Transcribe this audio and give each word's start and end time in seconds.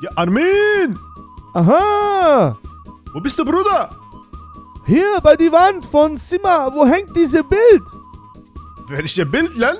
Ja, 0.00 0.10
Armin! 0.14 0.96
Aha! 1.54 2.56
Wo 3.12 3.20
bist 3.20 3.38
du, 3.38 3.44
Bruder? 3.44 3.90
Hier 4.86 5.18
bei 5.22 5.34
die 5.36 5.50
Wand 5.50 5.84
von 5.84 6.16
Zimmer, 6.16 6.70
wo 6.72 6.86
hängt 6.86 7.14
diese 7.16 7.42
Bild? 7.42 7.82
Werde 8.88 9.04
ich 9.04 9.14
dir 9.14 9.24
Bildern? 9.26 9.76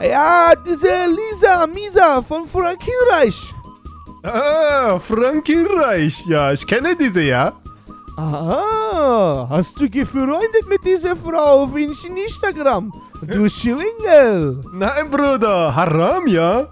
Ja, 0.00 0.52
diese 0.56 1.06
Lisa 1.06 1.66
Misa 1.66 2.22
von 2.22 2.44
Frankenreich. 2.46 3.54
Ah, 4.22 4.98
Frankenreich. 4.98 6.26
Ja, 6.26 6.52
ich 6.52 6.66
kenne 6.66 6.96
diese, 6.96 7.20
ja. 7.20 7.52
Aha, 8.16 9.46
hast 9.50 9.78
du 9.78 9.88
gefreundet 9.90 10.66
mit 10.68 10.82
dieser 10.84 11.14
Frau 11.14 11.64
auf 11.64 11.76
Instagram? 11.76 12.90
Du 13.22 13.48
Schlingel. 13.48 14.60
Nein, 14.72 15.10
Bruder, 15.10 15.74
Haram, 15.74 16.26
ja. 16.26 16.66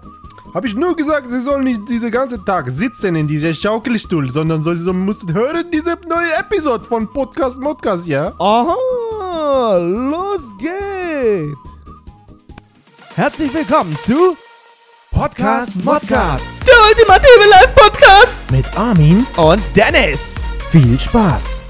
Habe 0.55 0.67
ich 0.67 0.73
nur 0.73 0.95
gesagt, 0.95 1.27
sie 1.27 1.41
sollen 1.41 1.65
nicht 1.65 1.81
diesen 1.89 2.09
ganzen 2.09 2.45
Tag 2.45 2.71
sitzen 2.71 3.13
in 3.17 3.27
diesem 3.27 3.53
Schaukelstuhl, 3.53 4.31
sondern 4.31 4.61
sie 4.61 4.77
so 4.77 4.93
müssen 4.93 5.33
hören 5.33 5.65
diese 5.69 5.97
neue 6.07 6.33
Episode 6.39 6.81
von 6.81 7.11
Podcast 7.11 7.59
Modcast, 7.59 8.07
ja? 8.07 8.31
Aha, 8.39 9.75
los 9.75 10.43
geht's. 10.57 11.57
Herzlich 13.15 13.53
willkommen 13.53 13.97
zu 14.05 14.37
Podcast 15.11 15.83
Modcast 15.83 16.45
der 16.65 16.75
ultimative 16.89 17.49
Live-Podcast 17.49 18.49
mit 18.49 18.65
Armin. 18.77 19.27
und 19.35 19.61
Dennis. 19.75 20.35
Viel 20.71 20.97
Spaß. 20.97 21.64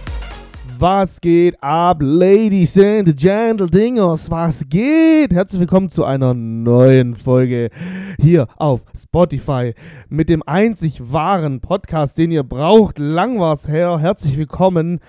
Was 0.77 1.21
geht 1.21 1.61
ab, 1.63 1.99
Ladies 2.01 2.77
and 2.77 3.15
Gentledingers? 3.15 4.29
Was 4.29 4.67
geht? 4.67 5.31
Herzlich 5.31 5.61
willkommen 5.61 5.89
zu 5.89 6.03
einer 6.03 6.33
neuen 6.33 7.13
Folge 7.15 7.69
hier 8.19 8.47
auf 8.57 8.83
Spotify 8.93 9.73
mit 10.09 10.27
dem 10.27 10.43
einzig 10.45 11.13
wahren 11.13 11.61
Podcast, 11.61 12.17
den 12.17 12.31
ihr 12.31 12.43
braucht. 12.43 12.99
Lang 12.99 13.39
war's 13.39 13.69
her. 13.69 13.99
Herzlich 13.99 14.37
willkommen 14.37 14.99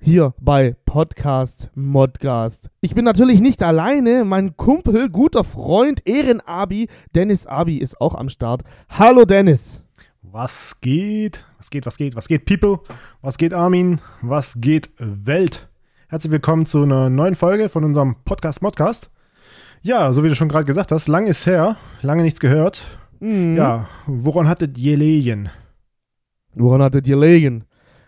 hier 0.00 0.34
bei 0.40 0.74
Podcast 0.86 1.70
Modcast. 1.76 2.70
Ich 2.80 2.96
bin 2.96 3.04
natürlich 3.04 3.40
nicht 3.40 3.62
alleine. 3.62 4.24
Mein 4.24 4.56
Kumpel, 4.56 5.08
guter 5.08 5.44
Freund, 5.44 6.04
Ehrenabi, 6.04 6.88
Dennis 7.14 7.46
Abi 7.46 7.76
ist 7.76 8.00
auch 8.00 8.16
am 8.16 8.28
Start. 8.28 8.62
Hallo 8.88 9.24
Dennis. 9.24 9.82
Was 10.22 10.80
geht? 10.80 11.44
Was 11.62 11.70
geht, 11.70 11.86
was 11.86 11.96
geht, 11.96 12.16
was 12.16 12.26
geht, 12.26 12.44
People? 12.44 12.80
Was 13.20 13.38
geht, 13.38 13.54
Armin? 13.54 14.00
Was 14.20 14.60
geht, 14.60 14.90
Welt? 14.98 15.68
Herzlich 16.08 16.32
willkommen 16.32 16.66
zu 16.66 16.82
einer 16.82 17.08
neuen 17.08 17.36
Folge 17.36 17.68
von 17.68 17.84
unserem 17.84 18.16
Podcast 18.24 18.62
Modcast. 18.62 19.12
Ja, 19.80 20.12
so 20.12 20.24
wie 20.24 20.28
du 20.28 20.34
schon 20.34 20.48
gerade 20.48 20.64
gesagt 20.64 20.90
hast, 20.90 21.06
lang 21.06 21.28
ist 21.28 21.46
her, 21.46 21.76
lange 22.02 22.24
nichts 22.24 22.40
gehört. 22.40 22.82
Mhm. 23.20 23.54
Ja, 23.56 23.86
woran 24.08 24.48
hattet 24.48 24.76
ihr 24.76 24.96
gelegen? 24.96 25.50
Woran 26.56 26.82
hat 26.82 26.96
es 26.96 27.02
gelegen? 27.04 27.62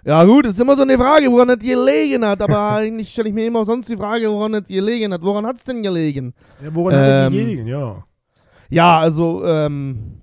Ja 0.05 0.25
gut, 0.25 0.47
ist 0.47 0.59
immer 0.59 0.75
so 0.75 0.83
eine 0.83 0.99
Frage, 0.99 1.31
woran 1.31 1.51
es 1.51 1.61
gelegen 1.61 2.27
hat, 2.27 2.43
aber 2.43 2.73
eigentlich 2.79 3.13
stelle 3.13 3.29
ich 3.29 3.35
mir 3.37 3.47
immer 3.47 3.65
sonst 3.65 3.89
die 3.89 3.97
Frage, 3.97 4.29
woran 4.31 4.55
es 4.55 4.67
gelegen 4.67 5.13
hat. 5.13 5.23
Woran 5.23 5.47
hat 5.47 5.59
es 5.59 5.63
denn 5.63 5.81
gelegen? 5.81 6.35
Ja, 6.61 6.75
woran 6.75 6.97
hattet 6.97 7.09
ihr 7.09 7.27
Ähm, 7.27 7.33
gelegen? 7.47 7.67
Ja. 7.69 8.05
Ja, 8.69 8.99
also, 8.99 9.45
ähm, 9.47 10.23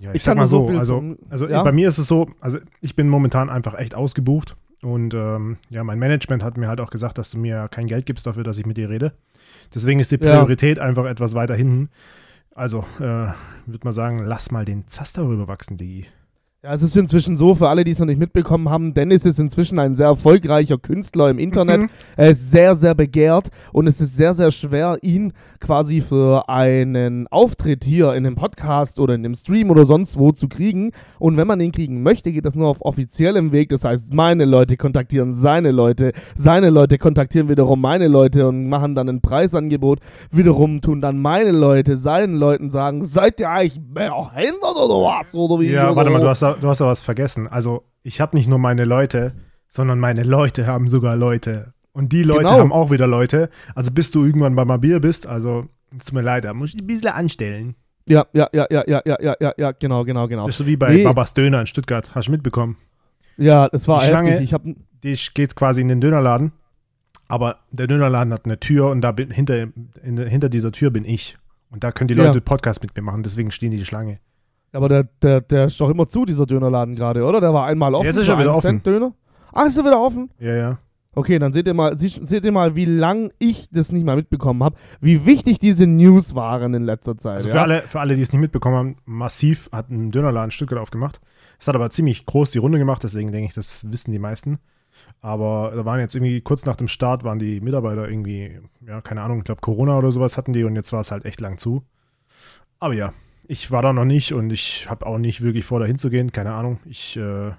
Ja, 0.00 0.12
ich 0.14 0.24
kann 0.24 0.38
nur 0.38 0.46
so 0.46 0.68
viel 0.68 0.78
also, 0.78 0.94
von- 0.96 1.18
also 1.28 1.48
ja? 1.48 1.62
bei 1.62 1.72
mir 1.72 1.88
ist 1.88 1.98
es 1.98 2.06
so, 2.06 2.30
also 2.40 2.58
ich 2.80 2.94
bin 2.94 3.08
momentan 3.08 3.50
einfach 3.50 3.74
echt 3.76 3.94
ausgebucht 3.94 4.54
und 4.82 5.12
ähm, 5.14 5.56
ja, 5.70 5.82
mein 5.82 5.98
Management 5.98 6.44
hat 6.44 6.56
mir 6.56 6.68
halt 6.68 6.80
auch 6.80 6.90
gesagt, 6.90 7.18
dass 7.18 7.30
du 7.30 7.38
mir 7.38 7.68
kein 7.68 7.86
Geld 7.86 8.06
gibst 8.06 8.26
dafür, 8.26 8.44
dass 8.44 8.58
ich 8.58 8.66
mit 8.66 8.76
dir 8.76 8.88
rede. 8.90 9.12
Deswegen 9.74 9.98
ist 9.98 10.10
die 10.12 10.16
Ja. 10.20 10.36
Priorität 10.38 10.78
einfach 10.78 11.04
etwas 11.06 11.34
weiter 11.34 11.54
hinten. 11.56 11.88
Also, 12.54 12.84
äh, 12.98 13.02
würde 13.66 13.84
mal 13.84 13.92
sagen, 13.92 14.20
lass 14.24 14.50
mal 14.50 14.64
den 14.64 14.86
Zaster 14.88 15.26
rüberwachsen, 15.26 15.76
Digi. 15.76 16.06
Ja, 16.68 16.74
es 16.74 16.82
ist 16.82 16.96
inzwischen 16.98 17.38
so, 17.38 17.54
für 17.54 17.68
alle, 17.68 17.82
die 17.82 17.92
es 17.92 17.98
noch 17.98 18.04
nicht 18.04 18.20
mitbekommen 18.20 18.68
haben, 18.68 18.92
Dennis 18.92 19.24
ist 19.24 19.38
inzwischen 19.38 19.78
ein 19.78 19.94
sehr 19.94 20.08
erfolgreicher 20.08 20.76
Künstler 20.76 21.30
im 21.30 21.38
Internet. 21.38 21.80
Mhm. 21.80 21.90
Er 22.16 22.30
ist 22.30 22.50
sehr, 22.50 22.76
sehr 22.76 22.94
begehrt 22.94 23.48
und 23.72 23.86
es 23.86 24.02
ist 24.02 24.16
sehr, 24.16 24.34
sehr 24.34 24.50
schwer, 24.50 24.98
ihn 25.00 25.32
quasi 25.60 26.02
für 26.02 26.46
einen 26.48 27.26
Auftritt 27.28 27.84
hier 27.84 28.12
in 28.12 28.26
einem 28.26 28.36
Podcast 28.36 29.00
oder 29.00 29.14
in 29.14 29.24
einem 29.24 29.34
Stream 29.34 29.70
oder 29.70 29.86
sonst 29.86 30.18
wo 30.18 30.30
zu 30.32 30.46
kriegen. 30.46 30.92
Und 31.18 31.38
wenn 31.38 31.46
man 31.46 31.58
ihn 31.60 31.72
kriegen 31.72 32.02
möchte, 32.02 32.32
geht 32.32 32.44
das 32.44 32.54
nur 32.54 32.68
auf 32.68 32.82
offiziellem 32.82 33.50
Weg. 33.50 33.70
Das 33.70 33.84
heißt, 33.84 34.12
meine 34.12 34.44
Leute 34.44 34.76
kontaktieren 34.76 35.32
seine 35.32 35.70
Leute, 35.70 36.12
seine 36.34 36.68
Leute 36.68 36.98
kontaktieren 36.98 37.48
wiederum 37.48 37.80
meine 37.80 38.08
Leute 38.08 38.46
und 38.46 38.68
machen 38.68 38.94
dann 38.94 39.08
ein 39.08 39.22
Preisangebot. 39.22 40.00
Wiederum 40.30 40.82
tun 40.82 41.00
dann 41.00 41.18
meine 41.18 41.50
Leute 41.50 41.96
seinen 41.96 42.34
Leuten 42.34 42.70
sagen, 42.70 43.06
seid 43.06 43.40
ihr 43.40 43.48
eigentlich 43.48 43.80
behindert 43.80 44.76
oder 44.76 45.02
was? 45.02 45.34
Oder 45.34 45.60
wie? 45.60 45.70
Ja, 45.70 45.86
oder 45.86 45.96
warte 45.96 46.10
mal, 46.10 46.20
du 46.20 46.28
hast, 46.28 46.42
da, 46.42 46.57
du 46.60 46.68
hast 46.68 46.80
aber 46.80 46.90
was 46.90 47.02
vergessen. 47.02 47.46
Also, 47.48 47.84
ich 48.02 48.20
habe 48.20 48.36
nicht 48.36 48.48
nur 48.48 48.58
meine 48.58 48.84
Leute, 48.84 49.34
sondern 49.68 49.98
meine 49.98 50.22
Leute 50.22 50.66
haben 50.66 50.88
sogar 50.88 51.16
Leute. 51.16 51.74
Und 51.92 52.12
die 52.12 52.22
Leute 52.22 52.44
genau. 52.44 52.58
haben 52.58 52.72
auch 52.72 52.90
wieder 52.90 53.06
Leute. 53.06 53.50
Also, 53.74 53.90
bis 53.90 54.10
du 54.10 54.24
irgendwann 54.24 54.54
bei 54.54 54.64
Mabier 54.64 55.00
bist, 55.00 55.26
also, 55.26 55.66
tut 55.90 56.12
mir 56.12 56.22
leid, 56.22 56.44
da 56.44 56.54
muss 56.54 56.74
ich 56.74 56.80
ein 56.80 56.86
bisschen 56.86 57.10
anstellen. 57.10 57.74
Ja, 58.08 58.26
ja, 58.32 58.48
ja, 58.52 58.66
ja, 58.70 58.82
ja, 58.86 59.02
ja, 59.04 59.36
ja, 59.38 59.52
ja, 59.56 59.72
genau, 59.72 60.04
genau, 60.04 60.28
genau. 60.28 60.46
Das 60.46 60.54
ist 60.54 60.58
so 60.58 60.66
wie 60.66 60.76
bei 60.76 60.94
nee. 60.94 61.04
Babas 61.04 61.34
Döner 61.34 61.60
in 61.60 61.66
Stuttgart. 61.66 62.14
Hast 62.14 62.28
du 62.28 62.32
mitbekommen? 62.32 62.76
Ja, 63.36 63.68
das 63.68 63.86
war 63.86 64.00
die 64.00 64.06
Schlange. 64.06 64.42
Ich 64.42 64.54
hab... 64.54 64.62
Die 64.64 65.16
geht 65.34 65.54
quasi 65.54 65.80
in 65.80 65.86
den 65.86 66.00
Dönerladen, 66.00 66.50
aber 67.28 67.58
der 67.70 67.86
Dönerladen 67.86 68.32
hat 68.32 68.46
eine 68.46 68.58
Tür 68.58 68.88
und 68.90 69.00
da 69.00 69.12
bin, 69.12 69.30
hinter, 69.30 69.68
in, 70.02 70.18
hinter 70.26 70.48
dieser 70.48 70.72
Tür 70.72 70.90
bin 70.90 71.04
ich. 71.04 71.38
Und 71.70 71.84
da 71.84 71.92
können 71.92 72.08
die 72.08 72.14
Leute 72.14 72.38
ja. 72.38 72.40
Podcast 72.40 72.82
mit 72.82 72.96
mir 72.96 73.02
machen, 73.02 73.22
deswegen 73.22 73.52
stehen 73.52 73.70
die 73.70 73.84
Schlange. 73.84 74.18
Aber 74.72 74.88
der, 74.88 75.04
der, 75.22 75.40
der 75.40 75.66
ist 75.66 75.80
doch 75.80 75.90
immer 75.90 76.08
zu, 76.08 76.24
dieser 76.24 76.46
Dönerladen 76.46 76.94
gerade, 76.94 77.24
oder? 77.24 77.40
Der 77.40 77.54
war 77.54 77.66
einmal 77.66 77.94
offen. 77.94 78.06
Jetzt 78.06 78.16
ist 78.16 78.28
er 78.28 78.38
wieder 78.38 78.50
offen. 78.50 78.62
Cent 78.62 78.86
Döner. 78.86 79.12
Ach, 79.52 79.66
ist 79.66 79.78
er 79.78 79.84
wieder 79.84 80.00
offen? 80.00 80.30
Ja, 80.38 80.54
ja. 80.54 80.78
Okay, 81.14 81.38
dann 81.38 81.52
seht 81.52 81.66
ihr 81.66 81.74
mal, 81.74 81.98
seht 81.98 82.44
ihr 82.44 82.52
mal, 82.52 82.76
wie 82.76 82.84
lang 82.84 83.32
ich 83.40 83.68
das 83.72 83.90
nicht 83.90 84.04
mal 84.04 84.14
mitbekommen 84.14 84.62
habe, 84.62 84.76
wie 85.00 85.26
wichtig 85.26 85.58
diese 85.58 85.86
News 85.86 86.34
waren 86.34 86.74
in 86.74 86.84
letzter 86.84 87.16
Zeit. 87.16 87.36
Also 87.36 87.48
ja? 87.48 87.54
für, 87.54 87.60
alle, 87.60 87.80
für 87.80 87.98
alle, 87.98 88.14
die 88.14 88.22
es 88.22 88.30
nicht 88.32 88.40
mitbekommen 88.40 88.76
haben, 88.76 88.96
Massiv 89.04 89.68
hat 89.72 89.90
einen 89.90 90.12
Dönerladen 90.12 90.52
Stuttgart 90.52 90.78
aufgemacht. 90.78 91.20
Es 91.58 91.66
hat 91.66 91.74
aber 91.74 91.90
ziemlich 91.90 92.24
groß 92.24 92.52
die 92.52 92.58
Runde 92.58 92.78
gemacht, 92.78 93.02
deswegen 93.02 93.32
denke 93.32 93.48
ich, 93.48 93.54
das 93.54 93.90
wissen 93.90 94.12
die 94.12 94.20
meisten. 94.20 94.58
Aber 95.20 95.72
da 95.74 95.84
waren 95.84 95.98
jetzt 95.98 96.14
irgendwie 96.14 96.40
kurz 96.40 96.66
nach 96.66 96.76
dem 96.76 96.88
Start, 96.88 97.24
waren 97.24 97.38
die 97.38 97.60
Mitarbeiter 97.60 98.08
irgendwie, 98.08 98.60
ja, 98.86 99.00
keine 99.00 99.22
Ahnung, 99.22 99.38
ich 99.38 99.44
glaube 99.44 99.60
Corona 99.60 99.98
oder 99.98 100.12
sowas 100.12 100.36
hatten 100.36 100.52
die 100.52 100.62
und 100.62 100.76
jetzt 100.76 100.92
war 100.92 101.00
es 101.00 101.10
halt 101.10 101.24
echt 101.24 101.40
lang 101.40 101.58
zu. 101.58 101.82
Aber 102.78 102.94
ja, 102.94 103.12
ich 103.48 103.70
war 103.70 103.82
da 103.82 103.92
noch 103.92 104.04
nicht 104.04 104.32
und 104.32 104.50
ich 104.50 104.88
habe 104.88 105.06
auch 105.06 105.18
nicht 105.18 105.40
wirklich 105.40 105.64
vor, 105.64 105.80
da 105.80 105.86
hinzugehen, 105.86 106.30
keine 106.32 106.52
Ahnung. 106.52 106.78
Ich 106.84 107.16
äh, 107.16 107.52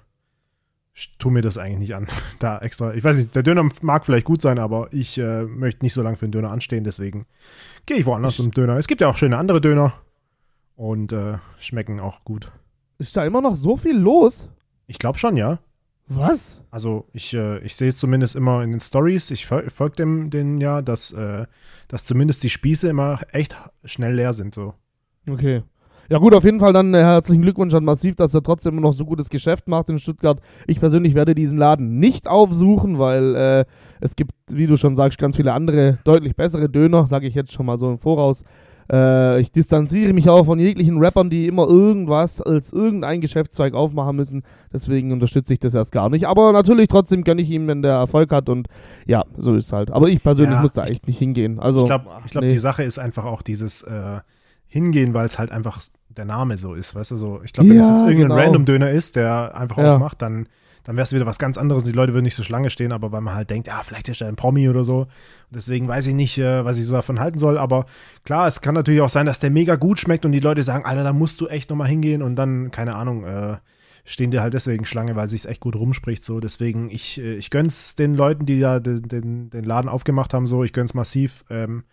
ich 0.92 1.16
tue 1.18 1.30
mir 1.32 1.40
das 1.42 1.56
eigentlich 1.58 1.78
nicht 1.78 1.94
an. 1.94 2.06
Da 2.38 2.58
extra, 2.58 2.94
ich 2.94 3.04
weiß 3.04 3.18
nicht, 3.18 3.34
der 3.34 3.42
Döner 3.42 3.68
mag 3.82 4.06
vielleicht 4.06 4.24
gut 4.24 4.40
sein, 4.42 4.58
aber 4.58 4.88
ich 4.92 5.18
äh, 5.18 5.44
möchte 5.44 5.84
nicht 5.84 5.92
so 5.92 6.02
lange 6.02 6.16
für 6.16 6.26
den 6.26 6.32
Döner 6.32 6.50
anstehen, 6.50 6.84
deswegen 6.84 7.26
gehe 7.86 7.98
ich 7.98 8.06
woanders 8.06 8.34
Ich- 8.34 8.36
zum 8.42 8.50
Döner. 8.52 8.76
Es 8.76 8.86
gibt 8.88 9.00
ja 9.02 9.08
auch 9.08 9.16
schöne 9.16 9.36
andere 9.36 9.60
Döner 9.60 9.92
und 10.76 11.12
äh, 11.12 11.38
schmecken 11.58 12.00
auch 12.00 12.24
gut. 12.24 12.50
Ist 12.98 13.16
da 13.16 13.24
immer 13.24 13.40
noch 13.42 13.56
so 13.56 13.76
viel 13.76 13.96
los? 13.96 14.48
Ich 14.86 14.98
glaube 14.98 15.18
schon, 15.18 15.36
ja. 15.36 15.58
Was? 16.08 16.62
Also 16.70 17.06
ich, 17.12 17.34
äh, 17.34 17.58
ich 17.60 17.76
sehe 17.76 17.88
es 17.88 17.98
zumindest 17.98 18.34
immer 18.34 18.62
in 18.64 18.72
den 18.72 18.80
Stories. 18.80 19.30
Ich 19.30 19.46
fol 19.46 19.70
folge 19.70 19.96
dem 19.96 20.28
den 20.30 20.58
ja, 20.58 20.82
dass, 20.82 21.12
äh, 21.12 21.46
dass 21.88 22.04
zumindest 22.04 22.42
die 22.42 22.50
Spieße 22.50 22.88
immer 22.88 23.20
echt 23.32 23.54
schnell 23.84 24.14
leer 24.14 24.32
sind. 24.32 24.54
So. 24.54 24.74
Okay. 25.30 25.62
Ja 26.10 26.18
gut, 26.18 26.34
auf 26.34 26.42
jeden 26.42 26.58
Fall 26.58 26.72
dann 26.72 26.92
äh, 26.92 26.98
herzlichen 26.98 27.40
Glückwunsch 27.40 27.72
an 27.72 27.84
Massiv, 27.84 28.16
dass 28.16 28.34
er 28.34 28.42
trotzdem 28.42 28.72
immer 28.72 28.82
noch 28.88 28.92
so 28.92 29.04
gutes 29.04 29.30
Geschäft 29.30 29.68
macht 29.68 29.88
in 29.90 30.00
Stuttgart. 30.00 30.40
Ich 30.66 30.80
persönlich 30.80 31.14
werde 31.14 31.36
diesen 31.36 31.56
Laden 31.56 32.00
nicht 32.00 32.26
aufsuchen, 32.26 32.98
weil 32.98 33.36
äh, 33.36 33.64
es 34.00 34.16
gibt, 34.16 34.32
wie 34.48 34.66
du 34.66 34.76
schon 34.76 34.96
sagst, 34.96 35.18
ganz 35.18 35.36
viele 35.36 35.52
andere, 35.52 35.98
deutlich 36.02 36.34
bessere 36.34 36.68
Döner, 36.68 37.06
sage 37.06 37.28
ich 37.28 37.36
jetzt 37.36 37.52
schon 37.52 37.64
mal 37.64 37.78
so 37.78 37.88
im 37.88 37.98
Voraus. 37.98 38.42
Äh, 38.90 39.40
ich 39.40 39.52
distanziere 39.52 40.12
mich 40.12 40.28
auch 40.28 40.46
von 40.46 40.58
jeglichen 40.58 40.98
Rappern, 40.98 41.30
die 41.30 41.46
immer 41.46 41.68
irgendwas 41.68 42.42
als 42.42 42.72
irgendein 42.72 43.20
Geschäftszweig 43.20 43.74
aufmachen 43.74 44.16
müssen. 44.16 44.42
Deswegen 44.72 45.12
unterstütze 45.12 45.52
ich 45.52 45.60
das 45.60 45.76
erst 45.76 45.92
gar 45.92 46.10
nicht. 46.10 46.26
Aber 46.26 46.50
natürlich 46.50 46.88
trotzdem 46.88 47.22
gönne 47.22 47.42
ich 47.42 47.50
ihm, 47.50 47.68
wenn 47.68 47.82
der 47.82 47.92
Erfolg 47.92 48.32
hat 48.32 48.48
und 48.48 48.66
ja, 49.06 49.22
so 49.38 49.54
ist 49.54 49.66
es 49.66 49.72
halt. 49.72 49.92
Aber 49.92 50.08
ich 50.08 50.20
persönlich 50.24 50.56
Ja, 50.56 50.62
muss 50.62 50.72
da 50.72 50.86
echt 50.86 51.06
nicht 51.06 51.20
hingehen. 51.20 51.60
Also, 51.60 51.82
Ich 51.82 51.86
glaube, 51.86 52.06
glaub, 52.28 52.42
nee. 52.42 52.50
die 52.50 52.58
Sache 52.58 52.82
ist 52.82 52.98
einfach 52.98 53.26
auch 53.26 53.42
dieses 53.42 53.82
äh, 53.82 54.18
Hingehen, 54.70 55.12
weil 55.12 55.26
es 55.26 55.38
halt 55.38 55.50
einfach 55.50 55.82
der 56.08 56.24
Name 56.24 56.56
so 56.56 56.74
ist. 56.74 56.94
Weißt 56.94 57.10
du, 57.10 57.16
so. 57.16 57.40
Ich 57.44 57.52
glaube, 57.52 57.70
wenn 57.70 57.78
es 57.78 57.88
Ja, 57.88 57.94
jetzt 57.94 58.02
irgendein 58.04 58.28
genau. 58.30 58.40
Random-Döner 58.40 58.90
ist, 58.90 59.16
der 59.16 59.54
einfach 59.56 59.76
Ja. 59.78 59.94
aufmacht, 59.94 60.22
dann, 60.22 60.46
dann 60.84 60.96
wäre 60.96 61.02
es 61.04 61.12
wieder 61.12 61.26
was 61.26 61.38
ganz 61.38 61.58
anderes. 61.58 61.84
Die 61.84 61.92
Leute 61.92 62.14
würden 62.14 62.24
nicht 62.24 62.36
so 62.36 62.42
Schlange 62.42 62.70
stehen, 62.70 62.92
aber 62.92 63.12
weil 63.12 63.20
man 63.20 63.34
halt 63.34 63.50
denkt, 63.50 63.66
ja, 63.68 63.80
vielleicht 63.84 64.08
ist 64.08 64.20
er 64.22 64.28
ein 64.28 64.36
Promi 64.36 64.68
oder 64.68 64.84
so. 64.84 65.00
Und 65.02 65.08
deswegen 65.50 65.88
weiß 65.88 66.06
ich 66.06 66.14
nicht, 66.14 66.38
äh, 66.38 66.64
was 66.64 66.78
ich 66.78 66.86
so 66.86 66.92
davon 66.94 67.20
halten 67.20 67.38
soll. 67.38 67.58
Aber 67.58 67.84
klar, 68.24 68.46
es 68.46 68.60
kann 68.60 68.74
natürlich 68.74 69.00
auch 69.02 69.08
sein, 69.10 69.26
dass 69.26 69.38
der 69.40 69.50
mega 69.50 69.76
gut 69.76 69.98
schmeckt 69.98 70.24
und 70.24 70.32
die 70.32 70.40
Leute 70.40 70.62
sagen, 70.62 70.84
Alter, 70.84 71.04
da 71.04 71.12
musst 71.12 71.40
du 71.40 71.48
echt 71.48 71.68
nochmal 71.70 71.88
hingehen 71.88 72.22
und 72.22 72.36
dann, 72.36 72.70
keine 72.70 72.94
Ahnung, 72.94 73.24
äh, 73.24 73.56
stehen 74.04 74.30
die 74.30 74.40
halt 74.40 74.54
deswegen 74.54 74.84
Schlange, 74.86 75.14
weil 75.16 75.28
sich 75.28 75.46
echt 75.46 75.60
gut 75.60 75.76
rumspricht. 75.76 76.24
So, 76.24 76.40
deswegen, 76.40 76.90
ich, 76.90 77.20
äh, 77.20 77.34
ich 77.34 77.50
gönn's 77.50 77.94
den 77.96 78.14
Leuten, 78.14 78.46
die 78.46 78.58
ja 78.58 78.80
den, 78.80 79.02
den, 79.02 79.50
den 79.50 79.64
Laden 79.64 79.88
aufgemacht 79.88 80.32
haben, 80.34 80.46
so, 80.46 80.64
ich 80.64 80.72
gönn's 80.72 80.94
massiv. 80.94 81.44
Ähm, 81.50 81.84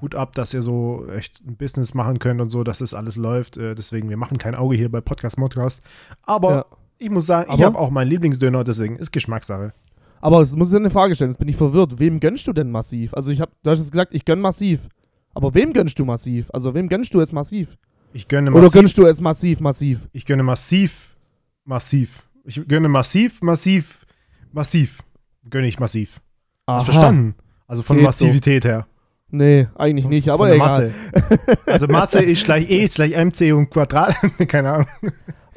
Hut 0.00 0.14
ab, 0.14 0.34
dass 0.34 0.52
ihr 0.54 0.62
so 0.62 1.06
echt 1.14 1.42
ein 1.46 1.56
Business 1.56 1.94
machen 1.94 2.18
könnt 2.18 2.40
und 2.40 2.50
so, 2.50 2.64
dass 2.64 2.78
das 2.78 2.92
alles 2.94 3.16
läuft. 3.16 3.56
Äh, 3.56 3.74
deswegen, 3.74 4.08
wir 4.08 4.16
machen 4.16 4.38
kein 4.38 4.54
Auge 4.54 4.76
hier 4.76 4.90
bei 4.90 5.00
Podcast 5.00 5.38
Modcast. 5.38 5.82
Aber 6.22 6.50
Ja. 6.50 6.64
ich 6.98 7.10
muss 7.10 7.26
sagen, 7.26 7.48
ich 7.48 7.54
Aber- 7.54 7.64
habe 7.64 7.78
auch 7.78 7.90
meinen 7.90 8.08
Lieblingsdöner, 8.08 8.62
deswegen 8.64 8.96
ist 8.96 9.12
Geschmackssache. 9.12 9.72
Aber 10.20 10.40
es 10.40 10.54
muss 10.56 10.70
ich 10.70 10.76
eine 10.76 10.90
Frage 10.90 11.14
stellen, 11.14 11.30
jetzt 11.30 11.38
bin 11.38 11.48
ich 11.48 11.56
verwirrt. 11.56 11.98
Wem 11.98 12.20
gönnst 12.20 12.46
du 12.46 12.52
denn 12.52 12.70
massiv? 12.70 13.14
Also 13.14 13.30
ich 13.30 13.40
hab, 13.40 13.50
du 13.62 13.70
hast 13.70 13.78
jetzt 13.78 13.92
gesagt, 13.92 14.14
ich 14.14 14.24
gönn 14.24 14.40
massiv. 14.40 14.88
Aber 15.34 15.54
wem 15.54 15.72
gönnst 15.72 15.98
du 15.98 16.04
massiv? 16.04 16.48
Also 16.52 16.74
wem 16.74 16.88
gönnst 16.88 17.12
du 17.14 17.20
es 17.20 17.32
massiv? 17.32 17.76
Ich 18.12 18.26
gönne 18.26 18.50
Oder 18.50 18.60
massiv. 18.62 18.72
gönnst 18.72 18.98
du 18.98 19.06
es 19.06 19.20
massiv, 19.20 19.60
massiv? 19.60 20.08
Ich 20.12 20.24
gönne 20.24 20.42
massiv, 20.42 21.16
massiv. 21.64 22.22
Ich 22.44 22.66
gönne 22.66 22.88
massiv, 22.88 23.42
massiv, 23.42 24.06
massiv. 24.52 25.02
Gönne 25.50 25.66
ich 25.68 25.78
massiv. 25.78 26.20
Aha. 26.64 26.78
Hast 26.78 26.84
verstanden? 26.84 27.34
Also 27.66 27.82
von 27.82 27.96
Geht 27.96 28.06
Massivität 28.06 28.64
her. 28.64 28.86
Nee, 29.30 29.66
eigentlich 29.74 30.06
nicht, 30.06 30.28
aber 30.28 30.46
egal. 30.52 30.58
Masse. 30.58 30.94
Also 31.66 31.88
Masse 31.88 32.20
ist 32.22 32.44
gleich 32.44 32.70
E 32.70 32.84
ist 32.84 32.94
gleich 32.94 33.12
MC 33.12 33.52
und 33.52 33.70
Quadrat. 33.70 34.14
Keine 34.48 34.72
Ahnung. 34.72 34.86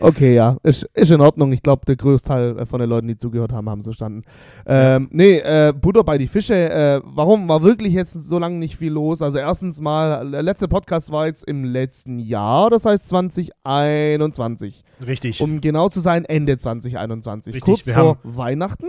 Okay, 0.02 0.34
ja, 0.34 0.58
ist, 0.64 0.84
ist 0.94 1.12
in 1.12 1.20
Ordnung. 1.22 1.52
Ich 1.52 1.62
glaube, 1.62 1.86
der 1.86 1.98
Großteil 1.98 2.58
äh, 2.58 2.66
von 2.66 2.80
den 2.80 2.90
Leuten, 2.90 3.08
die 3.08 3.18
zugehört 3.18 3.52
haben, 3.52 3.70
haben 3.70 3.80
es 3.80 3.86
verstanden. 3.86 4.24
Ähm, 4.66 5.10
nee, 5.12 5.40
äh, 5.40 5.74
Butter 5.74 6.04
bei 6.04 6.18
die 6.18 6.28
Fische. 6.28 6.56
Äh, 6.56 7.02
warum 7.04 7.50
war 7.50 7.62
wirklich 7.64 7.94
jetzt 7.94 8.14
so 8.14 8.40
lange 8.40 8.56
nicht 8.56 8.78
viel 8.78 8.94
los? 8.94 9.22
Also 9.22 9.38
erstens 9.38 9.82
mal, 9.82 10.32
der 10.32 10.42
letzte 10.42 10.68
Podcast 10.70 11.12
war 11.12 11.28
jetzt 11.28 11.44
im 11.44 11.64
letzten 11.66 12.18
Jahr, 12.18 12.70
das 12.70 12.86
heißt 12.86 13.10
2021. 13.10 14.84
Richtig. 15.06 15.42
Um 15.42 15.60
genau 15.62 15.90
zu 15.90 16.00
sein, 16.00 16.26
Ende 16.26 16.58
2021. 16.58 17.56
Richtig, 17.56 17.66
Kurz 17.66 17.86
wir 17.86 17.94
vor 17.94 18.18
Weihnachten? 18.24 18.88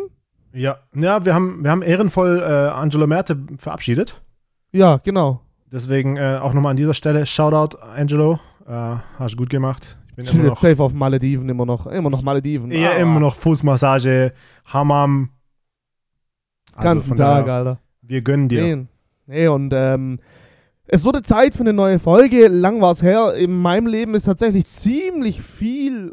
ja, 0.52 0.78
ja 0.94 1.24
wir, 1.24 1.34
haben, 1.34 1.64
wir 1.64 1.70
haben 1.70 1.82
ehrenvoll 1.82 2.40
äh, 2.40 2.68
Angelo 2.70 3.06
Merte 3.06 3.36
verabschiedet. 3.58 4.22
Ja, 4.72 4.98
genau. 4.98 5.40
Deswegen 5.72 6.16
äh, 6.16 6.38
auch 6.40 6.52
nochmal 6.54 6.70
an 6.72 6.76
dieser 6.76 6.94
Stelle 6.94 7.26
Shoutout, 7.26 7.78
Angelo. 7.78 8.38
Äh, 8.66 8.96
hast 9.18 9.32
du 9.34 9.36
gut 9.36 9.50
gemacht. 9.50 9.96
Ich 10.10 10.14
bin 10.16 10.26
immer 10.26 10.48
noch, 10.50 10.60
safe 10.60 10.82
auf 10.82 10.92
Malediven, 10.92 11.48
immer 11.48 11.64
noch, 11.66 11.86
immer 11.86 12.10
noch 12.10 12.22
Malediven. 12.22 12.70
ja, 12.70 12.90
Ah, 12.90 12.94
immer 12.94 13.20
noch 13.20 13.36
Fußmassage, 13.36 14.32
Hammam. 14.66 15.30
Also 16.74 16.88
ganzen 16.88 17.16
Tag, 17.16 17.46
daher, 17.46 17.52
Alter. 17.54 17.78
Wir 18.02 18.22
gönnen 18.22 18.48
dir. 18.48 18.62
Nee, 18.76 18.86
nee 19.26 19.48
und 19.48 19.72
ähm, 19.74 20.18
es 20.86 21.04
wurde 21.04 21.22
Zeit 21.22 21.54
für 21.54 21.60
eine 21.60 21.72
neue 21.72 21.98
Folge. 22.00 22.48
Lang 22.48 22.80
war 22.80 22.92
es 22.92 23.02
her. 23.02 23.34
In 23.34 23.52
meinem 23.52 23.86
Leben 23.86 24.14
ist 24.14 24.24
tatsächlich 24.24 24.66
ziemlich 24.66 25.40
viel 25.40 26.12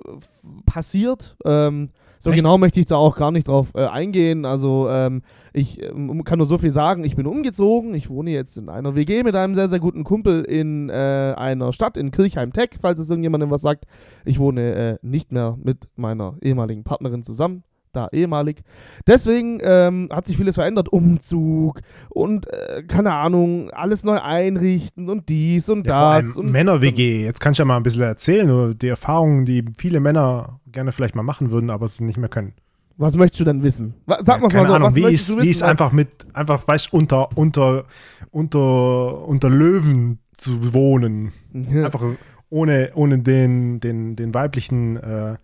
passiert. 0.68 1.36
Ähm, 1.46 1.88
so 2.20 2.30
Echt? 2.30 2.38
genau 2.38 2.58
möchte 2.58 2.80
ich 2.80 2.86
da 2.86 2.96
auch 2.96 3.18
gar 3.18 3.32
nicht 3.32 3.48
drauf 3.48 3.72
äh, 3.76 3.86
eingehen. 3.86 4.46
Also 4.46 4.90
ähm, 4.90 5.22
ich 5.54 5.82
ähm, 5.82 6.24
kann 6.24 6.38
nur 6.38 6.48
so 6.48 6.58
viel 6.58 6.72
sagen. 6.72 7.04
Ich 7.04 7.16
bin 7.16 7.28
umgezogen. 7.28 7.94
Ich 7.94 8.10
wohne 8.10 8.32
jetzt 8.32 8.58
in 8.58 8.70
einer 8.70 8.96
WG 8.96 9.24
mit 9.24 9.36
einem 9.36 9.56
sehr, 9.56 9.70
sehr 9.70 9.80
guten 9.80 10.04
Kumpel 10.04 10.44
in 10.44 10.90
äh, 10.90 11.34
einer 11.38 11.74
Stadt 11.74 11.98
in 11.98 12.12
Kirchheim-Tech, 12.12 12.72
falls 12.82 13.00
es 13.00 13.10
irgendjemandem 13.10 13.52
was 13.52 13.62
sagt. 13.62 13.86
Ich 14.26 14.40
wohne 14.40 14.74
äh, 14.74 14.98
nicht 15.02 15.32
mehr 15.32 15.58
mit 15.62 15.88
meiner 15.96 16.36
ehemaligen 16.42 16.84
Partnerin 16.84 17.24
zusammen. 17.24 17.64
Da 17.98 18.10
ehemalig. 18.12 18.62
Deswegen 19.08 19.60
ähm, 19.64 20.10
hat 20.12 20.28
sich 20.28 20.38
vieles 20.38 20.54
verändert. 20.54 20.88
Umzug 20.90 21.82
und 22.10 22.46
äh, 22.48 22.84
keine 22.84 23.14
Ahnung, 23.14 23.72
alles 23.72 24.04
neu 24.04 24.20
einrichten 24.22 25.10
und 25.10 25.30
dies 25.30 25.68
und 25.68 25.88
Ja, 25.88 26.22
das. 26.22 26.38
und 26.38 26.52
Männer-WG. 26.52 27.24
Jetzt 27.24 27.40
kannst 27.40 27.58
du 27.58 27.64
ja 27.64 27.66
mal 27.66 27.78
ein 27.78 27.84
bisschen 27.84 28.04
erzählen, 28.04 28.46
nur 28.46 28.76
die 28.76 28.88
Erfahrungen, 28.88 29.46
die 29.46 29.66
viele 29.78 30.00
Männer 30.00 30.60
gerne 30.72 30.92
vielleicht 30.92 31.16
mal 31.16 31.24
machen 31.24 31.50
würden, 31.50 31.72
aber 31.72 31.88
es 31.88 32.00
nicht 32.00 32.18
mehr 32.20 32.30
können. 32.30 32.54
Was 32.98 33.16
möchtest 33.16 33.42
du 33.42 33.46
denn 33.46 33.64
wissen? 33.64 33.96
Sag 34.06 34.28
ja, 34.28 34.38
mal 34.38 34.68
so, 34.68 34.74
Ahnung, 34.74 34.88
was 34.90 34.96
wie 34.96 35.04
ist, 35.14 35.30
du 35.30 35.34
wie 35.36 35.40
wissen? 35.40 35.52
ist 35.52 35.64
einfach 35.64 35.92
mit, 35.92 36.10
einfach, 36.34 36.68
weißt 36.68 36.92
du, 36.92 36.98
unter, 36.98 37.30
unter, 37.36 37.86
unter, 38.30 39.28
unter 39.28 39.50
Löwen 39.50 40.20
zu 40.34 40.74
wohnen. 40.74 41.32
Ja. 41.54 41.86
Einfach 41.86 42.04
ohne, 42.50 42.92
ohne 42.96 43.20
den, 43.20 43.80
den, 43.80 44.16
den 44.16 44.34
weiblichen, 44.34 44.98
äh, 44.98 45.36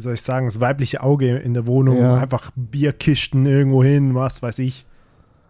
wie 0.00 0.02
soll 0.04 0.14
ich 0.14 0.22
sagen, 0.22 0.46
das 0.46 0.62
weibliche 0.62 1.02
Auge 1.02 1.36
in 1.36 1.52
der 1.52 1.66
Wohnung. 1.66 1.98
Ja. 1.98 2.14
Einfach 2.14 2.52
Bierkisten 2.56 3.44
irgendwo 3.44 3.84
hin, 3.84 4.14
was 4.14 4.42
weiß 4.42 4.58
ich. 4.60 4.86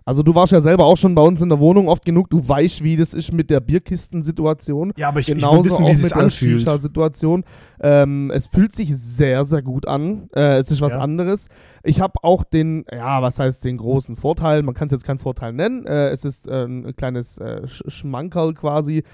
Also 0.05 0.25
du 0.25 0.35
warst 0.35 0.53
ja 0.53 0.61
selber 0.61 0.87
auch 0.87 0.97
schon 0.97 1.15
bei 1.15 1.23
uns 1.23 1.41
in 1.41 1.49
der 1.49 1.61
Wohnung 1.61 1.87
oft 1.87 2.05
genug. 2.05 2.29
Du 2.31 2.49
weißt, 2.49 2.83
wie 2.83 2.97
das 2.97 3.15
ist 3.15 3.33
mit 3.33 3.49
der 3.49 3.61
Bierkistensituation. 3.61 4.93
Ja, 4.97 5.07
aber 5.07 5.21
ich, 5.21 5.29
ich 5.29 5.37
Genauso 5.37 5.59
will 5.59 5.65
wissen, 5.67 5.87
wie 5.87 5.91
es 5.91 6.13
anfühlt. 6.13 6.63
Shisha-Situation. 6.63 7.45
Ähm, 7.81 8.33
es 8.35 8.49
fühlt 8.49 8.75
sich 8.75 8.93
sehr, 8.97 9.45
sehr 9.45 9.63
gut 9.63 9.87
an. 9.87 10.29
Äh, 10.35 10.57
es 10.57 10.73
ist 10.73 10.81
was 10.81 10.95
Ja. 10.95 10.99
anderes. 10.99 11.49
Ich 11.85 12.01
habe 12.01 12.15
auch 12.25 12.43
den, 12.43 12.85
ja, 12.91 13.23
was 13.23 13.39
heißt 13.39 13.65
den 13.65 13.77
großen 13.77 14.17
Vorteil? 14.17 14.65
Man 14.65 14.75
kann 14.75 14.87
es 14.87 14.93
jetzt 14.93 15.05
keinen 15.05 15.19
Vorteil 15.19 15.53
nennen. 15.53 15.87
Äh, 15.87 16.09
es 16.09 16.25
ist 16.25 16.49
äh, 16.49 16.65
ein 16.65 16.97
kleines 16.97 17.39
äh, 17.39 17.69
Sch 17.69 17.85
Schmankerl 17.87 18.55
quasi. 18.55 19.05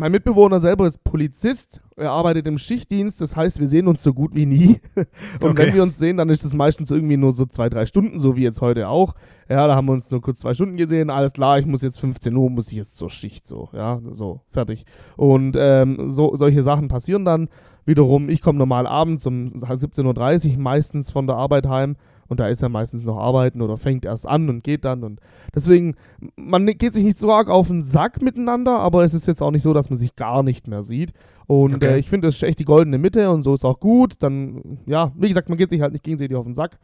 Mein 0.00 0.12
Mitbewohner 0.12 0.60
selber 0.60 0.86
ist 0.86 1.04
Polizist. 1.04 1.82
Er 1.94 2.10
arbeitet 2.12 2.46
im 2.46 2.56
Schichtdienst. 2.56 3.20
Das 3.20 3.36
heißt, 3.36 3.60
wir 3.60 3.68
sehen 3.68 3.86
uns 3.86 4.02
so 4.02 4.14
gut 4.14 4.34
wie 4.34 4.46
nie. 4.46 4.80
Und 5.40 5.50
Okay. 5.50 5.66
wenn 5.66 5.74
wir 5.74 5.82
uns 5.82 5.98
sehen, 5.98 6.16
dann 6.16 6.30
ist 6.30 6.42
es 6.42 6.54
meistens 6.54 6.90
irgendwie 6.90 7.18
nur 7.18 7.32
so 7.32 7.44
zwei, 7.44 7.68
drei 7.68 7.84
Stunden, 7.84 8.18
so 8.18 8.34
wie 8.34 8.42
jetzt 8.42 8.62
heute 8.62 8.88
auch. 8.88 9.14
Ja, 9.50 9.66
da 9.66 9.76
haben 9.76 9.86
wir 9.88 9.92
uns 9.92 10.10
nur 10.10 10.22
kurz 10.22 10.38
zwei 10.38 10.54
Stunden 10.54 10.78
gesehen. 10.78 11.10
Alles 11.10 11.34
klar, 11.34 11.58
ich 11.58 11.66
muss 11.66 11.82
jetzt 11.82 12.00
15 12.00 12.34
Uhr, 12.34 12.48
muss 12.48 12.68
ich 12.68 12.78
jetzt 12.78 12.96
zur 12.96 13.10
Schicht 13.10 13.46
so. 13.46 13.68
Ja, 13.74 14.00
so, 14.10 14.40
fertig. 14.48 14.86
Und 15.18 15.54
ähm, 15.58 16.08
so, 16.08 16.34
solche 16.34 16.62
Sachen 16.62 16.88
passieren 16.88 17.26
dann 17.26 17.50
wiederum. 17.84 18.30
Ich 18.30 18.40
komme 18.40 18.58
normal 18.58 18.86
abends 18.86 19.26
um 19.26 19.48
17.30 19.48 20.52
Uhr 20.54 20.58
meistens 20.62 21.10
von 21.10 21.26
der 21.26 21.36
Arbeit 21.36 21.66
heim. 21.68 21.96
Und 22.30 22.38
da 22.38 22.46
ist 22.46 22.62
er 22.62 22.68
meistens 22.68 23.04
noch 23.04 23.18
arbeiten 23.18 23.60
oder 23.60 23.76
fängt 23.76 24.04
erst 24.04 24.26
an 24.26 24.48
und 24.48 24.62
geht 24.62 24.84
dann. 24.84 25.02
Und 25.02 25.20
deswegen, 25.52 25.96
man 26.36 26.64
geht 26.64 26.94
sich 26.94 27.04
nicht 27.04 27.18
so 27.18 27.32
arg 27.32 27.48
auf 27.50 27.66
den 27.66 27.82
Sack 27.82 28.22
miteinander, 28.22 28.78
aber 28.78 29.04
es 29.04 29.14
ist 29.14 29.26
jetzt 29.26 29.42
auch 29.42 29.50
nicht 29.50 29.64
so, 29.64 29.74
dass 29.74 29.90
man 29.90 29.98
sich 29.98 30.14
gar 30.14 30.44
nicht 30.44 30.68
mehr 30.68 30.84
sieht. 30.84 31.12
Und 31.48 31.74
Okay. 31.74 31.94
äh, 31.94 31.98
ich 31.98 32.08
finde, 32.08 32.28
das 32.28 32.36
ist 32.36 32.44
echt 32.44 32.60
die 32.60 32.64
goldene 32.64 32.98
Mitte 32.98 33.30
und 33.30 33.42
so 33.42 33.52
ist 33.52 33.64
auch 33.64 33.80
gut. 33.80 34.14
Dann, 34.20 34.78
ja, 34.86 35.10
wie 35.16 35.26
gesagt, 35.26 35.48
man 35.48 35.58
geht 35.58 35.70
sich 35.70 35.80
halt 35.80 35.92
nicht 35.92 36.04
gegenseitig 36.04 36.36
auf 36.36 36.44
den 36.44 36.54
Sack. 36.54 36.78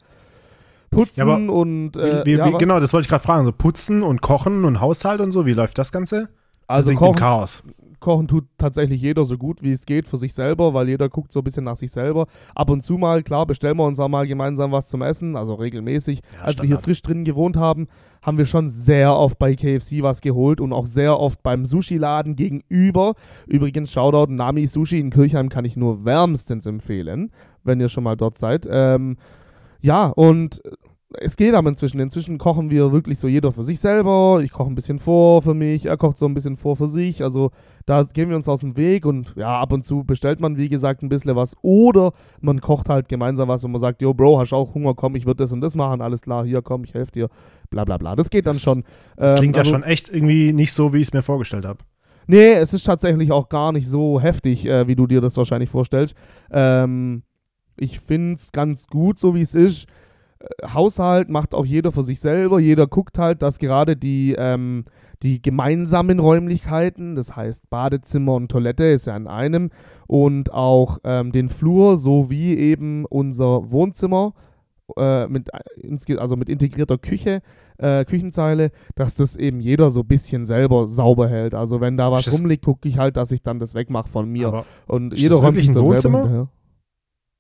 Putzen 0.91 1.29
Ja, 1.29 1.37
und. 1.37 1.97
Äh, 1.97 2.25
wie, 2.25 2.35
wie, 2.35 2.39
ja, 2.39 2.51
genau, 2.59 2.81
das 2.81 2.93
wollte 2.93 3.05
ich 3.05 3.09
gerade 3.09 3.23
fragen. 3.23 3.45
So 3.45 3.53
putzen 3.53 4.03
und 4.03 4.23
kochen 4.23 4.65
und 4.65 4.81
Haushalt 4.81 5.21
und 5.21 5.31
so, 5.31 5.47
wie 5.47 5.53
läuft 5.53 5.79
das 5.79 5.93
Ganze? 5.93 6.29
Also 6.67 6.91
das 6.91 6.99
kochen, 6.99 7.17
Chaos. 7.17 7.63
Kochen 8.07 8.29
tut 8.29 8.45
tatsächlich 8.57 9.03
jeder 9.03 9.25
so 9.25 9.37
gut 9.37 9.65
wie 9.65 9.73
es 9.73 9.85
geht 9.85 10.07
für 10.07 10.17
sich 10.17 10.33
selber, 10.33 10.75
weil 10.75 10.89
jeder 10.89 11.09
guckt 11.09 11.33
so 11.33 11.41
ein 11.41 11.45
bisschen 11.45 11.65
nach 11.65 11.77
sich 11.77 11.91
selber. 11.91 12.29
Ab 12.55 12.71
und 12.71 12.81
zu 12.81 12.99
mal, 12.99 13.25
klar, 13.25 13.47
bestellen 13.47 13.77
wir 13.79 13.85
uns 13.85 13.99
auch 13.99 14.07
mal 14.07 14.29
gemeinsam 14.29 14.71
was 14.71 14.87
zum 14.87 15.03
Essen, 15.03 15.35
also 15.35 15.55
regelmäßig. 15.55 16.21
Ja, 16.35 16.43
Als 16.43 16.63
wir 16.63 16.69
hier 16.69 16.79
frisch 16.79 17.03
drin 17.03 17.25
gewohnt 17.25 17.57
haben, 17.57 17.89
haben 18.23 18.39
wir 18.39 18.45
schon 18.45 18.69
sehr 18.69 19.17
oft 19.17 19.41
bei 19.41 19.57
KFC 19.57 20.03
was 20.03 20.21
geholt 20.21 20.61
und 20.61 20.73
auch 20.73 20.87
sehr 20.87 21.19
oft 21.19 21.43
beim 21.43 21.67
Sushi-Laden 21.67 22.37
gegenüber. 22.37 23.15
Übrigens, 23.49 23.91
Shoutout, 23.91 24.33
Nami 24.33 24.69
Sushi 24.69 25.01
in 25.01 25.11
Kirchheim 25.11 25.49
kann 25.49 25.65
ich 25.65 25.77
nur 25.77 26.05
wärmstens 26.05 26.65
empfehlen, 26.65 27.33
wenn 27.65 27.81
ihr 27.81 27.89
schon 27.89 28.05
mal 28.05 28.17
dort 28.17 28.39
seid. 28.39 28.69
Ähm, 28.71 29.17
ja, 29.81 30.07
und 30.07 30.63
es 31.21 31.37
geht 31.37 31.55
aber 31.55 31.69
inzwischen. 31.69 31.99
Inzwischen 32.01 32.39
kochen 32.39 32.71
wir 32.71 32.93
wirklich 32.93 33.19
so 33.19 33.29
jeder 33.29 33.53
für 33.53 33.65
sich 33.65 33.81
selber. 33.81 34.41
Ich 34.43 34.51
koche 34.53 34.71
ein 34.71 34.75
bisschen 34.75 34.99
vor 34.99 35.43
für 35.43 35.55
mich, 35.55 35.87
er 35.87 35.97
kocht 35.97 36.19
so 36.19 36.27
ein 36.27 36.35
bisschen 36.35 36.57
vor 36.57 36.77
für 36.77 36.89
sich. 36.89 37.23
Also 37.23 37.51
da 37.87 38.03
gehen 38.05 38.29
wir 38.29 38.37
uns 38.37 38.49
aus 38.49 38.61
dem 38.61 38.77
Weg 38.77 39.07
und 39.07 39.35
ja, 39.37 39.61
ab 39.61 39.73
und 39.73 39.85
zu 39.85 40.05
bestellt 40.05 40.41
man, 40.41 40.57
wie 40.57 40.69
gesagt, 40.69 41.03
ein 41.03 41.09
bisschen 41.09 41.35
was. 41.37 41.55
Oder 41.63 42.13
man 42.41 42.61
kocht 42.61 42.89
halt 42.89 43.09
gemeinsam 43.09 43.49
was 43.49 43.65
und 43.65 43.73
man 43.73 43.81
sagt, 43.81 44.03
yo, 44.03 44.15
Bro, 44.15 44.39
hast 44.41 44.53
auch 44.53 44.75
Hunger, 44.75 44.95
komm, 44.95 45.15
ich 45.17 45.27
würde 45.27 45.45
das 45.45 45.53
und 45.53 45.61
das 45.61 45.75
machen, 45.77 46.01
alles 46.01 46.21
klar, 46.23 46.45
hier, 46.45 46.63
komm, 46.63 46.85
ich 46.85 46.95
helfe 46.95 47.13
dir, 47.13 47.29
bla 47.71 47.85
bla 47.85 47.97
bla. 47.97 48.17
Das 48.17 48.31
geht 48.31 48.47
dann 48.47 48.55
Das- 48.55 48.63
schon. 48.63 48.85
Das 49.17 49.33
Ähm, 49.33 49.39
klingt 49.39 49.57
ja 49.57 49.61
also- 49.63 49.73
schon 49.73 49.83
echt 49.83 50.09
irgendwie 50.09 50.53
nicht 50.53 50.73
so, 50.73 50.93
wie 50.93 50.99
ich 50.99 51.09
es 51.09 51.13
mir 51.13 51.23
vorgestellt 51.23 51.65
habe. 51.65 51.79
Nee, 52.29 52.55
es 52.55 52.75
ist 52.75 52.85
tatsächlich 52.85 53.31
auch 53.31 53.49
gar 53.49 53.71
nicht 53.71 53.87
so 53.89 54.21
heftig, 54.21 54.67
äh, 54.67 54.89
wie 54.89 54.97
du 54.97 55.07
dir 55.07 55.21
das 55.21 55.37
wahrscheinlich 55.37 55.71
vorstellst. 55.71 56.17
Ähm, 56.51 57.23
ich 57.77 58.01
finde 58.01 58.35
es 58.35 58.51
ganz 58.51 58.89
gut, 58.89 59.19
so 59.19 59.35
wie 59.35 59.43
es 59.43 59.55
ist. 59.55 59.87
Äh, 60.39 60.69
Haushalt 60.69 61.29
macht 61.29 61.55
auch 61.55 61.65
jeder 61.65 61.93
für 61.93 62.03
sich 62.03 62.21
selber. 62.21 62.61
Jeder 62.61 62.87
guckt 62.87 63.19
halt, 63.19 63.43
dass 63.43 63.59
gerade 63.59 63.97
die, 63.97 64.35
ähm, 64.37 64.85
die 65.23 65.41
gemeinsamen 65.41 66.19
Räumlichkeiten, 66.19 67.17
das 67.17 67.37
heißt 67.37 67.71
Badezimmer 67.71 68.35
und 68.35 68.51
Toilette 68.51 68.85
ist 68.85 69.07
ja 69.07 69.17
in 69.17 69.27
einem, 69.27 69.71
und 70.07 70.53
auch 70.53 70.99
ähm, 71.05 71.33
den 71.33 71.49
Flur 71.49 71.99
sowie 71.99 72.55
eben 72.55 73.05
unser 73.07 73.71
Wohnzimmer 73.71 74.35
äh, 74.97 75.27
mit, 75.27 75.49
äh, 75.49 76.17
also 76.17 76.37
mit 76.37 76.49
integrierter 76.49 76.99
Küche, 76.99 77.43
äh, 77.79 78.05
Küchenzeile, 78.05 78.71
dass 78.95 79.15
das 79.15 79.37
eben 79.37 79.61
jeder 79.61 79.91
so 79.91 80.01
ein 80.01 80.07
bisschen 80.07 80.47
selber 80.47 80.87
sauber 80.87 81.29
hält. 81.29 81.55
Also 81.55 81.81
wenn 81.81 81.97
da 81.97 82.13
was 82.13 82.31
rumliegt, 82.33 82.65
gucke 82.65 82.89
ich 82.89 82.99
halt, 82.99 83.17
dass 83.17 83.33
ich 83.33 83.43
dann 83.43 83.59
das 83.59 83.75
wegmache 83.75 84.09
von 84.09 84.31
mir. 84.31 84.49
Aber 84.49 84.65
und 84.87 85.19
jeder 85.19 85.37
räumt 85.37 85.59
sich 85.59 85.69
ein 85.69 85.75
so 85.75 85.81
selber 85.81 85.95
Wohnzimmer? 85.95 86.19
hinterher. 86.23 86.49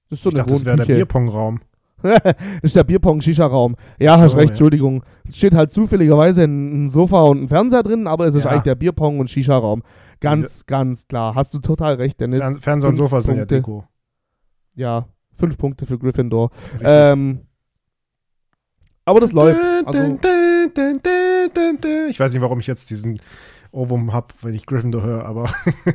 Das 0.09 0.19
ist 0.19 0.23
so 0.23 0.31
ich 0.31 0.35
eine 0.35 0.43
dachte, 0.43 0.55
das 0.55 0.65
wäre 0.65 0.77
der. 0.77 0.95
Bierpongraum. 0.95 1.61
Das 2.03 2.35
ist 2.63 2.77
der 2.77 2.85
Bierpong-Shisha-Raum. 2.85 3.77
Ja, 3.99 4.17
So, 4.19 4.25
hast 4.25 4.37
recht, 4.37 4.45
ja. 4.49 4.51
Entschuldigung. 4.51 5.03
Es 5.29 5.37
steht 5.37 5.55
halt 5.55 5.73
zufälligerweise 5.73 6.45
ein, 6.45 6.89
Sofa 6.89 7.23
und 7.23 7.43
ein 7.45 7.49
Fernseher 7.49 7.83
drin, 7.83 8.07
aber 8.07 8.27
es 8.27 8.35
ist 8.35 8.45
Ja. 8.45 8.51
eigentlich 8.51 8.63
der 8.65 8.75
Bierpong- 8.77 9.19
und 9.19 9.31
Shisha-Raum. 9.31 9.83
Ganz, 10.21 10.67
ganz 10.67 11.07
klar. 11.09 11.35
Hast 11.35 11.53
du 11.55 11.59
total 11.59 11.95
recht, 11.95 12.21
Dennis. 12.21 12.41
Fern 12.41 12.61
Fernseher 12.61 12.91
und 12.91 12.97
Sofa 12.97 13.21
sind 13.21 13.37
ja. 13.39 13.45
Deko. 13.45 13.85
ja, 14.75 15.07
fünf 15.35 15.59
Punkte 15.59 15.85
für 15.87 15.99
Gryffindor. 15.99 16.51
Ähm, 16.83 17.41
Aber 19.05 19.21
das 19.21 19.33
läuft. 19.33 19.61
Also, 19.85 20.19
Ich 22.09 22.19
weiß 22.21 22.33
nicht, 22.33 22.43
warum 22.43 22.61
ich 22.61 22.67
jetzt 22.67 22.91
diesen 22.91 23.19
Ohrwurm 23.73 24.13
habe, 24.13 24.29
wenn 24.43 24.55
ich 24.55 24.67
Gryffindor 24.67 25.03
höre, 25.03 25.25
aber 25.25 25.51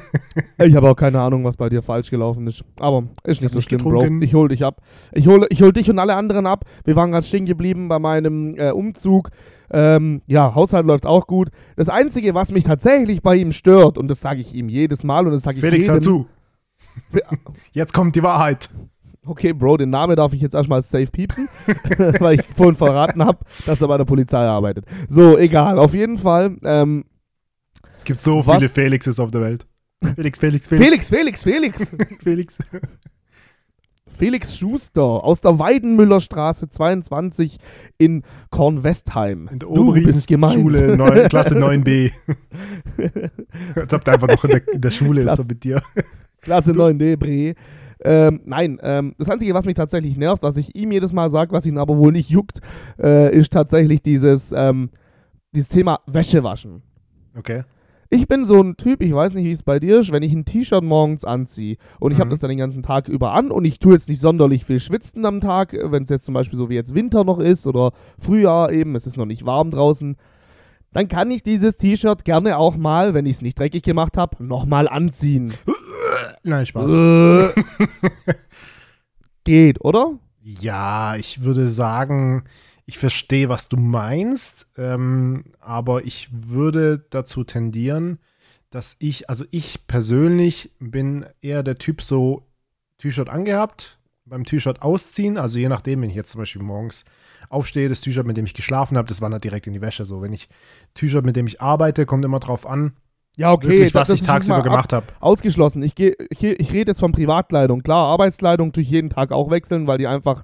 ich 0.57 0.75
habe 0.75 0.89
auch 0.89 0.95
keine 0.95 1.19
Ahnung, 1.21 1.43
was 1.43 1.57
bei 1.57 1.69
dir 1.69 1.81
falsch 1.81 2.09
gelaufen 2.09 2.47
ist. 2.47 2.63
Aber 2.79 3.03
ist 3.23 3.41
nicht 3.41 3.53
so 3.53 3.61
schlimm, 3.61 3.83
getrunken. 3.83 4.19
Bro. 4.19 4.25
Ich 4.25 4.33
hol 4.33 4.47
dich 4.47 4.63
ab. 4.63 4.81
Ich 5.13 5.27
hole 5.27 5.47
ich 5.49 5.61
hol 5.61 5.73
dich 5.73 5.89
und 5.89 5.99
alle 5.99 6.15
anderen 6.15 6.45
ab. 6.45 6.65
Wir 6.85 6.95
waren 6.95 7.11
gerade 7.11 7.25
stehen 7.25 7.45
geblieben 7.45 7.87
bei 7.87 7.99
meinem 7.99 8.53
äh, 8.55 8.71
Umzug. 8.71 9.29
Ähm, 9.71 10.21
ja, 10.27 10.53
Haushalt 10.53 10.85
läuft 10.85 11.05
auch 11.05 11.27
gut. 11.27 11.49
Das 11.75 11.89
Einzige, 11.89 12.33
was 12.33 12.51
mich 12.51 12.65
tatsächlich 12.65 13.21
bei 13.21 13.35
ihm 13.35 13.51
stört, 13.51 13.97
und 13.97 14.07
das 14.09 14.19
sage 14.19 14.41
ich 14.41 14.53
ihm 14.53 14.69
jedes 14.69 15.03
Mal 15.03 15.25
und 15.25 15.33
das 15.33 15.43
sage 15.43 15.57
ich 15.57 15.61
Felix, 15.61 15.85
jedem, 15.85 15.93
hör 15.93 16.01
zu. 16.01 16.27
Jetzt 17.71 17.93
kommt 17.93 18.15
die 18.15 18.23
Wahrheit. 18.23 18.69
Okay, 19.23 19.53
Bro, 19.53 19.77
den 19.77 19.91
Namen 19.91 20.15
darf 20.15 20.33
ich 20.33 20.41
jetzt 20.41 20.55
erstmal 20.55 20.81
safe 20.81 21.05
piepsen, 21.05 21.47
weil 22.19 22.39
ich 22.39 22.45
vorhin 22.55 22.75
verraten 22.75 23.23
habe, 23.23 23.37
dass 23.67 23.79
er 23.79 23.87
bei 23.87 23.97
der 23.99 24.05
Polizei 24.05 24.39
arbeitet. 24.39 24.85
So, 25.07 25.37
egal. 25.37 25.77
Auf 25.77 25.93
jeden 25.93 26.17
Fall. 26.17 26.57
Ähm, 26.63 27.05
Es 28.01 28.05
gibt 28.05 28.19
so 28.19 28.43
Was? 28.47 28.55
viele 28.57 28.67
Felixes 28.69 29.19
auf 29.19 29.29
der 29.29 29.41
Welt. 29.41 29.67
Felix, 30.15 30.39
Felix, 30.39 30.67
Felix. 30.67 31.07
Felix, 31.07 31.43
Felix, 31.43 31.43
Felix. 31.43 31.91
Felix. 32.23 32.57
Felix 34.09 34.57
Schuster 34.57 35.03
aus 35.03 35.39
der 35.41 35.59
Weidenmüllerstraße 35.59 36.69
22 36.69 37.59
in 37.99 38.23
Kornwestheim. 38.49 39.49
In 39.51 39.59
der 39.59 39.69
du 39.69 39.93
bist 39.93 40.25
gemeint. 40.25 40.55
Schule, 40.55 40.97
9, 40.97 41.29
Klasse 41.29 41.55
9b. 41.55 42.11
Als 43.75 43.93
ob 43.93 44.03
der 44.03 44.15
einfach 44.15 44.27
noch 44.29 44.43
in 44.45 44.49
der, 44.49 44.67
in 44.73 44.81
der 44.81 44.91
Schule 44.91 45.21
ist, 45.21 45.27
Klasse- 45.27 45.41
so 45.43 45.47
mit 45.47 45.63
dir. 45.63 45.81
Klasse 46.41 46.71
9D, 46.71 47.17
Bre. 47.17 47.53
Ähm, 48.03 48.41
nein, 48.45 48.79
ähm, 48.81 49.13
das 49.19 49.29
Einzige, 49.29 49.53
was 49.53 49.65
mich 49.65 49.75
tatsächlich 49.75 50.17
nervt, 50.17 50.41
was 50.41 50.57
ich 50.57 50.75
ihm 50.75 50.91
jedes 50.91 51.13
Mal 51.13 51.29
sage, 51.29 51.51
was 51.51 51.67
ihn 51.67 51.77
aber 51.77 51.95
wohl 51.97 52.11
nicht 52.11 52.31
juckt, 52.31 52.61
äh, 52.99 53.31
ist 53.37 53.53
tatsächlich 53.53 54.01
dieses, 54.01 54.51
ähm, 54.51 54.89
dieses 55.51 55.69
Thema 55.69 55.99
Wäsche 56.07 56.43
waschen. 56.43 56.81
Okay. 57.37 57.63
Ich 58.13 58.27
bin 58.27 58.43
so 58.43 58.61
ein 58.61 58.75
Typ, 58.75 59.01
ich 59.01 59.13
weiß 59.13 59.35
nicht, 59.35 59.45
wie 59.45 59.51
es 59.53 59.63
bei 59.63 59.79
dir 59.79 59.99
ist, 60.01 60.11
wenn 60.11 60.21
ich 60.21 60.33
ein 60.33 60.43
T-Shirt 60.43 60.83
morgens 60.83 61.23
anziehe 61.23 61.77
und 61.99 62.11
ich 62.11 62.17
habe 62.19 62.27
Mhm. 62.27 62.31
das 62.31 62.39
dann 62.39 62.49
den 62.49 62.57
ganzen 62.57 62.83
Tag 62.83 63.07
über 63.07 63.31
an 63.31 63.51
und 63.51 63.63
ich 63.63 63.79
tue 63.79 63.93
jetzt 63.93 64.09
nicht 64.09 64.19
sonderlich 64.19 64.65
viel 64.65 64.81
schwitzen 64.81 65.25
am 65.25 65.39
Tag, 65.39 65.73
wenn 65.81 66.03
es 66.03 66.09
jetzt 66.09 66.25
zum 66.25 66.33
Beispiel 66.33 66.57
so 66.59 66.69
wie 66.69 66.75
jetzt 66.75 66.93
Winter 66.93 67.23
noch 67.23 67.39
ist 67.39 67.65
oder 67.67 67.93
Frühjahr 68.19 68.73
eben, 68.73 68.95
es 68.95 69.07
ist 69.07 69.15
noch 69.15 69.25
nicht 69.25 69.45
warm 69.45 69.71
draußen, 69.71 70.17
dann 70.91 71.07
kann 71.07 71.31
ich 71.31 71.41
dieses 71.41 71.77
T-Shirt 71.77 72.25
gerne 72.25 72.57
auch 72.57 72.75
mal, 72.75 73.13
wenn 73.13 73.25
ich 73.25 73.37
es 73.37 73.41
nicht 73.41 73.57
dreckig 73.57 73.83
gemacht 73.83 74.17
habe, 74.17 74.43
nochmal 74.45 74.89
anziehen. 74.89 75.53
Nein, 76.43 76.65
Spaß. 76.65 76.91
Äh, 76.91 77.53
Geht, 79.45 79.79
oder? 79.85 80.19
Ja, 80.43 81.15
ich 81.15 81.43
würde 81.43 81.69
sagen, 81.69 82.43
ich 82.91 82.97
verstehe, 82.97 83.47
was 83.47 83.69
du 83.69 83.77
meinst, 83.77 84.67
ähm, 84.77 85.45
aber 85.61 86.03
ich 86.03 86.27
würde 86.29 87.05
dazu 87.09 87.45
tendieren, 87.45 88.19
dass 88.69 88.97
ich, 88.99 89.29
also 89.29 89.45
ich 89.49 89.87
persönlich 89.87 90.71
bin 90.79 91.25
eher 91.41 91.63
der 91.63 91.77
Typ 91.77 92.01
so 92.01 92.43
T-Shirt 92.97 93.29
angehabt, 93.29 93.97
beim 94.25 94.43
T-Shirt 94.43 94.81
ausziehen, 94.81 95.37
also 95.37 95.57
je 95.57 95.69
nachdem, 95.69 96.01
wenn 96.01 96.09
ich 96.09 96.17
jetzt 96.17 96.31
zum 96.31 96.39
Beispiel 96.39 96.61
morgens 96.61 97.05
aufstehe, 97.47 97.87
das 97.87 98.01
T-Shirt, 98.01 98.27
mit 98.27 98.35
dem 98.35 98.45
ich 98.45 98.53
geschlafen 98.53 98.97
habe, 98.97 99.07
das 99.07 99.21
wandert 99.21 99.45
direkt 99.45 99.67
in 99.67 99.73
die 99.73 99.81
Wäsche. 99.81 100.03
So, 100.03 100.21
wenn 100.21 100.33
ich 100.33 100.49
T-Shirt, 100.95 101.25
mit 101.25 101.37
dem 101.37 101.47
ich 101.47 101.61
arbeite, 101.61 102.05
kommt 102.05 102.25
immer 102.25 102.41
drauf 102.41 102.65
an, 102.65 102.91
Ja, 103.37 103.53
okay. 103.53 103.69
wirklich, 103.69 103.95
was 103.95 104.09
das 104.09 104.19
ich 104.19 104.27
tagsüber 104.27 104.63
gemacht 104.63 104.91
habe. 104.91 105.05
Ausgeschlossen. 105.21 105.81
Ich, 105.81 105.95
geh, 105.95 106.13
ich, 106.29 106.43
ich 106.43 106.73
rede 106.73 106.91
jetzt 106.91 106.99
von 106.99 107.13
Privatkleidung. 107.13 107.83
Klar, 107.83 108.07
Arbeitskleidung 108.07 108.73
tue 108.73 108.83
ich 108.83 108.89
jeden 108.89 109.09
Tag 109.09 109.31
auch 109.31 109.49
wechseln, 109.49 109.87
weil 109.87 109.97
die 109.97 110.07
einfach 110.07 110.43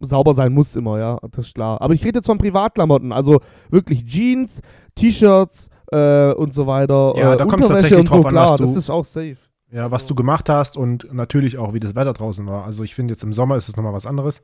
sauber 0.00 0.34
sein 0.34 0.52
muss 0.52 0.74
immer, 0.76 0.98
ja, 0.98 1.18
das 1.32 1.46
ist 1.46 1.54
klar. 1.54 1.80
Aber 1.80 1.94
ich 1.94 2.04
rede 2.04 2.18
jetzt 2.18 2.26
von 2.26 2.38
Privatklamotten, 2.38 3.12
also 3.12 3.40
wirklich 3.70 4.04
Jeans, 4.06 4.60
T-Shirts 4.94 5.70
äh, 5.90 6.32
und 6.32 6.52
so 6.54 6.66
weiter. 6.66 7.14
Ja, 7.16 7.34
äh, 7.34 7.36
da 7.36 7.44
kommt's 7.44 7.66
Unterwäsche 7.68 7.94
tatsächlich 7.94 7.98
und 8.00 8.06
so, 8.08 8.14
drauf 8.14 8.26
an, 8.26 8.30
klar, 8.32 8.48
was 8.50 8.56
du- 8.56 8.64
das 8.64 8.76
ist 8.76 8.90
auch 8.90 9.04
safe. 9.04 9.36
Ja, 9.70 9.90
was 9.90 10.04
du 10.06 10.14
gemacht 10.14 10.48
hast 10.50 10.76
und 10.76 11.12
natürlich 11.14 11.56
auch, 11.56 11.72
wie 11.72 11.80
das 11.80 11.94
Wetter 11.94 12.12
draußen 12.12 12.46
war. 12.46 12.64
Also 12.66 12.84
ich 12.84 12.94
finde 12.94 13.12
jetzt 13.14 13.22
im 13.22 13.32
Sommer 13.32 13.56
ist 13.56 13.68
es 13.70 13.76
nochmal 13.76 13.94
was 13.94 14.06
anderes. 14.06 14.42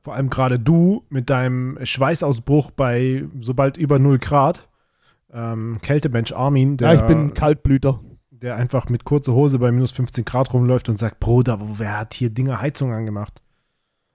Vor 0.00 0.14
allem 0.14 0.30
gerade 0.30 0.58
du 0.58 1.04
mit 1.10 1.30
deinem 1.30 1.78
Schweißausbruch 1.80 2.72
bei 2.72 3.24
sobald 3.40 3.76
über 3.76 4.00
0 4.00 4.18
Grad. 4.18 4.68
Ähm, 5.32 5.78
Kältemensch 5.80 6.32
Armin, 6.32 6.76
der, 6.76 6.88
ja, 6.88 6.94
ich 6.94 7.02
bin 7.02 7.34
Kaltblüter. 7.34 8.00
der 8.30 8.56
einfach 8.56 8.88
mit 8.88 9.04
kurzer 9.04 9.32
Hose 9.32 9.60
bei 9.60 9.70
minus 9.70 9.92
15 9.92 10.24
Grad 10.24 10.52
rumläuft 10.52 10.88
und 10.88 10.98
sagt, 10.98 11.20
Bruder, 11.20 11.58
wer 11.78 12.00
hat 12.00 12.12
hier 12.14 12.28
Dinge 12.30 12.60
Heizung 12.60 12.92
angemacht? 12.92 13.40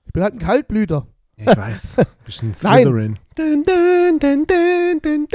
Ich 0.08 0.14
bin 0.14 0.24
halt 0.24 0.34
ein 0.34 0.40
Kaltblüter. 0.40 1.06
Ich 1.36 1.46
weiß. 1.46 1.98
Bisschen 2.26 2.54
Nein. 2.64 2.84
Slytherin. 2.84 3.20
Dun, 3.36 3.64
dun, 3.64 4.20
dun, 4.20 4.48
dun, 4.48 5.00
dun, 5.04 5.28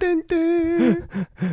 dun, 0.00 0.22
dun. 0.28 0.96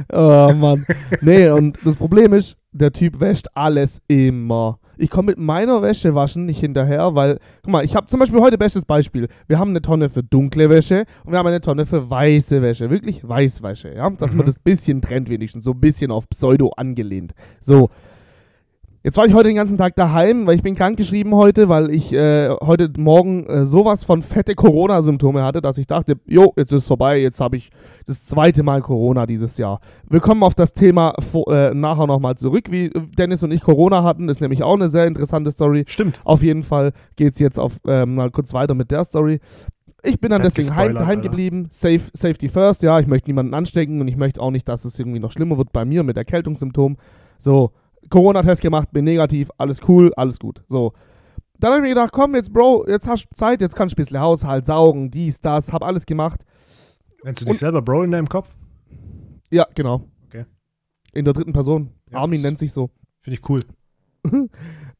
Oh 0.13 0.53
Mann. 0.55 0.85
nee, 1.21 1.49
und 1.49 1.77
das 1.83 1.97
Problem 1.97 2.31
ist, 2.33 2.55
der 2.71 2.93
Typ 2.93 3.19
wäscht 3.19 3.47
alles 3.55 4.01
immer. 4.07 4.79
Ich 4.97 5.09
komme 5.09 5.27
mit 5.31 5.37
meiner 5.39 5.81
Wäsche 5.81 6.13
waschen 6.15 6.45
nicht 6.45 6.59
hinterher, 6.59 7.15
weil, 7.15 7.39
guck 7.63 7.71
mal, 7.71 7.83
ich 7.85 7.95
habe 7.95 8.07
zum 8.07 8.19
Beispiel 8.19 8.39
heute 8.41 8.57
bestes 8.57 8.85
Beispiel. 8.85 9.27
Wir 9.47 9.57
haben 9.59 9.69
eine 9.71 9.81
Tonne 9.81 10.09
für 10.09 10.23
dunkle 10.23 10.69
Wäsche 10.69 11.05
und 11.25 11.31
wir 11.31 11.39
haben 11.39 11.47
eine 11.47 11.61
Tonne 11.61 11.85
für 11.85 12.09
weiße 12.09 12.61
Wäsche. 12.61 12.89
Wirklich 12.89 13.27
Weißwäsche, 13.27 13.93
ja. 13.95 14.09
Dass 14.09 14.31
man 14.33 14.45
Mhm. 14.45 14.49
das 14.49 14.59
bisschen 14.59 15.01
trennt 15.01 15.29
wenigstens, 15.29 15.63
so 15.65 15.71
ein 15.71 15.79
bisschen 15.79 16.11
auf 16.11 16.29
Pseudo 16.29 16.69
angelehnt. 16.77 17.33
So. 17.59 17.89
Jetzt 19.01 19.15
war 19.15 19.25
ich 19.25 19.33
heute 19.33 19.47
den 19.47 19.55
ganzen 19.55 19.77
Tag 19.77 19.95
daheim, 19.95 20.45
weil 20.45 20.55
ich 20.55 20.61
bin 20.61 20.75
krankgeschrieben 20.75 21.33
heute, 21.33 21.69
weil 21.69 21.89
ich 21.89 22.11
äh, 22.11 22.49
heute 22.49 22.91
Morgen 22.97 23.45
äh, 23.45 23.65
sowas 23.65 24.03
von 24.03 24.21
fette 24.21 24.55
Corona-Symptome 24.55 25.41
hatte, 25.41 25.61
dass 25.61 25.77
ich 25.77 25.87
dachte, 25.87 26.19
jo, 26.25 26.51
jetzt 26.57 26.73
ist 26.73 26.81
es 26.81 26.87
vorbei, 26.87 27.17
jetzt 27.17 27.39
habe 27.39 27.55
ich 27.55 27.69
das 28.07 28.25
zweite 28.25 28.61
Mal 28.61 28.81
Corona 28.81 29.25
dieses 29.25 29.57
Jahr. 29.57 29.79
Wir 30.09 30.19
kommen 30.19 30.43
auf 30.43 30.53
das 30.53 30.73
Thema 30.73 31.13
äh, 31.47 31.73
nachher 31.73 32.07
nochmal 32.07 32.35
zurück, 32.35 32.71
wie 32.71 32.89
Dennis 33.17 33.41
und 33.41 33.51
ich 33.51 33.61
Corona 33.61 34.03
hatten. 34.03 34.27
Das 34.27 34.37
ist 34.37 34.41
nämlich 34.41 34.63
auch 34.63 34.73
eine 34.73 34.89
sehr 34.89 35.07
interessante 35.07 35.51
Story. 35.51 35.85
Stimmt. 35.87 36.19
Auf 36.25 36.43
jeden 36.43 36.63
Fall 36.63 36.91
geht 37.15 37.35
es 37.35 37.39
jetzt 37.39 37.57
auf, 37.57 37.77
ähm, 37.87 38.15
mal 38.15 38.31
kurz 38.31 38.53
weiter 38.53 38.73
mit 38.73 38.91
der 38.91 39.05
Story. 39.05 39.39
Ich 40.03 40.19
bin 40.19 40.29
dann 40.29 40.41
deswegen 40.41 40.75
heim, 40.75 40.87
gespoilert, 40.89 41.07
heim 41.07 41.19
Alter. 41.19 41.29
geblieben. 41.29 41.67
Safe, 41.71 42.01
safety 42.13 42.49
first, 42.49 42.83
ja. 42.83 42.99
Ich 42.99 43.07
möchte 43.07 43.29
niemanden 43.29 43.53
anstecken 43.53 44.01
und 44.01 44.09
ich 44.09 44.17
möchte 44.17 44.41
auch 44.41 44.51
nicht, 44.51 44.67
dass 44.67 44.83
es 44.83 44.99
irgendwie 44.99 45.19
noch 45.19 45.31
schlimmer 45.31 45.57
wird 45.57 45.71
bei 45.71 45.85
mir 45.85 46.03
mit 46.03 46.17
Erkältungssymptomen. 46.17 46.97
So, 47.37 47.71
Corona-Test 48.09 48.61
gemacht, 48.61 48.89
bin 48.91 49.05
negativ, 49.05 49.49
alles 49.57 49.79
cool, 49.87 50.13
alles 50.15 50.39
gut. 50.39 50.61
So. 50.67 50.93
Dann 51.59 51.71
habe 51.71 51.79
ich 51.79 51.83
mir 51.83 51.95
gedacht, 51.95 52.11
komm, 52.13 52.35
jetzt, 52.35 52.53
Bro, 52.53 52.85
jetzt 52.87 53.07
hast 53.07 53.25
du 53.25 53.35
Zeit, 53.35 53.61
jetzt 53.61 53.75
kannst 53.75 53.93
du 53.93 53.95
ein 53.95 54.03
bisschen 54.03 54.19
Haushalt 54.19 54.65
saugen, 54.65 55.11
dies, 55.11 55.41
das, 55.41 55.73
hab 55.73 55.83
alles 55.83 56.05
gemacht. 56.05 56.45
Nennst 57.23 57.41
du 57.41 57.45
dich 57.45 57.53
Und- 57.53 57.59
selber 57.59 57.81
Bro 57.81 58.03
in 58.03 58.11
deinem 58.11 58.29
Kopf? 58.29 58.55
Ja, 59.51 59.65
genau. 59.75 60.03
Okay. 60.27 60.45
In 61.13 61.25
der 61.25 61.33
dritten 61.33 61.53
Person. 61.53 61.89
Ja, 62.11 62.19
Armin 62.19 62.41
nennt 62.41 62.59
sich 62.59 62.71
so. 62.71 62.89
Finde 63.21 63.39
ich 63.39 63.49
cool. 63.49 63.61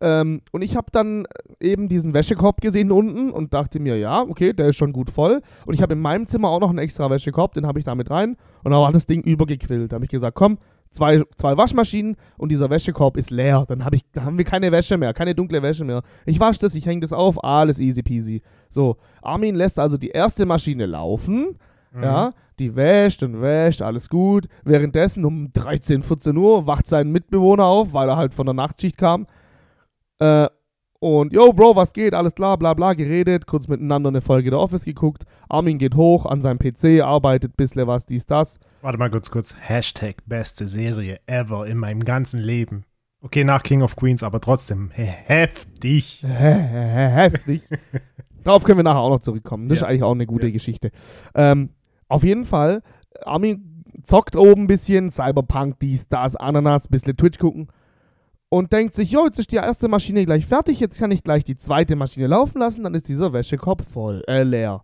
Ähm, 0.02 0.42
und 0.54 0.62
ich 0.62 0.78
habe 0.78 0.88
dann 0.94 1.28
eben 1.60 1.90
diesen 1.90 2.14
Wäschekorb 2.14 2.62
gesehen 2.62 2.90
unten 2.90 3.32
und 3.32 3.54
dachte 3.54 3.82
mir, 3.82 3.98
ja, 3.98 4.22
okay, 4.22 4.54
der 4.54 4.70
ist 4.70 4.78
schon 4.78 4.94
gut 4.94 5.10
voll. 5.10 5.42
Und 5.66 5.74
ich 5.74 5.82
habe 5.82 5.92
in 5.94 6.00
meinem 6.00 6.26
Zimmer 6.26 6.48
auch 6.50 6.62
noch 6.62 6.70
einen 6.70 6.78
extra 6.80 7.10
Wäschekorb, 7.10 7.54
den 7.54 7.68
habe 7.68 7.80
ich 7.80 7.86
da 7.86 7.96
mit 7.96 8.10
rein. 8.10 8.38
Und 8.64 8.72
da 8.72 8.78
war 8.80 8.94
das 8.94 9.08
Ding 9.08 9.22
übergequillt. 9.24 9.92
Da 9.92 9.96
habe 9.96 10.06
ich 10.06 10.12
gesagt, 10.12 10.36
komm, 10.36 10.58
zwei, 10.92 11.24
zwei 11.36 11.58
Waschmaschinen 11.58 12.16
und 12.38 12.50
dieser 12.50 12.70
Wäschekorb 12.70 13.18
ist 13.18 13.32
leer. 13.32 13.66
Dann 13.68 13.86
hab 13.86 13.94
ich, 13.94 14.04
da 14.12 14.24
haben 14.24 14.38
wir 14.38 14.46
keine 14.46 14.72
Wäsche 14.72 14.98
mehr, 14.98 15.14
keine 15.14 15.36
dunkle 15.36 15.62
Wäsche 15.62 15.84
mehr. 15.84 16.02
Ich 16.26 16.40
wasche 16.40 16.60
das, 16.62 16.76
ich 16.76 16.86
hänge 16.86 17.02
das 17.02 17.14
auf, 17.14 17.44
alles 17.44 17.80
easy 17.80 18.04
peasy. 18.04 18.42
So, 18.70 18.98
Armin 19.22 19.56
lässt 19.56 19.80
also 19.80 19.98
die 19.98 20.10
erste 20.10 20.46
Maschine 20.46 20.86
laufen. 20.86 21.58
Mhm. 21.92 22.04
Ja, 22.04 22.34
die 22.60 22.76
wäscht 22.76 23.24
und 23.24 23.42
wäscht, 23.42 23.82
alles 23.82 24.10
gut. 24.10 24.48
Währenddessen 24.64 25.26
um 25.26 25.52
13, 25.54 26.02
14 26.02 26.36
Uhr 26.38 26.68
wacht 26.68 26.86
sein 26.86 27.12
Mitbewohner 27.12 27.66
auf, 27.66 27.94
weil 27.94 28.10
er 28.10 28.18
halt 28.18 28.34
von 28.34 28.46
der 28.46 28.54
Nachtschicht 28.54 28.98
kam. 28.98 29.28
Äh, 30.20 30.48
und, 31.00 31.32
yo, 31.34 31.54
Bro, 31.54 31.76
was 31.76 31.94
geht? 31.94 32.14
Alles 32.14 32.36
klar, 32.36 32.58
bla 32.58 32.74
bla, 32.74 32.94
geredet, 32.94 33.48
kurz 33.48 33.68
miteinander 33.68 34.10
eine 34.10 34.22
Folge 34.22 34.50
der 34.50 34.60
Office 34.60 34.84
geguckt. 34.86 35.24
Armin 35.48 35.78
geht 35.78 35.96
hoch 35.96 36.26
an 36.26 36.42
seinem 36.42 36.60
PC, 36.60 37.02
arbeitet 37.02 37.56
bisschen 37.56 37.88
was, 37.88 38.06
dies, 38.06 38.26
das. 38.26 38.60
Warte 38.82 38.98
mal 38.98 39.10
kurz, 39.10 39.30
kurz. 39.32 39.56
Hashtag 39.60 40.18
beste 40.26 40.68
Serie 40.68 41.20
ever 41.26 41.66
in 41.68 41.78
meinem 41.78 42.04
ganzen 42.04 42.40
Leben. 42.40 42.84
Okay, 43.22 43.44
nach 43.44 43.64
King 43.64 43.82
of 43.82 43.96
Queens, 43.96 44.24
aber 44.24 44.40
trotzdem 44.42 44.92
he 44.94 45.04
heftig. 45.04 46.22
Heftig. 46.28 47.62
Darauf 48.44 48.64
können 48.64 48.80
wir 48.80 48.84
nachher 48.84 49.00
auch 49.00 49.10
noch 49.10 49.20
zurückkommen. 49.20 49.68
Das 49.70 49.80
Ja. 49.80 49.86
ist 49.86 49.90
eigentlich 49.90 50.04
auch 50.04 50.12
eine 50.14 50.26
gute 50.26 50.48
Ja. 50.48 50.54
Geschichte. 50.54 50.92
Ähm, 51.36 51.70
auf 52.08 52.24
jeden 52.24 52.46
Fall, 52.46 52.82
Armin 53.24 53.84
zockt 54.04 54.36
oben 54.36 54.64
ein 54.64 54.68
bisschen, 54.68 55.10
Cyberpunk, 55.10 55.80
dies, 55.80 56.08
das, 56.08 56.36
Ananas, 56.36 56.88
bisschen 56.88 57.18
Twitch 57.18 57.38
gucken 57.40 57.68
und 58.50 58.74
denkt 58.74 58.94
sich, 58.96 59.12
jo, 59.12 59.26
jetzt 59.26 59.40
ist 59.40 59.52
die 59.52 59.58
erste 59.58 59.88
Maschine 59.88 60.26
gleich 60.26 60.46
fertig, 60.46 60.80
jetzt 60.80 61.00
kann 61.00 61.12
ich 61.12 61.24
gleich 61.24 61.44
die 61.44 61.56
zweite 61.58 61.96
Maschine 61.96 62.28
laufen 62.28 62.60
lassen, 62.60 62.84
dann 62.84 62.94
ist 62.96 63.08
dieser 63.08 63.32
Wäschekorb 63.34 63.84
voll, 63.84 64.24
äh, 64.28 64.44
leer. 64.44 64.84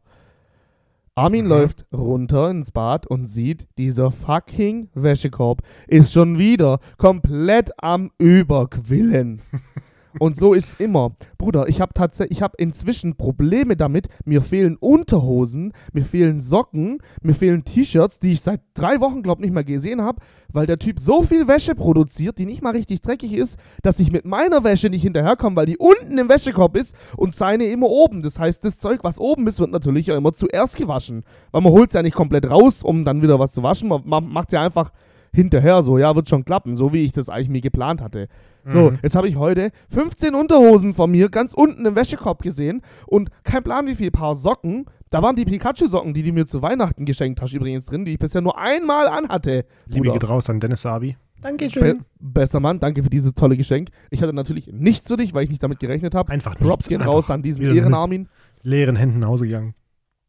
Armin 1.17 1.45
Mhm. 1.45 1.49
läuft 1.49 1.85
runter 1.93 2.49
ins 2.49 2.71
Bad 2.71 3.07
und 3.07 3.25
sieht, 3.25 3.67
dieser 3.77 4.11
fucking 4.11 4.89
Wäschekorb 4.93 5.61
ist 5.87 6.11
schon 6.11 6.37
wieder 6.37 6.79
komplett 6.97 7.71
am 7.81 8.11
Überquillen. 8.17 9.41
Und 10.19 10.37
so 10.37 10.53
ist 10.53 10.79
immer. 10.79 11.15
Bruder, 11.37 11.67
ich 11.67 11.81
habe 11.81 11.93
tatsächlich, 11.93 12.37
ich 12.37 12.41
habe 12.41 12.55
inzwischen 12.57 13.15
Probleme 13.15 13.75
damit. 13.75 14.07
Mir 14.23 14.41
fehlen 14.41 14.77
Unterhosen, 14.77 15.73
mir 15.91 16.05
fehlen 16.05 16.39
Socken, 16.39 16.99
mir 17.21 17.33
fehlen 17.33 17.65
T-Shirts, 17.65 18.19
die 18.19 18.33
ich 18.33 18.41
seit 18.41 18.61
drei 18.73 19.01
Wochen, 19.01 19.23
glaube 19.23 19.41
ich, 19.41 19.47
nicht 19.47 19.53
mehr 19.53 19.63
gesehen 19.63 20.01
habe, 20.01 20.21
weil 20.51 20.65
der 20.65 20.79
Typ 20.79 20.99
so 20.99 21.23
viel 21.23 21.47
Wäsche 21.47 21.75
produziert, 21.75 22.37
die 22.37 22.45
nicht 22.45 22.61
mal 22.61 22.71
richtig 22.71 23.01
dreckig 23.01 23.33
ist, 23.33 23.59
dass 23.81 23.99
ich 23.99 24.11
mit 24.11 24.25
meiner 24.25 24.63
Wäsche 24.63 24.89
nicht 24.89 25.01
hinterherkomme, 25.01 25.55
weil 25.55 25.65
die 25.65 25.77
unten 25.77 26.17
im 26.17 26.29
Wäschekorb 26.29 26.77
ist 26.77 26.95
und 27.17 27.35
seine 27.35 27.65
immer 27.65 27.89
oben. 27.89 28.21
Das 28.21 28.39
heißt, 28.39 28.63
das 28.63 28.79
Zeug, 28.79 29.03
was 29.03 29.19
oben 29.19 29.47
ist, 29.47 29.59
wird 29.59 29.71
natürlich 29.71 30.07
ja 30.07 30.17
immer 30.17 30.33
zuerst 30.33 30.77
gewaschen. 30.77 31.23
Weil 31.51 31.61
man 31.61 31.73
holt 31.73 31.89
es 31.89 31.93
ja 31.93 32.01
nicht 32.01 32.15
komplett 32.15 32.49
raus, 32.49 32.83
um 32.83 33.03
dann 33.03 33.21
wieder 33.21 33.39
was 33.39 33.51
zu 33.51 33.63
waschen. 33.63 33.89
Man 33.89 34.29
macht 34.29 34.53
ja 34.53 34.61
einfach 34.63 34.91
hinterher 35.33 35.83
so, 35.83 35.97
ja, 35.97 36.15
wird 36.15 36.29
schon 36.29 36.45
klappen, 36.45 36.75
so 36.75 36.93
wie 36.93 37.03
ich 37.03 37.11
das 37.11 37.29
eigentlich 37.29 37.49
mir 37.49 37.61
geplant 37.61 38.01
hatte. 38.01 38.29
So, 38.67 38.91
Mhm. 38.91 38.99
jetzt 39.03 39.15
habe 39.15 39.27
ich 39.27 39.35
heute 39.35 39.71
15 39.89 40.33
Unterhosen 40.33 40.93
von 40.93 41.11
mir 41.11 41.29
ganz 41.29 41.53
unten 41.53 41.85
im 41.85 41.95
Wäschekorb 41.95 42.41
gesehen 42.41 42.81
und 43.05 43.29
kein 43.43 43.63
Plan, 43.63 43.85
wie 43.85 43.95
viel 43.95 44.09
Paar 44.11 44.35
Socken. 44.35 44.85
Da 45.11 45.21
waren 45.21 45.35
die 45.35 45.45
Pikachu-Socken, 45.45 46.13
die 46.15 46.23
du 46.23 46.33
mir 46.33 46.45
zu 46.47 46.61
Weihnachten 46.63 47.05
geschenkt 47.05 47.41
hast, 47.41 47.53
übrigens 47.53 47.85
drin, 47.85 48.05
die 48.05 48.13
ich 48.13 48.19
bisher 48.19 48.41
nur 48.41 48.57
einmal 48.57 49.07
anhatte. 49.07 49.65
Liebe 49.85 50.11
geht 50.11 50.27
raus 50.27 50.49
an 50.49 50.59
Dennis 50.59 50.81
Sabi. 50.81 51.15
Be 51.35 51.41
Dankeschön. 51.41 52.05
bester 52.19 52.59
Mann, 52.59 52.79
danke 52.79 53.03
für 53.03 53.09
dieses 53.09 53.33
tolle 53.35 53.55
Geschenk. 53.55 53.89
Ich 54.09 54.23
hatte 54.23 54.33
natürlich 54.33 54.67
nichts 54.73 55.07
für 55.07 55.17
dich, 55.17 55.33
weil 55.35 55.43
ich 55.43 55.51
nicht 55.51 55.61
damit 55.61 55.79
gerechnet 55.79 56.15
habe. 56.15 56.31
Einfach 56.31 56.55
Props 56.55 56.67
nichts, 56.69 56.87
gehen 56.87 57.01
einfach 57.01 57.13
raus 57.13 57.29
an 57.29 57.43
diesen 57.43 57.67
mit 57.67 57.75
Ehrenarmin. 57.75 58.27
leeren 58.63 58.95
Händen 58.95 59.19
nach 59.19 59.27
Hause 59.27 59.45
gegangen. 59.45 59.75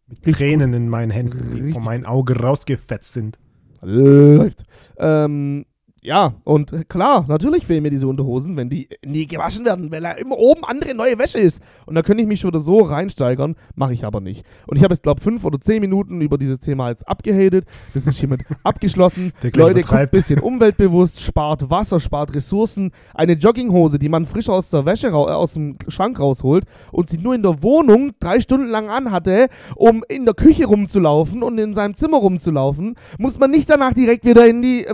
Mit 0.09 0.19
Richtig 0.19 0.37
Tränen 0.37 0.75
in 0.75 0.89
meinen 0.91 1.11
Händen, 1.11 1.39
die 1.53 1.61
Richtig 1.61 1.75
von 1.75 1.85
meinem 1.85 2.05
Auge 2.05 2.39
rausgefetzt 2.39 3.15
sind. 3.15 3.39
Läuft. 3.81 4.65
Ähm, 4.99 5.65
ja, 6.07 6.35
und 6.45 6.89
klar, 6.89 7.25
natürlich 7.27 7.67
fehlen 7.67 7.83
mir 7.83 7.91
diese 7.91 8.07
Unterhosen, 8.07 8.57
wenn 8.57 8.69
die 8.69 8.89
nie 9.05 9.27
gewaschen 9.27 9.65
werden, 9.65 9.91
weil 9.91 10.03
da 10.03 10.13
immer 10.13 10.39
oben 10.39 10.63
andere 10.63 10.95
neue 10.95 11.19
Wäsche 11.19 11.39
ist. 11.39 11.61
Und 11.85 11.97
da 11.97 12.03
könnte 12.03 12.23
ich 12.23 12.29
mich 12.29 12.39
schon 12.39 12.51
wieder 12.51 12.61
so 12.61 12.79
reinsteigern, 12.79 13.57
mache 13.75 13.93
ich 13.93 14.05
aber 14.05 14.21
nicht. 14.21 14.45
Und 14.69 14.77
ich 14.77 14.85
habe 14.85 14.95
jetzt, 14.95 15.03
glaube 15.03 15.21
fünf 15.21 15.45
oder 15.45 15.61
zehn 15.61 15.81
Minuten 15.81 16.21
über 16.21 16.39
dieses 16.39 16.61
Thema 16.61 16.91
jetzt 16.91 17.09
abgehatet. 17.09 17.65
Das 17.93 18.07
ist 18.07 18.21
hiermit 18.21 18.43
abgeschlossen. 18.63 19.33
Leute, 19.57 19.81
guckt 19.81 19.95
ein 19.95 20.09
bisschen 20.09 20.39
umweltbewusst, 20.39 21.21
spart 21.21 21.71
Wasser, 21.71 21.99
spart 21.99 22.33
Ressourcen. 22.37 22.93
Eine 23.13 23.33
Jogginghose, 23.33 23.99
die 23.99 24.09
man 24.09 24.27
frisch 24.27 24.49
aus 24.49 24.71
der 24.71 24.87
Wäsche, 24.87 25.09
äh, 25.09 25.11
aus 25.11 25.55
dem 25.55 25.77
Schrank 25.89 26.21
rausholt 26.21 26.67
und 26.93 27.09
sie 27.09 27.19
nur 27.19 27.35
in 27.35 27.43
der 27.43 27.65
Wohnung 27.65 28.13
drei 28.21 28.41
Stunden 28.41 28.69
lang 28.69 28.91
anhatte, 28.91 29.49
um 29.75 30.05
in 30.09 30.25
der 30.25 30.35
Küche 30.35 30.67
rumzulaufen 30.67 31.43
und 31.43 31.59
in 31.59 31.75
seinem 31.75 31.97
Zimmer 31.97 32.19
rumzulaufen, 32.19 32.95
muss 33.19 33.41
man 33.41 33.51
nicht 33.51 33.69
danach 33.69 33.93
direkt 33.93 34.25
wieder 34.25 34.47
in 34.47 34.63
die 34.63 34.87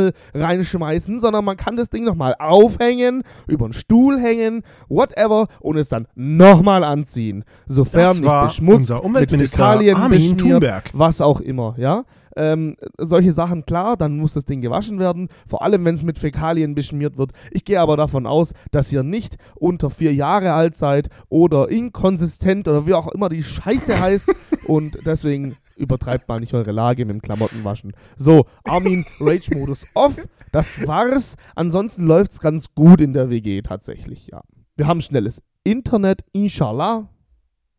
Wäschetrommel 0.00 0.12
reinschmeißen, 0.34 1.20
sondern 1.20 1.44
man 1.44 1.56
kann 1.56 1.76
das 1.76 1.90
Ding 1.90 2.04
nochmal 2.04 2.34
aufhängen, 2.38 3.22
über 3.46 3.68
den 3.68 3.72
Stuhl 3.72 4.18
hängen, 4.18 4.62
whatever, 4.88 5.48
und 5.60 5.76
es 5.76 5.88
dann 5.88 6.06
nochmal 6.14 6.84
anziehen. 6.84 7.44
Sofern 7.66 8.02
Das 8.02 8.20
nicht 8.20 8.42
beschmutzt, 8.42 8.92
mit 9.08 9.30
Fäkalien 9.30 9.96
Armin 9.96 10.18
beschmiert, 10.18 10.38
Thunberg. 10.40 10.90
was 10.92 11.20
auch 11.20 11.40
immer, 11.40 11.74
ja. 11.78 12.04
Ähm, 12.36 12.76
solche 12.96 13.32
Sachen, 13.32 13.66
klar, 13.66 13.96
dann 13.96 14.16
muss 14.16 14.34
das 14.34 14.44
Ding 14.44 14.60
gewaschen 14.60 15.00
werden, 15.00 15.28
vor 15.48 15.62
allem 15.62 15.84
wenn 15.84 15.96
es 15.96 16.04
mit 16.04 16.16
Fäkalien 16.16 16.76
beschmiert 16.76 17.18
wird. 17.18 17.32
Ich 17.50 17.64
gehe 17.64 17.80
aber 17.80 17.96
davon 17.96 18.24
aus, 18.24 18.54
dass 18.70 18.92
ihr 18.92 19.02
nicht 19.02 19.36
unter 19.56 19.90
vier 19.90 20.14
Jahre 20.14 20.52
alt 20.52 20.76
seid 20.76 21.08
oder 21.28 21.68
inkonsistent 21.68 22.68
oder 22.68 22.86
wie 22.86 22.94
auch 22.94 23.08
immer 23.08 23.28
die 23.28 23.42
Scheiße 23.42 23.98
heißt 23.98 24.32
und 24.68 24.98
deswegen 25.04 25.56
übertreibt 25.80 26.28
mal 26.28 26.38
nicht 26.40 26.54
eure 26.54 26.72
Lage 26.72 27.04
mit 27.04 27.14
dem 27.14 27.22
Klamottenwaschen. 27.22 27.92
So, 28.16 28.46
Armin, 28.64 29.04
Rage-Modus 29.20 29.86
off, 29.94 30.16
das 30.52 30.86
war's. 30.86 31.36
Ansonsten 31.56 32.06
läuft's 32.06 32.40
ganz 32.40 32.74
gut 32.74 33.00
in 33.00 33.12
der 33.12 33.30
WG 33.30 33.62
tatsächlich, 33.62 34.28
ja. 34.28 34.42
Wir 34.76 34.86
haben 34.86 35.00
schnelles 35.00 35.42
Internet, 35.64 36.22
inshallah. 36.32 37.08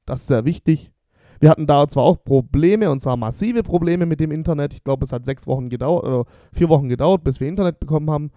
Das 0.05 0.22
ist 0.22 0.27
sehr 0.27 0.46
wichtig. 0.46 0.91
Wir 1.39 1.50
hatten 1.50 1.65
da 1.65 1.88
zwar 1.88 2.03
auch 2.03 2.24
Probleme, 2.24 2.91
und 2.91 3.00
zwar 3.01 3.17
massive 3.17 3.63
Probleme 3.63 4.05
mit 4.05 4.20
dem 4.20 4.31
Internet. 4.31 4.74
Ich 4.75 4.84
glaube, 4.84 5.05
es 5.05 5.12
hat 5.12 5.25
sechs 5.25 5.48
Wochen 5.48 5.70
gedauert, 5.70 6.03
oder 6.03 6.25
vier 6.53 6.70
Wochen 6.70 6.89
gedauert, 6.89 7.24
bis 7.24 7.39
wir 7.39 7.48
Internet 7.48 7.79
bekommen 7.79 8.12
haben. 8.12 8.31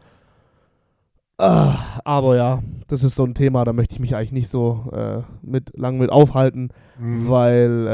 Ah, 1.36 2.00
aber 2.04 2.36
ja, 2.36 2.62
das 2.88 3.02
ist 3.02 3.16
so 3.16 3.24
ein 3.24 3.34
Thema, 3.34 3.64
da 3.64 3.72
möchte 3.72 3.92
ich 3.94 4.00
mich 4.00 4.14
eigentlich 4.14 4.30
nicht 4.32 4.48
so 4.48 4.88
äh, 4.92 5.22
mit, 5.42 5.76
lang 5.76 5.98
mit 5.98 6.10
aufhalten, 6.10 6.68
Mhm. 6.98 7.28
weil, 7.28 7.86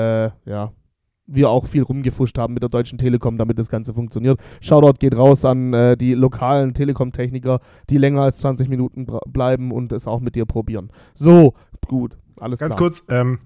äh, 0.47 0.51
ja, 0.51 0.73
wir 1.31 1.49
auch 1.49 1.67
viel 1.67 1.83
rumgefuscht 1.83 2.37
haben 2.39 2.55
mit 2.55 2.63
der 2.63 2.71
Deutschen 2.71 2.99
Telekom, 2.99 3.39
damit 3.39 3.59
das 3.59 3.69
Ganze 3.69 3.95
funktioniert. 3.95 4.41
Shoutout 4.61 4.99
geht 4.99 5.17
raus 5.17 5.45
an 5.45 5.73
äh, 5.73 5.97
die 5.97 6.15
lokalen 6.15 6.75
Telekom-Techniker, 6.75 7.61
die 7.89 7.99
länger 7.99 8.23
als 8.23 8.39
20 8.39 8.69
Minuten 8.69 9.07
bleiben 9.27 9.71
und 9.73 9.93
es 9.93 10.07
auch 10.07 10.21
mit 10.21 10.35
dir 10.35 10.45
probieren. 10.45 10.91
So, 11.15 11.55
gut, 11.87 12.19
alles 12.39 12.59
Ganz 12.59 12.75
klar. 12.75 12.89
kurz, 12.89 13.05
ähm, 13.09 13.39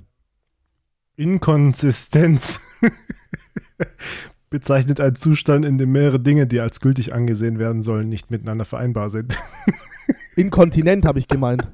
Inkonsistenz 1.16 2.60
bezeichnet 4.50 5.00
einen 5.00 5.16
Zustand, 5.16 5.64
in 5.64 5.78
dem 5.78 5.92
mehrere 5.92 6.20
Dinge, 6.20 6.46
die 6.46 6.60
als 6.60 6.80
gültig 6.80 7.12
angesehen 7.12 7.58
werden 7.58 7.82
sollen, 7.82 8.08
nicht 8.08 8.30
miteinander 8.30 8.64
vereinbar 8.64 9.10
sind. 9.10 9.36
Inkontinent 10.36 11.06
habe 11.06 11.18
ich 11.18 11.28
gemeint. 11.28 11.66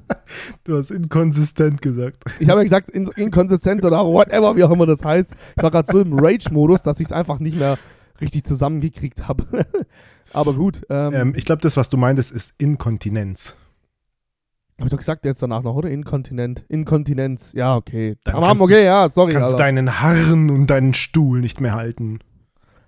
Du 0.63 0.77
hast 0.77 0.91
inkonsistent 0.91 1.81
gesagt. 1.81 2.23
Ich 2.39 2.49
habe 2.49 2.59
ja 2.59 2.63
gesagt, 2.63 2.89
in, 2.89 3.07
inkonsistent 3.15 3.83
oder 3.83 4.05
whatever, 4.05 4.55
wie 4.55 4.63
auch 4.63 4.71
immer 4.71 4.85
das 4.85 5.03
heißt. 5.03 5.35
Ich 5.57 5.63
war 5.63 5.71
gerade 5.71 5.91
so 5.91 5.99
im 5.99 6.17
Rage-Modus, 6.17 6.81
dass 6.81 6.99
ich 6.99 7.07
es 7.07 7.11
einfach 7.11 7.39
nicht 7.39 7.57
mehr 7.57 7.77
richtig 8.21 8.45
zusammengekriegt 8.45 9.27
habe. 9.27 9.45
Aber 10.33 10.53
gut. 10.53 10.81
Ähm, 10.89 11.13
Ähm, 11.13 11.33
ich 11.35 11.45
glaube, 11.45 11.61
das, 11.61 11.75
was 11.75 11.89
du 11.89 11.97
meintest, 11.97 12.31
ist 12.31 12.53
Inkontinenz. 12.57 13.55
habe 14.77 14.87
ich 14.87 14.91
doch 14.91 14.97
gesagt 14.97 15.25
jetzt 15.25 15.43
danach 15.43 15.63
noch, 15.63 15.75
oder? 15.75 15.89
Inkontinent. 15.89 16.63
Inkontinenz. 16.69 17.51
Ja, 17.53 17.75
okay. 17.75 18.15
Dann 18.23 18.41
kannst 18.41 18.61
okay, 18.61 18.85
ja, 18.85 19.09
sorry. 19.09 19.33
Kannst 19.33 19.51
Alter. 19.51 19.63
deinen 19.63 20.01
Harren 20.01 20.49
und 20.49 20.67
deinen 20.67 20.93
Stuhl 20.93 21.41
nicht 21.41 21.59
mehr 21.59 21.73
halten. 21.73 22.19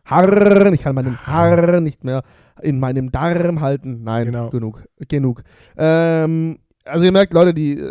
Harren, 0.05 0.73
ich 0.73 0.81
kann 0.83 0.95
meinen 0.95 1.17
Harren 1.25 1.83
nicht 1.83 2.03
mehr 2.03 2.23
in 2.61 2.79
meinem 2.79 3.11
Darm 3.11 3.61
halten. 3.61 4.01
Nein, 4.03 4.25
Genau. 4.25 4.49
genug. 4.49 4.83
Genug. 5.07 5.43
Ähm, 5.77 6.57
also 6.85 7.05
ihr 7.05 7.11
merkt, 7.11 7.33
Leute, 7.33 7.53
die 7.53 7.81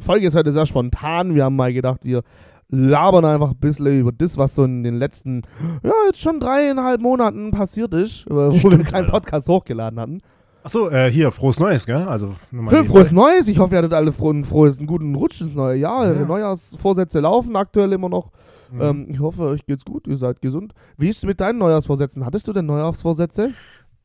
Folge 0.00 0.26
ist 0.26 0.34
heute 0.34 0.52
sehr 0.52 0.66
spontan. 0.66 1.34
Wir 1.34 1.44
haben 1.44 1.56
mal 1.56 1.72
gedacht, 1.72 2.00
wir 2.04 2.22
labern 2.70 3.24
einfach 3.24 3.50
ein 3.50 3.56
bisschen 3.58 4.00
über 4.00 4.12
das, 4.12 4.36
was 4.36 4.54
so 4.54 4.64
in 4.64 4.82
den 4.82 4.96
letzten, 4.96 5.42
ja, 5.82 5.92
jetzt 6.06 6.20
schon 6.20 6.40
dreieinhalb 6.40 7.00
Monaten 7.00 7.50
passiert 7.50 7.94
ist, 7.94 8.26
wo 8.28 8.52
wir 8.52 8.58
Stimmt, 8.58 8.86
keinen 8.86 9.04
Alter. 9.06 9.12
Podcast 9.12 9.48
hochgeladen 9.48 9.98
hatten. 10.00 10.20
Achso, 10.62 10.88
äh, 10.90 11.10
hier, 11.10 11.30
frohes 11.32 11.60
Neues, 11.60 11.86
gell? 11.86 12.02
Also, 12.02 12.34
Schön, 12.68 12.84
frohes 12.86 13.12
Neues. 13.12 13.48
Ich 13.48 13.58
hoffe, 13.58 13.74
ihr 13.74 13.78
hattet 13.78 13.94
alle 13.94 14.12
frohes, 14.12 14.78
einen 14.78 14.86
guten 14.86 15.14
Rutsch 15.14 15.40
ins 15.40 15.54
neue 15.54 15.76
Jahr. 15.78 16.12
Ja. 16.12 16.24
Neujahrsvorsätze 16.26 17.20
laufen 17.20 17.56
aktuell 17.56 17.92
immer 17.92 18.08
noch. 18.10 18.30
Mhm. 18.70 18.80
Ähm, 18.80 19.06
ich 19.10 19.20
hoffe, 19.20 19.42
euch 19.44 19.64
geht's 19.66 19.84
gut, 19.84 20.06
ihr 20.06 20.16
seid 20.16 20.40
gesund. 20.42 20.74
Wie 20.96 21.08
ist 21.08 21.18
es 21.18 21.24
mit 21.24 21.40
deinen 21.40 21.58
Neujahrsvorsätzen? 21.58 22.24
Hattest 22.24 22.46
du 22.48 22.52
denn 22.52 22.66
Neujahrsvorsätze? 22.66 23.52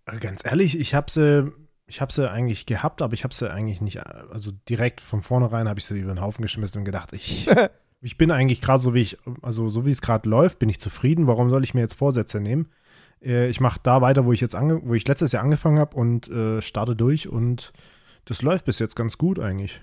Äh, 0.05 0.17
Ganz 0.19 0.45
ehrlich, 0.45 0.79
ich 0.79 0.93
habe 0.95 1.09
sie, 1.11 1.51
ich 1.85 2.01
habe 2.01 2.11
sie 2.13 2.29
eigentlich 2.31 2.65
gehabt, 2.65 3.01
aber 3.01 3.13
ich 3.13 3.23
habe 3.23 3.33
sie 3.33 3.51
eigentlich 3.51 3.81
nicht, 3.81 4.05
also 4.05 4.51
direkt 4.69 5.01
von 5.01 5.21
vornherein 5.21 5.67
habe 5.67 5.79
ich 5.79 5.85
sie 5.85 5.99
über 5.99 6.13
den 6.13 6.21
Haufen 6.21 6.41
geschmissen 6.41 6.79
und 6.79 6.85
gedacht, 6.85 7.13
ich, 7.13 7.49
ich 8.01 8.17
bin 8.17 8.31
eigentlich 8.31 8.61
gerade 8.61 8.81
so 8.81 8.93
wie 8.93 9.01
ich, 9.01 9.17
also 9.41 9.67
so 9.67 9.85
wie 9.85 9.91
es 9.91 10.01
gerade 10.01 10.29
läuft, 10.29 10.59
bin 10.59 10.69
ich 10.69 10.79
zufrieden. 10.79 11.27
Warum 11.27 11.49
soll 11.49 11.63
ich 11.63 11.73
mir 11.73 11.81
jetzt 11.81 11.95
Vorsätze 11.95 12.39
nehmen? 12.39 12.67
Äh, 13.21 13.47
ich 13.49 13.59
mache 13.59 13.79
da 13.83 14.01
weiter, 14.01 14.25
wo 14.25 14.33
ich 14.33 14.41
jetzt 14.41 14.55
ange 14.55 14.81
wo 14.83 14.93
ich 14.93 15.07
letztes 15.07 15.31
Jahr 15.31 15.43
angefangen 15.43 15.79
habe 15.79 15.95
und 15.95 16.29
äh, 16.29 16.61
starte 16.61 16.95
durch 16.95 17.27
und 17.27 17.73
das 18.25 18.41
läuft 18.41 18.65
bis 18.65 18.79
jetzt 18.79 18.95
ganz 18.95 19.17
gut 19.17 19.39
eigentlich. 19.39 19.81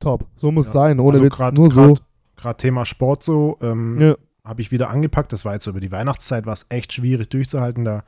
Top, 0.00 0.26
so 0.36 0.50
muss 0.52 0.66
Ja. 0.66 0.72
sein, 0.72 1.00
ohne 1.00 1.14
also 1.14 1.24
Witz, 1.24 1.36
grad, 1.36 1.54
nur 1.54 1.70
so. 1.70 1.96
Gerade 2.38 2.56
Thema 2.56 2.86
Sport 2.86 3.22
so, 3.22 3.58
ähm, 3.60 4.00
Ja. 4.00 4.16
habe 4.44 4.62
ich 4.62 4.70
wieder 4.70 4.88
angepackt. 4.88 5.32
Das 5.32 5.44
war 5.44 5.54
jetzt 5.54 5.64
so 5.64 5.70
über 5.70 5.80
die 5.80 5.92
Weihnachtszeit, 5.92 6.46
war 6.46 6.54
es 6.54 6.66
echt 6.70 6.92
schwierig 6.92 7.28
durchzuhalten. 7.28 7.84
Da 7.84 8.04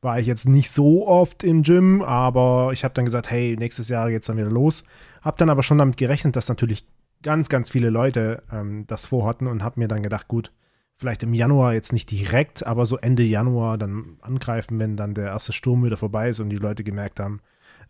war 0.00 0.18
ich 0.18 0.26
jetzt 0.26 0.48
nicht 0.48 0.70
so 0.70 1.06
oft 1.06 1.42
im 1.44 1.62
Gym, 1.62 2.00
aber 2.02 2.70
ich 2.72 2.84
habe 2.84 2.94
dann 2.94 3.04
gesagt, 3.04 3.30
hey, 3.30 3.56
nächstes 3.58 3.88
Jahr 3.88 4.08
geht's 4.10 4.26
dann 4.28 4.36
wieder 4.36 4.50
los. 4.50 4.84
Habe 5.22 5.36
dann 5.38 5.50
aber 5.50 5.62
schon 5.62 5.78
damit 5.78 5.96
gerechnet, 5.96 6.36
dass 6.36 6.48
natürlich 6.48 6.86
ganz, 7.22 7.48
ganz 7.48 7.70
viele 7.70 7.90
Leute 7.90 8.42
ähm, 8.52 8.86
das 8.86 9.06
vorhatten 9.06 9.46
und 9.46 9.62
habe 9.64 9.80
mir 9.80 9.88
dann 9.88 10.02
gedacht, 10.02 10.28
gut, 10.28 10.52
vielleicht 10.94 11.22
im 11.22 11.34
Januar 11.34 11.74
jetzt 11.74 11.92
nicht 11.92 12.10
direkt, 12.10 12.66
aber 12.66 12.86
so 12.86 12.96
Ende 12.98 13.22
Januar 13.22 13.78
dann 13.78 14.16
angreifen, 14.22 14.78
wenn 14.78 14.96
dann 14.96 15.14
der 15.14 15.26
erste 15.26 15.52
Sturm 15.52 15.84
wieder 15.84 15.96
vorbei 15.96 16.28
ist 16.28 16.40
und 16.40 16.50
die 16.50 16.56
Leute 16.56 16.84
gemerkt 16.84 17.18
haben, 17.20 17.40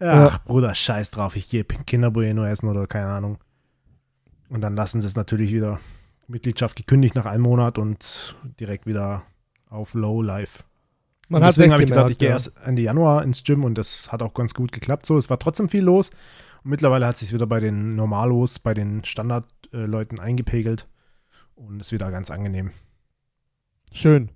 ach 0.01 0.45
Bruder, 0.45 0.75
scheiß 0.75 1.11
drauf, 1.11 1.37
ich 1.37 1.49
gehe 1.49 1.65
Kinderbueno 1.65 2.45
essen 2.45 2.69
oder 2.69 2.87
keine 2.87 3.09
Ahnung. 3.09 3.39
Und 4.49 4.61
dann 4.61 4.77
lassen 4.77 5.01
sie 5.01 5.07
es 5.07 5.17
natürlich 5.17 5.53
wieder 5.53 5.81
Mitgliedschaft 6.29 6.77
gekündigt 6.77 7.15
nach 7.15 7.27
einem 7.27 7.43
Monat 7.43 7.79
und 7.79 8.37
direkt 8.61 8.87
wieder 8.87 9.25
auf 9.69 9.95
Low 9.95 10.23
Life. 10.23 10.63
Deswegen 11.29 11.73
habe 11.73 11.83
ich 11.83 11.89
gesagt, 11.89 12.11
ich 12.11 12.19
gehe 12.19 12.29
ja. 12.29 12.35
erst 12.35 12.53
Ende 12.65 12.83
Januar 12.83 13.25
ins 13.25 13.43
Gym 13.43 13.65
und 13.65 13.77
das 13.77 14.13
hat 14.13 14.23
auch 14.23 14.35
ganz 14.35 14.55
gut 14.55 14.71
geklappt. 14.71 15.07
So, 15.07 15.19
es 15.19 15.29
war 15.29 15.39
trotzdem 15.39 15.69
viel 15.69 15.83
los. 15.83 16.11
Und 16.63 16.71
mittlerweile 16.71 17.07
hat 17.07 17.19
sich 17.19 17.33
wieder 17.33 17.47
bei 17.47 17.59
den 17.59 17.97
Normalos, 17.97 18.61
bei 18.61 18.75
den 18.75 19.05
Standardleuten 19.05 20.21
eingepegelt 20.21 20.87
und 21.57 21.81
ist 21.81 21.93
wieder 21.93 22.11
ganz 22.13 22.31
angenehm. 22.31 22.71
Schön. 23.93 24.31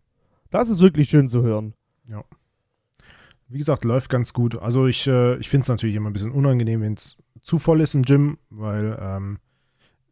Das 0.51 0.69
ist 0.69 0.81
wirklich 0.81 1.09
schön 1.09 1.29
zu 1.29 1.43
hören. 1.43 1.75
wie 3.49 3.59
gesagt, 3.59 3.85
läuft 3.85 4.11
ganz 4.11 4.33
gut. 4.33 4.57
Also 4.57 4.87
ich, 4.87 5.07
äh, 5.07 5.37
ich 5.37 5.49
finde 5.49 5.63
es 5.63 5.69
natürlich 5.69 5.95
immer 5.95 6.11
ein 6.11 6.13
bisschen 6.13 6.33
unangenehm, 6.33 6.81
wenn 6.81 6.95
es 6.95 7.23
zu 7.43 7.59
voll 7.59 7.81
ist 7.81 7.95
im 7.95 8.03
Gym, 8.03 8.39
weil 8.49 8.99
ähm, 9.01 9.39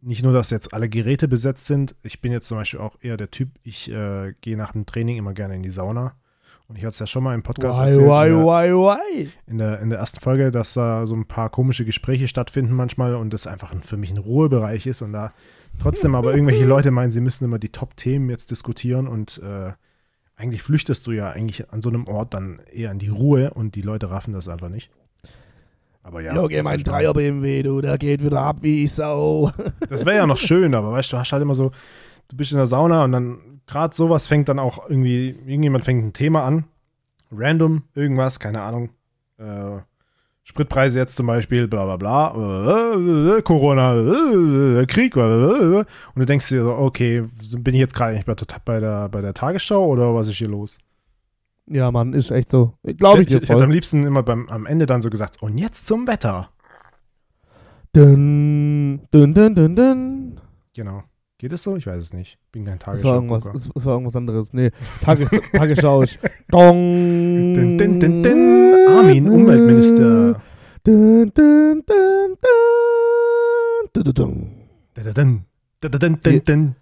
nicht 0.00 0.22
nur, 0.22 0.32
dass 0.32 0.50
jetzt 0.50 0.72
alle 0.72 0.88
Geräte 0.88 1.28
besetzt 1.28 1.66
sind. 1.66 1.94
Ich 2.02 2.20
bin 2.20 2.32
jetzt 2.32 2.48
zum 2.48 2.58
Beispiel 2.58 2.80
auch 2.80 2.96
eher 3.00 3.16
der 3.16 3.30
Typ, 3.30 3.50
ich 3.62 3.90
äh, 3.90 4.34
gehe 4.40 4.56
nach 4.56 4.72
dem 4.72 4.86
Training 4.86 5.16
immer 5.16 5.34
gerne 5.34 5.56
in 5.56 5.62
die 5.62 5.70
Sauna. 5.70 6.14
Und 6.68 6.76
ich 6.76 6.84
hatte 6.84 6.90
es 6.90 6.98
ja 6.98 7.06
schon 7.06 7.24
mal 7.24 7.34
im 7.34 7.42
Podcast 7.42 7.80
Why, 7.80 7.86
erzählt. 7.86 8.06
why, 8.06 8.28
in, 8.28 8.36
der, 8.36 8.44
why, 8.44 8.72
why? 8.74 9.30
in, 9.46 9.58
der, 9.58 9.80
in 9.80 9.88
der 9.88 9.98
ersten 9.98 10.20
Folge, 10.20 10.50
dass 10.50 10.74
da 10.74 11.06
so 11.06 11.16
ein 11.16 11.24
paar 11.24 11.48
komische 11.48 11.86
Gespräche 11.86 12.28
stattfinden 12.28 12.74
manchmal 12.74 13.14
und 13.14 13.32
das 13.32 13.46
einfach 13.46 13.72
ein, 13.72 13.82
für 13.82 13.96
mich 13.96 14.10
ein 14.10 14.18
Ruhebereich 14.18 14.86
ist 14.86 15.00
und 15.00 15.14
da 15.14 15.32
trotzdem 15.78 16.14
aber 16.14 16.34
irgendwelche 16.34 16.64
Leute 16.66 16.90
meinen, 16.90 17.10
sie 17.10 17.22
müssen 17.22 17.44
immer 17.44 17.58
die 17.58 17.70
Top-Themen 17.70 18.28
jetzt 18.28 18.50
diskutieren 18.50 19.08
und 19.08 19.38
äh, 19.42 19.72
eigentlich 20.36 20.62
flüchtest 20.62 21.06
du 21.06 21.12
ja 21.12 21.30
eigentlich 21.30 21.70
an 21.70 21.80
so 21.80 21.88
einem 21.88 22.06
Ort 22.06 22.34
dann 22.34 22.60
eher 22.70 22.92
in 22.92 22.98
die 22.98 23.08
Ruhe 23.08 23.50
und 23.54 23.74
die 23.74 23.82
Leute 23.82 24.10
raffen 24.10 24.34
das 24.34 24.46
einfach 24.46 24.68
nicht. 24.68 24.90
Aber 26.08 26.22
ja. 26.22 26.34
Junge, 26.34 26.56
das 26.56 26.64
mein 26.64 26.76
ist 26.76 26.86
schon- 26.86 26.92
Dreier 26.94 27.12
BMW, 27.12 27.62
du, 27.62 27.80
der 27.82 27.98
geht 27.98 28.24
wieder 28.24 28.40
ab 28.40 28.56
wie 28.62 28.86
Sau. 28.86 29.52
Das 29.90 30.06
wäre 30.06 30.16
ja 30.16 30.26
noch 30.26 30.38
schön, 30.38 30.74
aber 30.74 30.90
weißt 30.92 31.12
du, 31.12 31.16
du 31.16 31.20
hast 31.20 31.32
halt 31.32 31.42
immer 31.42 31.54
so, 31.54 31.70
du 32.28 32.36
bist 32.36 32.50
in 32.52 32.56
der 32.56 32.66
Sauna 32.66 33.04
und 33.04 33.12
dann 33.12 33.38
gerade 33.66 33.94
sowas 33.94 34.26
fängt 34.26 34.48
dann 34.48 34.58
auch 34.58 34.88
irgendwie, 34.88 35.28
irgendjemand 35.46 35.84
fängt 35.84 36.02
ein 36.02 36.12
Thema 36.14 36.44
an, 36.44 36.64
random, 37.30 37.82
irgendwas, 37.94 38.40
keine 38.40 38.62
Ahnung, 38.62 38.88
äh, 39.36 39.80
Spritpreise 40.44 40.98
jetzt 40.98 41.14
zum 41.14 41.26
Beispiel, 41.26 41.68
bla 41.68 41.84
bla 41.84 41.96
bla, 41.98 42.94
äh, 42.94 43.36
äh, 43.36 43.42
Corona, 43.42 43.92
äh, 43.94 44.80
äh, 44.80 44.86
Krieg, 44.86 45.14
und 45.14 45.84
du 46.16 46.24
denkst 46.24 46.48
dir 46.48 46.64
so, 46.64 46.72
okay, 46.72 47.24
bin 47.58 47.74
ich 47.74 47.80
jetzt 47.80 47.94
gerade 47.94 48.14
nicht 48.14 48.26
bei, 48.64 48.80
der, 48.80 49.10
bei 49.10 49.20
der 49.20 49.34
Tagesschau 49.34 49.84
oder 49.86 50.14
was 50.14 50.28
ist 50.28 50.36
hier 50.36 50.48
los? 50.48 50.78
Ja, 51.70 51.90
Mann, 51.90 52.12
ist 52.14 52.30
echt 52.30 52.50
so. 52.50 52.74
Glaube 52.82 53.22
ich 53.22 53.28
ich, 53.28 53.36
dir 53.36 53.42
ich 53.42 53.48
hätte 53.48 53.64
am 53.64 53.70
liebsten 53.70 54.04
immer 54.04 54.22
beim, 54.22 54.48
am 54.48 54.66
Ende 54.66 54.86
dann 54.86 55.02
so 55.02 55.10
gesagt, 55.10 55.42
und 55.42 55.58
jetzt 55.58 55.86
zum 55.86 56.06
Wetter. 56.06 56.50
Dun, 57.92 59.00
dun, 59.10 59.34
dun, 59.34 59.54
dun, 59.54 59.76
dun. 59.76 60.40
Genau. 60.74 61.02
Geht 61.38 61.52
es 61.52 61.62
so? 61.62 61.76
Ich 61.76 61.86
weiß 61.86 62.02
es 62.02 62.12
nicht. 62.12 62.38
Bin 62.50 62.64
kein 62.64 62.78
Das 62.78 63.04
war 63.04 63.14
irgendwas, 63.14 63.44
Tagesschau. 63.44 63.70
das 63.74 63.86
war 63.86 63.92
irgendwas 63.94 64.16
anderes. 64.16 64.52
Nee, 64.52 64.70
Tages, 65.02 65.30
Tagesschau 65.52 66.02
ist. 66.02 66.18
Dong. 66.48 67.54
Din, 67.54 67.78
din, 67.78 68.00
din, 68.00 68.22
din. 68.22 68.74
Armin, 68.88 69.28
Umweltminister. 69.28 70.42
Dun, 70.82 71.30
dun, 71.34 71.82
dun, 71.86 72.34
dun. 72.34 72.34
Dun, 73.92 74.04
dun, 74.04 74.14
dun. 74.14 74.50
Dadadun, 74.94 75.44
dadadun, 75.80 76.18
dun, 76.22 76.42
dun. 76.44 76.74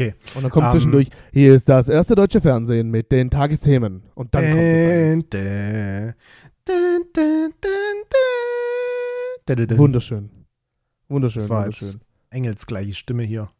Okay. 0.00 0.14
Und 0.34 0.42
dann 0.44 0.50
kommt 0.50 0.64
Ähm, 0.66 0.70
zwischendurch, 0.72 1.08
hier 1.30 1.54
ist 1.54 1.68
das 1.68 1.88
erste 1.90 2.14
deutsche 2.14 2.40
Fernsehen 2.40 2.90
mit 2.90 3.12
den 3.12 3.28
Tagesthemen. 3.28 4.02
Und 4.14 4.34
dann 4.34 4.44
kommt 4.44 5.34
es. 5.34 6.14
Wunderschön. 9.78 10.30
Wunderschön, 11.08 11.42
Das 11.42 11.50
war 11.50 11.64
wunderschön. 11.64 12.00
engelsgleiche 12.30 12.94
Stimme 12.94 13.24
hier. 13.24 13.50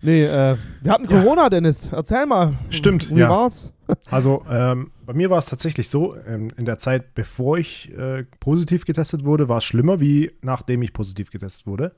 Nee, 0.00 0.24
äh, 0.24 0.56
wir 0.82 0.92
hatten 0.92 1.08
Ja. 1.10 1.22
Corona, 1.22 1.48
Dennis. 1.50 1.88
Erzähl 1.90 2.26
mal. 2.26 2.54
Stimmt, 2.70 3.10
Wie 3.14 3.20
ja. 3.20 3.28
war's? 3.28 3.72
Also 4.10 4.46
ähm, 4.50 4.92
bei 5.04 5.12
mir 5.12 5.28
war 5.28 5.38
es 5.38 5.44
tatsächlich 5.46 5.90
so, 5.90 6.16
ähm, 6.26 6.48
in 6.56 6.64
der 6.64 6.78
Zeit, 6.78 7.14
bevor 7.14 7.58
ich 7.58 7.92
äh, 7.94 8.24
positiv 8.40 8.86
getestet 8.86 9.26
wurde, 9.26 9.50
war 9.50 9.58
es 9.58 9.64
schlimmer, 9.64 10.00
wie 10.00 10.30
nachdem 10.40 10.80
ich 10.80 10.94
positiv 10.94 11.30
getestet 11.30 11.66
wurde. 11.66 11.94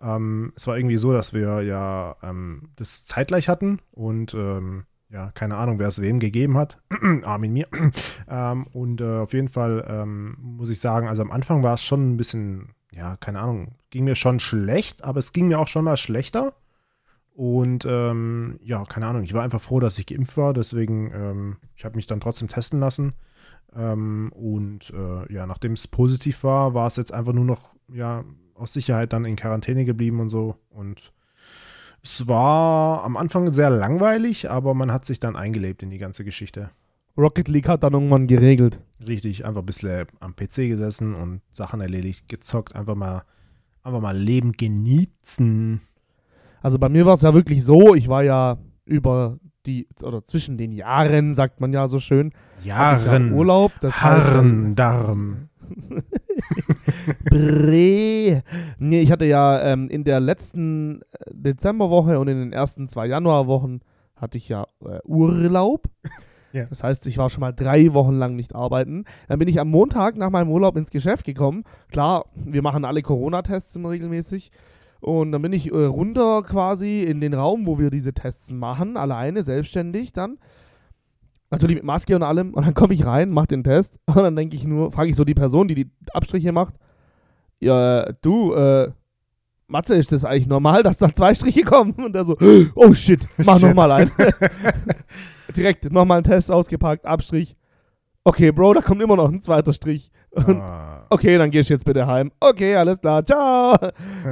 Ähm, 0.00 0.52
es 0.56 0.66
war 0.66 0.76
irgendwie 0.76 0.98
so, 0.98 1.12
dass 1.12 1.32
wir 1.32 1.62
ja 1.62 2.16
ähm, 2.22 2.70
das 2.76 3.04
zeitgleich 3.04 3.48
hatten 3.48 3.80
und 3.92 4.34
ähm, 4.34 4.84
ja, 5.08 5.30
keine 5.32 5.56
Ahnung, 5.56 5.78
wer 5.78 5.88
es 5.88 6.02
wem 6.02 6.18
gegeben 6.18 6.56
hat. 6.56 6.78
Armin 7.22 7.52
mir. 7.52 7.68
ähm, 8.28 8.66
und 8.72 9.00
äh, 9.00 9.18
auf 9.18 9.32
jeden 9.32 9.48
Fall 9.48 9.84
ähm, 9.88 10.36
muss 10.40 10.68
ich 10.68 10.80
sagen, 10.80 11.08
also 11.08 11.22
am 11.22 11.30
Anfang 11.30 11.62
war 11.62 11.74
es 11.74 11.82
schon 11.82 12.12
ein 12.12 12.16
bisschen, 12.16 12.74
ja, 12.92 13.16
keine 13.16 13.40
Ahnung, 13.40 13.76
ging 13.90 14.04
mir 14.04 14.16
schon 14.16 14.40
schlecht, 14.40 15.04
aber 15.04 15.20
es 15.20 15.32
ging 15.32 15.48
mir 15.48 15.58
auch 15.58 15.68
schon 15.68 15.84
mal 15.84 15.96
schlechter. 15.96 16.54
Und 17.32 17.86
ähm, 17.86 18.58
ja, 18.62 18.84
keine 18.84 19.06
Ahnung, 19.06 19.22
ich 19.22 19.34
war 19.34 19.42
einfach 19.42 19.60
froh, 19.60 19.78
dass 19.78 19.98
ich 19.98 20.06
geimpft 20.06 20.38
war, 20.38 20.54
deswegen, 20.54 21.12
ähm, 21.12 21.56
ich 21.76 21.84
habe 21.84 21.96
mich 21.96 22.06
dann 22.06 22.20
trotzdem 22.20 22.48
testen 22.48 22.80
lassen. 22.80 23.14
Ähm, 23.74 24.32
und 24.34 24.90
äh, 24.90 25.32
ja, 25.32 25.46
nachdem 25.46 25.72
es 25.72 25.86
positiv 25.86 26.44
war, 26.44 26.72
war 26.72 26.86
es 26.86 26.96
jetzt 26.96 27.12
einfach 27.12 27.34
nur 27.34 27.44
noch, 27.44 27.76
ja, 27.88 28.24
aus 28.58 28.72
Sicherheit 28.72 29.12
dann 29.12 29.24
in 29.24 29.36
Quarantäne 29.36 29.84
geblieben 29.84 30.20
und 30.20 30.28
so. 30.28 30.56
Und 30.70 31.12
es 32.02 32.28
war 32.28 33.04
am 33.04 33.16
Anfang 33.16 33.52
sehr 33.52 33.70
langweilig, 33.70 34.50
aber 34.50 34.74
man 34.74 34.92
hat 34.92 35.04
sich 35.04 35.20
dann 35.20 35.36
eingelebt 35.36 35.82
in 35.82 35.90
die 35.90 35.98
ganze 35.98 36.24
Geschichte. 36.24 36.70
Rocket 37.18 37.48
League 37.48 37.68
hat 37.68 37.82
dann 37.82 37.94
irgendwann 37.94 38.26
geregelt. 38.26 38.80
Richtig, 39.06 39.44
einfach 39.44 39.62
ein 39.62 39.66
bisschen 39.66 40.06
am 40.20 40.36
PC 40.36 40.68
gesessen 40.68 41.14
und 41.14 41.40
Sachen 41.52 41.80
erledigt, 41.80 42.28
gezockt, 42.28 42.76
einfach 42.76 42.94
mal, 42.94 43.22
einfach 43.82 44.00
mal 44.00 44.16
Leben 44.16 44.52
genießen. 44.52 45.80
Also 46.62 46.78
bei 46.78 46.88
mir 46.88 47.06
war 47.06 47.14
es 47.14 47.22
ja 47.22 47.32
wirklich 47.32 47.64
so, 47.64 47.94
ich 47.94 48.08
war 48.08 48.22
ja 48.22 48.58
über 48.84 49.38
die, 49.64 49.88
oder 50.02 50.24
zwischen 50.24 50.58
den 50.58 50.72
Jahren, 50.72 51.34
sagt 51.34 51.60
man 51.60 51.72
ja 51.72 51.88
so 51.88 51.98
schön, 51.98 52.32
ja 52.62 52.98
Jahren, 52.98 53.32
Urlaub. 53.32 53.72
Das 53.80 54.00
Harren, 54.02 54.74
Darm. 54.74 55.48
Bre. 57.24 58.42
Nee, 58.78 59.00
ich 59.00 59.10
hatte 59.10 59.24
ja 59.24 59.60
ähm, 59.62 59.88
in 59.88 60.04
der 60.04 60.20
letzten 60.20 61.02
äh, 61.02 61.30
Dezemberwoche 61.32 62.18
und 62.18 62.28
in 62.28 62.38
den 62.38 62.52
ersten 62.52 62.88
zwei 62.88 63.06
Januarwochen 63.06 63.80
hatte 64.16 64.38
ich 64.38 64.48
ja 64.48 64.66
äh, 64.84 64.98
Urlaub. 65.04 65.88
Ja. 66.52 66.64
Das 66.64 66.82
heißt, 66.82 67.06
ich 67.06 67.18
war 67.18 67.28
schon 67.28 67.42
mal 67.42 67.52
drei 67.52 67.92
Wochen 67.92 68.14
lang 68.14 68.34
nicht 68.34 68.54
arbeiten. 68.54 69.04
Dann 69.28 69.38
bin 69.38 69.48
ich 69.48 69.60
am 69.60 69.68
Montag 69.68 70.16
nach 70.16 70.30
meinem 70.30 70.50
Urlaub 70.50 70.76
ins 70.76 70.90
Geschäft 70.90 71.26
gekommen. 71.26 71.64
Klar, 71.90 72.24
wir 72.34 72.62
machen 72.62 72.84
alle 72.84 73.02
Corona-Tests 73.02 73.76
immer 73.76 73.90
regelmäßig. 73.90 74.50
Und 75.00 75.32
dann 75.32 75.42
bin 75.42 75.52
ich 75.52 75.70
äh, 75.70 75.84
runter 75.84 76.42
quasi 76.42 77.02
in 77.02 77.20
den 77.20 77.34
Raum, 77.34 77.66
wo 77.66 77.78
wir 77.78 77.90
diese 77.90 78.14
Tests 78.14 78.50
machen, 78.52 78.96
alleine, 78.96 79.44
selbstständig 79.44 80.12
dann. 80.12 80.38
Natürlich 81.56 81.76
mit 81.76 81.84
Maske 81.84 82.14
und 82.14 82.22
allem. 82.22 82.54
Und 82.54 82.66
dann 82.66 82.74
komme 82.74 82.94
ich 82.94 83.04
rein, 83.04 83.30
mache 83.30 83.48
den 83.48 83.64
Test. 83.64 83.98
Und 84.06 84.16
dann 84.16 84.36
denke 84.36 84.56
ich 84.56 84.64
nur, 84.64 84.92
frage 84.92 85.10
ich 85.10 85.16
so 85.16 85.24
die 85.24 85.34
Person, 85.34 85.68
die 85.68 85.74
die 85.74 85.90
Abstriche 86.12 86.52
macht. 86.52 86.74
Ja, 87.60 88.12
du, 88.22 88.52
äh, 88.54 88.90
Matze, 89.66 89.96
ist 89.96 90.12
das 90.12 90.24
eigentlich 90.24 90.46
normal, 90.46 90.82
dass 90.82 90.98
da 90.98 91.12
zwei 91.12 91.34
Striche 91.34 91.62
kommen? 91.62 91.92
Und 91.92 92.14
der 92.14 92.24
so, 92.24 92.36
oh 92.74 92.92
shit, 92.94 93.26
mach 93.44 93.60
nochmal 93.60 93.90
einen. 93.92 94.10
Direkt 95.56 95.90
nochmal 95.90 96.18
einen 96.18 96.24
Test 96.24 96.50
ausgepackt, 96.50 97.04
Abstrich. 97.06 97.56
Okay, 98.24 98.50
Bro, 98.52 98.74
da 98.74 98.80
kommt 98.82 99.00
immer 99.00 99.16
noch 99.16 99.30
ein 99.30 99.40
zweiter 99.40 99.72
Strich. 99.72 100.10
Und, 100.30 100.60
Ah, 100.60 100.95
okay, 101.10 101.38
dann 101.38 101.50
gehst 101.50 101.70
du 101.70 101.74
jetzt 101.74 101.84
bitte 101.84 102.06
heim. 102.06 102.32
Okay, 102.40 102.76
alles 102.76 103.00
klar, 103.00 103.24
ciao. 103.24 103.76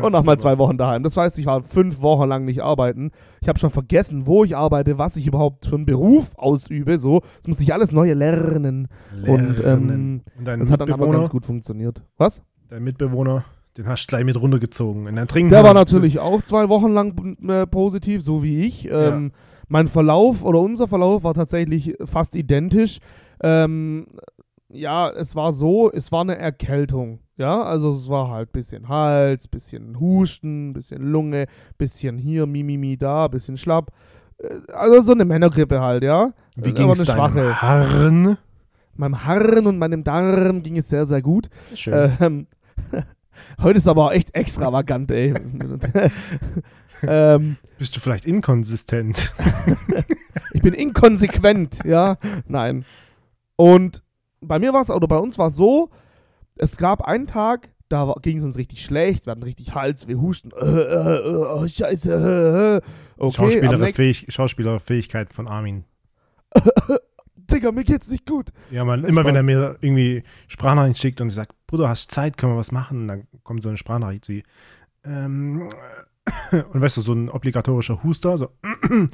Und 0.03 0.13
nochmal 0.13 0.39
zwei 0.39 0.59
Wochen 0.59 0.77
daheim. 0.77 1.03
Das 1.03 1.17
heißt, 1.17 1.39
ich 1.39 1.47
war 1.47 1.63
fünf 1.63 2.01
Wochen 2.01 2.29
lang 2.29 2.45
nicht 2.45 2.63
arbeiten. 2.63 3.11
Ich 3.41 3.49
habe 3.49 3.59
schon 3.59 3.71
vergessen, 3.71 4.27
wo 4.27 4.45
ich 4.45 4.57
arbeite, 4.57 4.99
was 4.99 5.17
ich 5.17 5.27
überhaupt 5.27 5.67
für 5.67 5.77
einen 5.77 5.87
Beruf 5.87 6.37
ausübe. 6.37 6.99
So, 6.99 7.21
das 7.39 7.49
muss 7.49 7.61
ich 7.61 7.73
alles 7.73 7.93
neu 7.93 8.13
lernen. 8.13 8.89
Und 9.27 9.63
ähm, 9.65 9.89
Lernen. 9.89 10.23
Und 10.39 10.47
das 10.47 10.71
hat 10.71 10.81
dann 10.81 10.93
aber 10.93 11.11
ganz 11.11 11.29
gut 11.29 11.45
funktioniert. 11.45 12.03
Was? 12.17 12.43
dein 12.75 12.83
Mitbewohner, 12.83 13.45
den 13.77 13.87
hast 13.87 14.07
du 14.07 14.09
gleich 14.09 14.25
mit 14.25 14.41
runtergezogen. 14.41 15.07
In 15.07 15.17
dein 15.17 15.29
Trinken 15.29 15.51
Der 15.51 15.65
war 15.65 15.75
natürlich 15.75 16.19
auch 16.19 16.43
zwei 16.43 16.69
Wochen 16.69 16.89
lang 16.91 17.37
äh, 17.49 17.67
positiv, 17.67 18.23
so 18.23 18.43
wie 18.43 18.65
ich. 18.67 18.89
Ähm, 18.91 19.33
Mein 19.69 19.87
Verlauf 19.87 20.45
oder 20.45 20.61
unser 20.61 20.89
Verlauf 20.89 21.25
war 21.25 21.35
tatsächlich 21.35 21.95
fast 22.05 22.37
identisch. 22.37 22.99
Ähm, 23.43 24.07
ja, 24.75 25.11
es 25.11 25.37
war 25.37 25.53
so, 25.53 25.91
es 25.91 26.13
war 26.13 26.23
eine 26.23 26.37
Erkältung. 26.37 27.21
Ja, 27.37 27.63
also 27.63 27.91
es 27.93 28.09
war 28.09 28.31
halt 28.31 28.53
bisschen 28.53 28.89
Hals, 28.89 29.49
bisschen 29.49 29.99
Husten, 29.99 30.73
bisschen 30.73 31.03
Lunge, 31.03 31.47
bisschen 31.79 32.17
hier, 32.17 32.47
Mimimi 32.47 32.97
da, 32.97 33.27
bisschen 33.29 33.57
schlapp. 33.57 33.91
Äh, 34.39 34.61
Also 34.73 35.01
so 35.01 35.13
eine 35.13 35.25
Männergrippe 35.25 35.81
halt, 35.81 36.05
ja. 36.05 36.33
Wie 36.57 36.73
ging 36.73 36.91
es 36.91 37.09
eine 37.09 37.33
deinem. 37.33 37.63
Harren? 37.63 38.39
Meinem 38.97 39.25
Harren 39.25 39.67
und 39.67 39.79
meinem 39.79 40.05
Darm 40.05 40.63
ging 40.63 40.79
es 40.79 40.89
sehr, 40.89 41.07
sehr 41.07 41.23
gut. 41.23 41.49
Schön. 41.75 42.13
Ähm, 42.21 42.47
heute 43.61 43.79
ist 43.79 43.89
aber 43.89 44.07
auch 44.07 44.13
echt 44.13 44.33
extravagant, 44.37 45.11
ey. 45.11 45.35
ähm, 47.03 47.57
Bist 47.79 47.97
du 47.97 48.01
vielleicht 48.01 48.27
inkonsistent? 48.27 49.35
ich 50.53 50.63
bin 50.63 50.75
inkonsequent, 50.75 51.79
ja. 51.85 52.17
Nein. 52.47 52.85
Und 53.57 54.04
bei 54.47 54.59
mir 54.59 54.73
war 54.73 54.83
es, 54.83 54.91
oder 54.91 55.09
bei 55.09 55.19
uns 55.19 55.39
war 55.39 55.49
es 55.49 55.57
so, 55.57 55.91
es 56.57 56.77
gab 56.77 57.03
einen 57.03 57.27
Tag, 57.27 57.71
da 57.89 58.15
ging 58.23 58.39
es 58.39 58.45
uns 58.45 58.57
richtig 58.57 58.85
schlecht, 58.85 59.27
wir 59.27 59.33
hatten 59.33 59.43
richtig 59.43 59.75
Hals, 59.75 60.09
wir 60.09 60.21
husten. 60.21 60.51
Äh, 60.53 60.65
äh, 60.65 61.17
äh, 61.19 61.47
oh, 61.47 61.69
scheiße. 61.69 62.13
Äh, 62.13 62.77
äh. 62.77 62.81
Okay, 63.17 63.61
nächsten, 63.61 63.95
Fähig 63.95 64.27
Schauspielerfähigkeit 64.29 65.33
von 65.33 65.49
Armin. 65.49 65.85
Digga, 67.37 67.73
mir 67.73 67.85
geht's 67.85 68.09
nicht 68.09 68.27
gut. 68.27 68.53
Ja, 68.71 68.85
man, 68.85 69.01
Spaß. 69.01 69.11
immer 69.11 69.25
wenn 69.25 69.37
er 69.37 69.43
mir 69.43 69.77
irgendwie 69.81 70.25
Sprachnachrichten 70.49 71.01
schickt 71.01 71.21
und 71.21 71.29
ich 71.29 71.35
sage, 71.35 71.51
Bruder, 71.67 71.89
hast 71.89 72.11
du 72.11 72.15
Zeit, 72.15 72.37
können 72.39 72.53
wir 72.53 72.59
was 72.59 72.73
machen? 72.73 73.07
Dann 73.07 73.27
kommt 73.43 73.63
so 73.63 73.69
eine 73.69 73.77
Sprachnachricht 73.77 74.29
wie, 74.29 74.43
ähm, 75.05 75.69
und 76.73 76.81
weißt 76.81 76.97
du, 76.97 77.03
so 77.03 77.13
ein 77.13 77.29
obligatorischer 77.29 78.03
Huster, 78.03 78.39
so, 78.39 78.49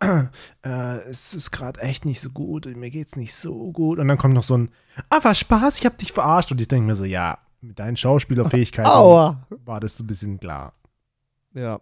äh, 0.00 0.98
es 1.08 1.34
ist 1.34 1.50
gerade 1.50 1.80
echt 1.80 2.04
nicht 2.04 2.20
so 2.20 2.30
gut, 2.30 2.66
mir 2.76 2.90
geht's 2.90 3.16
nicht 3.16 3.34
so 3.34 3.70
gut. 3.72 3.98
Und 3.98 4.08
dann 4.08 4.18
kommt 4.18 4.34
noch 4.34 4.42
so 4.42 4.56
ein, 4.56 4.70
ah, 5.10 5.22
war 5.22 5.34
Spaß, 5.34 5.78
ich 5.78 5.86
hab 5.86 5.98
dich 5.98 6.12
verarscht. 6.12 6.52
Und 6.52 6.60
ich 6.60 6.68
denke 6.68 6.86
mir 6.86 6.96
so, 6.96 7.04
ja, 7.04 7.38
mit 7.60 7.78
deinen 7.78 7.96
Schauspielerfähigkeiten 7.96 8.90
Aua. 8.90 9.46
war 9.64 9.80
das 9.80 9.96
so 9.96 10.04
ein 10.04 10.06
bisschen 10.06 10.40
klar. 10.40 10.72
Ja. 11.54 11.80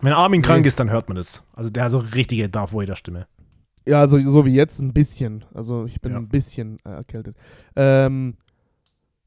Wenn 0.00 0.12
Armin 0.12 0.40
Nee. 0.40 0.46
krank 0.46 0.66
ist, 0.66 0.78
dann 0.80 0.90
hört 0.90 1.08
man 1.08 1.16
das. 1.16 1.42
Also 1.54 1.70
der 1.70 1.84
hat 1.84 1.92
so 1.92 1.98
richtige 1.98 2.48
Darth 2.48 2.72
Vader 2.74 2.96
Stimme. 2.96 3.26
Ja, 3.86 4.00
also 4.00 4.18
so 4.18 4.44
wie 4.46 4.54
jetzt 4.54 4.80
ein 4.80 4.92
bisschen. 4.92 5.44
Also 5.54 5.84
ich 5.86 6.00
bin 6.00 6.12
Ja. 6.12 6.18
ein 6.18 6.28
bisschen 6.28 6.78
äh, 6.84 6.90
erkältet. 6.90 7.36
Ähm, 7.76 8.36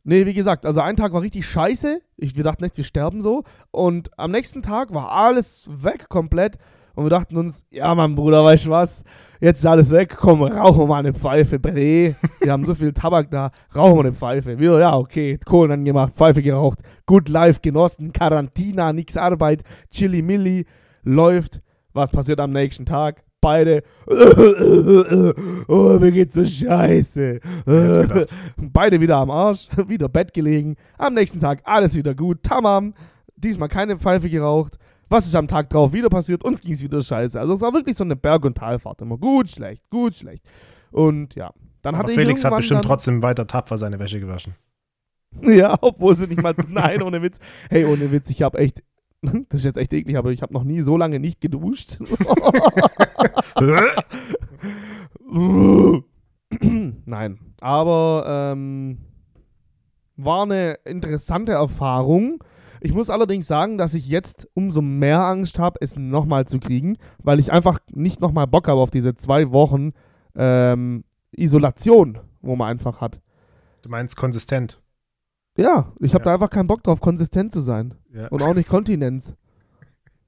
nee, 0.08 0.26
wie 0.26 0.34
gesagt, 0.34 0.66
also 0.66 0.82
ein 0.82 0.96
Tag 0.96 1.14
war 1.14 1.22
richtig 1.22 1.46
scheiße. 1.46 2.02
Ich, 2.16 2.36
wir 2.36 2.44
dachten 2.44 2.64
echt, 2.64 2.78
wir 2.78 2.84
sterben 2.84 3.22
so. 3.22 3.44
Und 3.72 4.10
am 4.18 4.32
nächsten 4.32 4.64
Tag 4.64 4.94
war 4.94 5.12
alles 5.12 5.70
weg 5.70 6.10
komplett. 6.10 6.58
Und 6.96 7.06
wir 7.06 7.10
dachten 7.12 7.38
uns, 7.38 7.64
ja, 7.70 7.94
mein 7.94 8.16
Bruder, 8.16 8.44
weißt 8.44 8.66
du 8.66 8.70
was? 8.72 9.04
Jetzt 9.40 9.60
ist 9.60 9.66
alles 9.68 9.92
weg, 9.92 10.16
komm, 10.18 10.42
rauchen 10.42 10.80
wir 10.80 10.88
mal 10.88 11.00
eine 11.00 11.14
Pfeife, 11.14 11.60
Bre. 11.60 12.16
Wir 12.42 12.52
haben 12.52 12.66
so 12.66 12.74
viel 12.74 12.92
Tabak 12.92 13.30
da, 13.30 13.52
rauchen 13.76 13.98
wir 13.98 14.00
eine 14.00 14.14
Pfeife. 14.14 14.58
Wir, 14.58 14.80
ja, 14.80 14.98
okay, 14.98 15.38
Kohlen 15.46 15.72
angemacht, 15.72 16.16
Pfeife 16.16 16.42
geraucht, 16.42 16.80
gut 17.06 17.30
live 17.30 17.62
genossen, 17.62 18.14
Quarantina, 18.14 18.94
nix 18.94 19.16
Arbeit, 19.16 19.62
Chili 19.92 20.24
Milli, 20.24 20.66
läuft. 21.04 21.62
Was 21.94 22.10
passiert 22.10 22.40
am 22.40 22.52
nächsten 22.52 22.86
Tag? 22.88 23.27
Beide, 23.40 23.84
oh, 25.68 26.00
mir 26.00 26.12
geht's 26.12 26.34
so 26.34 26.44
scheiße. 26.44 27.40
Beide 28.58 29.00
wieder 29.00 29.18
am 29.18 29.30
Arsch, 29.30 29.70
wieder 29.88 30.10
Bett 30.10 30.34
gelegen. 30.34 30.76
Am 30.98 31.14
nächsten 31.14 31.40
Tag 31.40 31.62
alles 31.64 31.94
wieder 31.94 32.16
gut. 32.16 32.42
Tamam. 32.42 32.96
Diesmal 33.36 33.70
keine 33.70 33.98
Pfeife 33.98 34.30
geraucht. 34.30 34.80
Was 35.10 35.28
ist 35.28 35.36
am 35.36 35.48
Tag 35.48 35.70
drauf 35.70 35.94
wieder 35.94 36.10
passiert? 36.10 36.44
Uns 36.44 36.62
ging's 36.62 36.82
wieder 36.82 37.02
scheiße. 37.02 37.40
Also 37.40 37.54
es 37.54 37.62
war 37.62 37.74
wirklich 37.74 37.96
so 37.96 38.04
eine 38.04 38.16
Berg- 38.16 38.44
und 38.44 38.58
Talfahrt. 38.58 39.02
Immer 39.02 39.18
gut, 39.18 39.50
schlecht, 39.50 39.88
gut, 39.90 40.16
schlecht. 40.16 40.44
Und 40.92 41.36
ja, 41.36 41.54
dann 41.82 41.96
hatte 41.96 42.06
Aber 42.06 42.12
ich 42.14 42.20
Felix 42.20 42.44
hat 42.44 42.56
bestimmt 42.56 42.84
trotzdem 42.84 43.22
weiter 43.22 43.46
tapfer 43.46 43.78
seine 43.78 44.00
Wäsche 44.00 44.20
gewaschen. 44.20 44.56
Ja, 45.42 45.78
obwohl 45.82 46.16
sie 46.16 46.26
nicht 46.26 46.42
mal. 46.42 46.56
Nein, 46.68 47.02
ohne 47.02 47.22
Witz. 47.22 47.40
Hey, 47.70 47.86
ohne 47.86 48.12
Witz, 48.12 48.30
ich 48.30 48.42
habe 48.42 48.58
echt. 48.58 48.82
Das 49.50 49.62
ist 49.62 49.66
jetzt 49.66 49.78
echt 49.78 49.94
eklig, 49.94 50.18
aber 50.18 50.32
ich 50.32 50.42
habe 50.42 50.54
noch 50.54 50.64
nie 50.64 50.82
so 50.82 50.98
lange 50.98 51.20
nicht 51.20 51.42
geduscht. 51.42 52.00
Nein, 57.06 57.40
aber 57.60 58.54
ähm, 58.54 59.00
war 60.16 60.44
eine 60.44 60.80
interessante 60.86 61.54
Erfahrung. 61.54 62.44
Ich 62.80 62.94
muss 62.94 63.10
allerdings 63.10 63.48
sagen, 63.48 63.78
dass 63.78 63.94
ich 63.94 64.08
jetzt 64.08 64.48
umso 64.54 64.82
mehr 64.82 65.26
Angst 65.26 65.58
habe, 65.60 65.80
es 65.82 65.96
nochmal 65.96 66.46
zu 66.46 66.60
kriegen, 66.60 66.98
weil 67.18 67.40
ich 67.40 67.52
einfach 67.52 67.80
nicht 67.92 68.22
nochmal 68.22 68.48
Bock 68.48 68.68
habe 68.68 68.80
auf 68.80 68.92
diese 68.92 69.16
zwei 69.16 69.52
Wochen 69.52 69.94
ähm, 70.36 71.04
Isolation, 71.32 72.20
wo 72.42 72.56
man 72.56 72.70
einfach 72.70 73.02
hat. 73.02 73.20
Du 73.82 73.90
meinst 73.90 74.16
konsistent. 74.16 74.80
Ja, 75.58 75.92
ich 76.00 76.14
habe 76.14 76.22
Ja. 76.24 76.26
da 76.26 76.34
einfach 76.36 76.50
keinen 76.50 76.68
Bock 76.68 76.84
drauf, 76.84 77.02
konsistent 77.02 77.52
zu 77.52 77.62
sein. 77.62 77.96
Ja, 78.14 78.28
Und 78.28 78.42
auch 78.44 78.54
nicht 78.54 78.70
Kontinenz. 78.70 79.34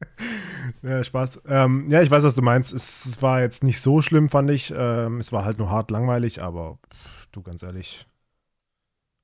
ja 0.82 1.04
Spaß. 1.04 1.44
Ähm, 1.48 1.88
ja, 1.90 2.02
ich 2.02 2.10
weiß, 2.12 2.24
was 2.24 2.36
du 2.36 2.42
meinst. 2.42 2.74
Es, 2.74 3.22
war 3.22 3.42
jetzt 3.42 3.64
nicht 3.64 3.80
so 3.82 4.02
schlimm, 4.02 4.30
fand 4.30 4.50
ich. 4.50 4.74
Ähm, 4.76 5.20
es 5.20 5.32
war 5.32 5.46
halt 5.46 5.60
nur 5.60 5.70
hart 5.70 5.92
langweilig, 5.92 6.42
aber 6.42 6.80
pff, 6.94 7.28
du, 7.32 7.42
ganz 7.42 7.64
ehrlich. 7.64 8.08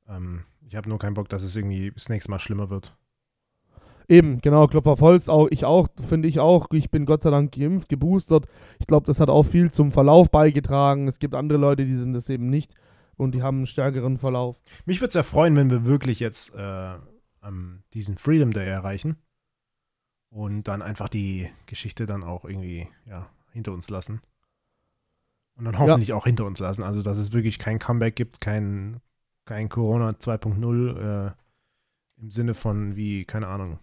Ähm, 0.08 0.44
ich 0.68 0.76
habe 0.76 0.90
nur 0.90 1.00
keinen 1.00 1.14
Bock, 1.16 1.30
dass 1.30 1.44
es 1.44 1.56
irgendwie 1.56 1.92
das 1.92 2.10
nächste 2.10 2.30
Mal 2.32 2.40
schlimmer 2.40 2.70
wird. 2.70 2.96
Eben, 4.08 4.40
genau, 4.40 4.68
Klopfer 4.68 4.92
auf 4.92 5.02
Holz, 5.02 5.30
auch, 5.30 5.48
ich 5.50 5.66
auch, 5.66 5.88
finde 6.00 6.28
ich 6.28 6.40
auch. 6.40 6.68
Ich 6.74 6.92
bin 6.92 7.06
Gott 7.08 7.24
sei 7.24 7.32
Dank 7.32 7.52
geimpft, 7.54 7.90
geboostert. 7.90 8.46
Ich 8.78 8.86
glaube, 8.86 9.08
das 9.08 9.20
hat 9.20 9.30
auch 9.30 9.44
viel 9.44 9.72
zum 9.72 9.92
Verlauf 9.92 10.30
beigetragen. 10.30 11.08
Es 11.08 11.18
gibt 11.18 11.34
andere 11.34 11.58
Leute, 11.58 11.86
die 11.86 11.96
sind 11.96 12.14
das 12.14 12.30
eben 12.30 12.50
nicht 12.52 12.76
und 13.18 13.34
die 13.34 13.44
haben 13.44 13.58
einen 13.58 13.68
stärkeren 13.68 14.18
Verlauf. 14.18 14.60
Mich 14.86 15.02
würde 15.02 15.10
es 15.10 15.16
ja 15.16 15.24
freuen, 15.24 15.56
wenn 15.56 15.70
wir 15.70 15.86
wirklich 15.86 16.20
jetzt 16.20 16.54
äh, 16.56 16.96
diesen 17.94 18.18
Freedom 18.18 18.52
Day 18.52 18.68
erreichen 18.68 19.18
und 20.30 20.64
dann 20.68 20.82
einfach 20.82 21.10
die 21.10 21.50
Geschichte 21.66 22.06
dann 22.06 22.24
auch 22.24 22.46
irgendwie 22.46 22.88
ja, 23.06 23.30
hinter 23.52 23.72
uns 23.72 23.90
lassen. 23.90 24.22
Und 25.56 25.66
dann 25.66 25.80
hoffentlich 25.80 26.12
auch 26.12 26.26
hinter 26.26 26.46
uns 26.46 26.60
lassen. 26.60 26.84
Also, 26.84 27.02
dass 27.02 27.18
es 27.18 27.32
wirklich 27.32 27.60
kein 27.60 27.80
Comeback 27.80 28.16
gibt, 28.16 28.42
kein, 28.42 29.00
kein 29.46 29.70
Corona 29.70 30.10
2.0 30.10 31.28
äh, 31.30 31.32
im 32.18 32.32
Sinne 32.32 32.54
von 32.54 32.96
wie, 32.98 33.24
keine 33.24 33.48
Ahnung. 33.48 33.80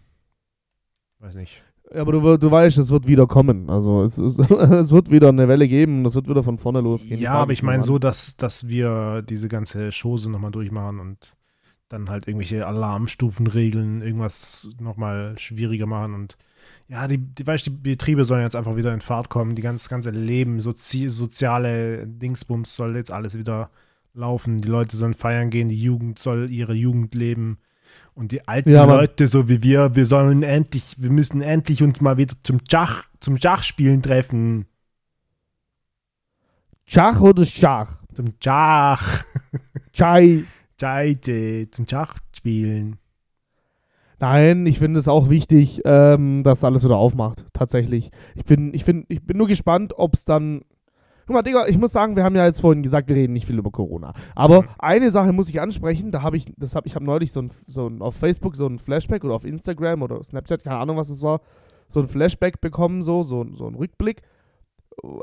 Weiß 1.17 1.35
nicht. 1.35 1.63
Ja, 1.93 2.01
aber 2.01 2.11
du, 2.13 2.37
du 2.37 2.51
weißt, 2.51 2.77
es 2.77 2.89
wird 2.91 3.07
wieder 3.07 3.27
kommen. 3.27 3.69
Also 3.69 4.03
es, 4.03 4.17
es, 4.17 4.39
es 4.49 4.91
wird 4.91 5.11
wieder 5.11 5.29
eine 5.29 5.47
Welle 5.47 5.67
geben 5.67 6.05
es 6.05 6.15
wird 6.15 6.27
wieder 6.27 6.43
von 6.43 6.57
vorne 6.57 6.81
losgehen. 6.81 7.19
Ja, 7.19 7.33
aber 7.33 7.53
ich 7.53 7.63
meine 7.63 7.83
so, 7.83 7.99
dass, 7.99 8.37
dass 8.37 8.67
wir 8.67 9.21
diese 9.21 9.47
ganze 9.47 9.89
Chose 9.91 10.29
nochmal 10.29 10.51
durchmachen 10.51 10.99
und 10.99 11.35
dann 11.89 12.09
halt 12.09 12.27
irgendwelche 12.27 12.65
Alarmstufenregeln, 12.65 14.01
irgendwas 14.01 14.69
nochmal 14.79 15.37
schwieriger 15.37 15.85
machen 15.85 16.13
und 16.15 16.37
ja, 16.87 17.07
die, 17.07 17.17
die, 17.17 17.45
weißt, 17.45 17.65
die 17.65 17.69
Betriebe 17.71 18.25
sollen 18.25 18.43
jetzt 18.43 18.55
einfach 18.55 18.75
wieder 18.75 18.93
in 18.93 19.01
Fahrt 19.01 19.29
kommen, 19.29 19.55
die 19.55 19.61
ganz, 19.61 19.89
ganze 19.89 20.09
Leben, 20.09 20.59
sozi 20.59 21.09
soziale 21.09 22.07
Dingsbums 22.07 22.75
soll 22.75 22.95
jetzt 22.95 23.11
alles 23.11 23.37
wieder 23.37 23.69
laufen, 24.13 24.61
die 24.61 24.67
Leute 24.67 24.97
sollen 24.97 25.13
feiern 25.13 25.49
gehen, 25.49 25.69
die 25.69 25.81
Jugend 25.81 26.19
soll 26.19 26.49
ihre 26.49 26.73
Jugend 26.73 27.15
leben 27.15 27.57
und 28.15 28.31
die 28.31 28.47
alten 28.47 28.69
Ja. 28.69 28.85
Leute, 28.85 29.27
so 29.27 29.49
wie 29.49 29.63
wir, 29.63 29.95
wir 29.95 30.05
sollen 30.05 30.43
endlich, 30.43 30.95
wir 30.97 31.09
müssen 31.09 31.41
endlich 31.41 31.81
uns 31.83 32.01
mal 32.01 32.17
wieder 32.17 32.35
zum 32.43 32.59
Schach, 32.69 33.05
zum 33.19 33.37
Schachspielen 33.37 34.01
treffen. 34.01 34.65
Schach 36.85 37.21
oder 37.21 37.45
Schach? 37.45 37.97
Zum 38.13 38.33
Schach. 38.43 39.23
Chai. 39.93 40.43
Scheite 40.79 41.69
zum 41.71 41.87
Schach 41.87 42.17
spielen. 42.35 42.97
Nein, 44.19 44.65
ich 44.65 44.79
finde 44.79 44.99
es 44.99 45.07
auch 45.07 45.29
wichtig, 45.29 45.81
ähm, 45.85 46.43
dass 46.43 46.63
alles 46.63 46.83
wieder 46.83 46.97
aufmacht. 46.97 47.45
Tatsächlich. 47.53 48.11
Ich 48.35 48.45
bin, 48.45 48.73
ich 48.73 48.83
find, 48.83 49.05
ich 49.09 49.25
bin 49.25 49.37
nur 49.37 49.47
gespannt, 49.47 49.93
ob 49.97 50.13
es 50.13 50.25
dann. 50.25 50.61
Guck 51.25 51.35
mal, 51.35 51.41
Digga, 51.41 51.67
ich 51.67 51.77
muss 51.77 51.91
sagen, 51.93 52.15
wir 52.15 52.23
haben 52.23 52.35
ja 52.35 52.45
jetzt 52.45 52.59
vorhin 52.61 52.83
gesagt, 52.83 53.07
wir 53.07 53.15
reden 53.15 53.33
nicht 53.33 53.45
viel 53.45 53.57
über 53.57 53.71
Corona. 53.71 54.13
Aber 54.35 54.63
Mhm. 54.63 54.67
eine 54.79 55.11
Sache 55.11 55.31
muss 55.33 55.49
ich 55.49 55.61
ansprechen, 55.61 56.11
da 56.11 56.21
habe 56.21 56.35
ich, 56.37 56.53
das 56.57 56.75
habe 56.75 56.87
ich 56.87 56.95
habe 56.95 57.05
neulich 57.05 57.31
so 57.31 57.41
ein, 57.41 57.51
so 57.67 57.87
ein, 57.87 58.01
auf 58.01 58.15
Facebook 58.15 58.55
so 58.55 58.67
ein 58.67 58.79
Flashback 58.79 59.23
oder 59.23 59.35
auf 59.35 59.45
Instagram 59.45 60.01
oder 60.01 60.23
Snapchat, 60.23 60.63
keine 60.63 60.77
Ahnung, 60.77 60.97
was 60.97 61.09
es 61.09 61.21
war, 61.21 61.41
so 61.87 62.01
ein 62.01 62.07
Flashback 62.07 62.59
bekommen, 62.61 63.03
so, 63.03 63.23
so, 63.23 63.45
so 63.53 63.67
ein 63.67 63.75
Rückblick, 63.75 64.21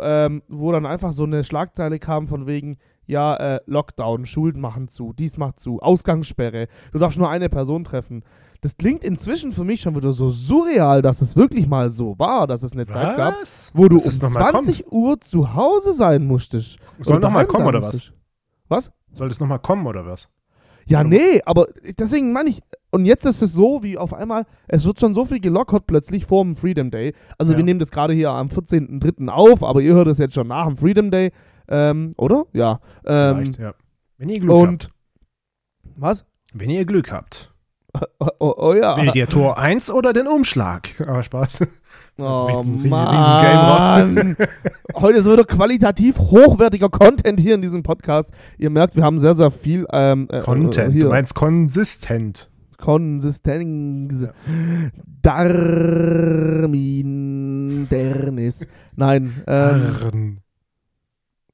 ähm, 0.01 0.43
wo 0.49 0.73
dann 0.73 0.87
einfach 0.87 1.13
so 1.13 1.25
eine 1.25 1.45
Schlagzeile 1.45 1.99
kam 1.99 2.29
von 2.29 2.47
wegen, 2.47 2.79
ja, 3.07 3.37
äh, 3.37 3.61
Lockdown, 3.67 4.25
Schulen 4.25 4.61
machen 4.61 4.89
zu, 4.89 5.13
dies 5.13 5.37
macht 5.37 5.61
zu, 5.61 5.81
Ausgangssperre, 5.81 6.69
du 6.93 6.99
darfst 6.99 7.19
nur 7.19 7.29
eine 7.29 7.49
Person 7.49 7.85
treffen. 7.85 8.23
Das 8.62 8.77
klingt 8.77 9.05
inzwischen 9.05 9.53
für 9.53 9.64
mich 9.64 9.81
schon 9.81 9.96
wieder 9.96 10.12
so 10.12 10.31
surreal, 10.31 11.01
dass 11.01 11.23
es 11.23 11.35
wirklich 11.37 11.66
mal 11.66 11.88
so 11.88 12.18
war, 12.18 12.46
dass 12.46 12.62
es 12.62 12.73
eine 12.73 12.87
Zeit 12.87 13.16
gab, 13.16 13.40
Was? 13.40 13.70
wo 13.75 13.88
du 13.88 13.96
um 13.96 14.03
es 14.07 14.20
noch 14.20 14.31
mal 14.33 14.51
20 14.51 14.92
Uhr 14.92 15.18
zu 15.20 15.55
Hause 15.55 15.92
sein 15.94 16.27
musstest. 16.27 16.79
Soll 16.99 17.18
nochmal 17.20 17.46
kommen 17.46 17.66
oder 17.66 17.81
was? 17.83 18.12
Was? 18.68 18.92
Soll 19.12 19.29
das 19.29 19.40
nochmal 19.40 19.61
kommen 19.61 19.87
oder 19.87 20.05
was? 20.05 20.29
Ja, 20.87 21.05
nee, 21.05 21.40
aber 21.44 21.68
deswegen 21.99 22.33
meine 22.33 22.51
ich, 22.51 22.61
und 22.90 23.07
jetzt 23.07 23.25
ist 23.25 23.40
es 23.42 23.53
so, 23.53 23.83
wie 23.83 23.96
auf 23.96 24.12
einmal, 24.12 24.44
es 24.68 24.85
wird 24.85 24.99
schon 25.01 25.14
so 25.14 25.25
viel 25.25 25.40
gelockert 25.40 25.87
plötzlich 25.87 26.27
vor 26.27 26.42
dem 26.44 26.57
Freedom 26.57 26.90
Day. 26.90 27.14
Also 27.38 27.53
Ja. 27.53 27.59
wir 27.59 27.64
nehmen 27.64 27.79
das 27.81 27.90
gerade 27.90 28.12
hier 28.12 28.31
am 28.31 28.49
14.03. 28.49 29.29
auf, 29.29 29.62
aber 29.62 29.81
ihr 29.81 29.94
hört 29.94 30.09
es 30.09 30.18
jetzt 30.18 30.35
schon 30.35 30.49
nach 30.49 30.66
dem 30.66 30.77
Freedom 30.77 31.11
Day, 31.11 31.33
ähm, 31.68 32.12
oder? 32.18 32.44
Ja. 32.53 32.81
Ähm, 33.07 33.37
Vielleicht, 33.37 33.59
ja. 33.59 33.75
Wenn 34.18 34.29
ihr 34.31 34.40
Glück 34.40 34.53
habt. 34.53 34.68
und, 34.68 34.90
was? 35.96 36.25
Wenn 36.53 36.70
ihr 36.70 36.85
Glück 36.85 37.12
habt. 37.12 37.50
Oh, 38.18 38.29
oh, 38.38 38.55
oh 38.57 38.74
ja. 38.74 38.96
Wählt 38.96 39.16
ihr 39.16 39.26
Tor 39.29 39.59
1 39.59 39.90
oder 39.90 40.12
den 40.12 40.26
Umschlag? 40.26 40.90
Aber 41.00 41.22
Spaß. 41.22 41.66
Oh, 42.18 42.48
ein 42.48 42.57
riesen- 42.57 42.88
Mann. 42.90 44.37
Heute 44.94 45.18
ist 45.20 45.24
wieder 45.26 45.44
qualitativ 45.44 46.18
hochwertiger 46.18 46.90
Content 46.90 47.40
hier 47.40 47.55
in 47.55 47.62
diesem 47.62 47.83
Podcast. 47.83 48.31
Ihr 48.59 48.68
merkt, 48.68 48.94
wir 48.94 49.05
haben 49.05 49.18
sehr, 49.18 49.35
sehr 49.35 49.50
viel 49.50 49.87
ähm, 49.90 50.29
äh, 50.31 50.40
Content. 50.40 50.94
Äh. 50.96 50.98
Du 50.98 51.09
meinst 51.09 51.35
konsistent. 51.35 52.50
Konsistenz. 52.76 54.20
Ja. 54.22 54.33
Darmin 56.50 57.88
Dernis. 57.90 58.66
Nein, 58.96 59.42
ähm, 59.46 60.40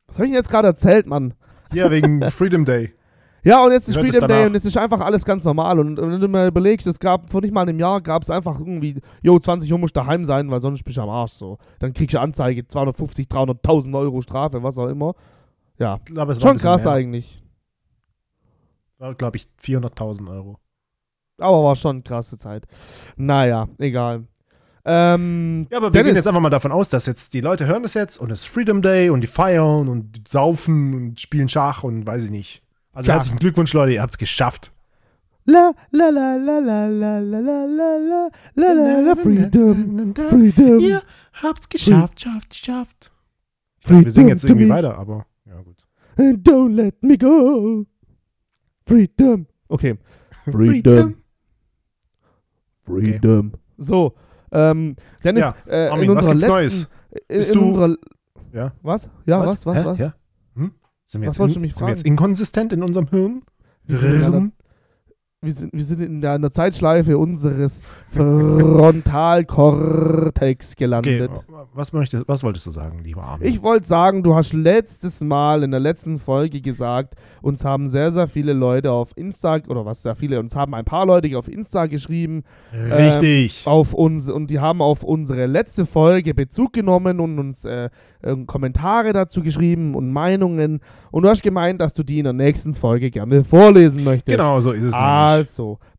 was 0.08 0.16
habe 0.16 0.24
ich 0.26 0.30
denn 0.32 0.38
jetzt 0.40 0.50
gerade 0.50 0.66
erzählt, 0.68 1.06
Mann? 1.06 1.34
Ja, 1.72 1.90
wegen 1.92 2.28
Freedom 2.30 2.64
Day. 2.64 2.92
Ja, 3.46 3.64
und 3.64 3.70
jetzt 3.70 3.88
ist 3.88 3.96
Freedom 3.96 4.26
Day 4.26 4.46
und 4.46 4.56
es 4.56 4.64
ist 4.64 4.76
einfach 4.76 4.98
alles 4.98 5.24
ganz 5.24 5.44
normal. 5.44 5.78
Und, 5.78 6.00
und 6.00 6.10
wenn 6.10 6.20
du 6.20 6.26
mal 6.26 6.48
überlegst, 6.48 6.84
es 6.88 6.98
gab 6.98 7.30
vor 7.30 7.40
nicht 7.42 7.54
mal 7.54 7.60
einem 7.60 7.78
Jahr, 7.78 8.00
gab 8.00 8.22
es 8.22 8.28
einfach 8.28 8.58
irgendwie, 8.58 9.00
jo, 9.22 9.38
20 9.38 9.72
Uhr 9.72 9.78
musst 9.78 9.94
du 9.96 10.00
daheim 10.00 10.24
sein, 10.24 10.50
weil 10.50 10.58
sonst 10.58 10.82
bist 10.82 10.96
du 10.96 11.02
am 11.02 11.10
Arsch 11.10 11.34
so. 11.34 11.58
Dann 11.78 11.92
kriegst 11.92 12.14
du 12.14 12.20
Anzeige, 12.20 12.66
250, 12.66 13.28
300.000 13.28 13.96
Euro 13.96 14.20
Strafe, 14.20 14.64
was 14.64 14.76
auch 14.78 14.88
immer. 14.88 15.14
Ja, 15.78 16.00
ein 16.08 16.40
schon 16.40 16.56
krass 16.56 16.82
mehr. 16.82 16.94
eigentlich. 16.94 17.40
War, 18.98 19.14
glaube 19.14 19.36
ich, 19.36 19.46
400.000 19.62 20.28
Euro. 20.28 20.58
Aber 21.38 21.62
war 21.62 21.76
schon 21.76 21.96
eine 21.96 22.02
krasse 22.02 22.36
Zeit. 22.38 22.66
Naja, 23.14 23.68
egal. 23.78 24.24
Ähm, 24.84 25.68
Ja, 25.70 25.78
aber 25.78 25.94
wir 25.94 26.02
gehen 26.02 26.16
jetzt 26.16 26.26
einfach 26.26 26.40
mal 26.40 26.50
davon 26.50 26.72
aus, 26.72 26.88
dass 26.88 27.06
jetzt 27.06 27.32
die 27.32 27.42
Leute 27.42 27.66
hören 27.66 27.84
das 27.84 27.94
jetzt 27.94 28.18
und 28.18 28.32
es 28.32 28.40
ist 28.40 28.46
Freedom 28.46 28.82
Day 28.82 29.08
und 29.10 29.20
die 29.20 29.28
feiern 29.28 29.86
und 29.86 30.12
die 30.16 30.24
saufen 30.26 30.94
und 30.94 31.20
spielen 31.20 31.48
Schach 31.48 31.84
und 31.84 32.04
weiß 32.06 32.24
ich 32.24 32.30
nicht. 32.30 32.65
Also 32.96 33.06
Schach. 33.08 33.14
herzlichen 33.16 33.38
Glückwunsch, 33.38 33.72
Leute, 33.74 33.92
ihr 33.92 34.00
habt 34.00 34.14
es 34.14 34.18
geschafft. 34.18 34.72
La 35.44 35.72
la 35.92 36.08
la 36.08 36.34
la 36.36 36.58
la 36.58 36.88
la 36.88 37.18
la 37.20 37.40
la 37.40 37.66
la 37.66 37.96
la 37.98 38.28
la 38.54 38.72
la 38.72 39.00
la 39.00 39.14
Freedom, 39.14 40.14
Freedom, 40.14 40.78
Ihr 40.80 41.02
habt's 41.34 41.68
geschafft, 41.68 42.20
schafft, 42.22 42.54
schafft. 42.54 43.12
Ich 43.80 43.86
dachte, 43.86 44.04
wir 44.04 44.10
singen 44.10 44.28
jetzt 44.30 44.44
irgendwie 44.44 44.68
weiter, 44.70 44.96
aber 44.98 45.26
ja 45.44 45.60
gut. 45.60 45.76
and 46.16 46.42
don't 46.48 46.72
let 46.74 47.00
me 47.02 47.18
go. 47.18 47.84
Freedom. 48.86 49.46
Okay. 49.68 49.98
Freedom. 50.50 51.16
Freedom. 52.82 53.52
So, 53.78 54.14
ähm, 54.52 54.96
Dennis, 55.22 55.42
Ja, 55.42 55.54
äh, 55.66 55.88
Armin, 55.88 56.10
in 56.10 56.16
was 56.16 56.26
unserer 56.28 56.32
gibt's 56.32 56.42
letzten, 56.42 56.48
Neues? 56.48 56.88
In, 57.28 57.36
Bist 57.36 57.50
in 57.50 57.58
du- 57.58 57.64
unserer, 57.66 57.96
Ja. 58.52 58.72
was? 58.82 59.08
Ja, 59.26 59.40
was, 59.40 59.66
was, 59.66 59.76
Hä? 59.76 59.84
was? 59.84 59.98
Ja? 59.98 60.14
Sind 61.06 61.22
wir, 61.22 61.28
Was 61.28 61.36
jetzt, 61.36 61.40
wolltest 61.40 61.56
in, 61.56 61.62
du 61.62 61.66
mich 61.68 61.76
sind 61.76 61.86
wir 61.86 61.92
jetzt 61.92 62.04
inkonsistent 62.04 62.72
in 62.72 62.82
unserem 62.82 63.06
Hirn? 63.08 63.42
Wir 63.84 63.98
sind, 63.98 64.52
wir, 65.40 65.52
sind, 65.52 65.72
wir 65.72 65.84
sind 65.84 66.00
in 66.00 66.20
der, 66.20 66.34
in 66.34 66.42
der 66.42 66.50
Zeitschleife 66.50 67.16
unseres 67.16 67.80
Frontalkortex 68.08 70.72
Okay, 70.72 70.76
gelandet. 70.76 71.30
was, 71.72 71.92
möchtest, 71.92 72.24
was 72.26 72.42
wolltest 72.42 72.66
du 72.66 72.72
sagen, 72.72 72.98
lieber 73.04 73.22
Armin? 73.22 73.46
Ich 73.46 73.62
wollte 73.62 73.86
sagen, 73.86 74.24
du 74.24 74.34
hast 74.34 74.52
letztes 74.52 75.22
Mal 75.22 75.62
in 75.62 75.70
der 75.70 75.78
letzten 75.78 76.18
Folge 76.18 76.60
gesagt, 76.60 77.14
uns 77.42 77.64
haben 77.64 77.86
sehr, 77.86 78.10
sehr 78.10 78.26
viele 78.26 78.54
Leute 78.54 78.90
auf 78.90 79.12
Insta, 79.16 79.60
oder 79.68 79.84
was 79.84 80.02
sehr 80.02 80.16
viele, 80.16 80.40
uns 80.40 80.56
haben 80.56 80.74
ein 80.74 80.84
paar 80.84 81.06
Leute 81.06 81.38
auf 81.38 81.46
Insta 81.48 81.86
geschrieben, 81.86 82.42
Richtig. 82.72 83.64
auf 83.66 83.94
uns, 83.94 84.28
und 84.28 84.50
die 84.50 84.58
haben 84.58 84.82
auf 84.82 85.04
unsere 85.04 85.46
letzte 85.46 85.86
Folge 85.86 86.34
Bezug 86.34 86.72
genommen 86.72 87.20
und 87.20 87.38
uns 87.38 87.64
äh, 87.64 87.90
äh, 88.26 88.36
Kommentare 88.46 89.12
dazu 89.12 89.42
geschrieben 89.42 89.94
und 89.94 90.10
Meinungen. 90.10 90.80
Und 91.10 91.22
du 91.22 91.28
hast 91.28 91.42
gemeint, 91.42 91.80
dass 91.80 91.94
du 91.94 92.02
die 92.02 92.18
in 92.18 92.24
der 92.24 92.32
nächsten 92.32 92.74
Folge 92.74 93.10
gerne 93.10 93.44
vorlesen 93.44 94.04
möchtest. 94.04 94.26
genau 94.26 94.60
so 94.60 94.72
ist 94.72 94.84
es 94.84 94.92
nämlich. 94.92 95.06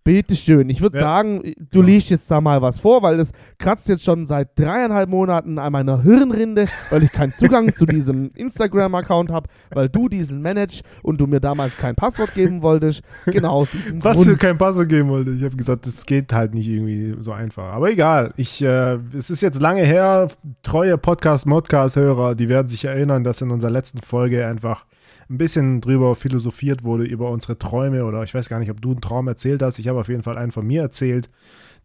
Bitteschön. 0.08 0.70
Ich 0.70 0.80
würde 0.82 0.98
Ja. 1.00 1.04
sagen, 1.04 1.42
du 1.72 1.82
Ja. 1.82 1.86
liest 1.86 2.10
jetzt 2.10 2.32
da 2.32 2.40
mal 2.40 2.62
was 2.62 2.80
vor, 2.80 3.04
weil 3.04 3.18
das 3.18 3.32
kratzt 3.60 3.90
jetzt 3.90 4.06
schon 4.06 4.26
seit 4.26 4.58
dreieinhalb 4.58 5.10
Monaten 5.10 5.60
an 5.60 5.74
meiner 5.74 6.02
Hirnrinde, 6.02 6.68
weil 6.90 7.04
ich 7.04 7.12
keinen 7.12 7.34
Zugang 7.34 7.74
zu 7.74 7.86
diesem 7.86 8.32
Instagram-Account 8.36 9.32
habe, 9.32 9.50
weil 9.72 9.90
du 9.90 10.08
diesen 10.08 10.42
managst 10.42 10.84
und 11.04 11.20
du 11.20 11.28
mir 11.28 11.42
damals 11.42 11.76
kein 11.78 11.96
Passwort 11.96 12.34
geben 12.36 12.62
wolltest. 12.62 13.02
Genau 13.26 13.52
aus 13.56 13.72
diesem 13.72 14.02
Was 14.04 14.16
Grund. 14.16 14.28
für 14.30 14.38
kein 14.38 14.58
Passwort 14.58 14.88
geben 14.88 15.10
wollte. 15.10 15.32
Ich 15.32 15.44
habe 15.44 15.58
gesagt, 15.58 15.86
das 15.86 16.06
geht 16.06 16.32
halt 16.32 16.54
nicht 16.54 16.70
irgendwie 16.70 17.16
so 17.22 17.34
einfach. 17.34 17.74
Aber 17.74 17.92
egal. 17.92 18.34
Ich, 18.38 18.62
äh, 18.64 18.98
es 19.18 19.30
ist 19.30 19.42
jetzt 19.42 19.62
lange 19.62 19.82
her. 19.82 20.30
Treue 20.64 20.98
Podcast-Modcast-Hörer, 20.98 22.36
die 22.36 22.48
werden 22.48 22.70
sich 22.70 22.86
erinnern, 22.86 23.26
dass 23.26 23.42
in 23.42 23.52
unserer 23.52 23.72
letzten 23.72 23.98
Folge 24.00 24.48
einfach 24.48 24.86
ein 25.30 25.38
bisschen 25.38 25.82
drüber 25.82 26.16
philosophiert 26.16 26.84
wurde, 26.84 27.04
über 27.04 27.30
unsere 27.32 27.58
Träume. 27.58 28.06
Oder 28.06 28.24
ich 28.24 28.34
weiß 28.34 28.50
gar 28.50 28.60
nicht, 28.60 28.72
ob 28.72 28.82
du 28.82 28.92
einen 28.92 29.02
Traum 29.02 29.28
erzählt 29.28 29.62
hast. 29.62 29.80
Ich 29.80 29.88
habe 29.88 30.00
auf 30.00 30.08
jeden 30.10 30.24
Fall 30.24 30.38
einen 30.38 30.52
von 30.52 30.66
mir 30.66 30.82
erzählt. 30.82 31.30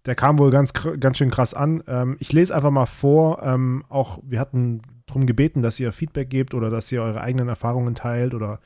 Der 0.07 0.15
kam 0.17 0.39
wohl 0.39 0.51
ganz, 0.51 0.73
ganz 0.73 1.17
schön 1.19 1.31
krass 1.31 1.55
an. 1.55 1.83
Ähm, 1.87 2.17
ich 2.19 2.33
lese 2.33 2.55
einfach 2.55 2.71
mal 2.71 2.87
vor. 2.87 3.43
Ähm, 3.43 3.85
auch 3.89 4.19
wir 4.25 4.41
hatten 4.41 4.83
darum 5.07 5.27
gebeten, 5.27 5.63
dass 5.63 5.79
ihr 5.79 5.93
Feedback 5.93 6.31
gebt 6.31 6.55
oder 6.55 6.71
dass 6.71 6.91
ihr 6.91 7.03
eure 7.03 7.21
eigenen 7.21 7.49
Erfahrungen 7.49 7.95
teilt 7.95 8.35
oder 8.35 8.61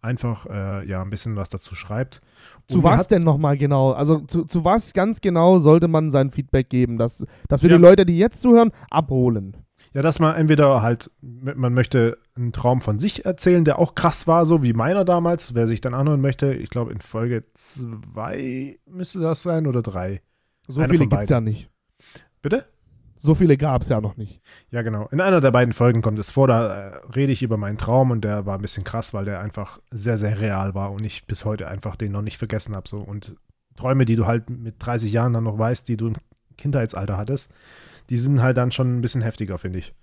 einfach 0.00 0.46
äh, 0.46 0.88
ja 0.88 1.02
ein 1.02 1.10
bisschen 1.10 1.36
was 1.36 1.48
dazu 1.50 1.74
schreibt. 1.74 2.20
Zu 2.68 2.76
Und 2.78 2.84
mir 2.84 2.90
was 2.90 3.08
denn 3.08 3.22
nochmal 3.22 3.58
genau? 3.58 3.92
Also 3.92 4.20
zu, 4.20 4.44
zu 4.44 4.64
was 4.64 4.92
ganz 4.92 5.20
genau 5.20 5.58
sollte 5.58 5.88
man 5.88 6.10
sein 6.10 6.30
Feedback 6.30 6.70
geben, 6.70 6.98
dass, 6.98 7.26
dass 7.48 7.62
wir 7.62 7.70
Ja. 7.70 7.76
die 7.76 7.82
Leute, 7.82 8.06
die 8.06 8.16
jetzt 8.18 8.40
zuhören, 8.40 8.70
abholen? 8.90 9.56
Ja, 9.94 10.02
dass 10.02 10.18
man 10.18 10.34
entweder 10.36 10.82
halt, 10.82 11.10
man 11.20 11.72
möchte 11.72 12.18
einen 12.36 12.52
Traum 12.52 12.80
von 12.80 12.98
sich 12.98 13.24
erzählen, 13.24 13.64
der 13.64 13.78
auch 13.78 13.94
krass 13.94 14.26
war, 14.26 14.44
so 14.46 14.62
wie 14.62 14.72
meiner 14.72 15.04
damals, 15.04 15.54
wer 15.54 15.66
sich 15.66 15.80
dann 15.80 15.94
anhören 15.94 16.20
möchte. 16.20 16.52
Ich 16.54 16.70
glaube, 16.70 16.92
in 16.92 17.00
Folge 17.00 17.44
zwei 17.54 18.78
müsste 18.86 19.20
das 19.20 19.42
sein 19.42 19.66
oder 19.66 19.82
drei. 19.82 20.20
So 20.66 20.80
Einer 20.80 20.90
viele 20.90 21.06
gibt 21.06 21.22
es 21.22 21.28
ja 21.28 21.40
nicht. 21.40 21.70
Bitte? 22.42 22.66
So 23.16 23.34
viele 23.34 23.56
gab 23.56 23.82
es 23.82 23.88
ja 23.88 24.00
noch 24.00 24.16
nicht. 24.16 24.40
Ja, 24.70 24.82
genau. 24.82 25.08
In 25.10 25.20
einer 25.20 25.40
der 25.40 25.50
beiden 25.50 25.74
Folgen 25.74 26.02
kommt 26.02 26.20
es 26.20 26.30
vor, 26.30 26.46
da 26.46 26.68
äh, 26.68 26.96
rede 27.16 27.32
ich 27.32 27.42
über 27.42 27.56
meinen 27.56 27.76
Traum 27.76 28.12
und 28.12 28.22
der 28.22 28.46
war 28.46 28.56
ein 28.56 28.62
bisschen 28.62 28.84
krass, 28.84 29.12
weil 29.12 29.24
der 29.24 29.40
einfach 29.40 29.80
sehr, 29.90 30.16
sehr 30.16 30.40
real 30.40 30.74
war 30.74 30.92
und 30.92 31.04
ich 31.04 31.26
bis 31.26 31.44
heute 31.44 31.66
einfach 31.66 31.96
den 31.96 32.12
noch 32.12 32.22
nicht 32.22 32.38
vergessen 32.38 32.76
habe. 32.76 32.88
So. 32.88 32.98
Und 32.98 33.34
Träume, 33.74 34.04
die 34.04 34.14
du 34.14 34.26
halt 34.26 34.50
mit 34.50 34.76
30 34.78 35.12
Jahren 35.12 35.32
dann 35.32 35.44
noch 35.44 35.58
weißt, 35.58 35.88
die 35.88 35.96
du 35.96 36.08
im 36.08 36.14
Kindheitsalter 36.56 37.16
hattest, 37.16 37.50
die 38.10 38.18
sind 38.18 38.42
halt 38.42 38.56
dann 38.56 38.70
schon 38.70 38.96
ein 38.96 39.00
bisschen 39.00 39.22
heftiger, 39.22 39.58
finde 39.58 39.80
ich. 39.80 39.94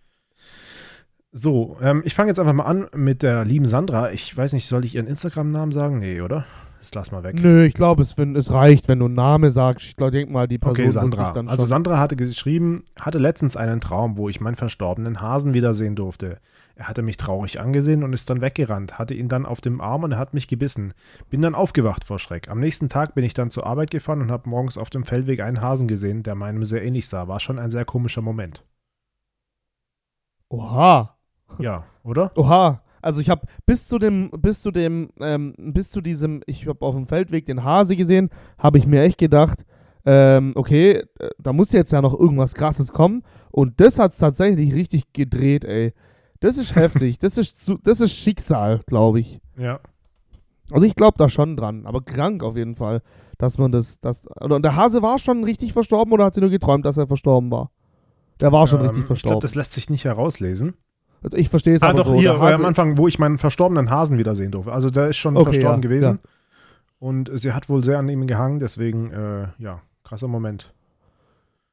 So, 1.31 1.77
ähm, 1.81 2.01
ich 2.05 2.13
fange 2.13 2.29
jetzt 2.29 2.39
einfach 2.39 2.53
mal 2.53 2.63
an 2.63 2.87
mit 2.95 3.21
der 3.21 3.43
lieben 3.43 3.65
Sandra. 3.65 4.11
Ich 4.11 4.35
weiß 4.35 4.53
nicht, 4.53 4.67
soll 4.67 4.85
ich 4.85 4.95
ihren 4.95 5.07
Instagram-Namen 5.07 5.71
sagen? 5.71 5.99
Nee, 5.99 6.21
oder? 6.21 6.45
Das 6.85 6.93
lass 6.93 7.11
mal 7.11 7.23
weg. 7.23 7.41
Nö, 7.41 7.65
ich 7.65 7.73
glaube, 7.73 8.03
es, 8.03 8.15
es 8.15 8.51
reicht, 8.51 8.87
wenn 8.87 8.99
du 8.99 9.05
einen 9.05 9.15
Namen 9.15 9.49
sagst. 9.49 9.87
Ich 9.87 9.95
glaube, 9.95 10.11
denk 10.11 10.29
mal, 10.29 10.47
die 10.47 10.59
Person 10.59 10.85
Okay, 10.85 10.91
Sandra. 10.91 11.23
sich 11.25 11.33
dann 11.33 11.47
Also 11.49 11.65
Sandra 11.65 11.97
hatte 11.97 12.15
geschrieben, 12.15 12.83
hatte 12.99 13.17
letztens 13.17 13.57
einen 13.57 13.79
Traum, 13.79 14.17
wo 14.17 14.29
ich 14.29 14.39
meinen 14.39 14.55
verstorbenen 14.55 15.19
Hasen 15.19 15.55
wiedersehen 15.55 15.95
durfte. 15.95 16.37
Er 16.75 16.87
hatte 16.87 17.01
mich 17.01 17.17
traurig 17.17 17.59
angesehen 17.59 18.03
und 18.03 18.13
ist 18.13 18.29
dann 18.29 18.39
weggerannt, 18.39 18.99
hatte 18.99 19.15
ihn 19.15 19.29
dann 19.29 19.47
auf 19.47 19.61
dem 19.61 19.81
Arm 19.81 20.03
und 20.03 20.11
er 20.11 20.19
hat 20.19 20.35
mich 20.35 20.47
gebissen. 20.47 20.93
Bin 21.31 21.41
dann 21.41 21.55
aufgewacht 21.55 22.03
vor 22.03 22.19
Schreck. 22.19 22.49
Am 22.51 22.59
nächsten 22.59 22.87
Tag 22.87 23.15
bin 23.15 23.23
ich 23.25 23.33
dann 23.33 23.49
zur 23.49 23.65
Arbeit 23.65 23.89
gefahren 23.89 24.21
und 24.21 24.31
habe 24.31 24.47
morgens 24.47 24.77
auf 24.77 24.91
dem 24.91 25.05
Feldweg 25.05 25.41
einen 25.41 25.61
Hasen 25.61 25.87
gesehen, 25.87 26.21
der 26.21 26.35
meinem 26.35 26.65
sehr 26.65 26.83
ähnlich 26.83 27.07
sah. 27.07 27.27
War 27.27 27.39
schon 27.39 27.57
ein 27.57 27.71
sehr 27.71 27.85
komischer 27.85 28.21
Moment. 28.21 28.63
Oha. 30.49 31.17
Ja, 31.57 31.85
oder? 32.03 32.31
Oha. 32.35 32.79
Also 33.05 33.21
ich 33.21 33.29
habe 33.29 33.45
bis 33.65 33.87
zu 33.87 33.99
dem, 33.99 34.31
bis 34.31 34.61
zu 34.61 34.71
dem, 34.71 35.09
ähm, 35.19 35.53
bis 35.57 35.91
zu 35.91 36.01
diesem, 36.01 36.41
ich 36.47 36.67
habe 36.67 36.83
auf 36.85 36.95
dem 36.95 37.05
Feldweg 37.07 37.45
den 37.45 37.63
Hase 37.63 37.95
gesehen, 37.95 38.29
habe 38.57 38.77
ich 38.79 38.87
mir 38.87 39.03
echt 39.03 39.17
gedacht, 39.19 39.63
ähm, 40.05 40.51
okay, 40.55 41.03
äh, 41.19 41.29
da 41.37 41.53
muss 41.53 41.71
jetzt 41.71 41.91
ja 41.91 42.01
noch 42.01 42.19
irgendwas 42.19 42.53
krasses 42.55 42.91
kommen. 42.91 43.23
Und 43.51 43.79
das 43.79 43.99
hat 43.99 44.13
es 44.13 44.17
tatsächlich 44.17 44.73
richtig 44.73 45.13
gedreht, 45.13 45.65
ey. 45.65 45.93
Das 46.39 46.57
ist 46.57 46.75
heftig. 46.75 47.19
Das 47.19 47.37
ist, 47.37 47.63
zu- 47.63 47.77
das 47.81 48.01
ist 48.01 48.13
Schicksal, 48.13 48.81
glaube 48.87 49.19
ich. 49.19 49.39
Ja. 49.57 49.79
Also 50.71 50.85
ich 50.85 50.95
glaube 50.95 51.17
da 51.19 51.29
schon 51.29 51.55
dran, 51.55 51.85
aber 51.85 52.01
krank 52.01 52.41
auf 52.43 52.57
jeden 52.57 52.75
Fall, 52.75 53.03
dass 53.37 53.59
man 53.59 53.71
das, 53.71 53.99
das, 53.99 54.25
und 54.39 54.63
der 54.63 54.75
Hase 54.75 55.03
war 55.03 55.19
schon 55.19 55.43
richtig 55.43 55.73
verstorben 55.73 56.11
oder 56.11 56.25
hat 56.25 56.33
sie 56.33 56.41
nur 56.41 56.49
geträumt, 56.49 56.85
dass 56.85 56.97
er 56.97 57.05
verstorben 57.05 57.51
war? 57.51 57.69
Der 58.41 58.51
war 58.51 58.65
schon 58.65 58.79
Ähm, 58.79 58.85
richtig 58.87 59.01
ich 59.01 59.05
glaube, 59.05 59.19
verstorben. 59.19 59.39
das 59.41 59.53
lässt 59.53 59.73
sich 59.73 59.89
nicht 59.91 60.05
herauslesen. 60.05 60.73
Ich 61.33 61.49
verstehe 61.49 61.75
es 61.75 61.81
Ah, 61.81 61.89
aber 61.89 61.99
doch, 61.99 62.05
so. 62.07 62.15
hier 62.15 62.39
Hase, 62.39 62.55
am 62.55 62.65
Anfang, 62.65 62.97
wo 62.97 63.07
ich 63.07 63.19
meinen 63.19 63.37
verstorbenen 63.37 63.89
Hasen 63.89 64.17
wiedersehen 64.17 64.51
durfte. 64.51 64.71
Also 64.71 64.89
der 64.89 65.09
ist 65.09 65.17
schon 65.17 65.35
Okay, 65.37 65.45
verstorben 65.51 65.81
ja, 65.81 65.89
gewesen. 65.89 66.19
Und 66.99 67.29
sie 67.33 67.53
hat 67.53 67.69
wohl 67.69 67.83
sehr 67.83 67.99
an 67.99 68.09
ihm 68.09 68.25
gehangen, 68.27 68.59
deswegen, 68.59 69.11
äh, 69.11 69.47
ja, 69.57 69.81
krasser 70.03 70.27
Moment. 70.27 70.73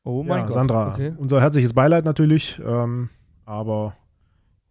oh 0.05 0.23
mein 0.23 0.38
ja, 0.41 0.45
Gott. 0.45 0.53
Sandra, 0.55 0.93
Okay. 0.95 1.12
unser 1.17 1.41
herzliches 1.41 1.75
Beileid 1.75 2.05
natürlich, 2.05 2.61
ähm, 2.67 3.09
aber 3.45 3.95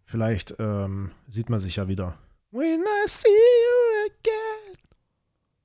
vielleicht 0.04 0.54
ähm, 0.58 1.10
sieht 1.28 1.48
man 1.48 1.58
sich 1.58 1.76
ja 1.76 1.88
wieder. 1.88 2.14
When 2.50 2.80
I 2.82 3.06
see 3.08 3.28
you 3.28 4.10
again. 4.10 4.76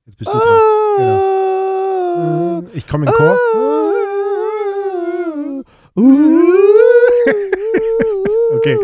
Jetzt 0.06 0.16
bist 0.16 0.32
du 0.32 0.38
dran. 0.38 1.00
Ah, 1.00 2.62
Ich 2.72 2.86
komme 2.88 3.06
in 3.06 3.12
Chor. 3.12 3.36
Okay, 8.50 8.78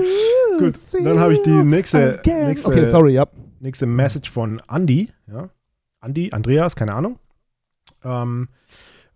Gut, 0.59 0.75
dann 1.03 1.19
habe 1.19 1.33
ich 1.33 1.43
die 1.43 1.51
nächste, 1.51 2.21
nächste, 2.25 2.69
Okay, 2.69 2.85
sorry, 2.87 3.15
ja. 3.15 3.27
nächste 3.61 3.87
Message 3.87 4.31
von 4.31 4.61
Andy. 4.69 5.09
Ja? 5.27 5.49
Andy, 6.03 6.31
Andreas, 6.33 6.77
keine 6.77 6.95
Ahnung. 6.95 7.19
Ähm, 8.05 8.49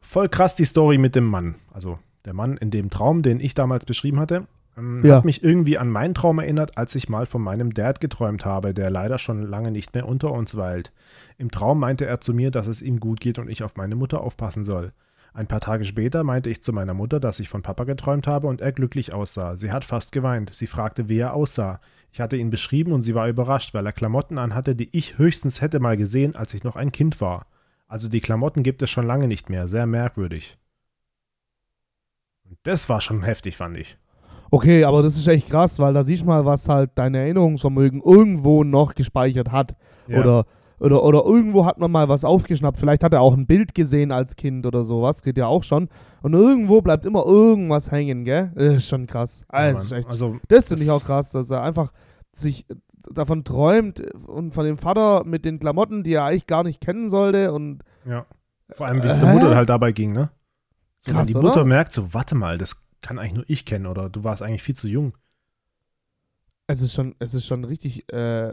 voll 0.01 0.29
krass 0.29 0.55
die 0.55 0.65
Story 0.65 0.99
mit 0.99 1.15
dem 1.15 1.25
Mann. 1.27 1.57
Also 1.73 1.99
der 2.25 2.35
Mann 2.35 2.57
in 2.57 2.71
dem 2.71 2.91
Traum, 2.91 3.23
den 3.23 3.41
ich 3.41 3.55
damals 3.55 3.85
beschrieben 3.85 4.19
hatte. 4.19 4.47
Ähm, 4.77 5.05
Ja. 5.05 5.17
Hat 5.17 5.25
mich 5.25 5.45
irgendwie 5.45 5.77
an 5.79 5.91
meinen 5.91 6.15
Traum 6.15 6.39
erinnert, 6.39 6.79
als 6.79 6.95
ich 6.95 7.09
mal 7.09 7.27
von 7.27 7.43
meinem 7.43 7.75
Dad 7.75 8.01
geträumt 8.01 8.45
habe, 8.45 8.73
der 8.73 8.91
leider 8.91 9.19
schon 9.19 9.43
lange 9.43 9.71
nicht 9.71 9.95
mehr 9.95 10.09
unter 10.09 10.33
uns 10.33 10.57
weilt. 10.57 10.93
Im 11.37 11.51
Traum 11.51 11.79
meinte 11.79 12.07
er 12.07 12.21
zu 12.21 12.33
mir, 12.33 12.51
dass 12.51 12.67
es 12.67 12.81
ihm 12.81 13.01
gut 13.01 13.21
geht 13.21 13.39
und 13.39 13.49
ich 13.51 13.63
auf 13.63 13.77
meine 13.77 13.97
Mutter 13.97 14.23
aufpassen 14.23 14.65
soll. 14.65 14.93
Ein 15.39 15.47
paar 15.47 15.61
Tage 15.61 15.85
später 15.85 16.25
meinte 16.25 16.51
ich 16.51 16.65
zu 16.65 16.73
meiner 16.73 16.95
Mutter, 16.95 17.21
dass 17.21 17.39
ich 17.39 17.49
von 17.49 17.63
Papa 17.63 17.85
geträumt 17.85 18.27
habe 18.27 18.49
und 18.49 18.61
er 18.61 18.73
glücklich 18.73 19.15
aussah. 19.15 19.57
Sie 19.57 19.71
hat 19.71 19.85
fast 19.85 20.11
geweint. 20.11 20.53
Sie 20.53 20.67
fragte, 20.67 21.09
wie 21.09 21.19
er 21.19 21.33
aussah. 21.33 21.79
Ich 22.11 22.21
hatte 22.21 22.37
ihn 22.37 22.51
beschrieben 22.51 22.91
und 22.91 23.03
sie 23.03 23.15
war 23.15 23.29
überrascht, 23.29 23.73
weil 23.73 23.87
er 23.87 23.93
Klamotten 23.93 24.37
anhatte, 24.37 24.75
die 24.75 24.89
ich 24.91 25.17
höchstens 25.17 25.61
hätte 25.61 25.79
mal 25.79 25.97
gesehen, 25.97 26.35
als 26.35 26.55
ich 26.55 26.65
noch 26.65 26.75
ein 26.75 26.91
Kind 26.91 27.21
war. 27.21 27.47
Also 27.87 28.09
die 28.09 28.21
Klamotten 28.21 28.65
gibt 28.65 28.83
es 28.83 28.91
schon 28.91 29.07
lange 29.07 29.29
nicht 29.29 29.49
mehr. 29.49 29.69
Sehr 29.69 29.87
merkwürdig. 29.87 30.59
Und 32.43 32.59
das 32.65 32.89
war 32.89 33.01
schon 33.01 33.23
heftig, 33.23 33.57
fand 33.57 33.77
ich. 33.77 33.97
Okay, 34.51 34.83
aber 34.83 35.05
das 35.05 35.15
ist 35.15 35.29
echt 35.29 35.51
krass, 35.51 35.79
weil 35.79 35.95
da 35.95 36.03
siehst 36.03 36.23
du 36.23 36.27
mal, 36.27 36.47
was 36.47 36.69
halt 36.69 36.91
dein 36.97 37.15
Erinnerungsvermögen 37.15 38.03
irgendwo 38.03 38.65
noch 38.65 38.97
gespeichert 38.97 39.53
hat. 39.53 39.77
Ja. 40.09 40.19
Oder 40.19 40.47
oder, 40.81 41.03
oder 41.03 41.25
irgendwo 41.25 41.67
hat 41.67 41.79
man 41.79 41.91
mal 41.91 42.09
was 42.09 42.25
aufgeschnappt. 42.25 42.79
Vielleicht 42.79 43.03
hat 43.03 43.13
er 43.13 43.21
auch 43.21 43.35
ein 43.35 43.47
Bild 43.47 43.75
gesehen 43.75 44.13
als 44.13 44.37
Kind 44.37 44.67
oder 44.67 44.85
sowas, 44.85 45.23
geht 45.23 45.39
ja 45.39 45.47
auch 45.47 45.63
schon. 45.63 45.89
Und 46.23 46.35
irgendwo 46.35 46.81
bleibt 46.81 47.05
immer 47.05 47.25
irgendwas 47.25 47.91
hängen, 47.91 48.25
gell? 48.25 48.53
Das 48.55 48.77
ist 48.77 48.89
schon 48.89 49.07
krass. 49.07 49.45
Ja, 49.53 49.73
das, 49.73 49.85
ist 49.85 49.91
Mann. 49.91 50.01
echt, 50.01 50.09
also, 50.11 50.37
das 50.49 50.69
finde 50.69 50.85
ich 50.85 50.91
auch 50.91 51.05
krass, 51.05 51.31
dass 51.31 51.51
er 51.51 51.63
einfach 51.63 51.93
sich 52.33 52.67
davon 53.11 53.45
träumt 53.45 54.01
und 54.27 54.53
von 54.53 54.65
dem 54.65 54.79
Vater 54.79 55.25
mit 55.25 55.45
den 55.45 55.59
Klamotten, 55.59 56.03
die 56.03 56.13
er 56.13 56.25
eigentlich 56.25 56.47
gar 56.47 56.63
nicht 56.63 56.81
kennen 56.81 57.09
sollte 57.09 57.53
und 57.53 57.83
ja. 58.07 58.27
Vor 58.73 58.87
allem, 58.87 59.03
wie 59.03 59.07
es 59.07 59.19
der 59.19 59.31
Hä? 59.31 59.35
Mutter 59.35 59.57
halt 59.57 59.71
dabei 59.71 59.93
ging, 59.93 60.13
ne? 60.13 60.31
So, 61.01 61.13
Krass, 61.13 61.21
wenn 61.21 61.27
die 61.29 61.39
oder? 61.39 61.49
Mutter 61.49 61.65
merkt, 61.65 61.93
so, 61.93 62.13
warte 62.13 62.35
mal, 62.35 62.59
das 62.59 62.77
kann 63.01 63.19
eigentlich 63.19 63.35
nur 63.35 63.45
ich 63.49 63.65
kennen 63.65 63.87
oder 63.87 64.11
du 64.11 64.25
warst 64.25 64.43
eigentlich 64.43 64.63
viel 64.63 64.77
zu 64.77 64.89
jung. 64.89 65.15
es 66.67 66.83
ist 66.83 66.93
schon, 66.93 67.15
es 67.19 67.33
ist 67.33 67.47
schon 67.47 67.65
richtig 67.65 68.13
äh, 68.13 68.53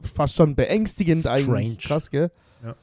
fast 0.00 0.36
schon 0.36 0.54
beängstigend 0.54 1.20
Strange. 1.20 1.56
eigentlich. 1.56 1.78
Krass, 1.78 2.10
gell? 2.10 2.30
Ja. 2.64 2.74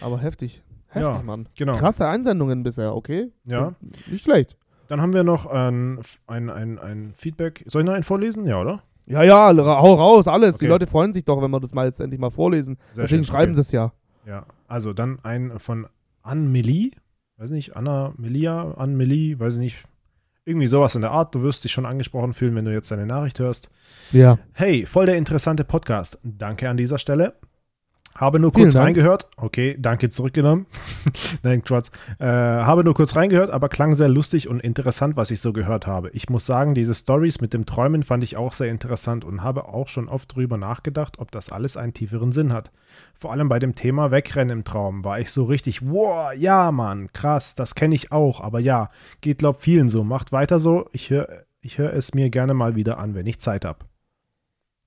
Aber 0.00 0.18
heftig. 0.20 0.62
Heftig, 0.88 1.14
Ja, 1.14 1.22
Mann. 1.22 1.48
Genau. 1.56 1.76
Krasse 1.76 2.06
Einsendungen 2.08 2.62
bisher, 2.62 2.94
okay? 2.94 3.32
Ja. 3.44 3.74
Nicht 4.10 4.24
schlecht. 4.24 4.56
Dann 4.88 5.00
haben 5.00 5.12
wir 5.12 5.24
noch 5.24 5.46
ein, 5.46 5.98
ein, 6.26 6.48
ein, 6.48 6.78
ein 6.78 7.12
Feedback. 7.16 7.64
Soll 7.66 7.82
ich 7.82 7.86
noch 7.86 7.94
einen 7.94 8.04
vorlesen? 8.04 8.46
Ja, 8.46 8.60
oder? 8.60 8.82
Ja, 9.06 9.22
ja, 9.22 9.52
hau 9.56 9.94
raus, 9.94 10.26
alles. 10.28 10.58
Die 10.58 10.64
Okay. 10.66 10.72
Leute 10.72 10.86
freuen 10.86 11.12
sich 11.12 11.24
doch, 11.24 11.40
wenn 11.42 11.50
wir 11.50 11.60
das 11.60 11.74
mal 11.74 11.86
jetzt 11.86 12.00
endlich 12.00 12.20
mal 12.20 12.30
vorlesen. 12.30 12.76
Sehr 12.92 13.04
Deswegen 13.04 13.24
schön, 13.24 13.32
schreiben 13.32 13.52
okay. 13.52 13.54
sie 13.54 13.60
es 13.62 13.72
ja. 13.72 13.92
Ja, 14.26 14.46
also 14.68 14.92
dann 14.92 15.18
ein 15.22 15.58
von 15.58 15.86
Ann-Melie, 16.22 16.90
weiß 17.36 17.50
nicht, 17.50 17.76
Anna 17.76 18.12
Melia, 18.16 18.72
Ann-Melie, 18.76 19.38
weiß 19.38 19.54
ich 19.54 19.60
nicht, 19.60 19.84
irgendwie 20.46 20.68
sowas 20.68 20.94
in 20.94 21.00
der 21.02 21.10
Art. 21.10 21.34
Du 21.34 21.42
wirst 21.42 21.64
dich 21.64 21.72
schon 21.72 21.84
angesprochen 21.84 22.32
fühlen, 22.32 22.54
wenn 22.54 22.64
du 22.64 22.72
jetzt 22.72 22.90
deine 22.90 23.04
Nachricht 23.04 23.40
hörst. 23.40 23.68
Ja. 24.12 24.38
Hey, 24.52 24.86
voll 24.86 25.06
der 25.06 25.16
interessante 25.16 25.64
Podcast. 25.64 26.18
Danke 26.22 26.70
an 26.70 26.76
dieser 26.76 26.98
Stelle. 26.98 27.34
Habe 28.16 28.40
nur 28.40 28.52
kurz 28.52 28.74
reingehört. 28.74 29.28
Okay, 29.36 29.76
danke 29.78 30.08
zurückgenommen. 30.08 30.66
Nein, 31.42 31.62
Quatsch. 31.62 31.90
Äh, 32.18 32.24
habe 32.26 32.82
nur 32.82 32.94
kurz 32.94 33.14
reingehört, 33.14 33.50
aber 33.50 33.68
klang 33.68 33.94
sehr 33.94 34.08
lustig 34.08 34.48
und 34.48 34.60
interessant, 34.60 35.16
was 35.16 35.30
ich 35.30 35.40
so 35.40 35.52
gehört 35.52 35.86
habe. 35.86 36.08
Ich 36.10 36.30
muss 36.30 36.46
sagen, 36.46 36.74
diese 36.74 36.94
Stories 36.94 37.40
mit 37.42 37.52
dem 37.52 37.66
Träumen 37.66 38.02
fand 38.02 38.24
ich 38.24 38.36
auch 38.36 38.54
sehr 38.54 38.70
interessant 38.70 39.24
und 39.24 39.42
habe 39.42 39.68
auch 39.68 39.88
schon 39.88 40.08
oft 40.08 40.34
drüber 40.34 40.56
nachgedacht, 40.56 41.18
ob 41.18 41.30
das 41.30 41.52
alles 41.52 41.76
einen 41.76 41.92
tieferen 41.92 42.32
Sinn 42.32 42.52
hat. 42.54 42.70
Vor 43.14 43.32
allem 43.32 43.48
bei 43.50 43.58
dem 43.58 43.74
Thema 43.74 44.10
Wegrennen 44.10 44.58
im 44.60 44.64
Traum 44.64 45.04
war 45.04 45.20
ich 45.20 45.30
so 45.30 45.44
richtig, 45.44 45.86
wow, 45.86 46.32
ja, 46.34 46.72
Mann, 46.72 47.12
krass, 47.12 47.54
das 47.54 47.74
kenne 47.74 47.94
ich 47.94 48.12
auch, 48.12 48.40
aber 48.40 48.60
ja, 48.60 48.90
geht 49.20 49.38
glaub 49.38 49.60
vielen 49.60 49.88
so. 49.90 50.04
Macht 50.04 50.32
weiter 50.32 50.58
so. 50.58 50.88
Ich 50.92 51.10
höre 51.10 51.44
ich 51.60 51.78
hör 51.78 51.92
es 51.92 52.14
mir 52.14 52.30
gerne 52.30 52.54
mal 52.54 52.76
wieder 52.76 52.98
an, 52.98 53.14
wenn 53.14 53.26
ich 53.26 53.40
Zeit 53.40 53.64
habe. 53.64 53.80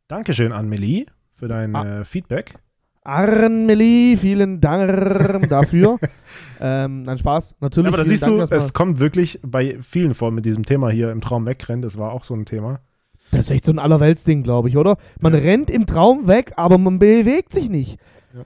Dankeschön, 0.07 0.51
Anmelie, 0.53 1.05
für 1.33 1.47
dein 1.47 1.75
Ah. 1.75 1.99
äh, 1.99 2.05
Feedback. 2.05 2.55
Arnmeli, 3.03 4.17
vielen 4.19 4.61
Dank 4.61 5.49
dafür. 5.49 5.97
ähm, 6.61 7.03
nein, 7.03 7.17
Spaß. 7.17 7.55
Natürlich. 7.59 7.87
aber 7.87 7.97
da 7.97 8.05
siehst 8.05 8.27
Dank 8.27 8.49
du, 8.49 8.55
es 8.55 8.73
kommt 8.73 8.99
wirklich 8.99 9.39
bei 9.43 9.77
vielen 9.81 10.13
vor 10.13 10.31
mit 10.31 10.45
diesem 10.45 10.65
Thema 10.65 10.89
hier 10.89 11.11
im 11.11 11.21
Traum 11.21 11.45
wegrennen. 11.45 11.81
Das 11.81 11.97
war 11.97 12.11
auch 12.11 12.23
so 12.23 12.33
ein 12.33 12.45
Thema. 12.45 12.81
Das 13.31 13.45
ist 13.45 13.51
echt 13.51 13.65
so 13.65 13.71
ein 13.71 13.79
Allerweltsding, 13.79 14.43
glaube 14.43 14.69
ich, 14.69 14.77
oder? 14.77 14.97
Man 15.19 15.33
Ja. 15.33 15.39
rennt 15.39 15.69
im 15.69 15.85
Traum 15.85 16.27
weg, 16.27 16.53
aber 16.55 16.77
man 16.77 16.99
bewegt 16.99 17.53
sich 17.53 17.69
nicht. 17.69 17.99
Ja. 18.33 18.41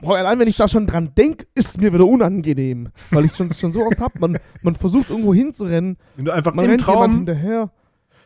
Boah, 0.00 0.16
allein 0.16 0.38
wenn 0.38 0.48
ich 0.48 0.56
da 0.56 0.68
schon 0.68 0.86
dran 0.86 1.12
denke, 1.16 1.46
ist 1.54 1.68
es 1.68 1.78
mir 1.78 1.92
wieder 1.92 2.06
unangenehm. 2.06 2.88
Weil 3.10 3.26
ich 3.26 3.34
schon, 3.36 3.52
schon 3.52 3.72
so 3.72 3.80
oft 3.82 4.00
hab. 4.00 4.18
Man, 4.18 4.38
man 4.62 4.74
versucht 4.74 5.10
irgendwo 5.10 5.34
hinzurennen, 5.34 5.98
Wenn 6.16 6.24
du 6.24 6.32
einfach 6.32 6.54
man 6.54 6.64
im 6.64 6.70
rennt 6.72 6.86
jemand 6.86 7.02
Traum, 7.02 7.14
hinterher 7.16 7.70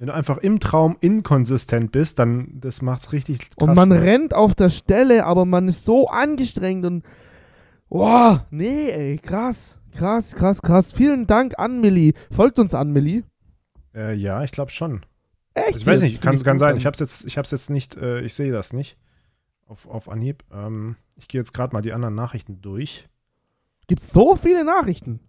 wenn 0.01 0.07
du 0.07 0.15
einfach 0.15 0.39
im 0.39 0.61
Traum 0.61 0.97
inkonsistent 1.01 1.93
bist, 1.93 2.19
dann 2.19 2.49
das 2.55 2.81
macht's 2.81 3.13
richtig 3.13 3.39
krass. 3.39 3.57
und 3.59 3.75
man 3.75 3.91
ne? 3.91 4.01
rennt 4.01 4.33
auf 4.33 4.55
der 4.55 4.71
Stelle, 4.71 5.27
aber 5.27 5.45
man 5.45 5.69
ist 5.69 5.85
so 5.85 6.09
angestrengt 6.09 6.87
und. 6.87 7.05
Boah, 7.91 8.47
nee, 8.51 8.89
ey, 8.89 9.19
krass. 9.19 9.79
Krass, 9.93 10.35
krass, 10.35 10.63
krass. 10.63 10.91
Vielen 10.91 11.27
Dank 11.27 11.59
an 11.59 11.83
Milli. 11.83 12.15
Folgt 12.31 12.59
uns 12.59 12.75
an 12.75 12.93
Milli. 12.93 13.25
Äh, 13.95 14.15
ja, 14.15 14.43
ich 14.43 14.53
glaube 14.53 14.71
schon. 14.71 15.05
Echt? 15.53 15.77
Ich 15.77 15.87
weiß 15.87 16.01
nicht, 16.01 16.23
kann, 16.23 16.43
kann 16.43 16.59
sein. 16.59 16.73
an. 16.73 16.77
Ich 16.79 16.87
habe 16.87 16.95
es 16.95 17.01
jetzt, 17.01 17.27
ich 17.27 17.37
hab's 17.37 17.51
jetzt 17.51 17.69
nicht, 17.69 17.97
äh, 17.97 18.21
ich 18.21 18.33
sehe 18.33 18.53
das 18.53 18.73
nicht 18.73 18.97
auf, 19.67 19.87
auf 19.87 20.09
Anhieb. 20.09 20.45
Ähm, 20.51 20.97
ich 21.17 21.29
gehe 21.29 21.41
jetzt 21.41 21.53
gerade 21.53 21.75
mal 21.75 21.83
die 21.83 21.93
anderen 21.93 22.15
Nachrichten 22.15 22.63
durch. 22.63 23.07
Gibt's 23.87 24.11
so 24.11 24.35
viele 24.35 24.65
Nachrichten? 24.65 25.21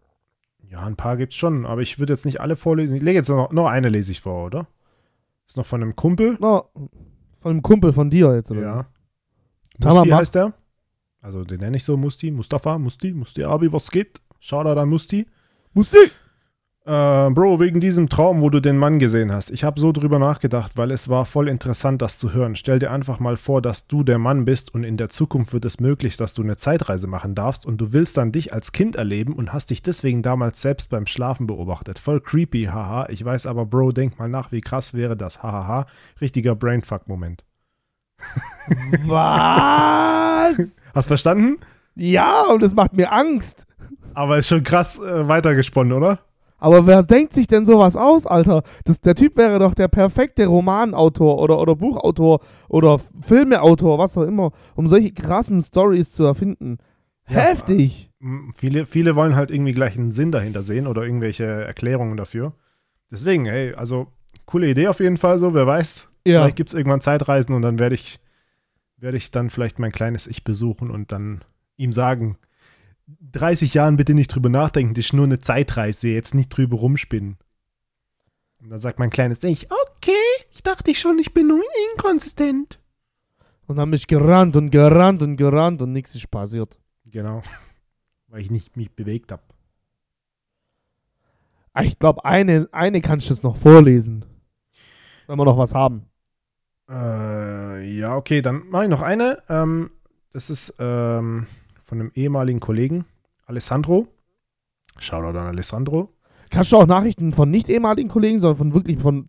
Ja, 0.71 0.79
ein 0.85 0.95
paar 0.95 1.17
gibt's 1.17 1.35
schon, 1.35 1.65
aber 1.65 1.81
ich 1.81 1.99
würde 1.99 2.13
jetzt 2.13 2.25
nicht 2.25 2.39
alle 2.39 2.55
vorlesen. 2.55 2.95
Ich 2.95 3.01
lege 3.01 3.17
jetzt 3.17 3.27
noch, 3.27 3.51
noch 3.51 3.67
eine 3.67 3.89
lese 3.89 4.13
ich 4.13 4.21
vor, 4.21 4.45
oder? 4.45 4.67
Ist 5.45 5.57
noch 5.57 5.65
von 5.65 5.81
einem 5.81 5.97
Kumpel. 5.97 6.37
No, 6.39 6.69
von 7.41 7.51
einem 7.51 7.61
Kumpel 7.61 7.91
von 7.91 8.09
dir 8.09 8.33
jetzt, 8.33 8.51
oder? 8.51 8.61
Ja. 8.61 8.85
Musti 9.79 10.09
heißt 10.09 10.35
der. 10.35 10.53
Also 11.19 11.43
den 11.43 11.59
nenne 11.59 11.75
ich 11.75 11.83
so, 11.83 11.97
Musti. 11.97 12.31
Mustafa, 12.31 12.77
Musti, 12.77 13.11
Musti 13.11 13.43
Abi, 13.43 13.71
was 13.73 13.91
geht? 13.91 14.21
Shoutout 14.39 14.79
an 14.79 14.87
Musti. 14.87 15.27
Musik! 15.73 16.15
Äh, 16.83 17.29
Bro, 17.29 17.59
wegen 17.59 17.79
diesem 17.79 18.09
Traum, 18.09 18.41
wo 18.41 18.49
du 18.49 18.59
den 18.59 18.75
Mann 18.75 18.97
gesehen 18.97 19.31
hast. 19.31 19.51
Ich 19.51 19.63
habe 19.63 19.79
so 19.79 19.91
drüber 19.91 20.17
nachgedacht, 20.17 20.71
weil 20.77 20.89
es 20.89 21.09
war 21.09 21.27
voll 21.27 21.47
interessant, 21.47 22.01
das 22.01 22.17
zu 22.17 22.33
hören. 22.33 22.55
Stell 22.55 22.79
dir 22.79 22.89
einfach 22.89 23.19
mal 23.19 23.37
vor, 23.37 23.61
dass 23.61 23.85
du 23.85 24.03
der 24.03 24.17
Mann 24.17 24.45
bist 24.45 24.73
und 24.73 24.83
in 24.83 24.97
der 24.97 25.09
Zukunft 25.09 25.53
wird 25.53 25.65
es 25.65 25.79
möglich, 25.79 26.17
dass 26.17 26.33
du 26.33 26.41
eine 26.41 26.57
Zeitreise 26.57 27.05
machen 27.05 27.35
darfst 27.35 27.67
und 27.67 27.77
du 27.77 27.93
willst 27.93 28.17
dann 28.17 28.31
dich 28.31 28.51
als 28.51 28.71
Kind 28.71 28.95
erleben 28.95 29.33
und 29.33 29.53
hast 29.53 29.69
dich 29.69 29.83
deswegen 29.83 30.23
damals 30.23 30.59
selbst 30.59 30.89
beim 30.89 31.05
Schlafen 31.05 31.45
beobachtet. 31.45 31.99
Voll 31.99 32.19
creepy, 32.19 32.63
haha. 32.63 33.07
Ich 33.09 33.23
weiß 33.23 33.45
aber, 33.45 33.67
Bro, 33.67 33.91
denk 33.91 34.17
mal 34.17 34.29
nach, 34.29 34.51
wie 34.51 34.61
krass 34.61 34.95
wäre 34.95 35.15
das, 35.15 35.43
hahaha. 35.43 35.85
Richtiger 36.19 36.55
Brainfuck-Moment. 36.55 37.45
Was? 39.05 40.81
Hast 40.95 41.07
verstanden? 41.07 41.59
ja, 41.95 42.45
und 42.51 42.63
es 42.63 42.73
macht 42.73 42.93
mir 42.93 43.11
Angst. 43.11 43.67
Aber 44.15 44.39
ist 44.39 44.47
schon 44.47 44.63
krass 44.63 44.97
äh, 44.97 45.27
weitergesponnen, 45.27 45.93
oder? 45.93 46.19
Aber 46.61 46.87
wer 46.87 47.03
denkt 47.03 47.33
sich 47.33 47.47
denn 47.47 47.65
sowas 47.65 47.95
aus, 47.97 48.25
Alter? 48.25 48.63
Das, 48.85 49.01
der 49.01 49.15
Typ 49.15 49.35
wäre 49.35 49.59
doch 49.59 49.73
der 49.73 49.87
perfekte 49.89 50.45
Romanautor 50.45 51.39
oder, 51.39 51.59
oder 51.59 51.75
Buchautor 51.75 52.39
oder 52.69 52.99
Filmeautor, 53.21 53.97
was 53.97 54.15
auch 54.17 54.23
immer, 54.23 54.51
um 54.75 54.87
solche 54.87 55.11
krassen 55.11 55.61
Stories 55.61 56.11
zu 56.11 56.23
erfinden. 56.23 56.77
Ja. 57.27 57.39
Heftig. 57.39 58.11
M- 58.21 58.51
Viele, 58.55 58.85
viele 58.85 59.15
wollen 59.15 59.35
halt 59.35 59.49
irgendwie 59.51 59.73
gleich 59.73 59.97
einen 59.97 60.11
Sinn 60.11 60.31
dahinter 60.31 60.61
sehen 60.61 60.85
oder 60.87 61.03
irgendwelche 61.03 61.45
Erklärungen 61.45 62.15
dafür. 62.15 62.53
Deswegen, 63.09 63.45
hey, 63.45 63.73
also 63.73 64.07
coole 64.45 64.69
Idee 64.69 64.87
auf 64.87 64.99
jeden 64.99 65.17
Fall 65.17 65.39
so, 65.39 65.53
wer 65.55 65.65
weiß. 65.65 66.09
Ja. 66.27 66.41
Vielleicht 66.41 66.57
gibt 66.57 66.69
es 66.69 66.75
irgendwann 66.75 67.01
Zeitreisen 67.01 67.55
und 67.55 67.63
dann 67.63 67.79
werde 67.79 67.95
ich, 67.95 68.19
werde 68.97 69.17
ich 69.17 69.31
dann 69.31 69.49
vielleicht 69.49 69.79
mein 69.79 69.91
kleines 69.91 70.27
Ich 70.27 70.43
besuchen 70.43 70.91
und 70.91 71.11
dann 71.11 71.41
ihm 71.77 71.91
sagen, 71.91 72.37
30 73.19 73.73
Jahren 73.73 73.97
bitte 73.97 74.13
nicht 74.13 74.27
drüber 74.33 74.49
nachdenken, 74.49 74.93
das 74.93 75.05
ist 75.05 75.13
nur 75.13 75.25
eine 75.25 75.39
Zeitreise, 75.39 76.09
jetzt 76.09 76.33
nicht 76.33 76.49
drüber 76.49 76.77
rumspinnen. 76.77 77.37
Und 78.61 78.69
dann 78.69 78.79
sagt 78.79 78.99
mein 78.99 79.09
kleines 79.09 79.43
Ich, 79.43 79.67
okay, 79.71 80.11
ich 80.51 80.63
dachte 80.63 80.91
ich 80.91 80.99
schon, 80.99 81.17
ich 81.19 81.33
bin 81.33 81.47
nur 81.47 81.61
inkonsistent. 81.93 82.79
Und 83.67 83.77
dann 83.77 83.89
bin 83.89 83.97
ich 83.97 84.07
gerannt 84.07 84.55
und 84.55 84.69
gerannt 84.69 85.21
und 85.23 85.35
gerannt 85.37 85.81
und 85.81 85.91
nichts 85.93 86.13
ist 86.15 86.29
passiert. 86.29 86.77
Genau, 87.05 87.41
weil 88.27 88.41
ich 88.41 88.51
nicht 88.51 88.77
mich 88.77 88.91
bewegt 88.91 89.31
habe. 89.31 89.43
Ah, 91.73 91.83
Ich 91.83 91.97
glaube, 91.97 92.25
eine, 92.25 92.67
eine 92.71 93.01
kannst 93.01 93.29
du 93.29 93.33
jetzt 93.33 93.43
noch 93.43 93.55
vorlesen. 93.55 94.25
Wenn 95.27 95.37
wir 95.37 95.45
noch 95.45 95.57
was 95.57 95.73
haben. 95.73 96.05
Äh, 96.89 97.97
ja, 97.97 98.17
okay, 98.17 98.41
dann 98.41 98.67
mache 98.67 98.83
ich 98.83 98.89
noch 98.89 99.01
eine. 99.01 99.41
Ähm, 99.47 99.91
das 100.33 100.49
ist 100.49 100.75
ähm, 100.79 101.47
von 101.91 101.99
einem 101.99 102.11
ehemaligen 102.15 102.61
Kollegen, 102.61 103.03
Alessandro. 103.47 104.07
Shoutout 104.97 105.37
an 105.37 105.47
Alessandro. 105.47 106.13
Kannst 106.49 106.71
du 106.71 106.77
auch 106.77 106.85
Nachrichten 106.87 107.33
von 107.33 107.51
nicht 107.51 107.67
ehemaligen 107.67 108.07
Kollegen, 108.07 108.39
sondern 108.39 108.57
von 108.57 108.73
wirklich 108.73 108.97
von 108.99 109.27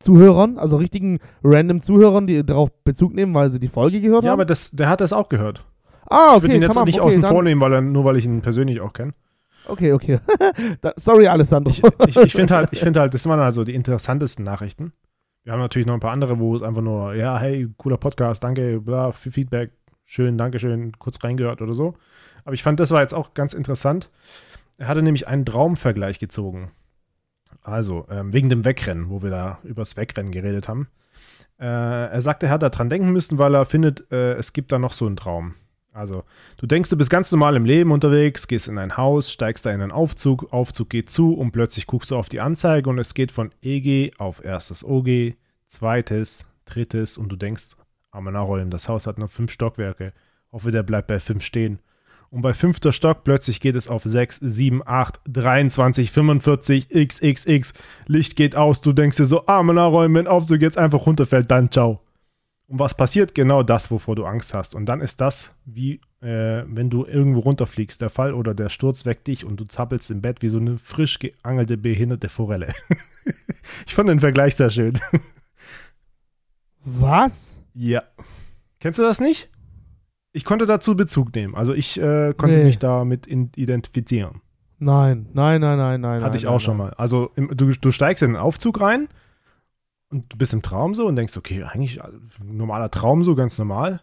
Zuhörern, 0.00 0.58
also 0.58 0.76
richtigen 0.78 1.20
random 1.44 1.82
Zuhörern, 1.82 2.26
die 2.26 2.44
darauf 2.44 2.70
Bezug 2.82 3.14
nehmen, 3.14 3.32
weil 3.32 3.48
sie 3.48 3.60
die 3.60 3.68
Folge 3.68 4.00
gehört 4.00 4.24
Ja, 4.24 4.30
haben? 4.30 4.40
aber 4.40 4.44
das, 4.44 4.72
der 4.72 4.88
hat 4.88 5.00
das 5.00 5.12
auch 5.12 5.28
gehört. 5.28 5.64
ah, 6.08 6.34
Ich 6.34 6.42
würde 6.42 6.46
okay, 6.46 6.56
ihn 6.56 6.62
jetzt 6.62 6.84
nicht 6.84 6.98
okay, 7.00 7.06
außen 7.06 7.22
vor 7.22 7.44
nehmen, 7.44 7.60
weil 7.60 7.74
er, 7.74 7.80
nur 7.80 8.04
weil 8.04 8.16
ich 8.16 8.24
ihn 8.24 8.42
persönlich 8.42 8.80
auch 8.80 8.92
kenne. 8.92 9.12
Okay, 9.68 9.92
okay. 9.92 10.18
da, 10.80 10.92
sorry, 10.96 11.28
Alessandro. 11.28 11.70
Ich, 11.70 11.80
ich, 12.08 12.16
ich 12.16 12.32
finde 12.32 12.56
halt, 12.56 12.70
ich 12.72 12.80
finde 12.80 12.98
halt, 12.98 13.14
das 13.14 13.24
waren 13.26 13.38
also 13.38 13.62
die 13.62 13.74
interessantesten 13.76 14.44
Nachrichten. 14.44 14.92
Wir 15.44 15.52
haben 15.52 15.60
natürlich 15.60 15.86
noch 15.86 15.94
ein 15.94 16.00
paar 16.00 16.10
andere, 16.10 16.40
wo 16.40 16.56
es 16.56 16.62
einfach 16.64 16.82
nur, 16.82 17.14
ja, 17.14 17.38
hey, 17.38 17.68
cooler 17.76 17.98
Podcast, 17.98 18.42
danke, 18.42 18.80
bla, 18.80 19.12
für 19.12 19.30
Feedback, 19.30 19.70
schön, 20.10 20.36
danke 20.36 20.58
schön, 20.58 20.98
kurz 20.98 21.22
reingehört 21.22 21.62
oder 21.62 21.74
so. 21.74 21.94
Aber 22.44 22.54
ich 22.54 22.62
fand, 22.62 22.80
das 22.80 22.90
war 22.90 23.00
jetzt 23.00 23.14
auch 23.14 23.34
ganz 23.34 23.54
interessant. 23.54 24.10
Er 24.76 24.88
hatte 24.88 25.02
nämlich 25.02 25.28
einen 25.28 25.44
Traumvergleich 25.44 26.18
gezogen. 26.18 26.72
Also, 27.62 28.06
ähm, 28.10 28.32
wegen 28.32 28.48
dem 28.48 28.64
Wegrennen, 28.64 29.10
wo 29.10 29.22
wir 29.22 29.30
da 29.30 29.58
übers 29.62 29.96
Wegrennen 29.96 30.32
geredet 30.32 30.68
haben. 30.68 30.88
Äh, 31.58 31.66
er 31.66 32.22
sagte, 32.22 32.46
er 32.46 32.52
hat 32.52 32.62
da 32.62 32.70
dran 32.70 32.88
denken 32.88 33.10
müssen, 33.10 33.38
weil 33.38 33.54
er 33.54 33.66
findet, 33.66 34.10
äh, 34.10 34.34
es 34.34 34.52
gibt 34.52 34.72
da 34.72 34.78
noch 34.78 34.94
so 34.94 35.06
einen 35.06 35.16
Traum. 35.16 35.54
Also, 35.92 36.24
du 36.56 36.66
denkst, 36.66 36.88
du 36.88 36.96
bist 36.96 37.10
ganz 37.10 37.30
normal 37.30 37.56
im 37.56 37.64
Leben 37.64 37.92
unterwegs, 37.92 38.46
gehst 38.48 38.68
in 38.68 38.78
ein 38.78 38.96
Haus, 38.96 39.30
steigst 39.30 39.66
da 39.66 39.70
in 39.70 39.82
einen 39.82 39.92
Aufzug, 39.92 40.52
Aufzug 40.52 40.88
geht 40.88 41.10
zu 41.10 41.34
und 41.34 41.50
plötzlich 41.50 41.86
guckst 41.86 42.10
du 42.10 42.16
auf 42.16 42.28
die 42.28 42.40
Anzeige 42.40 42.88
und 42.88 42.98
es 42.98 43.12
geht 43.12 43.32
von 43.32 43.52
EG 43.60 44.12
auf 44.18 44.42
erstes 44.44 44.84
OG, 44.84 45.34
zweites, 45.66 46.46
drittes 46.64 47.18
und 47.18 47.28
du 47.28 47.36
denkst, 47.36 47.74
Arme 48.10 48.32
nachrollen, 48.32 48.70
das 48.70 48.88
Haus 48.88 49.06
hat 49.06 49.18
nur 49.18 49.28
fünf 49.28 49.52
Stockwerke. 49.52 50.12
Hoffe, 50.52 50.70
der 50.70 50.82
bleibt 50.82 51.08
bei 51.08 51.20
fünf 51.20 51.44
stehen. 51.44 51.78
Und 52.30 52.42
bei 52.42 52.54
fünfter 52.54 52.92
Stock 52.92 53.24
plötzlich 53.24 53.60
geht 53.60 53.74
es 53.74 53.88
auf 53.88 54.04
6, 54.04 54.38
7, 54.40 54.82
8, 54.84 55.20
23, 55.28 56.12
45, 56.12 56.88
xxx. 56.88 57.72
Licht 58.06 58.36
geht 58.36 58.54
aus, 58.54 58.80
du 58.80 58.92
denkst 58.92 59.16
dir 59.16 59.24
so, 59.24 59.46
Arme 59.46 59.74
nachrollen, 59.74 60.14
wenn 60.14 60.28
Aufzug 60.28 60.60
jetzt 60.60 60.78
einfach 60.78 61.06
runterfällt, 61.06 61.50
dann 61.50 61.72
ciao. 61.72 62.00
Und 62.68 62.78
was 62.78 62.96
passiert? 62.96 63.34
Genau 63.34 63.64
das, 63.64 63.90
wovor 63.90 64.14
du 64.14 64.24
Angst 64.24 64.54
hast. 64.54 64.76
Und 64.76 64.86
dann 64.86 65.00
ist 65.00 65.20
das, 65.20 65.52
wie 65.64 66.00
äh, 66.20 66.62
wenn 66.66 66.88
du 66.88 67.04
irgendwo 67.04 67.40
runterfliegst, 67.40 68.00
der 68.00 68.10
Fall 68.10 68.32
oder 68.32 68.54
der 68.54 68.68
Sturz 68.68 69.04
weckt 69.06 69.26
dich 69.26 69.44
und 69.44 69.56
du 69.56 69.64
zappelst 69.64 70.10
im 70.12 70.20
Bett 70.20 70.40
wie 70.40 70.48
so 70.48 70.58
eine 70.58 70.78
frisch 70.78 71.18
geangelte, 71.18 71.76
behinderte 71.76 72.28
Forelle. 72.28 72.72
ich 73.86 73.94
fand 73.94 74.08
den 74.08 74.20
Vergleich 74.20 74.54
sehr 74.54 74.70
schön. 74.70 75.00
Was? 76.84 77.59
Ja. 77.74 78.02
Kennst 78.80 78.98
du 78.98 79.02
das 79.02 79.20
nicht? 79.20 79.50
Ich 80.32 80.44
konnte 80.44 80.66
dazu 80.66 80.94
Bezug 80.96 81.34
nehmen. 81.34 81.54
Also 81.54 81.74
ich 81.74 82.00
äh, 82.00 82.34
konnte 82.36 82.58
Nee. 82.58 82.64
mich 82.64 82.78
damit 82.78 83.26
identifizieren. 83.26 84.40
Nein, 84.78 85.28
nein, 85.34 85.60
nein, 85.60 85.76
nein, 85.76 86.00
nein. 86.00 86.20
Hatte 86.22 86.30
nein, 86.30 86.36
ich 86.36 86.46
auch 86.46 86.52
nein, 86.52 86.60
schon 86.60 86.76
nein. 86.78 86.86
mal. 86.88 86.94
Also 86.94 87.30
im, 87.36 87.54
du, 87.56 87.70
du 87.72 87.90
steigst 87.90 88.22
in 88.22 88.30
den 88.32 88.40
Aufzug 88.40 88.80
rein 88.80 89.08
und 90.10 90.32
du 90.32 90.38
bist 90.38 90.52
im 90.54 90.62
Traum 90.62 90.94
so 90.94 91.06
und 91.06 91.16
denkst, 91.16 91.36
okay, 91.36 91.64
eigentlich 91.64 92.02
ein 92.02 92.20
normaler 92.40 92.90
Traum 92.90 93.22
so, 93.24 93.34
ganz 93.34 93.58
normal. 93.58 94.00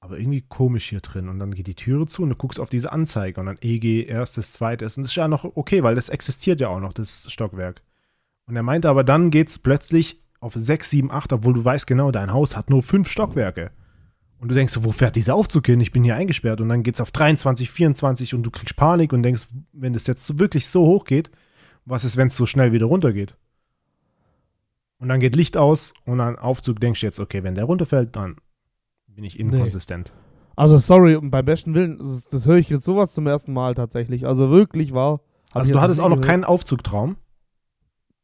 Aber 0.00 0.18
irgendwie 0.18 0.42
komisch 0.42 0.88
hier 0.88 1.00
drin. 1.00 1.28
Und 1.28 1.38
dann 1.38 1.54
geht 1.54 1.68
die 1.68 1.76
Türe 1.76 2.06
zu 2.06 2.24
und 2.24 2.30
du 2.30 2.34
guckst 2.34 2.58
auf 2.58 2.68
diese 2.68 2.90
Anzeige 2.90 3.38
und 3.38 3.46
dann 3.46 3.58
EG, 3.60 4.04
erstes, 4.04 4.50
zweites. 4.50 4.96
Und 4.96 5.04
das 5.04 5.12
ist 5.12 5.16
ja 5.16 5.28
noch 5.28 5.44
okay, 5.44 5.84
weil 5.84 5.94
das 5.94 6.08
existiert 6.08 6.60
ja 6.60 6.68
auch 6.68 6.80
noch, 6.80 6.92
das 6.92 7.30
Stockwerk. 7.30 7.82
Und 8.46 8.56
er 8.56 8.64
meinte 8.64 8.88
aber, 8.88 9.04
dann 9.04 9.30
geht's 9.30 9.60
plötzlich 9.60 10.20
auf 10.42 10.54
6, 10.54 10.90
7, 10.90 11.10
8, 11.10 11.32
obwohl 11.34 11.54
du 11.54 11.64
weißt 11.64 11.86
genau, 11.86 12.10
dein 12.10 12.32
Haus 12.32 12.56
hat 12.56 12.68
nur 12.68 12.82
fünf 12.82 13.08
Stockwerke. 13.08 13.70
Und 14.40 14.50
du 14.50 14.56
denkst, 14.56 14.76
wo 14.80 14.90
fährt 14.90 15.14
dieser 15.14 15.36
Aufzug 15.36 15.66
hin? 15.66 15.80
Ich 15.80 15.92
bin 15.92 16.02
hier 16.02 16.16
eingesperrt. 16.16 16.60
Und 16.60 16.68
dann 16.68 16.82
geht's 16.82 17.00
auf 17.00 17.12
23, 17.12 17.70
24 17.70 18.34
und 18.34 18.42
du 18.42 18.50
kriegst 18.50 18.74
Panik 18.74 19.12
und 19.12 19.22
denkst, 19.22 19.46
wenn 19.72 19.92
das 19.92 20.08
jetzt 20.08 20.40
wirklich 20.40 20.66
so 20.66 20.84
hoch 20.84 21.04
geht, 21.04 21.30
was 21.84 22.02
ist, 22.02 22.16
wenn 22.16 22.26
es 22.26 22.36
so 22.36 22.44
schnell 22.44 22.72
wieder 22.72 22.86
runtergeht? 22.86 23.36
Und 24.98 25.08
dann 25.08 25.20
geht 25.20 25.36
Licht 25.36 25.56
aus 25.56 25.94
und 26.06 26.18
dann 26.18 26.36
Aufzug 26.36 26.80
denkst 26.80 27.00
du 27.00 27.06
jetzt, 27.06 27.20
okay, 27.20 27.44
wenn 27.44 27.54
der 27.54 27.64
runterfällt, 27.64 28.16
dann 28.16 28.36
bin 29.06 29.22
ich 29.22 29.38
inkonsistent. 29.38 30.12
Also, 30.56 30.78
sorry, 30.78 31.14
und 31.14 31.30
beim 31.30 31.44
besten 31.44 31.74
Willen, 31.74 31.98
das, 31.98 32.26
das 32.26 32.46
höre 32.46 32.56
ich 32.56 32.68
jetzt 32.68 32.84
sowas 32.84 33.12
zum 33.12 33.28
ersten 33.28 33.52
Mal 33.52 33.74
tatsächlich. 33.74 34.26
Also, 34.26 34.50
wirklich 34.50 34.92
wahr. 34.92 35.20
Hab 35.50 35.60
Also 35.60 35.72
du 35.72 35.80
hattest 35.80 36.00
auch 36.00 36.08
noch 36.08 36.16
gehört. 36.16 36.28
keinen 36.28 36.44
Aufzugtraum? 36.44 37.16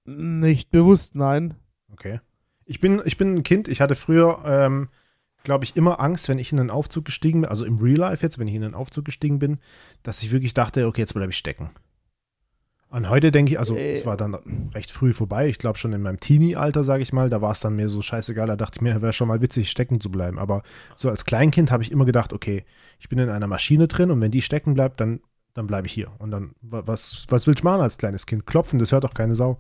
Nicht 0.05 0.71
bewusst, 0.71 1.15
nein. 1.15 1.55
Okay. 1.99 2.21
Ich 2.65 2.81
bin, 2.81 3.01
ich 3.05 3.17
bin 3.17 3.35
ein 3.37 3.43
Kind, 3.43 3.67
ich 3.69 3.81
hatte 3.81 3.95
früher, 3.95 4.41
ähm, 4.45 4.89
glaube 5.43 5.65
ich, 5.65 5.77
immer 5.77 6.01
Angst, 6.01 6.29
wenn 6.29 6.39
ich 6.39 6.53
in 6.53 6.61
einen 6.61 6.71
Aufzug 6.71 7.07
gestiegen 7.07 7.41
bin, 7.43 7.51
also 7.51 7.65
im 7.65 7.79
Real 7.79 7.97
Life 7.99 8.23
jetzt, 8.23 8.39
wenn 8.39 8.49
ich 8.49 8.55
in 8.55 8.65
einen 8.65 8.75
Aufzug 8.75 9.05
gestiegen 9.07 9.39
bin, 9.39 9.59
dass 10.03 10.23
ich 10.23 10.31
wirklich 10.31 10.53
dachte, 10.55 10.87
okay, 10.87 11.01
jetzt 11.01 11.15
bleibe 11.15 11.31
ich 11.31 11.39
stecken. 11.39 11.71
Und 12.91 13.11
heute 13.11 13.31
denke 13.31 13.53
ich, 13.53 13.59
also 13.59 13.75
Äh. 13.77 13.95
es 13.95 14.07
war 14.07 14.17
dann 14.17 14.35
recht 14.75 14.91
früh 14.91 15.13
vorbei, 15.13 15.49
ich 15.49 15.59
glaube 15.59 15.79
schon 15.79 15.93
in 15.93 16.01
meinem 16.03 16.21
Teenie-Alter, 16.21 16.85
sage 16.85 17.03
ich 17.03 17.13
mal, 17.13 17.29
da 17.29 17.43
war 17.43 17.53
es 17.53 17.61
dann 17.61 17.77
mir 17.77 17.89
so 17.91 18.01
scheißegal, 18.01 18.47
da 18.47 18.57
dachte 18.57 18.77
ich 18.79 18.81
mir, 18.83 19.03
wäre 19.03 19.13
schon 19.13 19.29
mal 19.29 19.43
witzig, 19.43 19.71
stecken 19.71 20.01
zu 20.01 20.11
bleiben. 20.11 20.39
Aber 20.39 20.63
so 20.97 21.11
als 21.11 21.25
Kleinkind 21.27 21.71
habe 21.71 21.83
ich 21.83 21.93
immer 21.93 22.07
gedacht, 22.07 22.33
okay, 22.33 22.65
ich 22.99 23.09
bin 23.09 23.19
in 23.19 23.29
einer 23.29 23.47
Maschine 23.47 23.89
drin 23.89 24.11
und 24.11 24.21
wenn 24.23 24.31
die 24.31 24.41
stecken 24.43 24.73
bleibt, 24.75 25.01
dann, 25.01 25.21
dann 25.55 25.67
bleibe 25.67 25.87
ich 25.87 25.93
hier. 25.93 26.13
Und 26.19 26.31
dann, 26.31 26.53
wa- 26.63 26.83
was, 26.87 27.27
was 27.29 27.47
willst 27.47 27.63
du 27.63 27.67
machen 27.67 27.83
als 27.83 27.99
kleines 27.99 28.25
Kind? 28.25 28.47
Klopfen, 28.47 28.79
das 28.79 28.93
hört 28.93 29.05
doch 29.05 29.15
keine 29.15 29.37
Sau. 29.37 29.59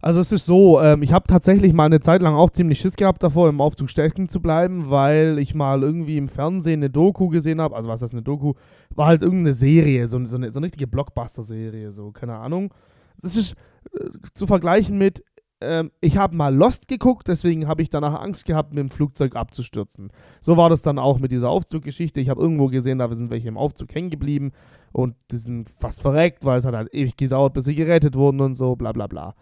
Also 0.00 0.20
es 0.20 0.30
ist 0.30 0.46
so, 0.46 0.80
ähm, 0.80 1.02
ich 1.02 1.12
habe 1.12 1.26
tatsächlich 1.26 1.72
mal 1.72 1.86
eine 1.86 2.00
Zeit 2.00 2.22
lang 2.22 2.34
auch 2.34 2.50
ziemlich 2.50 2.80
Schiss 2.80 2.96
gehabt 2.96 3.22
davor, 3.22 3.48
im 3.48 3.60
Aufzug 3.60 3.90
stecken 3.90 4.28
zu 4.28 4.40
bleiben, 4.40 4.90
weil 4.90 5.38
ich 5.38 5.54
mal 5.54 5.82
irgendwie 5.82 6.16
im 6.16 6.28
Fernsehen 6.28 6.80
eine 6.80 6.90
Doku 6.90 7.28
gesehen 7.28 7.60
habe. 7.60 7.74
Also 7.74 7.88
was 7.88 7.96
ist 7.96 8.02
das, 8.02 8.12
eine 8.12 8.22
Doku? 8.22 8.54
War 8.94 9.08
halt 9.08 9.22
irgendeine 9.22 9.54
Serie, 9.54 10.06
so, 10.06 10.24
so, 10.24 10.36
eine, 10.36 10.52
so 10.52 10.60
eine 10.60 10.66
richtige 10.66 10.86
Blockbuster-Serie, 10.86 11.90
so, 11.90 12.12
keine 12.12 12.36
Ahnung. 12.36 12.72
Das 13.20 13.36
ist 13.36 13.54
äh, 13.92 14.10
zu 14.34 14.46
vergleichen 14.46 14.98
mit, 14.98 15.24
ähm, 15.60 15.90
ich 16.00 16.16
habe 16.16 16.36
mal 16.36 16.54
Lost 16.54 16.86
geguckt, 16.86 17.26
deswegen 17.26 17.66
habe 17.66 17.82
ich 17.82 17.90
danach 17.90 18.20
Angst 18.20 18.44
gehabt, 18.44 18.72
mit 18.72 18.78
dem 18.78 18.90
Flugzeug 18.90 19.34
abzustürzen. 19.34 20.12
So 20.40 20.56
war 20.56 20.70
das 20.70 20.82
dann 20.82 21.00
auch 21.00 21.18
mit 21.18 21.32
dieser 21.32 21.50
Aufzuggeschichte. 21.50 22.20
Ich 22.20 22.28
habe 22.28 22.40
irgendwo 22.40 22.68
gesehen, 22.68 22.98
da 22.98 23.12
sind 23.12 23.30
welche 23.30 23.48
im 23.48 23.58
Aufzug 23.58 23.92
hängen 23.92 24.10
geblieben 24.10 24.52
und 24.92 25.16
die 25.32 25.36
sind 25.38 25.68
fast 25.80 26.00
verreckt, 26.00 26.44
weil 26.44 26.58
es 26.58 26.64
hat 26.64 26.74
halt 26.74 26.94
ewig 26.94 27.16
gedauert, 27.16 27.54
bis 27.54 27.64
sie 27.64 27.74
gerettet 27.74 28.14
wurden 28.14 28.40
und 28.40 28.54
so, 28.54 28.76
bla 28.76 28.92
bla 28.92 29.08
bla. 29.08 29.34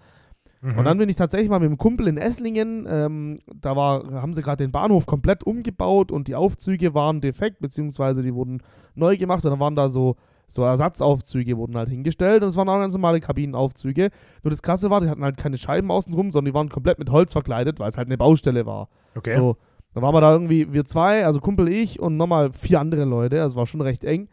Mhm. 0.61 0.79
Und 0.79 0.85
dann 0.85 0.99
bin 0.99 1.09
ich 1.09 1.17
tatsächlich 1.17 1.49
mal 1.49 1.61
mit 1.61 1.67
einem 1.67 1.79
Kumpel 1.79 2.09
in 2.09 2.17
Esslingen, 2.17 2.87
ähm, 2.89 3.39
da 3.61 3.77
war, 3.77 4.11
haben 4.13 4.35
sie 4.35 4.43
gerade 4.43 4.65
den 4.65 4.73
Bahnhof 4.73 5.07
komplett 5.07 5.45
umgebaut 5.45 6.11
und 6.11 6.29
die 6.29 6.35
Aufzüge 6.35 6.95
waren 6.95 7.21
defekt, 7.21 7.61
beziehungsweise 7.61 8.23
die 8.23 8.35
wurden 8.35 8.63
neu 8.95 9.17
gemacht 9.17 9.45
und 9.45 9.51
dann 9.51 9.61
waren 9.61 9.77
da 9.77 9.89
so, 9.89 10.17
so 10.49 10.63
Ersatzaufzüge 10.63 11.57
wurden 11.57 11.77
halt 11.77 11.89
hingestellt 11.89 12.43
und 12.43 12.49
es 12.49 12.57
waren 12.57 12.69
auch 12.69 12.79
ganz 12.79 12.95
normale 12.95 13.21
Kabinenaufzüge. 13.21 14.11
Nur 14.43 14.51
das 14.51 14.63
Krasse 14.63 14.91
war, 14.91 15.01
die 15.01 15.09
hatten 15.09 15.25
halt 15.25 15.37
keine 15.37 15.59
Scheiben 15.59 15.91
außenrum, 15.91 16.33
sondern 16.33 16.53
die 16.53 16.55
waren 16.55 16.69
komplett 16.69 16.99
mit 16.99 17.11
Holz 17.11 17.33
verkleidet, 17.33 17.79
weil 17.81 17.91
es 17.91 17.99
halt 17.99 18.09
eine 18.09 18.19
Baustelle 18.19 18.67
war. 18.67 18.89
okay. 19.15 19.37
So, 19.37 19.57
dann 19.95 20.03
waren 20.03 20.15
wir 20.15 20.21
da 20.21 20.33
irgendwie, 20.33 20.73
wir 20.73 20.85
zwei, 20.85 21.25
also 21.25 21.41
Kumpel, 21.41 21.69
ich 21.69 22.01
und 22.01 22.17
nochmal 22.17 22.53
vier 22.53 22.81
andere 22.81 23.05
Leute, 23.05 23.43
also 23.43 23.57
war 23.57 23.67
schon 23.67 23.81
recht 23.81 24.05
eng. 24.05 24.29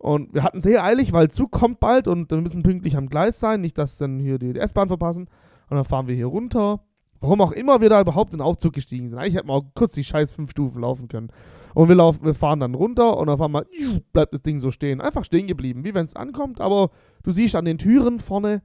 Und 0.00 0.32
wir 0.32 0.42
hatten 0.42 0.60
sehr 0.60 0.82
eilig, 0.82 1.12
weil 1.12 1.30
Zug 1.30 1.50
kommt 1.50 1.78
bald 1.78 2.08
und 2.08 2.30
wir 2.30 2.40
müssen 2.40 2.62
pünktlich 2.62 2.96
am 2.96 3.10
Gleis 3.10 3.38
sein, 3.38 3.60
nicht, 3.60 3.76
dass 3.76 3.98
dann 3.98 4.18
hier 4.18 4.38
die 4.38 4.58
S-Bahn 4.58 4.88
verpassen. 4.88 5.28
Und 5.68 5.76
dann 5.76 5.84
fahren 5.84 6.06
wir 6.06 6.14
hier 6.14 6.26
runter. 6.26 6.80
Warum 7.20 7.42
auch 7.42 7.52
immer 7.52 7.82
wir 7.82 7.90
da 7.90 8.00
überhaupt 8.00 8.32
in 8.32 8.38
den 8.38 8.46
Aufzug 8.46 8.72
gestiegen 8.72 9.10
sind. 9.10 9.18
Eigentlich 9.18 9.34
hätten 9.34 9.48
wir 9.48 9.52
auch 9.52 9.64
kurz 9.74 9.92
die 9.92 10.02
scheiß 10.02 10.32
fünf 10.32 10.52
Stufen 10.52 10.80
laufen 10.80 11.08
können. 11.08 11.28
Und 11.74 11.88
wir, 11.88 11.96
laufen, 11.96 12.24
wir 12.24 12.34
fahren 12.34 12.60
dann 12.60 12.74
runter 12.74 13.18
und 13.18 13.28
auf 13.28 13.42
einmal 13.42 13.66
bleibt 14.14 14.32
das 14.32 14.40
Ding 14.40 14.58
so 14.58 14.70
stehen. 14.70 15.02
Einfach 15.02 15.24
stehen 15.24 15.46
geblieben, 15.46 15.84
wie 15.84 15.92
wenn 15.92 16.06
es 16.06 16.16
ankommt, 16.16 16.62
aber 16.62 16.88
du 17.22 17.30
siehst 17.30 17.54
an 17.54 17.66
den 17.66 17.76
Türen 17.76 18.20
vorne, 18.20 18.62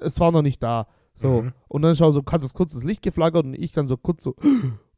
es 0.00 0.20
war 0.20 0.30
noch 0.30 0.42
nicht 0.42 0.62
da. 0.62 0.86
So. 1.16 1.42
Mhm. 1.42 1.52
Und 1.66 1.82
dann 1.82 1.96
schau 1.96 2.12
so, 2.12 2.22
hat 2.30 2.44
das 2.44 2.54
kurz 2.54 2.72
das 2.74 2.84
Licht 2.84 3.02
geflackert 3.02 3.44
und 3.44 3.54
ich 3.54 3.72
dann 3.72 3.88
so 3.88 3.96
kurz 3.96 4.22
so, 4.22 4.36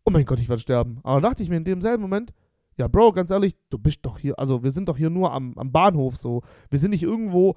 oh 0.04 0.10
mein 0.10 0.26
Gott, 0.26 0.38
ich 0.38 0.50
werde 0.50 0.60
sterben. 0.60 1.00
Aber 1.02 1.20
dann 1.20 1.30
dachte 1.30 1.42
ich 1.42 1.48
mir 1.48 1.56
in 1.56 1.64
demselben 1.64 2.02
Moment, 2.02 2.34
ja, 2.78 2.88
Bro, 2.88 3.12
ganz 3.12 3.30
ehrlich, 3.30 3.54
du 3.70 3.78
bist 3.78 4.00
doch 4.02 4.18
hier, 4.18 4.38
also 4.38 4.62
wir 4.62 4.70
sind 4.70 4.88
doch 4.88 4.96
hier 4.96 5.10
nur 5.10 5.32
am, 5.32 5.52
am 5.58 5.70
Bahnhof 5.72 6.16
so. 6.16 6.42
Wir 6.70 6.78
sind 6.78 6.90
nicht 6.92 7.02
irgendwo 7.02 7.56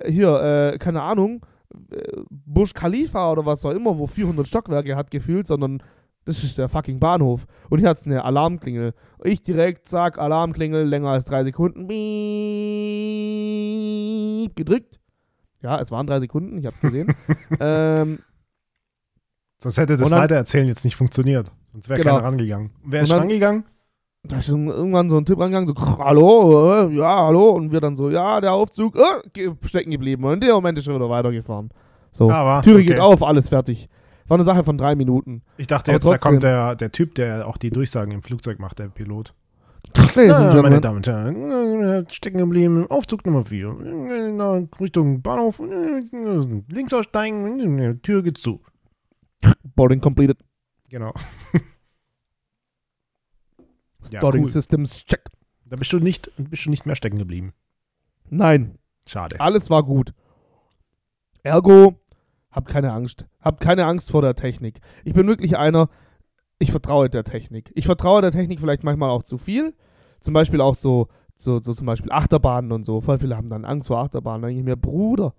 äh, 0.00 0.10
hier, 0.10 0.72
äh, 0.74 0.78
keine 0.78 1.02
Ahnung, 1.02 1.44
äh, 1.90 2.20
Burj 2.30 2.72
Khalifa 2.74 3.30
oder 3.30 3.44
was 3.46 3.64
auch 3.64 3.70
immer, 3.72 3.98
wo 3.98 4.06
400 4.06 4.46
Stockwerke 4.46 4.96
hat 4.96 5.10
gefühlt, 5.10 5.46
sondern 5.46 5.82
das 6.24 6.44
ist 6.44 6.56
der 6.56 6.68
fucking 6.68 6.98
Bahnhof. 7.00 7.46
Und 7.68 7.80
hier 7.80 7.88
hat 7.88 7.96
es 7.98 8.06
eine 8.06 8.24
Alarmklingel. 8.24 8.94
Ich 9.24 9.42
direkt 9.42 9.88
sag 9.88 10.18
Alarmklingel, 10.18 10.84
länger 10.84 11.08
als 11.10 11.24
drei 11.24 11.42
Sekunden, 11.44 11.86
Beep, 13.22 14.56
gedrückt. 14.56 14.98
Ja, 15.62 15.80
es 15.80 15.90
waren 15.90 16.06
drei 16.06 16.20
Sekunden, 16.20 16.58
ich 16.58 16.66
hab's 16.66 16.80
gesehen. 16.80 17.14
ähm, 17.60 18.18
Sonst 19.58 19.78
hätte 19.78 19.96
das 19.96 20.08
dann- 20.10 20.18
Weitererzählen 20.20 20.66
jetzt 20.68 20.84
nicht 20.84 20.96
funktioniert. 20.96 21.52
Sonst 21.72 21.88
wäre 21.88 22.00
Genau. 22.00 22.14
keiner 22.16 22.26
rangegangen. 22.26 22.70
Wer 22.84 23.02
ist 23.02 23.12
dann- 23.12 23.20
rangegangen? 23.20 23.64
Da 24.28 24.38
ist 24.38 24.48
irgendwann 24.48 25.10
so 25.10 25.16
ein 25.16 25.24
Typ 25.24 25.40
rangegangen, 25.40 25.74
so, 25.76 25.98
hallo, 25.98 26.72
äh, 26.88 26.94
ja, 26.94 27.24
hallo. 27.26 27.50
Und 27.50 27.72
wir 27.72 27.80
dann 27.80 27.96
so, 27.96 28.08
ja, 28.08 28.40
der 28.40 28.52
Aufzug, 28.52 28.96
ge- 29.32 29.52
stecken 29.64 29.90
geblieben. 29.90 30.22
Und 30.24 30.34
in 30.34 30.40
dem 30.40 30.50
Moment 30.52 30.78
ist 30.78 30.84
schon 30.84 30.94
wieder 30.94 31.10
weitergefahren. 31.10 31.70
So, 32.12 32.30
Aber, 32.30 32.62
Türe 32.62 32.76
okay. 32.76 32.86
geht 32.86 33.00
auf, 33.00 33.22
alles 33.24 33.48
fertig. 33.48 33.88
War 34.28 34.36
eine 34.36 34.44
Sache 34.44 34.62
von 34.62 34.78
drei 34.78 34.94
Minuten. 34.94 35.42
Ich 35.56 35.66
dachte 35.66 35.90
Aber 35.90 35.96
jetzt, 35.96 36.04
da 36.04 36.10
trotzdem. 36.10 36.30
kommt 36.30 36.42
der, 36.44 36.76
der 36.76 36.92
Typ, 36.92 37.16
der 37.16 37.48
auch 37.48 37.56
die 37.56 37.70
Durchsagen 37.70 38.12
im 38.12 38.22
Flugzeug 38.22 38.60
macht, 38.60 38.78
der 38.78 38.88
Pilot. 38.88 39.34
Ja, 40.14 40.62
meine. 40.62 40.80
Damen 40.80 40.98
und 40.98 41.06
Herren, 41.08 41.82
äh, 41.82 42.04
stecken 42.08 42.38
geblieben, 42.38 42.86
Aufzug 42.88 43.26
Nummer 43.26 43.44
4. 43.44 44.68
Richtung 44.80 45.20
Bahnhof, 45.20 45.60
links 46.68 46.94
aussteigen, 46.94 48.00
Tür 48.02 48.22
geht 48.22 48.38
zu. 48.38 48.60
Boarding 49.74 50.00
completed. 50.00 50.38
Genau. 50.88 51.12
Ja, 54.10 54.20
Starting 54.20 54.44
cool. 54.44 54.50
Systems 54.50 55.04
check. 55.04 55.24
Da 55.64 55.76
bist 55.76 55.92
du 55.92 55.98
nicht, 55.98 56.30
bist 56.36 56.66
du 56.66 56.70
nicht 56.70 56.86
mehr 56.86 56.96
stecken 56.96 57.18
geblieben. 57.18 57.54
Nein, 58.28 58.78
Schade. 59.06 59.40
alles 59.40 59.70
war 59.70 59.82
gut. 59.82 60.14
Ergo, 61.42 61.94
habt 62.50 62.68
keine 62.68 62.92
Angst. 62.92 63.26
Habt 63.40 63.60
keine 63.60 63.86
Angst 63.86 64.10
vor 64.10 64.22
der 64.22 64.34
Technik. 64.34 64.80
Ich 65.04 65.14
bin 65.14 65.26
wirklich 65.26 65.56
einer, 65.56 65.88
ich 66.58 66.70
vertraue 66.70 67.10
der 67.10 67.24
Technik. 67.24 67.72
Ich 67.74 67.86
vertraue 67.86 68.22
der 68.22 68.30
Technik 68.30 68.60
vielleicht 68.60 68.84
manchmal 68.84 69.10
auch 69.10 69.22
zu 69.22 69.38
viel. 69.38 69.74
Zum 70.20 70.34
Beispiel 70.34 70.60
auch 70.60 70.74
so, 70.74 71.08
so, 71.36 71.60
so 71.60 71.72
zum 71.72 71.86
Beispiel 71.86 72.12
Achterbahnen 72.12 72.70
und 72.72 72.84
so. 72.84 73.00
Voll 73.00 73.18
viele 73.18 73.36
haben 73.36 73.50
dann 73.50 73.64
Angst 73.64 73.88
vor 73.88 73.98
Achterbahnen. 73.98 74.42
Da 74.42 74.48
denke 74.48 74.60
ich 74.60 74.64
mir, 74.64 74.76
Bruder, 74.76 75.34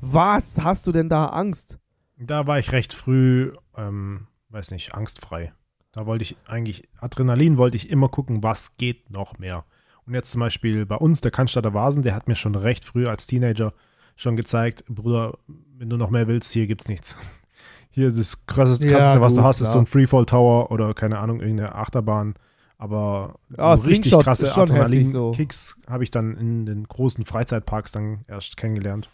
was 0.00 0.62
hast 0.62 0.86
du 0.86 0.92
denn 0.92 1.08
da 1.08 1.26
Angst? 1.26 1.78
Da 2.16 2.46
war 2.46 2.58
ich 2.58 2.72
recht 2.72 2.92
früh, 2.94 3.52
ähm, 3.76 4.28
weiß 4.48 4.70
nicht, 4.70 4.94
angstfrei. 4.94 5.52
Da 5.92 6.06
wollte 6.06 6.22
ich 6.22 6.36
eigentlich, 6.46 6.88
Adrenalin 6.98 7.58
wollte 7.58 7.76
ich 7.76 7.90
immer 7.90 8.08
gucken, 8.08 8.42
was 8.42 8.76
geht 8.78 9.10
noch 9.10 9.38
mehr. 9.38 9.64
Und 10.06 10.14
jetzt 10.14 10.30
zum 10.30 10.40
Beispiel 10.40 10.86
bei 10.86 10.96
uns, 10.96 11.20
der 11.20 11.30
Cannstatter 11.30 11.74
Vasen, 11.74 12.02
der 12.02 12.14
hat 12.14 12.28
mir 12.28 12.34
schon 12.34 12.54
recht 12.54 12.84
früh 12.84 13.06
als 13.06 13.26
Teenager 13.26 13.72
schon 14.16 14.36
gezeigt, 14.36 14.84
Bruder, 14.88 15.38
wenn 15.76 15.90
du 15.90 15.96
noch 15.96 16.10
mehr 16.10 16.26
willst, 16.28 16.50
hier 16.50 16.66
gibt's 16.66 16.88
nichts. 16.88 17.16
hier 17.90 18.10
das 18.10 18.46
krasseste, 18.46 18.86
Ja, 18.88 18.96
krasseste 18.98 19.20
was 19.20 19.34
du 19.34 19.40
gut, 19.40 19.46
hast, 19.48 19.60
ist 19.60 19.68
so 19.68 19.72
klar. 19.74 19.82
ein 19.82 19.86
Freefall 19.86 20.26
Tower 20.26 20.70
oder 20.70 20.94
keine 20.94 21.18
Ahnung, 21.18 21.40
irgendeine 21.40 21.74
Achterbahn. 21.74 22.34
Aber 22.78 23.36
Ja, 23.56 23.76
so 23.76 23.86
richtig 23.88 24.10
Slingshot 24.10 24.24
krasse 24.24 24.46
ist 24.46 24.56
heftig 24.56 25.10
so. 25.10 25.28
Adrenalin-Kicks 25.30 25.80
habe 25.88 26.02
ich 26.04 26.10
dann 26.10 26.36
in 26.36 26.66
den 26.66 26.84
großen 26.84 27.24
Freizeitparks 27.24 27.92
dann 27.92 28.24
erst 28.26 28.56
kennengelernt. 28.56 29.10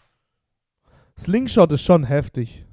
Slingshot 1.19 1.71
ist 1.73 1.83
schon 1.83 2.05
heftig. 2.05 2.65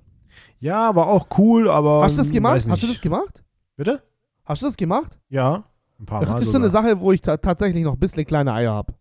Ja, 0.60 0.94
war 0.94 1.08
auch 1.08 1.26
cool, 1.38 1.68
aber. 1.68 2.02
Hast 2.02 2.14
du 2.16 2.22
das 2.22 2.30
gemacht? 2.30 2.66
Hast 2.68 2.82
du 2.82 2.86
das 2.86 3.00
gemacht? 3.00 3.42
Bitte? 3.76 4.02
Hast 4.44 4.62
du 4.62 4.66
das 4.66 4.76
gemacht? 4.76 5.18
Ja, 5.28 5.64
ein 5.98 6.06
paar 6.06 6.20
Das 6.20 6.30
Mal. 6.30 6.42
ist 6.42 6.52
so 6.52 6.58
eine. 6.58 6.68
Sache, 6.68 7.00
wo 7.00 7.12
ich 7.12 7.20
ta 7.22 7.36
tatsächlich 7.36 7.84
noch 7.84 7.94
ein 7.94 7.98
bisschen 7.98 8.24
kleine 8.26 8.52
Eier 8.52 8.72
habe. 8.72 8.94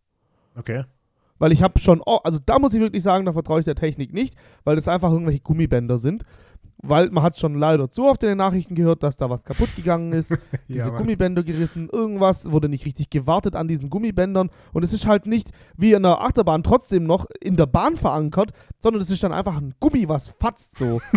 Okay. 0.56 0.84
Weil 1.38 1.52
ich 1.52 1.62
habe 1.62 1.80
schon, 1.80 2.02
oh, 2.06 2.20
also 2.24 2.40
da 2.46 2.60
muss 2.60 2.74
ich 2.74 2.80
wirklich 2.80 3.04
sagen, 3.04 3.26
da 3.26 3.34
vertraue 3.34 3.60
ich 3.60 3.66
der 3.66 3.76
Technik 3.76 4.14
nicht, 4.14 4.36
weil 4.64 4.78
das 4.78 4.88
einfach 4.88 5.12
irgendwelche 5.12 5.42
Gummibänder 5.42 5.98
sind. 5.98 6.24
Weil 6.82 7.10
man 7.10 7.24
hat 7.24 7.38
schon 7.38 7.56
leider 7.56 7.90
zu 7.90 8.06
oft 8.06 8.22
in 8.24 8.30
den 8.30 8.38
Nachrichten 8.38 8.76
gehört, 8.76 9.02
dass 9.04 9.18
da 9.18 9.30
was 9.30 9.44
kaputt 9.44 9.70
gegangen 9.76 10.14
ist, 10.14 10.36
diese 10.68 10.90
Ja. 10.90 10.98
Gummibänder 10.98 11.44
gerissen, 11.44 11.90
irgendwas 11.92 12.52
wurde 12.52 12.70
nicht 12.70 12.86
richtig 12.86 13.10
gewartet 13.10 13.56
an 13.56 13.68
diesen 13.68 13.90
Gummibändern 13.90 14.50
und 14.74 14.84
es 14.84 14.94
ist 14.94 15.08
halt 15.08 15.26
nicht 15.26 15.52
wie 15.78 15.94
in 15.94 16.04
der 16.04 16.22
Achterbahn 16.22 16.64
trotzdem 16.64 17.06
noch 17.06 17.26
in 17.42 17.56
der 17.56 17.66
Bahn 17.66 17.96
verankert, 17.98 18.52
sondern 18.80 19.02
es 19.02 19.10
ist 19.10 19.24
dann 19.24 19.32
einfach 19.34 19.58
ein 19.58 19.74
Gummi, 19.80 20.08
was 20.10 20.30
fatzt 20.30 20.78
so. 20.78 21.02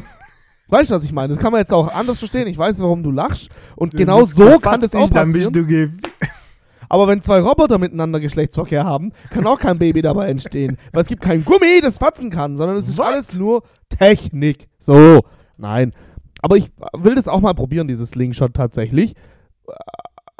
weißt 0.69 0.91
du, 0.91 0.95
was 0.95 1.05
ich 1.05 1.12
meine? 1.12 1.29
Das 1.33 1.39
kann 1.39 1.53
man 1.53 1.61
jetzt 1.61 1.73
auch 1.73 1.95
anders 1.95 2.19
verstehen. 2.19 2.47
Ich 2.47 2.59
weiß, 2.59 2.81
warum 2.81 3.03
du 3.03 3.11
lachst 3.11 3.51
und 3.77 3.95
Du 3.95 3.97
genau 3.99 4.25
so 4.25 4.59
kann 4.59 4.81
das 4.81 4.95
auch 4.95 5.11
passieren. 5.11 6.01
Aber 6.91 7.07
wenn 7.07 7.21
zwei 7.21 7.41
Roboter 7.41 7.79
miteinander 7.79 8.19
Geschlechtsverkehr 8.19 8.85
haben, 8.85 9.12
kann 9.31 9.47
auch 9.47 9.59
kein 9.59 9.79
Baby 9.79 10.01
dabei 10.01 10.29
entstehen. 10.31 10.79
Weil 10.93 11.03
es 11.03 11.09
gibt 11.09 11.23
kein 11.23 11.45
Gummi, 11.45 11.81
das 11.83 11.99
fatzen 11.99 12.31
kann, 12.31 12.57
sondern 12.57 12.79
es 12.79 12.89
ist 12.89 12.99
What? 12.99 13.07
alles 13.07 13.37
nur 13.39 13.62
Technik. 13.91 14.69
So, 14.79 15.21
nein. 15.59 15.93
Aber 16.41 16.57
ich 16.57 16.71
will 16.97 17.14
das 17.14 17.29
auch 17.29 17.41
mal 17.41 17.55
probieren, 17.55 17.89
dieses 17.89 18.11
Slingshot 18.11 18.55
tatsächlich. 18.55 19.14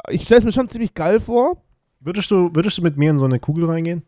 Ich 0.09 0.23
stelle 0.23 0.39
es 0.39 0.45
mir 0.45 0.51
schon 0.51 0.69
ziemlich 0.69 0.95
geil 0.95 1.19
vor. 1.19 1.61
würdest, 1.99 2.31
du, 2.31 2.49
würdest 2.55 2.77
du 2.79 2.81
mit 2.81 2.97
mir 2.97 3.11
in 3.11 3.19
so 3.19 3.25
eine 3.25 3.39
Kugel 3.39 3.65
reingehen? 3.65 4.03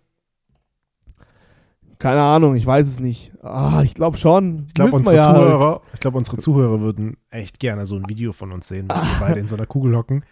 Keine 2.01 2.23
Ahnung, 2.23 2.55
ich 2.55 2.65
weiß 2.65 2.87
es 2.87 2.99
nicht. 2.99 3.31
Ah, 3.43 3.83
ich 3.83 3.93
glaube 3.93 4.17
schon. 4.17 4.65
Ich 4.67 4.73
glaube, 4.73 4.95
unsere, 4.95 5.15
ja 5.17 5.21
Zuhörer, 5.21 5.81
ich 5.93 5.99
glaub, 5.99 6.15
unsere 6.15 6.37
Zuhörer 6.37 6.81
würden 6.81 7.17
echt 7.29 7.59
gerne 7.59 7.85
so 7.85 7.95
ein 7.95 8.09
Video 8.09 8.33
von 8.33 8.51
uns 8.51 8.67
sehen, 8.67 8.89
wenn 8.89 8.97
wir 8.97 9.17
beide 9.19 9.39
in 9.39 9.47
so 9.47 9.55
einer 9.55 9.67
Kugel 9.67 9.95
hocken. 9.95 10.25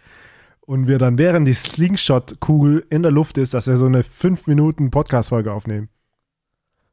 Und 0.62 0.88
wir 0.88 0.98
dann, 0.98 1.16
während 1.16 1.46
die 1.46 1.54
Slingshot-Kugel 1.54 2.86
in 2.90 3.04
der 3.04 3.12
Luft 3.12 3.38
ist, 3.38 3.54
dass 3.54 3.68
wir 3.68 3.76
so 3.76 3.86
eine 3.86 4.02
5 4.02 4.48
Minuten 4.48 4.90
Podcast-Folge 4.90 5.52
aufnehmen. 5.52 5.90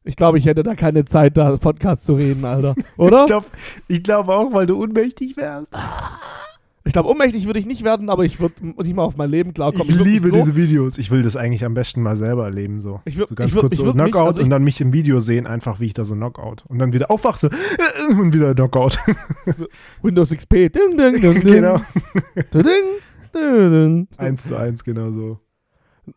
Ich 0.04 0.16
glaube, 0.16 0.38
ich 0.38 0.46
hätte 0.46 0.62
da 0.62 0.76
keine 0.76 1.06
Zeit, 1.06 1.38
da 1.38 1.58
Podcast 1.58 2.06
zu 2.06 2.14
reden, 2.14 2.46
Alter. 2.46 2.76
Oder? 2.98 3.22
Ich 3.24 3.28
glaube 3.28 3.46
ich 3.88 4.04
glaub 4.04 4.30
auch, 4.30 4.54
weil 4.54 4.68
du 4.68 4.80
unmächtig 4.80 5.38
wärst. 5.38 5.74
Ich 6.88 6.94
glaube, 6.94 7.10
ohnmächtig 7.10 7.46
würde 7.46 7.60
ich 7.60 7.66
nicht 7.66 7.84
werden, 7.84 8.10
aber 8.10 8.24
ich 8.26 8.40
würde 8.40 8.66
nicht 8.66 8.96
mal 8.96 9.04
auf 9.04 9.16
mein 9.18 9.30
Leben 9.30 9.54
klarkommen. 9.54 9.88
ich 9.90 9.96
mich 9.98 10.04
liebe 10.06 10.30
so, 10.30 10.36
diese 10.36 10.56
Videos. 10.56 10.98
Ich 10.98 11.12
will 11.12 11.22
das 11.22 11.36
eigentlich 11.36 11.64
am 11.66 11.74
besten 11.74 12.02
mal 12.02 12.18
selber 12.18 12.46
erleben. 12.46 12.80
So, 12.82 13.02
Ich 13.06 13.16
würd- 13.18 13.28
so 13.28 13.36
ganz 13.36 13.52
ich 13.52 13.58
würd- 13.58 13.62
kurz 13.62 13.74
ich 13.74 13.78
so 13.80 13.86
würd 13.86 13.96
mich- 13.96 14.06
Knockout 14.06 14.28
also 14.28 14.40
ich- 14.40 14.44
und 14.46 14.50
dann 14.50 14.64
mich 14.64 14.82
im 14.82 14.94
Video 14.94 15.20
sehen, 15.20 15.46
einfach 15.46 15.80
wie 15.80 15.86
ich 15.86 15.94
da 15.94 16.04
so 16.06 16.16
Knockout. 16.16 16.64
Und 16.70 16.80
dann 16.80 16.94
wieder 16.94 17.12
aufwach 17.12 17.38
so 17.38 17.50
und 18.20 18.34
wieder 18.34 18.56
Knockout. 18.56 18.98
Windows 20.02 20.32
XP. 20.32 20.70
Ding, 20.70 20.98
ding, 20.98 21.22
ding, 21.22 21.34
ding. 21.42 21.42
genau. 21.44 21.82
Ding, 22.54 22.64
ding, 22.64 23.72
ding. 23.72 24.08
Eins 24.18 24.48
zu 24.48 24.56
eins, 24.58 24.84
genau 24.84 25.12
so. 25.12 25.40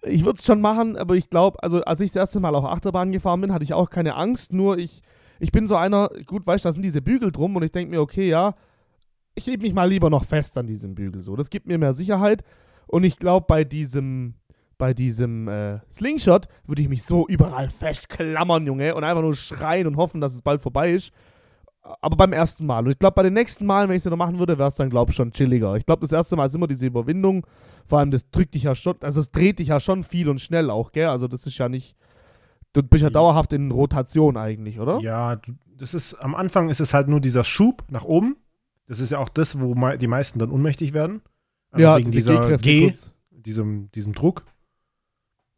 Ich 0.02 0.24
würde 0.24 0.38
es 0.38 0.44
schon 0.44 0.60
machen, 0.60 0.96
aber 0.96 1.16
ich 1.16 1.30
glaube, 1.30 1.62
also 1.62 1.82
als 1.82 2.00
ich 2.00 2.10
das 2.12 2.16
erste 2.16 2.38
Mal 2.40 2.54
auf 2.54 2.64
Achterbahn 2.64 3.10
gefahren 3.10 3.40
bin, 3.40 3.52
hatte 3.52 3.64
ich 3.64 3.74
auch 3.74 3.90
keine 3.90 4.14
Angst. 4.14 4.52
Nur 4.52 4.78
ich, 4.78 5.02
ich 5.40 5.50
bin 5.50 5.66
so 5.66 5.74
einer, 5.74 6.10
gut, 6.26 6.46
weißt 6.46 6.64
du, 6.64 6.68
da 6.68 6.72
sind 6.72 6.82
diese 6.82 7.02
Bügel 7.02 7.32
drum 7.32 7.56
und 7.56 7.64
ich 7.64 7.72
denke 7.72 7.90
mir, 7.90 8.00
okay, 8.00 8.28
ja, 8.28 8.54
ich 9.40 9.46
hebe 9.46 9.62
mich 9.62 9.74
mal 9.74 9.88
lieber 9.88 10.10
noch 10.10 10.24
fest 10.24 10.56
an 10.58 10.66
diesem 10.66 10.94
Bügel. 10.94 11.22
So, 11.22 11.34
das 11.36 11.50
gibt 11.50 11.66
mir 11.66 11.78
mehr 11.78 11.94
Sicherheit. 11.94 12.42
Und 12.86 13.04
ich 13.04 13.18
glaube, 13.18 13.46
bei 13.48 13.64
diesem, 13.64 14.34
bei 14.78 14.92
diesem 14.94 15.48
äh, 15.48 15.78
Slingshot 15.92 16.48
würde 16.66 16.82
ich 16.82 16.88
mich 16.88 17.02
so 17.04 17.26
überall 17.26 17.68
festklammern, 17.68 18.66
Junge, 18.66 18.94
und 18.94 19.04
einfach 19.04 19.22
nur 19.22 19.34
schreien 19.34 19.86
und 19.86 19.96
hoffen, 19.96 20.20
dass 20.20 20.34
es 20.34 20.42
bald 20.42 20.60
vorbei 20.60 20.92
ist. 20.92 21.12
Aber 22.02 22.16
beim 22.16 22.32
ersten 22.34 22.66
Mal. 22.66 22.84
Und 22.84 22.90
ich 22.90 22.98
glaube, 22.98 23.14
bei 23.14 23.22
den 23.22 23.32
nächsten 23.32 23.64
Malen, 23.64 23.88
wenn 23.88 23.96
ich 23.96 24.04
es 24.04 24.10
noch 24.10 24.16
machen 24.16 24.38
würde, 24.38 24.58
wäre 24.58 24.68
es 24.68 24.74
dann, 24.74 24.90
glaube 24.90 25.10
ich, 25.12 25.16
schon 25.16 25.32
chilliger. 25.32 25.76
Ich 25.76 25.86
glaube, 25.86 26.00
das 26.02 26.12
erste 26.12 26.36
Mal 26.36 26.44
ist 26.46 26.54
immer 26.54 26.66
diese 26.66 26.86
Überwindung. 26.86 27.46
Vor 27.86 27.98
allem, 27.98 28.10
das 28.10 28.30
drückt 28.30 28.54
dich 28.54 28.64
ja 28.64 28.74
schon, 28.74 28.96
also 29.00 29.20
es 29.20 29.30
dreht 29.30 29.58
dich 29.58 29.68
ja 29.68 29.80
schon 29.80 30.04
viel 30.04 30.28
und 30.28 30.40
schnell 30.40 30.70
auch, 30.70 30.92
gell? 30.92 31.06
Also 31.06 31.26
das 31.26 31.46
ist 31.46 31.56
ja 31.58 31.68
nicht. 31.68 31.96
Du 32.74 32.82
bist 32.82 33.02
ja 33.02 33.08
Ja. 33.08 33.12
dauerhaft 33.12 33.52
in 33.52 33.70
Rotation 33.70 34.36
eigentlich, 34.36 34.78
oder? 34.78 35.00
Ja, 35.00 35.38
das 35.78 35.94
ist 35.94 36.14
am 36.14 36.34
Anfang 36.34 36.68
ist 36.68 36.80
es 36.80 36.92
halt 36.92 37.08
nur 37.08 37.20
dieser 37.20 37.44
Schub 37.44 37.82
nach 37.90 38.04
oben. 38.04 38.36
Das 38.90 38.98
ist 38.98 39.10
ja 39.10 39.18
auch 39.18 39.28
das, 39.28 39.60
wo 39.60 39.72
die 39.96 40.08
meisten 40.08 40.40
dann 40.40 40.50
ohnmächtig 40.50 40.92
werden. 40.92 41.22
Ja, 41.76 41.96
wegen 41.96 42.10
diese 42.10 42.32
dieser 42.32 42.58
G, 42.58 42.92
diesem, 43.30 43.88
diesem 43.92 44.14
Druck. 44.14 44.42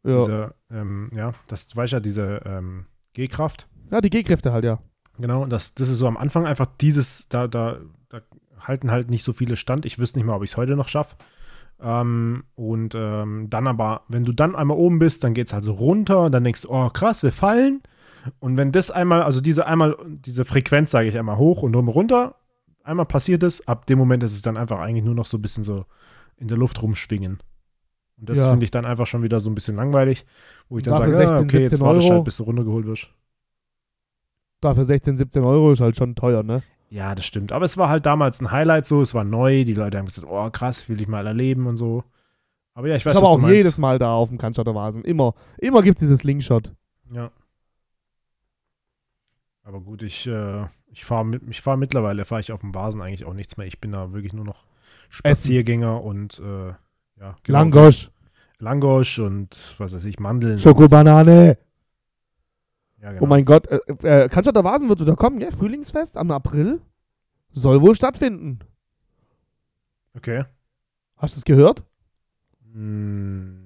Ja. 0.03 0.19
Dieser, 0.19 0.55
ähm, 0.69 1.09
ja, 1.15 1.33
das 1.47 1.67
du 1.67 1.75
weißt 1.75 1.93
ja, 1.93 1.99
diese 1.99 2.43
ähm, 2.45 2.85
G-Kraft. 3.13 3.67
ja, 3.89 4.01
die 4.01 4.11
G-Kräfte 4.11 4.51
halt, 4.51 4.65
ja. 4.65 4.77
Genau, 5.17 5.47
das, 5.47 5.73
das 5.73 5.89
ist 5.89 5.97
so 5.97 6.05
am 6.05 6.15
Anfang 6.15 6.45
einfach 6.45 6.67
dieses, 6.79 7.27
da, 7.27 7.47
da, 7.47 7.79
da 8.09 8.21
halten 8.59 8.91
halt 8.91 9.09
nicht 9.09 9.23
so 9.23 9.33
viele 9.33 9.55
stand. 9.55 9.87
Ich 9.87 9.97
wüsste 9.97 10.19
nicht 10.19 10.27
mal, 10.27 10.35
ob 10.35 10.43
ich 10.43 10.51
es 10.51 10.57
heute 10.57 10.75
noch 10.75 10.87
schaffe. 10.87 11.15
Ähm, 11.81 12.43
und 12.53 12.93
ähm, 12.93 13.49
dann 13.49 13.65
aber, 13.65 14.03
wenn 14.09 14.25
du 14.25 14.33
dann 14.33 14.55
einmal 14.55 14.77
oben 14.77 14.99
bist, 14.99 15.23
dann 15.23 15.33
geht 15.33 15.47
es 15.47 15.53
halt 15.53 15.63
so 15.63 15.71
runter 15.71 16.25
und 16.25 16.33
dann 16.33 16.43
denkst 16.43 16.61
du, 16.61 16.69
oh 16.69 16.91
krass, 16.91 17.23
wir 17.23 17.31
fallen. 17.31 17.81
Und 18.37 18.57
wenn 18.57 18.71
das 18.71 18.91
einmal, 18.91 19.23
also 19.23 19.41
diese 19.41 19.65
einmal, 19.65 19.97
diese 20.05 20.45
Frequenz, 20.45 20.91
sage 20.91 21.07
ich 21.07 21.17
einmal 21.17 21.37
hoch 21.37 21.63
und 21.63 21.73
runter, 21.73 22.35
einmal 22.83 23.05
passiert 23.05 23.43
ist, 23.43 23.67
ab 23.67 23.85
dem 23.85 23.97
Moment 23.97 24.23
ist 24.23 24.33
es 24.33 24.41
dann 24.41 24.57
einfach 24.57 24.79
eigentlich 24.79 25.03
nur 25.03 25.15
noch 25.15 25.25
so 25.25 25.37
ein 25.37 25.41
bisschen 25.41 25.63
so 25.63 25.85
in 26.37 26.47
der 26.47 26.57
Luft 26.57 26.81
rumschwingen. 26.81 27.39
Und 28.19 28.29
das 28.29 28.37
Ja. 28.37 28.49
finde 28.51 28.63
ich 28.65 28.71
dann 28.71 28.85
einfach 28.85 29.07
schon 29.07 29.23
wieder 29.23 29.39
so 29.39 29.49
ein 29.49 29.55
bisschen 29.55 29.75
langweilig, 29.75 30.25
wo 30.69 30.77
ich 30.77 30.83
dann 30.83 30.93
Dafür 30.95 31.13
sage, 31.13 31.25
ah, 31.31 31.37
16, 31.39 31.45
okay, 31.47 31.61
jetzt 31.63 31.69
17 31.71 31.85
wartest 31.85 32.03
du 32.03 32.09
Euro. 32.09 32.15
halt, 32.17 32.25
bis 32.25 32.37
du 32.37 32.43
runtergeholt 32.43 32.85
wirst. 32.85 33.09
Dafür 34.61 34.85
16, 34.85 35.17
17 35.17 35.43
Euro 35.43 35.71
ist 35.71 35.81
halt 35.81 35.95
schon 35.97 36.15
teuer, 36.15 36.43
ne? 36.43 36.63
Ja, 36.89 37.15
das 37.15 37.25
stimmt. 37.25 37.51
Aber 37.51 37.65
es 37.65 37.75
war 37.77 37.89
halt 37.89 38.05
damals 38.05 38.39
ein 38.39 38.51
Highlight 38.51 38.85
so, 38.85 39.01
es 39.01 39.13
war 39.13 39.23
neu, 39.23 39.63
die 39.65 39.73
Leute 39.73 39.97
haben 39.97 40.05
gesagt, 40.05 40.27
oh 40.29 40.49
krass, 40.51 40.87
will 40.89 41.01
ich 41.01 41.07
mal 41.07 41.25
erleben 41.25 41.65
und 41.67 41.77
so. 41.77 42.03
Aber 42.75 42.87
ja, 42.87 42.95
ich 42.95 43.01
Ich 43.01 43.05
weiß, 43.05 43.15
war 43.15 43.21
was 43.23 43.29
aber 43.29 43.37
du 43.37 43.39
auch 43.39 43.47
meinst. 43.47 43.57
jedes 43.57 43.77
Mal 43.77 43.99
da 43.99 44.13
auf 44.13 44.29
dem 44.29 44.37
Cannstatter 44.37 44.73
Vasen. 44.75 45.03
Immer. 45.03 45.33
Immer 45.57 45.81
gibt 45.81 45.97
es 45.97 46.01
dieses 46.01 46.19
Slingshot. 46.19 46.71
Ja. 47.11 47.31
Aber 49.63 49.79
gut, 49.81 50.01
ich, 50.01 50.27
äh, 50.27 50.65
ich 50.93 51.05
fahre 51.05 51.39
ich 51.49 51.61
fahr 51.61 51.75
mittlerweile, 51.75 52.23
fahre 52.23 52.41
ich 52.41 52.51
auf 52.51 52.61
dem 52.61 52.73
Vasen 52.73 53.01
eigentlich 53.01 53.25
auch 53.25 53.33
nichts 53.33 53.57
mehr. 53.57 53.67
Ich 53.67 53.81
bin 53.81 53.91
da 53.91 54.13
wirklich 54.13 54.33
nur 54.33 54.45
noch 54.45 54.65
Spaziergänger 55.09 56.03
und 56.03 56.39
äh, 56.39 56.67
ja, 57.19 57.35
genau. 57.43 57.59
Langosch. 57.59 58.11
Langosch 58.59 59.19
und 59.19 59.57
was 59.77 59.93
weiß 59.93 60.05
ich, 60.05 60.19
Mandeln. 60.19 60.59
Schokobanane. 60.59 61.57
Ja, 63.01 63.11
genau. 63.11 63.23
Oh 63.23 63.27
mein 63.27 63.43
Gott. 63.43 63.67
Äh, 63.67 63.79
äh, 64.03 64.29
Cannstatter 64.29 64.63
Vasen 64.63 64.87
wird 64.87 65.01
wieder 65.01 65.15
kommen, 65.15 65.39
gell? 65.39 65.51
Frühlingsfest 65.51 66.15
am 66.15 66.31
April. 66.31 66.79
Soll 67.51 67.81
wohl 67.81 67.95
stattfinden. 67.95 68.59
Okay. 70.15 70.45
Hast 71.17 71.35
du 71.35 71.39
es 71.39 71.45
gehört? 71.45 71.83
Hm, 72.71 73.59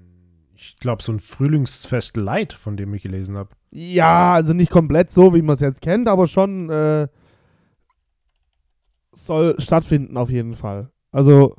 ich 0.56 0.78
glaube, 0.78 1.04
so 1.04 1.12
ein 1.12 1.20
Frühlingsfest 1.20 2.18
Light, 2.18 2.54
von 2.54 2.78
dem 2.78 2.94
ich 2.94 3.04
gelesen 3.04 3.38
habe. 3.38 3.50
Ja, 3.80 4.34
also 4.34 4.54
nicht 4.54 4.72
komplett 4.72 5.12
so, 5.12 5.36
wie 5.36 5.44
man 5.44 5.54
es 5.54 5.60
jetzt 5.60 5.84
kennt, 5.84 6.08
aber 6.08 6.26
schon 6.26 6.68
äh, 6.72 7.08
soll 9.16 9.54
stattfinden 9.60 10.18
auf 10.18 10.32
jeden 10.32 10.56
Fall. 10.56 10.90
Also, 11.12 11.56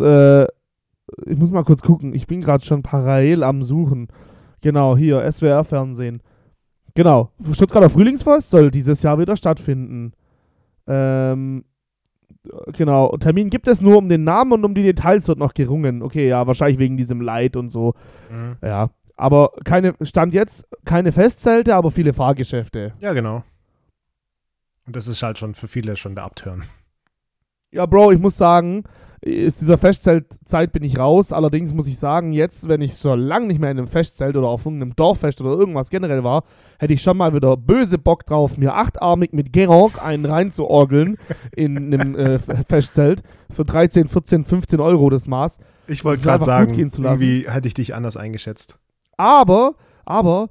äh, 0.00 0.44
ich 0.44 1.36
muss 1.36 1.50
mal 1.50 1.64
kurz 1.64 1.82
gucken. 1.82 2.14
Ich 2.14 2.26
bin 2.26 2.40
gerade 2.40 2.64
schon 2.64 2.82
parallel 2.82 3.42
am 3.42 3.62
Suchen. 3.62 4.08
Genau, 4.62 4.96
hier, 4.96 5.30
SWR-Fernsehen. 5.30 6.22
Genau, 6.94 7.30
Stuttgarter 7.52 7.90
Frühlingsfest 7.90 8.48
soll 8.48 8.70
dieses 8.70 9.02
Jahr 9.02 9.18
wieder 9.18 9.36
stattfinden. 9.36 10.14
Ähm, 10.86 11.66
genau, 12.72 13.14
Termin 13.18 13.50
gibt 13.50 13.68
es 13.68 13.82
nur 13.82 13.98
um 13.98 14.08
den 14.08 14.24
Namen 14.24 14.52
und 14.52 14.64
um 14.64 14.74
die 14.74 14.82
Details 14.82 15.28
wird 15.28 15.38
noch 15.38 15.52
gerungen. 15.52 16.00
Okay, 16.00 16.26
ja, 16.26 16.46
wahrscheinlich 16.46 16.78
wegen 16.78 16.96
diesem 16.96 17.20
Leid 17.20 17.54
und 17.54 17.68
so. 17.68 17.92
Mhm. 18.30 18.56
Ja, 18.62 18.88
aber 19.20 19.52
keine, 19.64 19.94
Stand 20.00 20.32
jetzt, 20.32 20.66
keine 20.86 21.12
Festzelte, 21.12 21.74
aber 21.74 21.90
viele 21.90 22.14
Fahrgeschäfte. 22.14 22.94
Ja, 23.00 23.12
genau. 23.12 23.44
Und 24.86 24.96
das 24.96 25.06
ist 25.06 25.22
halt 25.22 25.36
schon 25.36 25.54
für 25.54 25.68
viele 25.68 25.96
schon 25.96 26.14
der 26.14 26.24
Abturn. 26.24 26.64
Ja, 27.70 27.84
Bro, 27.84 28.12
ich 28.12 28.18
muss 28.18 28.38
sagen, 28.38 28.84
aus 29.22 29.58
dieser 29.58 29.76
Festzeltzeit 29.76 30.72
bin 30.72 30.82
ich 30.82 30.98
raus. 30.98 31.34
Allerdings 31.34 31.74
muss 31.74 31.86
ich 31.86 31.98
sagen, 31.98 32.32
jetzt, 32.32 32.66
wenn 32.68 32.80
ich 32.80 32.94
so 32.94 33.14
lange 33.14 33.46
nicht 33.48 33.60
mehr 33.60 33.70
in 33.70 33.76
einem 33.76 33.88
Festzelt 33.88 34.38
oder 34.38 34.48
auf 34.48 34.64
irgendeinem 34.64 34.96
Dorffest 34.96 35.42
oder 35.42 35.50
irgendwas 35.50 35.90
generell 35.90 36.24
war, 36.24 36.44
hätte 36.78 36.94
ich 36.94 37.02
schon 37.02 37.18
mal 37.18 37.34
wieder 37.34 37.58
böse 37.58 37.98
Bock 37.98 38.24
drauf, 38.24 38.56
mir 38.56 38.74
achtarmig 38.74 39.34
mit 39.34 39.52
Gerok 39.52 40.02
einen 40.02 40.24
reinzuorgeln 40.24 41.18
in 41.54 41.92
einem 41.92 42.14
äh, 42.14 42.38
Festzelt 42.38 43.22
für 43.50 43.66
13, 43.66 44.08
14, 44.08 44.46
15 44.46 44.80
Euro 44.80 45.10
das 45.10 45.28
Maß. 45.28 45.58
Ich 45.88 46.06
wollte 46.06 46.22
gerade 46.22 46.44
sagen, 46.44 46.74
irgendwie 46.74 47.46
hätte 47.46 47.68
ich 47.68 47.74
dich 47.74 47.94
anders 47.94 48.16
eingeschätzt. 48.16 48.78
Aber, 49.20 49.74
aber, 50.06 50.48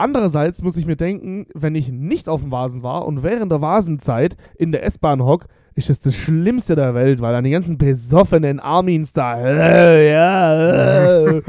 Andererseits 0.00 0.62
muss 0.62 0.76
ich 0.76 0.86
mir 0.86 0.94
denken, 0.94 1.48
wenn 1.54 1.74
ich 1.74 1.90
nicht 1.90 2.28
auf 2.28 2.42
dem 2.42 2.52
Vasen 2.52 2.84
war 2.84 3.04
und 3.04 3.24
während 3.24 3.50
der 3.50 3.60
Vasenzeit 3.60 4.36
in 4.54 4.70
der 4.70 4.84
S-Bahn 4.84 5.24
hock, 5.24 5.46
ist 5.74 5.90
es 5.90 5.98
das 5.98 6.14
Schlimmste 6.14 6.76
der 6.76 6.94
Welt, 6.94 7.20
weil 7.20 7.32
dann 7.32 7.42
die 7.42 7.50
ganzen 7.50 7.78
besoffenen 7.78 8.60
Armins 8.60 9.12
da, 9.12 9.40
äh, 9.40 10.12
ja, 10.12 11.26
äh, 11.26 11.42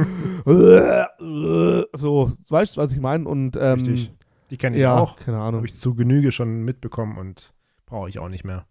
äh, 0.48 1.86
so, 1.94 2.32
weißt 2.50 2.76
du, 2.76 2.82
was 2.82 2.92
ich 2.92 3.00
meine? 3.00 3.28
Und 3.28 3.56
ähm, 3.56 3.74
Richtig. 3.74 4.12
Die 4.50 4.58
kenne 4.58 4.78
ich 4.78 4.82
ja, 4.82 4.98
auch. 4.98 5.18
keine 5.18 5.38
Ahnung. 5.38 5.58
Habe 5.58 5.68
ich 5.68 5.78
zu 5.78 5.94
Genüge 5.94 6.32
schon 6.32 6.64
mitbekommen 6.64 7.20
und 7.20 7.54
brauche 7.86 8.10
ich 8.10 8.18
auch 8.18 8.30
nicht 8.30 8.46
mehr. 8.46 8.66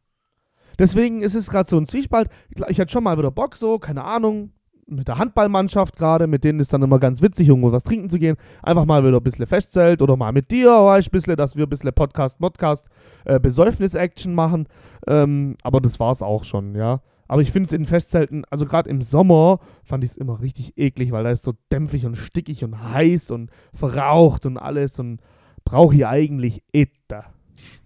Deswegen 0.77 1.23
ist 1.23 1.37
es 1.37 1.51
gerade 1.51 1.69
so 1.71 1.77
ein 1.79 1.87
Zwiespalt. 1.87 2.31
Ich 2.69 2.81
hatte 2.81 2.91
schon 2.91 3.05
mal 3.05 3.17
wieder 3.17 3.31
Bock, 3.31 3.55
so, 3.55 3.79
keine 3.79 4.03
Ahnung, 4.03 4.51
mit 4.89 5.09
der 5.09 5.19
Handballmannschaft 5.19 5.97
gerade, 5.97 6.27
mit 6.27 6.45
denen 6.45 6.61
ist 6.61 6.73
dann 6.73 6.83
immer 6.83 6.99
ganz 6.99 7.23
witzig, 7.23 7.49
irgendwo 7.49 7.73
was 7.73 7.85
trinken 7.85 8.11
zu 8.11 8.19
gehen. 8.19 8.37
Einfach 8.63 8.85
mal 8.85 9.05
wieder 9.05 9.19
ein 9.19 9.23
bisschen 9.23 9.47
Festzelt 9.47 10.03
oder 10.03 10.17
mal 10.17 10.33
mit 10.33 10.51
dir, 10.51 10.71
weißt, 10.71 11.09
ein 11.09 11.11
bisschen, 11.11 11.37
dass 11.37 11.57
wir 11.57 11.67
ein 11.67 11.69
bisschen 11.69 11.93
Podcast, 11.93 12.41
Modcast, 12.41 12.89
äh, 13.25 13.39
Besäufnis-Action 13.39 14.35
machen. 14.35 14.67
Ähm, 15.07 15.57
aber 15.63 15.81
das 15.81 16.01
war's 16.01 16.23
auch 16.23 16.45
schon, 16.45 16.75
ja. 16.75 17.01
Aber 17.29 17.43
ich 17.43 17.53
finde 17.53 17.67
es 17.67 17.73
in 17.73 17.85
Festzelten, 17.85 18.45
also 18.51 18.65
gerade 18.65 18.89
im 18.89 19.03
Sommer, 19.03 19.61
fand 19.85 20.03
ich 20.03 20.13
es 20.13 20.17
immer 20.17 20.41
richtig 20.41 20.79
eklig, 20.79 21.13
weil 21.13 21.25
da 21.25 21.31
ist 21.31 21.45
so 21.45 21.53
dämpfig 21.71 22.07
und 22.07 22.17
stickig 22.17 22.65
und 22.65 22.83
heiß 22.83 23.31
und 23.31 23.51
verraucht 23.75 24.47
und 24.47 24.57
alles 24.57 24.99
und 24.99 25.21
brauche 25.65 25.95
ich 25.95 26.07
eigentlich 26.07 26.63
Ether. 26.73 27.27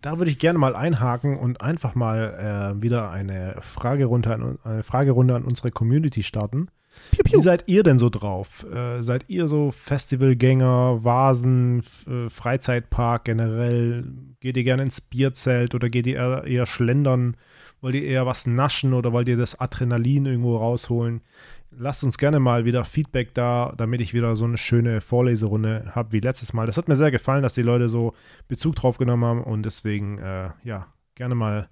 Da 0.00 0.18
würde 0.18 0.30
ich 0.30 0.38
gerne 0.38 0.58
mal 0.58 0.76
einhaken 0.76 1.38
und 1.38 1.60
einfach 1.60 1.94
mal 1.94 2.74
äh, 2.78 2.82
wieder 2.82 3.10
eine 3.10 3.56
Fragerunde, 3.60 4.32
an, 4.32 4.58
eine 4.62 4.82
Fragerunde 4.84 5.34
an 5.34 5.44
unsere 5.44 5.70
Community 5.70 6.22
starten. 6.22 6.68
Piu, 7.10 7.22
piu. 7.24 7.38
Wie 7.38 7.42
seid 7.42 7.64
ihr 7.66 7.82
denn 7.82 7.98
so 7.98 8.08
drauf? 8.08 8.64
Äh, 8.72 9.02
seid 9.02 9.24
ihr 9.28 9.48
so 9.48 9.70
Festivalgänger, 9.70 11.04
Vasen, 11.04 11.82
äh, 12.06 12.30
Freizeitpark 12.30 13.24
generell? 13.24 14.04
Geht 14.40 14.56
ihr 14.56 14.64
gerne 14.64 14.82
ins 14.82 15.00
Bierzelt 15.00 15.74
oder 15.74 15.90
geht 15.90 16.06
ihr 16.06 16.16
eher, 16.16 16.44
eher 16.44 16.66
schlendern? 16.66 17.36
Wollt 17.80 17.96
ihr 17.96 18.04
eher 18.04 18.26
was 18.26 18.46
naschen 18.46 18.94
oder 18.94 19.12
wollt 19.12 19.28
ihr 19.28 19.36
das 19.36 19.58
Adrenalin 19.58 20.26
irgendwo 20.26 20.56
rausholen? 20.56 21.20
Lasst 21.70 22.04
uns 22.04 22.18
gerne 22.18 22.38
mal 22.38 22.64
wieder 22.64 22.84
Feedback 22.84 23.34
da, 23.34 23.72
damit 23.76 24.00
ich 24.00 24.14
wieder 24.14 24.36
so 24.36 24.44
eine 24.44 24.58
schöne 24.58 25.00
Vorleserunde 25.00 25.92
habe 25.94 26.12
wie 26.12 26.20
letztes 26.20 26.52
Mal. 26.52 26.66
Das 26.66 26.76
hat 26.76 26.86
mir 26.86 26.96
sehr 26.96 27.10
gefallen, 27.10 27.42
dass 27.42 27.54
die 27.54 27.62
Leute 27.62 27.88
so 27.88 28.14
Bezug 28.46 28.76
drauf 28.76 28.98
genommen 28.98 29.24
haben 29.24 29.42
und 29.42 29.64
deswegen, 29.64 30.18
äh, 30.18 30.50
ja, 30.62 30.86
gerne 31.14 31.34
mal, 31.34 31.68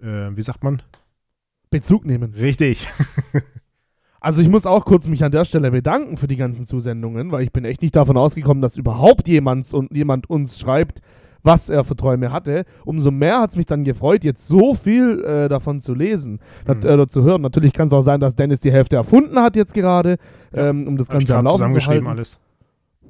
äh, 0.00 0.30
wie 0.36 0.42
sagt 0.42 0.64
man? 0.64 0.82
Bezug 1.70 2.04
nehmen. 2.04 2.34
Richtig. 2.34 2.88
Also 4.20 4.40
ich 4.40 4.48
muss 4.48 4.66
auch 4.66 4.84
kurz 4.84 5.06
mich 5.06 5.22
an 5.24 5.30
der 5.30 5.44
Stelle 5.44 5.70
bedanken 5.70 6.16
für 6.16 6.26
die 6.26 6.36
ganzen 6.36 6.66
Zusendungen, 6.66 7.30
weil 7.30 7.42
ich 7.42 7.52
bin 7.52 7.64
echt 7.64 7.82
nicht 7.82 7.94
davon 7.94 8.16
ausgekommen, 8.16 8.60
dass 8.60 8.76
überhaupt 8.76 9.28
jemand, 9.28 9.70
jemand 9.92 10.28
uns 10.28 10.58
schreibt, 10.58 11.00
was 11.44 11.68
er 11.68 11.84
für 11.84 11.94
Träume 11.94 12.32
hatte. 12.32 12.64
Umso 12.84 13.12
mehr 13.12 13.40
hat 13.40 13.50
es 13.50 13.56
mich 13.56 13.66
dann 13.66 13.84
gefreut, 13.84 14.24
jetzt 14.24 14.48
so 14.48 14.74
viel 14.74 15.22
äh, 15.24 15.48
davon 15.48 15.80
zu 15.80 15.94
lesen 15.94 16.40
Hm. 16.66 16.78
mhm. 16.78 16.84
äh, 16.86 16.92
oder 16.94 17.06
zu 17.08 17.22
hören. 17.22 17.42
Natürlich 17.42 17.72
kann 17.72 17.86
es 17.86 17.92
auch 17.92 18.00
sein, 18.00 18.18
dass 18.18 18.34
Dennis 18.34 18.58
die 18.60 18.72
Hälfte 18.72 18.96
erfunden 18.96 19.38
hat 19.40 19.54
jetzt 19.54 19.72
gerade, 19.72 20.16
Ja. 20.52 20.68
ähm, 20.70 20.88
um 20.88 20.96
das 20.96 21.08
Hab 21.08 21.18
Ganze 21.18 21.36
am 21.38 21.44
Laufen 21.44 21.70
zu 21.72 21.86
halten. 21.86 22.06
alles. 22.08 22.40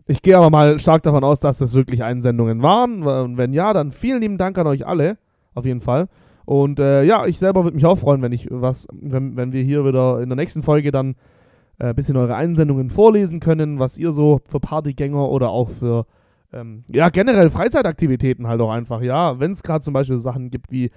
Ich 0.06 0.22
gehe 0.22 0.36
aber 0.36 0.50
mal 0.50 0.78
stark 0.78 1.02
davon 1.02 1.24
aus, 1.24 1.40
dass 1.40 1.59
das 1.59 1.74
wirklich 1.74 2.02
Einsendungen 2.02 2.62
waren. 2.62 3.02
Und 3.02 3.36
wenn 3.36 3.52
ja, 3.52 3.72
dann 3.72 3.92
vielen 3.92 4.20
lieben 4.22 4.38
Dank 4.38 4.56
an 4.59 4.66
euch 4.66 4.86
alle. 4.86 5.18
Auf 5.54 5.64
jeden 5.66 5.80
Fall. 5.80 6.09
Und 6.49 6.80
äh, 6.80 7.03
ja, 7.03 7.26
ich 7.26 7.38
selber 7.38 7.64
würde 7.64 7.74
mich 7.74 7.84
auch 7.84 7.99
freuen, 7.99 8.22
wenn 8.22 8.32
ich 8.32 8.49
was, 8.51 8.88
wenn, 8.90 9.36
wenn 9.36 9.53
wir 9.53 9.62
hier 9.62 9.84
wieder 9.84 10.22
in 10.22 10.30
der 10.30 10.36
nächsten 10.36 10.62
Folge 10.62 10.90
dann 10.90 11.14
äh, 11.78 11.88
ein 11.88 11.94
bisschen 11.94 12.16
eure 12.16 12.36
Einsendungen 12.36 12.88
vorlesen 12.88 13.38
können, 13.38 13.78
was 13.78 13.99
ihr 13.99 14.12
so 14.12 14.40
für 14.49 14.59
Partygänger 14.59 15.28
oder 15.28 15.51
auch 15.51 15.68
für 15.68 16.07
ähm, 16.55 16.84
ja, 16.90 17.11
generell 17.11 17.51
Freizeitaktivitäten 17.51 18.46
halt 18.46 18.62
auch 18.62 18.70
einfach, 18.70 19.03
ja. 19.03 19.38
Wenn 19.38 19.53
es 19.53 19.62
gerade 19.62 19.84
zum 19.84 19.92
Beispiel 19.92 20.16
Sachen 20.16 20.49
gibt 20.49 20.72
wie, 20.72 20.90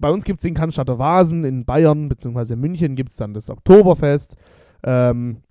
bei 0.00 0.10
uns 0.10 0.24
gibt 0.24 0.40
es 0.40 0.42
den 0.42 0.54
Cannstatter 0.54 0.98
Vasen, 0.98 1.44
in 1.44 1.64
Bayern 1.64 2.08
bzw. 2.08 2.54
in 2.54 2.60
München 2.60 2.96
gibt 2.96 3.10
es 3.10 3.16
dann 3.16 3.34
das 3.34 3.50
Oktoberfest. 3.50 4.34
Ähm, 4.82 5.42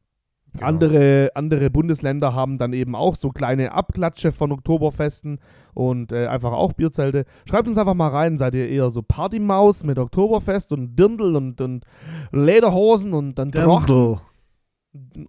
Genau. 0.53 0.67
andere, 0.67 1.31
andere 1.33 1.69
Bundesländer 1.69 2.35
haben 2.35 2.57
dann 2.57 2.73
eben 2.73 2.93
auch 2.93 3.15
so 3.15 3.29
kleine 3.29 3.71
Abklatsche 3.71 4.33
von 4.33 4.51
Oktoberfesten 4.51 5.39
und 5.73 6.11
äh, 6.11 6.27
einfach 6.27 6.51
auch 6.51 6.73
Bierzelte. 6.73 7.25
Schreibt 7.45 7.69
uns 7.69 7.77
einfach 7.77 7.93
mal 7.93 8.09
rein, 8.09 8.37
seid 8.37 8.55
ihr 8.55 8.67
eher 8.67 8.89
so 8.89 9.01
Partymaus 9.01 9.85
mit 9.85 9.97
Oktoberfest 9.97 10.73
und 10.73 10.97
Dirndl 10.97 11.37
und, 11.37 11.61
und 11.61 11.85
Lederhosen 12.33 13.13
und 13.13 13.39
dann 13.39 13.51
Trochen? 13.51 14.19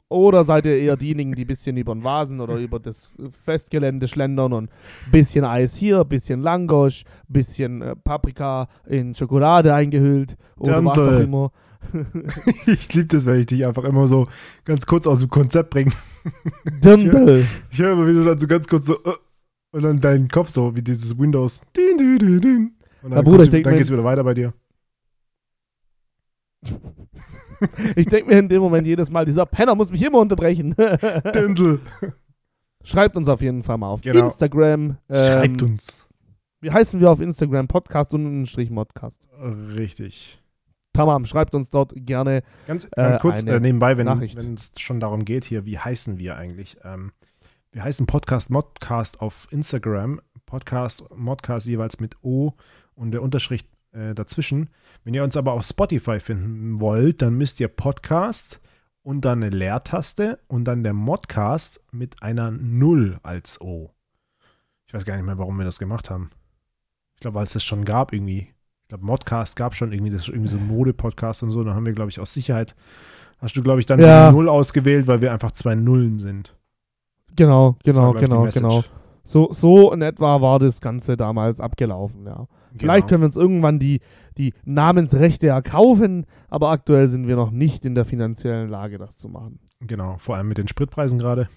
Oder 0.08 0.42
seid 0.42 0.66
ihr 0.66 0.76
eher 0.76 0.96
diejenigen, 0.96 1.36
die 1.36 1.44
ein 1.44 1.46
bisschen 1.46 1.76
über 1.76 1.94
den 1.94 2.02
Vasen 2.02 2.40
oder 2.40 2.56
über 2.56 2.80
das 2.80 3.14
Festgelände 3.44 4.08
schlendern 4.08 4.52
und 4.52 4.64
ein 4.70 5.10
bisschen 5.12 5.44
Eis 5.44 5.76
hier, 5.76 6.00
ein 6.00 6.08
bisschen 6.08 6.40
Langosch, 6.40 7.04
ein 7.28 7.32
bisschen 7.32 7.80
äh, 7.80 7.94
Paprika 7.94 8.66
in 8.88 9.14
Schokolade 9.14 9.72
eingehüllt 9.72 10.36
oder 10.58 10.84
was 10.84 10.98
auch 10.98 11.04
Dirndl. 11.04 11.24
immer. 11.24 11.52
Ich 12.66 12.92
liebe 12.94 13.06
das, 13.08 13.26
wenn 13.26 13.40
ich 13.40 13.46
dich 13.46 13.66
einfach 13.66 13.84
immer 13.84 14.08
so 14.08 14.28
ganz 14.64 14.86
kurz 14.86 15.06
aus 15.06 15.20
dem 15.20 15.28
Konzept 15.30 15.70
bringe. 15.70 15.92
Dirndl. 16.84 17.46
Ich 17.70 17.78
höre 17.78 17.92
immer 17.92 18.06
wieder 18.06 18.24
dann 18.24 18.38
so 18.38 18.46
ganz 18.46 18.66
kurz 18.68 18.86
so 18.86 18.94
äh, 19.04 19.12
und 19.72 19.82
dann 19.82 19.98
deinen 20.00 20.28
Kopf 20.28 20.50
so 20.50 20.74
wie 20.76 20.82
dieses 20.82 21.18
Windows. 21.18 21.60
Din, 21.76 21.96
din, 21.98 22.18
din, 22.18 22.40
din. 22.40 22.72
Und 23.02 23.10
dann, 23.12 23.24
Bruder, 23.24 23.38
kommst 23.38 23.52
ich 23.54 23.60
du, 23.60 23.62
dann 23.62 23.72
mir- 23.72 23.78
geht's 23.78 23.90
wieder 23.90 24.04
weiter 24.04 24.24
bei 24.24 24.34
dir. 24.34 24.52
Ich 27.94 28.06
denke 28.06 28.28
mir 28.28 28.40
in 28.40 28.48
dem 28.48 28.60
Moment 28.60 28.88
jedes 28.88 29.08
Mal, 29.08 29.24
dieser 29.24 29.46
Penner 29.46 29.76
muss 29.76 29.92
mich 29.92 30.02
immer 30.02 30.18
unterbrechen. 30.18 30.74
Dindel. 31.32 31.78
Schreibt 32.82 33.16
uns 33.16 33.28
auf 33.28 33.40
jeden 33.40 33.62
Fall 33.62 33.78
mal 33.78 33.86
auf 33.86 34.00
Genau. 34.00 34.24
Instagram. 34.24 34.96
Ähm, 35.08 35.32
Schreibt 35.32 35.62
uns. 35.62 36.04
Wie 36.60 36.72
heißen 36.72 36.98
wir 36.98 37.08
auf 37.08 37.20
Instagram? 37.20 37.68
Podcast 37.68 38.14
und 38.14 38.46
Strich 38.46 38.70
Modcast. 38.70 39.28
Richtig. 39.78 40.41
Tamam, 40.92 41.24
schreibt 41.24 41.54
uns 41.54 41.70
dort 41.70 41.92
gerne. 41.96 42.42
Ganz, 42.66 42.90
ganz 42.90 43.16
Äh, 43.16 43.20
kurz 43.20 43.42
äh, 43.42 43.60
nebenbei, 43.60 43.96
wenn 43.96 44.08
es 44.54 44.72
schon 44.76 45.00
darum 45.00 45.24
geht 45.24 45.44
hier, 45.44 45.64
wie 45.64 45.78
heißen 45.78 46.18
wir 46.18 46.36
eigentlich? 46.36 46.76
Ähm, 46.84 47.12
wir 47.70 47.82
heißen 47.84 48.06
Podcast 48.06 48.50
Modcast 48.50 49.20
auf 49.20 49.48
Instagram. 49.50 50.20
Podcast 50.44 51.04
Modcast 51.16 51.66
jeweils 51.66 51.98
mit 51.98 52.16
O 52.22 52.52
und 52.94 53.12
der 53.12 53.22
Unterstrich 53.22 53.64
äh, 53.92 54.14
dazwischen. 54.14 54.68
Wenn 55.04 55.14
ihr 55.14 55.24
uns 55.24 55.36
aber 55.36 55.52
auf 55.52 55.64
Spotify 55.64 56.20
finden 56.20 56.78
wollt, 56.80 57.22
dann 57.22 57.34
müsst 57.34 57.58
ihr 57.60 57.68
Podcast 57.68 58.60
und 59.02 59.24
dann 59.24 59.42
eine 59.42 59.54
Leertaste 59.54 60.38
und 60.46 60.64
dann 60.64 60.82
der 60.82 60.92
Modcast 60.92 61.80
mit 61.90 62.22
einer 62.22 62.50
Null 62.50 63.18
als 63.22 63.60
O. 63.62 63.90
Ich 64.86 64.92
weiß 64.92 65.06
gar 65.06 65.16
nicht 65.16 65.24
mehr, 65.24 65.38
warum 65.38 65.56
wir 65.56 65.64
das 65.64 65.78
gemacht 65.78 66.10
haben. 66.10 66.28
Ich 67.14 67.20
glaube, 67.20 67.36
weil 67.36 67.46
es 67.46 67.54
das 67.54 67.64
schon 67.64 67.86
gab 67.86 68.12
irgendwie. 68.12 68.52
Ich 68.92 68.94
glaube, 68.98 69.06
Modcast 69.06 69.56
gab 69.56 69.74
schon 69.74 69.90
irgendwie, 69.90 70.12
das 70.12 70.24
ist 70.24 70.28
irgendwie 70.28 70.50
so 70.50 70.58
ein 70.58 70.66
Mode-Podcast 70.66 71.42
und 71.42 71.50
so. 71.50 71.64
Da 71.64 71.72
haben 71.72 71.86
wir, 71.86 71.94
glaube 71.94 72.10
ich, 72.10 72.20
aus 72.20 72.34
Sicherheit, 72.34 72.74
hast 73.38 73.56
du, 73.56 73.62
glaube 73.62 73.80
ich, 73.80 73.86
dann 73.86 73.98
Ja. 73.98 74.28
die 74.28 74.34
Null 74.36 74.50
ausgewählt, 74.50 75.06
weil 75.06 75.22
wir 75.22 75.32
einfach 75.32 75.52
zwei 75.52 75.74
Nullen 75.74 76.18
sind. 76.18 76.54
Genau, 77.34 77.76
genau, 77.84 78.12
war, 78.12 78.20
genau, 78.20 78.42
Message. 78.42 78.62
genau. 78.62 78.84
So, 79.24 79.50
so 79.50 79.92
in 79.94 80.02
etwa 80.02 80.42
war 80.42 80.58
das 80.58 80.82
Ganze 80.82 81.16
damals 81.16 81.58
abgelaufen, 81.58 82.26
ja. 82.26 82.46
Vielleicht 82.76 83.06
Genau. 83.06 83.08
können 83.08 83.22
wir 83.22 83.26
uns 83.28 83.36
irgendwann 83.36 83.78
die, 83.78 84.00
die 84.36 84.52
Namensrechte 84.66 85.46
erkaufen, 85.48 86.26
aber 86.50 86.68
aktuell 86.68 87.08
sind 87.08 87.26
wir 87.26 87.36
noch 87.36 87.50
nicht 87.50 87.86
in 87.86 87.94
der 87.94 88.04
finanziellen 88.04 88.68
Lage, 88.68 88.98
das 88.98 89.16
zu 89.16 89.30
machen. 89.30 89.58
Genau, 89.80 90.16
vor 90.18 90.36
allem 90.36 90.48
mit 90.48 90.58
den 90.58 90.68
Spritpreisen 90.68 91.18
gerade. 91.18 91.48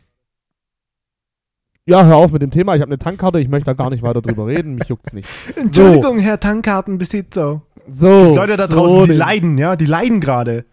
Ja, 1.88 2.04
hör 2.04 2.16
auf 2.16 2.32
mit 2.32 2.42
dem 2.42 2.50
Thema. 2.50 2.76
Ich 2.76 2.82
habe 2.82 2.90
eine 2.90 2.98
Tankkarte, 2.98 3.40
ich 3.40 3.48
möchte 3.48 3.66
da 3.66 3.74
gar 3.74 3.92
nicht 3.92 4.02
weiter 4.02 4.22
drüber 4.22 4.48
reden. 4.48 4.76
Mich 4.76 4.88
juckt's 4.88 5.14
nicht. 5.14 5.30
Entschuldigung, 5.56 6.18
Herr 6.18 6.40
Tankkartenbesitzer. 6.40 7.62
So. 7.88 8.32
Die 8.32 8.36
Leute 8.38 8.58
da 8.58 8.68
so 8.68 8.74
draußen, 8.76 9.04
die 9.12 9.18
leiden, 9.18 9.58
ja, 9.60 9.76
die 9.76 9.86
leiden 9.86 10.20
gerade. 10.20 10.66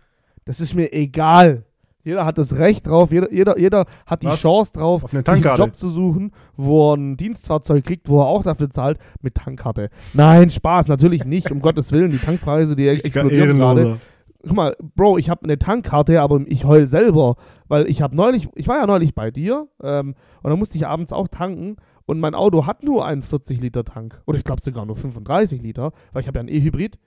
Das 0.46 0.58
ist 0.60 0.74
mir 0.74 0.92
egal. 0.92 1.64
Jeder 2.04 2.24
hat 2.24 2.38
das 2.38 2.56
Recht 2.56 2.86
drauf, 2.88 3.12
jeder, 3.12 3.30
jeder, 3.32 3.58
jeder 3.58 3.84
hat 4.06 4.22
die 4.22 4.26
Was? 4.26 4.40
Chance 4.40 4.72
drauf, 4.72 5.04
Auf 5.04 5.12
eine 5.12 5.22
sich 5.22 5.46
einen. 5.46 5.56
Job 5.56 5.76
zu 5.76 5.88
suchen, 5.88 6.32
wo 6.56 6.92
er 6.92 6.96
ein 6.96 7.16
Dienstfahrzeug 7.16 7.84
kriegt, 7.84 8.08
wo 8.08 8.20
er 8.22 8.26
auch 8.26 8.42
dafür 8.42 8.70
zahlt, 8.70 8.98
mit 9.20 9.34
Tankkarte. 9.34 9.90
Nein, 10.14 10.50
Spaß, 10.50 10.88
natürlich 10.88 11.24
nicht, 11.26 11.52
um 11.52 11.60
Gottes 11.60 11.92
Willen. 11.92 12.10
Die 12.10 12.18
Tankpreise, 12.18 12.74
die 12.74 12.88
explodieren 12.88 13.58
gerade. 13.58 13.98
Guck 14.42 14.52
mal, 14.56 14.76
Bro, 14.96 15.18
ich 15.18 15.30
habe 15.30 15.44
eine 15.44 15.58
Tankkarte, 15.58 16.20
aber 16.20 16.40
ich 16.46 16.64
heul 16.64 16.86
selber, 16.86 17.36
weil 17.68 17.88
ich 17.88 18.02
habe 18.02 18.16
neulich, 18.16 18.48
ich 18.54 18.66
war 18.68 18.76
ja 18.78 18.86
neulich 18.86 19.14
bei 19.14 19.30
dir 19.30 19.68
ähm, 19.82 20.14
und 20.42 20.50
dann 20.50 20.58
musste 20.58 20.76
ich 20.76 20.86
abends 20.86 21.12
auch 21.12 21.28
tanken 21.28 21.76
und 22.06 22.18
mein 22.18 22.34
Auto 22.34 22.66
hat 22.66 22.82
nur 22.82 23.06
einen 23.06 23.22
40 23.22 23.60
Liter 23.60 23.84
Tank 23.84 24.20
oder 24.26 24.38
ich 24.38 24.44
glaube 24.44 24.60
sogar 24.60 24.84
nur 24.84 24.96
35 24.96 25.62
Liter, 25.62 25.92
weil 26.12 26.22
ich 26.22 26.26
habe 26.28 26.38
ja 26.38 26.40
einen 26.40 26.48
E-Hybrid 26.48 26.98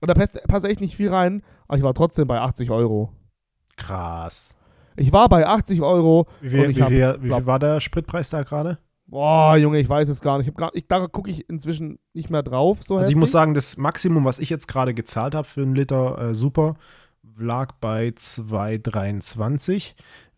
und 0.00 0.08
da 0.08 0.14
passt, 0.14 0.42
passt 0.48 0.64
echt 0.64 0.80
nicht 0.80 0.96
viel 0.96 1.10
rein, 1.10 1.42
aber 1.68 1.76
ich 1.78 1.84
war 1.84 1.94
trotzdem 1.94 2.26
bei 2.26 2.40
80 2.40 2.70
Euro. 2.70 3.12
Krass. 3.76 4.56
Ich 4.96 5.12
war 5.12 5.28
bei 5.28 5.46
80 5.46 5.80
Euro. 5.82 6.26
Wie 6.40 6.50
viel, 6.50 6.76
wie 6.76 6.82
hab- 6.82 6.88
viel, 6.88 7.16
wie 7.22 7.26
glaub- 7.28 7.40
viel 7.40 7.46
war 7.46 7.58
der 7.58 7.80
Spritpreis 7.80 8.30
da 8.30 8.42
gerade? 8.42 8.78
Boah, 9.12 9.58
Junge, 9.58 9.78
ich 9.78 9.90
weiß 9.90 10.08
es 10.08 10.22
gar 10.22 10.38
nicht. 10.38 10.48
Ich 10.48 10.54
grad, 10.54 10.74
ich, 10.74 10.86
da 10.88 11.06
gucke 11.06 11.30
ich 11.30 11.46
inzwischen 11.50 11.98
nicht 12.14 12.30
mehr 12.30 12.42
drauf. 12.42 12.82
So 12.82 12.94
Also 12.94 13.02
ich 13.04 13.08
heftig. 13.10 13.16
muss 13.18 13.30
sagen, 13.30 13.52
das 13.52 13.76
Maximum, 13.76 14.24
was 14.24 14.38
ich 14.38 14.48
jetzt 14.48 14.68
gerade 14.68 14.94
gezahlt 14.94 15.34
habe 15.34 15.46
für 15.46 15.60
einen 15.60 15.74
Liter 15.74 16.30
äh, 16.30 16.34
Super, 16.34 16.76
lag 17.36 17.72
bei 17.78 18.08
2,23. 18.08 19.92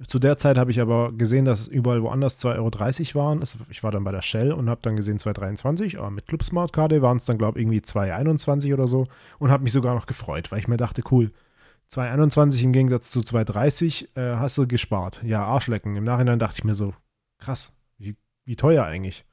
Zu 0.08 0.18
der 0.18 0.38
Zeit 0.38 0.58
habe 0.58 0.72
ich 0.72 0.80
aber 0.80 1.12
gesehen, 1.12 1.44
dass 1.44 1.60
es 1.60 1.68
überall 1.68 2.02
woanders 2.02 2.44
2,30 2.44 3.14
Euro 3.14 3.24
waren. 3.24 3.44
Ich 3.70 3.84
war 3.84 3.92
dann 3.92 4.02
bei 4.02 4.10
der 4.10 4.22
Shell 4.22 4.52
und 4.52 4.68
habe 4.68 4.80
dann 4.82 4.96
gesehen 4.96 5.18
2,23. 5.18 5.96
Aber 5.96 6.10
mit 6.10 6.26
Clubsmart-Karte 6.26 7.00
waren 7.00 7.18
es 7.18 7.26
dann, 7.26 7.38
glaube 7.38 7.60
ich, 7.60 7.62
irgendwie 7.62 7.78
2,21 7.78 8.74
oder 8.74 8.88
so. 8.88 9.06
Und 9.38 9.52
habe 9.52 9.62
mich 9.62 9.72
sogar 9.72 9.94
noch 9.94 10.06
gefreut, 10.06 10.50
weil 10.50 10.58
ich 10.58 10.66
mir 10.66 10.78
dachte, 10.78 11.02
cool, 11.12 11.30
2,21 11.92 12.64
im 12.64 12.72
Gegensatz 12.72 13.12
zu 13.12 13.20
2,30 13.20 14.16
äh, 14.16 14.36
hast 14.36 14.58
du 14.58 14.66
gespart. 14.66 15.20
Ja, 15.22 15.44
Arschlecken. 15.44 15.94
Im 15.94 16.02
Nachhinein 16.02 16.40
dachte 16.40 16.56
ich 16.58 16.64
mir 16.64 16.74
so, 16.74 16.92
krass, 17.38 17.72
wie, 18.44 18.56
teuer 18.56 18.84
eigentlich. 18.84 19.24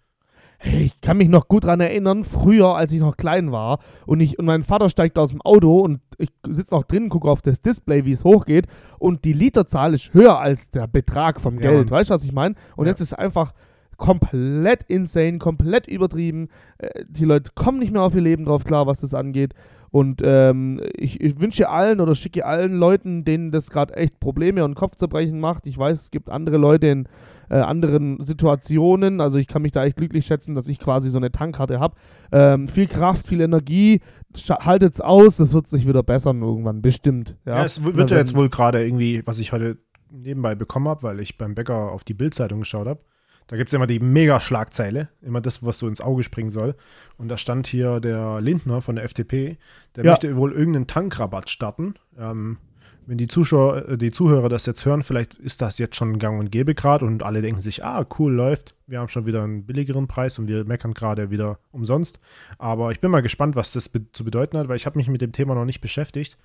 Hey, 0.57 0.84
ich 0.84 1.01
kann 1.01 1.18
mich 1.18 1.28
noch 1.28 1.47
gut 1.47 1.64
daran 1.64 1.80
erinnern, 1.80 2.24
früher, 2.24 2.76
als 2.76 2.91
ich 2.91 2.99
noch 2.99 3.18
klein 3.18 3.51
war 3.51 3.80
und, 4.05 4.20
ich, 4.20 4.38
und 4.38 4.45
mein 4.45 4.62
Vater 4.62 4.89
steigt 4.89 5.18
aus 5.18 5.32
dem 5.32 5.41
Auto 5.41 5.80
und 5.80 6.01
ich 6.20 6.30
sitze 6.47 6.76
noch 6.76 6.84
drin, 6.84 7.09
gucke 7.09 7.32
auf 7.32 7.41
das 7.41 7.62
Display, 7.62 8.05
wie 8.05 8.12
es 8.12 8.24
hochgeht 8.24 8.68
und 8.99 9.26
die 9.26 9.34
Literzahl 9.34 9.95
ist 9.95 10.14
höher 10.14 10.38
als 10.38 10.70
der 10.70 10.86
Betrag 10.86 11.41
vom 11.41 11.55
ja, 11.55 11.62
Geld. 11.72 11.89
Mann. 11.89 11.99
Weißt 11.99 12.12
du, 12.12 12.14
was 12.14 12.24
ich 12.24 12.32
meine? 12.32 12.53
Und 12.76 12.86
ja. 12.86 12.91
jetzt 12.91 13.01
ist 13.01 13.14
es 13.14 13.18
einfach 13.18 13.53
komplett 14.01 14.84
insane, 14.84 15.38
komplett 15.38 15.88
übertrieben. 15.88 16.49
Äh, 16.80 17.05
die 17.07 17.26
Leute 17.26 17.51
kommen 17.55 17.80
nicht 17.80 17.93
mehr 17.93 18.01
auf 18.01 18.16
ihr 18.16 18.22
Leben 18.22 18.45
drauf 18.45 18.64
klar, 18.64 18.88
was 18.88 19.01
das 19.01 19.14
angeht. 19.14 19.53
Und 19.91 20.22
ähm, 20.24 20.82
ich, 20.95 21.22
ich, 21.22 21.39
wünsche 21.39 21.70
allen 21.70 21.99
oder 21.99 22.16
schicke 22.16 22.45
allen 22.45 22.74
Leuten, 22.74 23.26
denen 23.26 23.51
das 23.51 23.70
gerade 23.70 23.93
echt 23.95 24.20
Probleme 24.20 24.64
und 24.64 24.74
Kopfzerbrechen 24.74 25.39
macht. 25.39 25.68
Ich 25.68 25.78
weiß, 25.78 26.01
es 26.01 26.12
gibt 26.12 26.30
andere 26.30 26.57
Leute 26.57 26.88
in 26.88 27.07
äh, 27.52 27.56
anderen 27.56 28.22
Situationen. 28.22 29.20
Also 29.20 29.38
ich 29.38 29.47
kann 29.47 29.62
mich 29.62 29.74
da 29.74 29.84
echt 29.84 29.97
glücklich 29.97 30.26
schätzen, 30.26 30.56
dass 30.56 30.70
ich 30.70 30.80
quasi 30.80 31.10
so 31.10 31.18
eine 31.18 31.34
Tankkarte 31.34 31.82
habe. 31.82 31.95
Ähm, 32.32 32.70
viel 32.70 32.88
Kraft, 32.88 33.28
viel 33.28 33.41
Energie. 33.41 33.99
Haltet 34.47 34.93
es 34.93 35.02
aus, 35.02 35.36
das 35.36 35.54
wird 35.54 35.68
sich 35.68 35.86
wieder 35.86 36.02
bessern 36.02 36.41
irgendwann, 36.41 36.82
bestimmt. 36.82 37.36
Ja, 37.45 37.58
ja 37.58 37.66
es 37.66 37.84
wird 37.84 38.10
ja 38.10 38.18
jetzt 38.18 38.36
wohl 38.36 38.47
gerade 38.47 38.84
irgendwie, 38.86 39.22
was 39.26 39.38
ich 39.39 39.52
heute 39.52 39.78
nebenbei 40.10 40.56
bekommen 40.56 40.88
habe, 40.88 41.04
weil 41.04 41.20
ich 41.20 41.38
beim 41.38 41.54
Bäcker 41.54 41.91
auf 41.91 42.06
die 42.06 42.14
Bildzeitung 42.14 42.62
geschaut 42.62 42.88
habe. 42.88 43.02
Da 43.47 43.58
gibt 43.58 43.70
es 43.70 43.74
immer 43.74 43.88
die 43.88 43.99
Mega-Schlagzeile, 43.99 45.10
immer 45.22 45.41
das, 45.41 45.66
was 45.66 45.78
so 45.78 45.89
ins 45.89 45.99
Auge 45.99 46.24
springen 46.24 46.49
soll. 46.49 46.76
Und 47.18 47.28
da 47.28 47.36
stand 47.36 47.68
hier 47.68 47.99
der 47.99 48.39
Lindner 48.39 48.82
von 48.82 48.95
der 48.95 49.04
FDP, 49.04 49.58
der 49.97 50.06
ja. 50.06 50.12
möchte 50.12 50.38
wohl 50.38 50.54
irgendeinen 50.54 50.88
Tankrabatt 50.88 51.49
starten. 51.49 51.95
Ähm, 52.18 52.60
wenn 53.06 53.18
die 53.18 53.28
Zuschauer, 53.28 53.89
äh, 53.89 53.97
die 53.97 54.12
Zuhörer 54.12 54.49
das 54.49 54.66
jetzt 54.66 54.86
hören, 54.86 55.04
vielleicht 55.04 55.36
ist 55.36 55.62
das 55.62 55.78
jetzt 55.78 55.95
schon 55.95 56.20
gang 56.20 56.39
und 56.39 56.52
gäbe 56.52 56.76
gerade 56.76 57.06
und 57.06 57.24
alle 57.24 57.41
denken 57.41 57.62
sich, 57.62 57.84
ah, 57.84 58.06
cool, 58.20 58.34
läuft. 58.34 58.76
Wir 58.88 58.99
haben 58.99 59.10
schon 59.10 59.26
wieder 59.26 59.43
einen 59.43 59.66
billigeren 59.66 60.08
Preis 60.08 60.38
und 60.39 60.47
wir 60.47 60.66
meckern 60.66 60.93
gerade 60.93 61.30
wieder 61.30 61.60
umsonst. 61.72 62.20
Aber 62.58 62.91
ich 62.91 62.99
bin 62.99 63.12
mal 63.12 63.22
gespannt, 63.22 63.56
was 63.56 63.72
das 63.72 63.89
be 63.89 64.12
zu 64.12 64.24
bedeuten 64.24 64.58
hat, 64.58 64.68
weil 64.68 64.78
ich 64.78 64.86
habe 64.86 64.97
mich 64.97 65.08
mit 65.08 65.22
dem 65.22 65.32
Thema 65.32 65.56
noch 65.56 65.66
nicht 65.66 65.82
beschäftigt, 65.82 66.38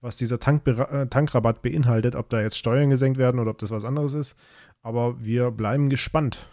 was 0.00 0.16
dieser 0.16 0.38
Tank 0.38 0.66
äh, 0.66 1.06
Tankrabatt 1.06 1.62
beinhaltet, 1.62 2.14
ob 2.16 2.28
da 2.28 2.40
jetzt 2.40 2.58
Steuern 2.58 2.90
gesenkt 2.90 3.18
werden 3.18 3.40
oder 3.40 3.50
ob 3.50 3.58
das 3.58 3.70
was 3.70 3.84
anderes 3.84 4.14
ist. 4.14 4.36
Aber 4.82 5.24
wir 5.24 5.50
bleiben 5.50 5.88
gespannt. 5.88 6.46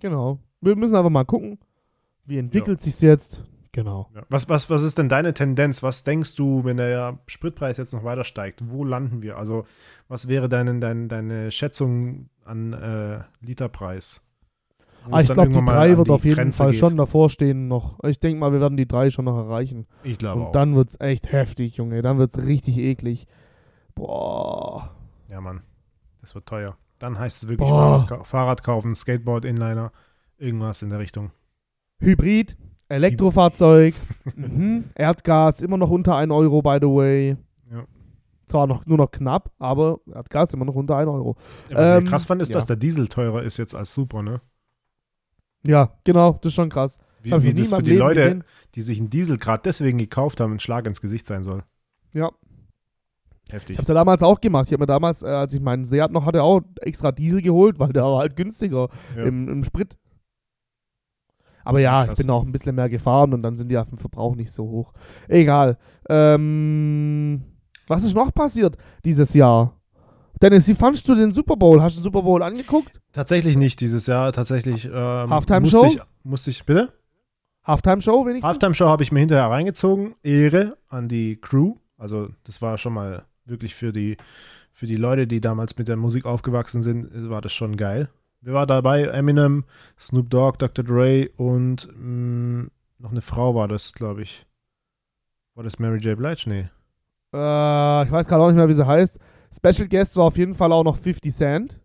Genau. 0.00 0.40
Wir 0.60 0.76
müssen 0.76 0.96
einfach 0.96 1.10
mal 1.10 1.24
gucken, 1.24 1.58
wie 2.24 2.38
entwickelt 2.38 2.80
ja. 2.80 2.84
sich 2.84 3.00
jetzt. 3.00 3.40
Genau. 3.76 4.08
Ja. 4.14 4.22
Was, 4.30 4.48
was, 4.48 4.70
was 4.70 4.82
ist 4.82 4.96
denn 4.96 5.10
deine 5.10 5.34
Tendenz? 5.34 5.82
Was 5.82 6.02
denkst 6.02 6.34
du, 6.34 6.64
wenn 6.64 6.78
der 6.78 7.18
Spritpreis 7.26 7.76
jetzt 7.76 7.92
noch 7.92 8.04
weiter 8.04 8.24
steigt? 8.24 8.70
Wo 8.70 8.84
landen 8.84 9.20
wir? 9.20 9.36
Also, 9.36 9.66
was 10.08 10.28
wäre 10.28 10.48
deine, 10.48 10.80
deine, 10.80 11.08
deine 11.08 11.50
Schätzung 11.50 12.30
an 12.46 12.72
äh, 12.72 13.18
Literpreis? 13.42 14.22
Ah, 15.10 15.20
ich 15.20 15.26
glaube, 15.26 15.50
die 15.50 15.62
drei 15.62 15.98
wird 15.98 16.08
auf 16.08 16.24
jeden 16.24 16.36
Grenze 16.36 16.62
Fall 16.62 16.70
geht. 16.70 16.80
schon 16.80 16.96
davor 16.96 17.28
stehen 17.28 17.68
noch. 17.68 18.02
Ich 18.04 18.18
denke 18.18 18.40
mal, 18.40 18.50
wir 18.50 18.62
werden 18.62 18.78
die 18.78 18.88
drei 18.88 19.10
schon 19.10 19.26
noch 19.26 19.36
erreichen. 19.36 19.86
Ich 20.04 20.16
glaube 20.16 20.40
auch. 20.40 20.46
Und 20.46 20.54
dann 20.54 20.74
wird 20.74 20.88
es 20.88 21.00
echt 21.00 21.30
heftig, 21.30 21.76
Junge. 21.76 22.00
Dann 22.00 22.16
wird 22.16 22.34
es 22.34 22.42
richtig 22.42 22.78
eklig. 22.78 23.26
Boah. 23.94 24.96
Ja, 25.28 25.42
Mann. 25.42 25.60
Das 26.22 26.34
wird 26.34 26.46
teuer. 26.46 26.78
Dann 26.98 27.18
heißt 27.18 27.42
es 27.42 27.48
wirklich 27.50 27.68
Fahrrad, 27.68 28.26
Fahrrad 28.26 28.62
kaufen, 28.62 28.94
Skateboard, 28.94 29.44
Inliner, 29.44 29.92
irgendwas 30.38 30.80
in 30.80 30.88
der 30.88 30.98
Richtung. 30.98 31.30
Hybrid. 32.00 32.56
Elektrofahrzeug, 32.88 33.94
mhm. 34.36 34.84
Erdgas, 34.94 35.60
immer 35.60 35.76
noch 35.76 35.90
unter 35.90 36.16
1 36.16 36.30
Euro, 36.32 36.62
by 36.62 36.78
the 36.80 36.86
way. 36.86 37.36
Ja. 37.70 37.84
Zwar 38.46 38.66
noch, 38.66 38.86
nur 38.86 38.98
noch 38.98 39.10
knapp, 39.10 39.50
aber 39.58 40.00
Erdgas 40.12 40.54
immer 40.54 40.64
noch 40.64 40.74
unter 40.74 40.96
1 40.96 41.08
Euro. 41.08 41.36
Ja, 41.68 41.76
was 41.76 41.90
ähm, 41.90 42.04
ich 42.04 42.10
krass 42.10 42.24
fand, 42.24 42.42
ist, 42.42 42.50
ja. 42.50 42.54
dass 42.54 42.66
der 42.66 42.76
Diesel 42.76 43.08
teurer 43.08 43.42
ist 43.42 43.56
jetzt 43.56 43.74
als 43.74 43.94
Super, 43.94 44.22
ne? 44.22 44.40
Ja, 45.66 45.90
genau, 46.04 46.32
das 46.42 46.50
ist 46.50 46.54
schon 46.54 46.68
krass. 46.68 46.98
Wie, 47.22 47.42
wie 47.42 47.54
das 47.54 47.72
für 47.72 47.82
die 47.82 47.90
Leben 47.90 48.00
Leute, 48.00 48.22
gesehen. 48.22 48.44
die 48.74 48.82
sich 48.82 49.00
einen 49.00 49.10
Diesel 49.10 49.38
gerade 49.38 49.62
deswegen 49.64 49.98
gekauft 49.98 50.40
haben, 50.40 50.52
ein 50.52 50.60
Schlag 50.60 50.86
ins 50.86 51.00
Gesicht 51.00 51.26
sein 51.26 51.42
soll. 51.42 51.64
Ja. 52.12 52.30
Heftig. 53.50 53.74
Ich 53.74 53.78
hab's 53.78 53.88
ja 53.88 53.94
damals 53.94 54.22
auch 54.22 54.40
gemacht. 54.40 54.66
Ich 54.66 54.72
habe 54.72 54.82
mir 54.82 54.86
damals, 54.86 55.22
äh, 55.22 55.26
als 55.26 55.52
ich 55.52 55.60
meinen 55.60 55.84
Seat 55.84 56.10
noch 56.10 56.24
hatte, 56.24 56.42
auch 56.42 56.62
extra 56.80 57.12
Diesel 57.12 57.42
geholt, 57.42 57.78
weil 57.78 57.92
der 57.92 58.04
war 58.04 58.18
halt 58.18 58.36
günstiger 58.36 58.88
ja. 59.16 59.24
im, 59.24 59.48
im 59.48 59.64
Sprit. 59.64 59.96
Aber 61.66 61.80
ja, 61.80 62.04
Krass. 62.04 62.16
ich 62.16 62.24
bin 62.24 62.30
auch 62.30 62.44
ein 62.44 62.52
bisschen 62.52 62.76
mehr 62.76 62.88
gefahren 62.88 63.34
und 63.34 63.42
dann 63.42 63.56
sind 63.56 63.68
die 63.70 63.76
auf 63.76 63.88
dem 63.88 63.98
Verbrauch 63.98 64.36
nicht 64.36 64.52
so 64.52 64.62
hoch. 64.64 64.92
Egal. 65.26 65.78
Ähm, 66.08 67.42
was 67.88 68.04
ist 68.04 68.14
noch 68.14 68.32
passiert 68.32 68.76
dieses 69.04 69.34
Jahr? 69.34 69.72
Dennis, 70.40 70.68
wie 70.68 70.74
fandest 70.74 71.08
du 71.08 71.16
den 71.16 71.32
Super 71.32 71.56
Bowl? 71.56 71.82
Hast 71.82 71.96
du 71.96 72.00
den 72.00 72.04
Super 72.04 72.22
Bowl 72.22 72.40
angeguckt? 72.44 73.00
Tatsächlich 73.12 73.56
nicht 73.56 73.80
dieses 73.80 74.06
Jahr. 74.06 74.32
Tatsächlich 74.32 74.84
ähm, 74.84 74.92
Halftime-Show? 74.94 75.82
Musste 75.82 75.98
ich, 75.98 76.02
musste 76.22 76.50
ich, 76.50 76.64
bitte? 76.64 76.92
Halftime-Show 77.64 78.24
wenigstens? 78.26 78.44
Halftime-Show 78.44 78.86
habe 78.86 79.02
ich 79.02 79.10
mir 79.10 79.20
hinterher 79.20 79.50
reingezogen. 79.50 80.14
Ehre 80.22 80.76
an 80.88 81.08
die 81.08 81.36
Crew. 81.40 81.74
Also 81.98 82.28
das 82.44 82.62
war 82.62 82.78
schon 82.78 82.92
mal 82.92 83.24
wirklich 83.44 83.74
für 83.74 83.92
die, 83.92 84.18
für 84.72 84.86
die 84.86 84.94
Leute, 84.94 85.26
die 85.26 85.40
damals 85.40 85.76
mit 85.76 85.88
der 85.88 85.96
Musik 85.96 86.26
aufgewachsen 86.26 86.82
sind, 86.82 87.10
war 87.28 87.40
das 87.40 87.52
schon 87.52 87.76
geil. 87.76 88.08
Wer 88.46 88.54
war 88.54 88.66
dabei? 88.68 89.02
Eminem, 89.02 89.64
Snoop 89.98 90.30
Dogg, 90.30 90.58
Dr. 90.58 90.84
Dre 90.84 91.28
und 91.36 91.88
mh, 91.96 92.62
mm, 92.62 92.70
noch 93.00 93.10
eine 93.10 93.20
Frau 93.20 93.56
war 93.56 93.66
das, 93.66 93.92
glaube 93.92 94.22
ich. 94.22 94.46
War 95.56 95.64
das 95.64 95.80
Mary 95.80 95.98
J. 95.98 96.16
Blige? 96.16 96.44
Nee. 96.46 96.68
Äh, 97.34 98.04
ich 98.04 98.12
weiß 98.12 98.28
gerade 98.28 98.44
auch 98.44 98.46
nicht 98.46 98.56
mehr, 98.56 98.68
wie 98.68 98.74
sie 98.74 98.86
heißt. 98.86 99.18
Special 99.52 99.88
Guest 99.88 100.16
war 100.16 100.26
auf 100.26 100.38
jeden 100.38 100.54
Fall 100.54 100.70
auch 100.70 100.84
noch 100.84 100.96
50 100.96 101.34
Cent. 101.34 101.80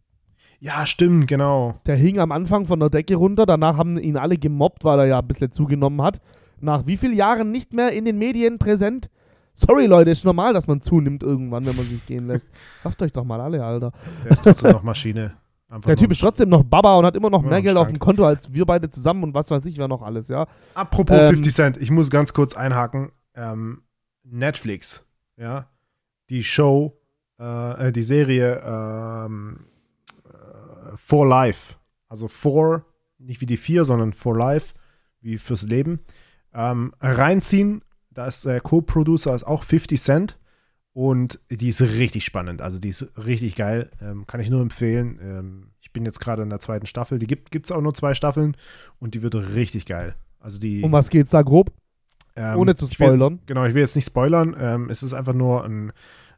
Ja, 0.59 0.85
stimmt, 0.85 1.25
genau. 1.25 1.79
Der 1.87 1.95
hing 1.95 2.19
am 2.19 2.31
Anfang 2.31 2.67
von 2.67 2.79
der 2.79 2.91
Decke 2.91 3.15
runter. 3.15 3.47
Danach 3.47 3.77
haben 3.77 3.97
ihn 3.97 4.15
alle 4.15 4.37
gemobbt, 4.37 4.83
weil 4.83 4.99
er 4.99 5.07
ja 5.07 5.19
ein 5.19 5.27
bisschen 5.27 5.51
zugenommen 5.51 6.03
hat. 6.03 6.21
Nach 6.59 6.85
wie 6.85 6.97
vielen 6.97 7.15
Jahren 7.15 7.49
nicht 7.49 7.73
mehr 7.73 7.91
in 7.91 8.05
den 8.05 8.19
Medien 8.19 8.59
präsent? 8.59 9.09
Sorry, 9.55 9.87
Leute, 9.87 10.11
ist 10.11 10.25
normal, 10.25 10.53
dass 10.53 10.67
man 10.67 10.79
zunimmt 10.79 11.23
irgendwann, 11.23 11.65
wenn 11.65 11.75
man 11.75 11.87
sich 11.87 12.05
gehen 12.05 12.27
lässt. 12.27 12.51
Rafft 12.85 13.01
euch 13.01 13.11
doch 13.11 13.23
mal 13.23 13.41
alle, 13.41 13.65
Alter. 13.65 13.91
Der 14.23 14.33
ist 14.33 14.43
trotzdem 14.43 14.73
noch 14.73 14.83
Maschine. 14.83 15.40
Einfach 15.71 15.87
der 15.87 15.95
Typ 15.95 16.11
ist 16.11 16.19
trotzdem 16.19 16.49
noch 16.49 16.65
Baba 16.65 16.97
und 16.97 17.05
hat 17.05 17.15
immer 17.15 17.29
noch 17.29 17.43
mehr 17.43 17.61
Geld 17.61 17.77
auf 17.77 17.87
dem 17.87 17.97
Konto 17.97 18.25
als 18.25 18.53
wir 18.53 18.65
beide 18.65 18.89
zusammen 18.89 19.23
und 19.23 19.33
was 19.33 19.49
weiß 19.49 19.63
ich, 19.65 19.77
wer 19.77 19.87
noch 19.87 20.01
alles, 20.01 20.27
ja. 20.27 20.45
Apropos 20.73 21.17
ähm, 21.17 21.29
50 21.29 21.53
Cent, 21.53 21.77
ich 21.77 21.89
muss 21.89 22.09
ganz 22.09 22.33
kurz 22.33 22.57
einhaken. 22.57 23.13
Ähm, 23.35 23.83
Netflix, 24.23 25.05
ja, 25.37 25.69
die 26.29 26.43
Show, 26.43 26.99
äh, 27.39 27.87
äh 27.87 27.91
die 27.93 28.03
Serie 28.03 28.61
ähm, 28.65 29.61
äh, 30.25 30.97
For 30.97 31.25
Life, 31.25 31.75
also 32.09 32.27
For, 32.27 32.85
nicht 33.17 33.39
wie 33.39 33.45
die 33.45 33.55
vier, 33.55 33.85
sondern 33.85 34.11
For 34.11 34.35
Life, 34.35 34.73
wie 35.21 35.37
fürs 35.37 35.63
Leben, 35.63 36.01
ähm, 36.53 36.93
reinziehen. 36.99 37.81
Da 38.09 38.25
ist 38.27 38.43
der 38.43 38.59
Co-Producer 38.59 39.33
ist 39.33 39.45
auch 39.45 39.63
50 39.63 40.01
Cent. 40.01 40.37
Und 40.93 41.39
die 41.49 41.69
ist 41.69 41.81
richtig 41.81 42.25
spannend. 42.25 42.61
Also 42.61 42.79
die 42.79 42.89
ist 42.89 43.11
richtig 43.17 43.55
geil. 43.55 43.89
Ähm, 44.01 44.27
kann 44.27 44.41
ich 44.41 44.49
nur 44.49 44.61
empfehlen. 44.61 45.19
Ähm, 45.21 45.67
ich 45.79 45.91
bin 45.93 46.05
jetzt 46.05 46.19
gerade 46.19 46.43
in 46.43 46.49
der 46.49 46.59
zweiten 46.59 46.85
Staffel. 46.85 47.17
Die 47.17 47.27
gibt 47.27 47.65
es 47.65 47.71
auch 47.71 47.81
nur 47.81 47.93
zwei 47.93 48.13
Staffeln 48.13 48.57
und 48.99 49.13
die 49.13 49.21
wird 49.21 49.35
richtig 49.35 49.85
geil. 49.85 50.15
Also 50.39 50.59
die. 50.59 50.83
Um 50.83 50.91
was 50.91 51.09
geht's 51.09 51.31
da 51.31 51.43
grob? 51.43 51.71
Ähm, 52.35 52.57
Ohne 52.57 52.75
zu 52.75 52.87
spoilern. 52.87 53.33
Will, 53.33 53.39
genau, 53.45 53.65
ich 53.65 53.73
will 53.73 53.81
jetzt 53.81 53.95
nicht 53.95 54.05
spoilern. 54.05 54.55
Ähm, 54.57 54.89
es 54.89 55.03
ist 55.03 55.13
einfach 55.13 55.33
nur 55.33 55.63
ein, 55.63 55.93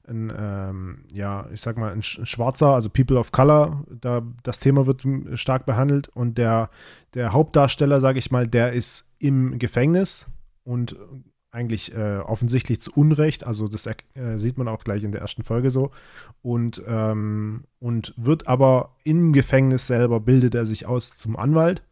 ein 0.07 0.31
ähm, 0.35 1.05
ja, 1.13 1.47
ich 1.51 1.61
sag 1.61 1.77
mal, 1.77 1.91
ein, 1.91 1.99
ein, 1.99 2.25
schwarzer, 2.25 2.73
also 2.73 2.89
People 2.89 3.17
of 3.17 3.31
Color. 3.31 3.83
Da, 4.01 4.21
das 4.43 4.59
Thema 4.59 4.85
wird 4.85 5.03
stark 5.35 5.65
behandelt 5.65 6.09
und 6.09 6.37
der, 6.37 6.69
der 7.15 7.33
Hauptdarsteller, 7.33 8.01
sage 8.01 8.19
ich 8.19 8.31
mal, 8.31 8.47
der 8.47 8.73
ist 8.73 9.11
im 9.19 9.57
Gefängnis 9.59 10.27
und 10.63 10.95
eigentlich 11.53 11.93
äh, 11.93 12.17
offensichtlich 12.17 12.81
zu 12.81 12.91
Unrecht, 12.95 13.45
also 13.45 13.67
das 13.67 13.85
äh, 13.85 13.93
sieht 14.37 14.57
man 14.57 14.67
auch 14.67 14.83
gleich 14.83 15.03
in 15.03 15.11
der 15.11 15.21
ersten 15.21 15.43
Folge 15.43 15.69
so, 15.69 15.91
und, 16.41 16.81
ähm, 16.87 17.65
und 17.79 18.13
wird 18.17 18.47
aber 18.47 18.95
im 19.03 19.33
Gefängnis 19.33 19.85
selber, 19.85 20.19
bildet 20.19 20.55
er 20.55 20.65
sich 20.65 20.87
aus 20.87 21.15
zum 21.15 21.37
Anwalt 21.37 21.83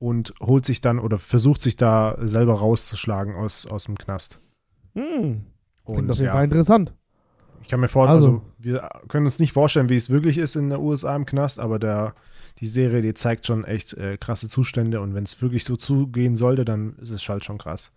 und 0.00 0.34
holt 0.40 0.66
sich 0.66 0.80
dann 0.80 0.98
oder 0.98 1.18
versucht 1.18 1.62
sich 1.62 1.76
da 1.76 2.16
selber 2.20 2.54
rauszuschlagen 2.54 3.36
aus, 3.36 3.66
aus 3.66 3.84
dem 3.84 3.96
Knast. 3.96 4.40
Hm. 4.94 5.42
Klingt 5.86 6.10
auf 6.10 6.18
jeden 6.18 6.26
ja, 6.26 6.42
interessant. 6.42 6.92
Ich 7.62 7.68
kann 7.68 7.80
mir 7.80 7.88
vorstellen, 7.88 8.16
also. 8.16 8.28
also. 8.30 8.42
wir 8.58 8.88
können 9.08 9.26
uns 9.26 9.38
nicht 9.38 9.52
vorstellen, 9.52 9.88
wie 9.88 9.96
es 9.96 10.10
wirklich 10.10 10.38
ist 10.38 10.56
in 10.56 10.70
der 10.70 10.80
USA 10.80 11.14
im 11.14 11.24
Knast, 11.24 11.60
aber 11.60 11.78
der, 11.78 12.14
die 12.58 12.66
Serie, 12.66 13.00
die 13.00 13.14
zeigt 13.14 13.46
schon 13.46 13.64
echt 13.64 13.94
äh, 13.94 14.16
krasse 14.18 14.48
Zustände 14.48 15.00
und 15.00 15.14
wenn 15.14 15.24
es 15.24 15.40
wirklich 15.40 15.64
so 15.64 15.76
zugehen 15.76 16.36
sollte, 16.36 16.64
dann 16.64 16.96
ist 16.96 17.10
es 17.10 17.28
halt 17.28 17.44
schon 17.44 17.58
krass. 17.58 17.92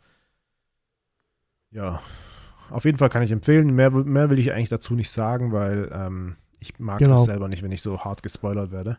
Ja. 1.71 1.99
auf 2.69 2.85
jeden 2.85 2.97
Fall 2.97 3.09
kann 3.09 3.23
ich 3.23 3.31
empfehlen. 3.31 3.73
Mehr, 3.75 3.91
mehr 3.91 4.29
will 4.29 4.39
ich 4.39 4.53
eigentlich 4.53 4.69
dazu 4.69 4.93
nicht 4.93 5.09
sagen, 5.09 5.51
weil 5.51 5.89
ähm, 5.93 6.35
ich 6.59 6.77
mag 6.79 6.99
Genau. 6.99 7.11
das 7.15 7.25
selber 7.25 7.47
nicht, 7.47 7.63
wenn 7.63 7.71
ich 7.71 7.81
so 7.81 7.99
hart 7.99 8.23
gespoilert 8.23 8.71
werde. 8.71 8.97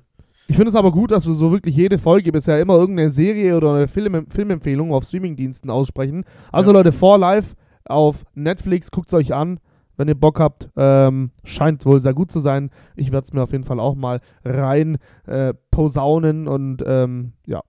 Ich 0.49 0.57
finde 0.57 0.71
es 0.71 0.75
aber 0.75 0.91
gut, 0.91 1.11
dass 1.13 1.27
wir 1.27 1.35
so 1.35 1.53
wirklich 1.53 1.77
jede 1.77 1.99
Folge 1.99 2.33
bisher 2.33 2.61
immer 2.61 2.75
irgendeine 2.75 3.13
Serie 3.13 3.57
oder 3.57 3.75
eine 3.75 3.89
Film 3.89 4.27
Filmempfehlung 4.29 4.93
auf 4.93 5.05
Streamingdiensten 5.05 5.71
aussprechen. 5.71 6.25
Also 6.51 6.71
Ja. 6.73 6.79
Leute, 6.79 6.93
For 6.93 7.17
Life 7.19 7.55
auf 7.85 8.25
Netflix, 8.35 8.91
guckt 8.91 9.09
es 9.09 9.15
euch 9.15 9.33
an, 9.33 9.61
wenn 9.97 10.09
ihr 10.09 10.15
Bock 10.17 10.41
habt. 10.41 10.69
Ähm, 10.77 11.31
scheint 11.45 11.87
wohl 11.87 12.01
sehr 12.01 12.15
gut 12.15 12.31
zu 12.33 12.41
sein. 12.41 12.71
Ich 12.97 13.13
werde 13.13 13.25
es 13.25 13.33
mir 13.33 13.43
auf 13.43 13.53
jeden 13.53 13.65
Fall 13.65 13.79
auch 13.81 13.95
mal 13.95 14.21
rein 14.45 14.99
äh, 15.27 15.55
posaunen 15.71 16.49
und 16.49 16.83
ähm, 16.87 17.33
ja, 17.47 17.63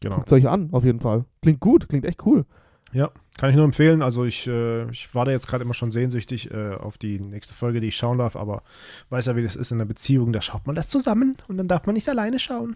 Genau. 0.00 0.16
guckt 0.16 0.28
es 0.28 0.32
euch 0.34 0.48
an, 0.48 0.68
auf 0.72 0.84
jeden 0.84 1.00
Fall. 1.00 1.24
Klingt 1.42 1.60
gut, 1.60 1.88
klingt 1.88 2.04
echt 2.04 2.24
cool. 2.26 2.44
Kann 2.92 3.48
ich 3.50 3.56
nur 3.56 3.64
empfehlen. 3.64 4.02
Also 4.02 4.24
ich, 4.24 4.46
äh, 4.48 4.90
ich 4.90 5.14
warte 5.14 5.30
jetzt 5.30 5.48
gerade 5.48 5.64
immer 5.64 5.72
schon 5.72 5.90
sehnsüchtig 5.90 6.50
äh, 6.50 6.74
auf 6.74 6.98
die 6.98 7.18
nächste 7.18 7.54
Folge, 7.54 7.80
die 7.80 7.88
ich 7.88 7.96
schauen 7.96 8.18
darf, 8.18 8.36
aber 8.36 8.62
weiß 9.08 9.26
ja, 9.26 9.36
wie 9.36 9.42
das 9.42 9.56
ist 9.56 9.70
in 9.70 9.78
einer 9.78 9.86
Beziehung. 9.86 10.32
Da 10.32 10.42
schaut 10.42 10.66
man 10.66 10.76
das 10.76 10.88
zusammen 10.88 11.36
und 11.48 11.56
dann 11.56 11.66
darf 11.68 11.86
man 11.86 11.94
nicht 11.94 12.08
alleine 12.08 12.38
schauen. 12.38 12.74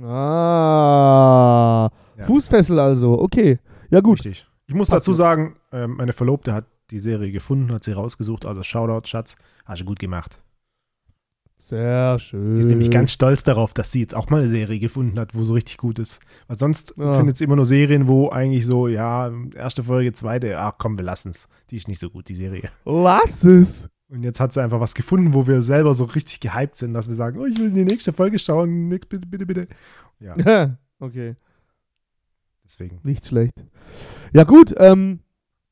Ah, 0.00 1.90
Ja. 2.16 2.24
Fußfessel 2.24 2.78
also, 2.78 3.20
okay. 3.20 3.58
Ja 3.90 4.00
gut, 4.00 4.24
Richtig. 4.24 4.46
Ich 4.66 4.74
muss 4.74 4.88
Passt 4.90 5.02
dazu 5.06 5.14
sagen, 5.14 5.56
ähm, 5.72 5.96
meine 5.96 6.12
Verlobte 6.12 6.52
hat 6.52 6.66
die 6.90 6.98
Serie 6.98 7.32
gefunden, 7.32 7.72
hat 7.72 7.84
sie 7.84 7.92
rausgesucht. 7.92 8.44
Also 8.44 8.62
Shoutout, 8.62 9.06
Schatz. 9.06 9.36
Hast 9.64 9.80
du 9.80 9.86
gut 9.86 9.98
gemacht. 9.98 10.38
Sehr 11.58 12.18
schön. 12.18 12.54
Die 12.54 12.60
ist 12.60 12.68
nämlich 12.68 12.90
ganz 12.90 13.12
stolz 13.12 13.42
darauf, 13.42 13.74
dass 13.74 13.90
sie 13.92 14.00
jetzt 14.00 14.14
auch 14.14 14.30
mal 14.30 14.40
eine 14.40 14.48
Serie 14.48 14.78
gefunden 14.78 15.18
hat, 15.18 15.34
wo 15.34 15.42
so 15.42 15.54
richtig 15.54 15.76
gut 15.76 15.98
ist. 15.98 16.20
Weil 16.46 16.58
sonst 16.58 16.94
Ja. 16.96 17.14
findet 17.14 17.36
sie 17.36 17.44
immer 17.44 17.56
nur 17.56 17.66
Serien, 17.66 18.06
wo 18.08 18.30
eigentlich 18.30 18.64
so, 18.64 18.88
ja, 18.88 19.30
erste 19.54 19.82
Folge, 19.82 20.12
zweite, 20.12 20.58
ach 20.58 20.74
komm, 20.78 20.96
wir 20.96 21.04
lassen's. 21.04 21.48
Die 21.70 21.76
ist 21.76 21.88
nicht 21.88 21.98
so 21.98 22.10
gut, 22.10 22.28
die 22.28 22.36
Serie. 22.36 22.70
Lass 22.84 23.44
es. 23.44 23.88
Und 24.08 24.22
jetzt 24.22 24.40
hat 24.40 24.54
sie 24.54 24.62
einfach 24.62 24.80
was 24.80 24.94
gefunden, 24.94 25.34
wo 25.34 25.46
wir 25.46 25.60
selber 25.60 25.92
so 25.94 26.04
richtig 26.04 26.40
gehypt 26.40 26.76
sind, 26.76 26.94
dass 26.94 27.08
wir 27.08 27.14
sagen, 27.14 27.38
oh, 27.38 27.44
ich 27.44 27.58
will 27.58 27.66
in 27.66 27.74
die 27.74 27.84
nächste 27.84 28.12
Folge 28.14 28.38
schauen, 28.38 28.88
nix, 28.88 29.06
bitte, 29.06 29.26
bitte, 29.26 29.44
bitte. 29.46 29.66
Ja, 30.20 30.76
okay. 31.00 31.36
deswegen. 32.64 32.98
Nicht 33.02 33.26
schlecht. 33.26 33.54
Ja, 34.32 34.44
gut. 34.44 34.74
Ähm, 34.78 35.20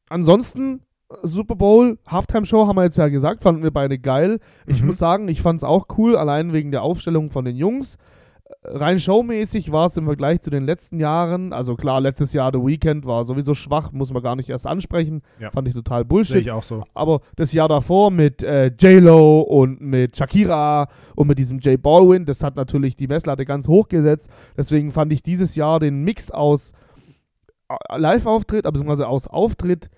ansonsten, 0.09 0.83
Super 1.23 1.55
Bowl, 1.55 1.99
Halftime-Show 2.07 2.67
haben 2.67 2.77
wir 2.77 2.85
jetzt 2.85 2.99
ja 2.99 3.09
gesagt, 3.09 3.43
fanden 3.43 3.63
wir 3.63 3.71
beide 3.71 3.99
geil. 3.99 4.41
Ich 4.67 4.81
Mhm. 4.81 4.89
muss 4.89 4.99
sagen, 4.99 5.29
ich 5.29 5.41
fand 5.41 5.59
es 5.59 5.65
auch 5.65 5.87
cool, 5.99 6.17
allein 6.17 6.53
wegen 6.53 6.73
der 6.73 6.83
Aufstellung 6.83 7.31
von 7.31 7.45
den 7.45 7.55
Jungs. 7.57 7.97
Äh, 8.45 8.77
Rein 8.77 8.99
showmäßig 8.99 9.71
war 9.71 9.87
es 9.87 9.97
im 9.97 10.05
Vergleich 10.07 10.41
zu 10.41 10.51
den 10.51 10.65
letzten 10.65 10.99
Jahren, 10.99 11.53
also 11.53 11.77
klar, 11.77 12.01
letztes 12.01 12.33
Jahr 12.33 12.51
The 12.53 12.59
Weekend 12.59 13.07
war 13.07 13.23
sowieso 13.25 13.55
schwach, 13.55 13.93
muss 13.93 14.13
man 14.13 14.21
gar 14.23 14.35
nicht 14.35 14.49
erst 14.51 14.67
ansprechen. 14.67 15.23
Ja. 15.39 15.51
Fand 15.53 15.69
ich 15.69 15.75
total 15.75 16.01
Sehe 16.01 16.05
Bullshit. 16.07 16.37
ich 16.41 16.51
auch 16.51 16.65
so. 16.65 16.83
Aber 16.93 17.21
das 17.37 17.53
Jahr 17.53 17.69
davor 17.69 18.11
mit 18.11 18.43
äh, 18.43 18.67
J-Lo 18.77 19.43
und 19.43 19.81
mit 19.81 20.17
Shakira 20.17 20.89
und 21.15 21.29
mit 21.29 21.39
diesem 21.39 21.61
J 21.61 21.81
Baldwin, 21.81 22.25
das 22.27 22.43
hat 22.43 22.57
natürlich 22.57 22.97
die 22.97 23.07
Messlatte 23.07 23.45
ganz 23.45 23.69
hoch 23.69 23.87
gesetzt. 23.87 24.29
Deswegen 24.57 24.91
fand 24.91 25.13
ich 25.13 25.23
dieses 25.23 25.55
Jahr 25.55 25.79
den 25.79 26.03
Mix 26.03 26.33
aus 26.33 26.73
äh, 27.69 27.97
Live-Auftritt, 27.99 28.65
beziehungsweise 28.65 29.07
aus 29.07 29.29
Auftritt 29.29 29.89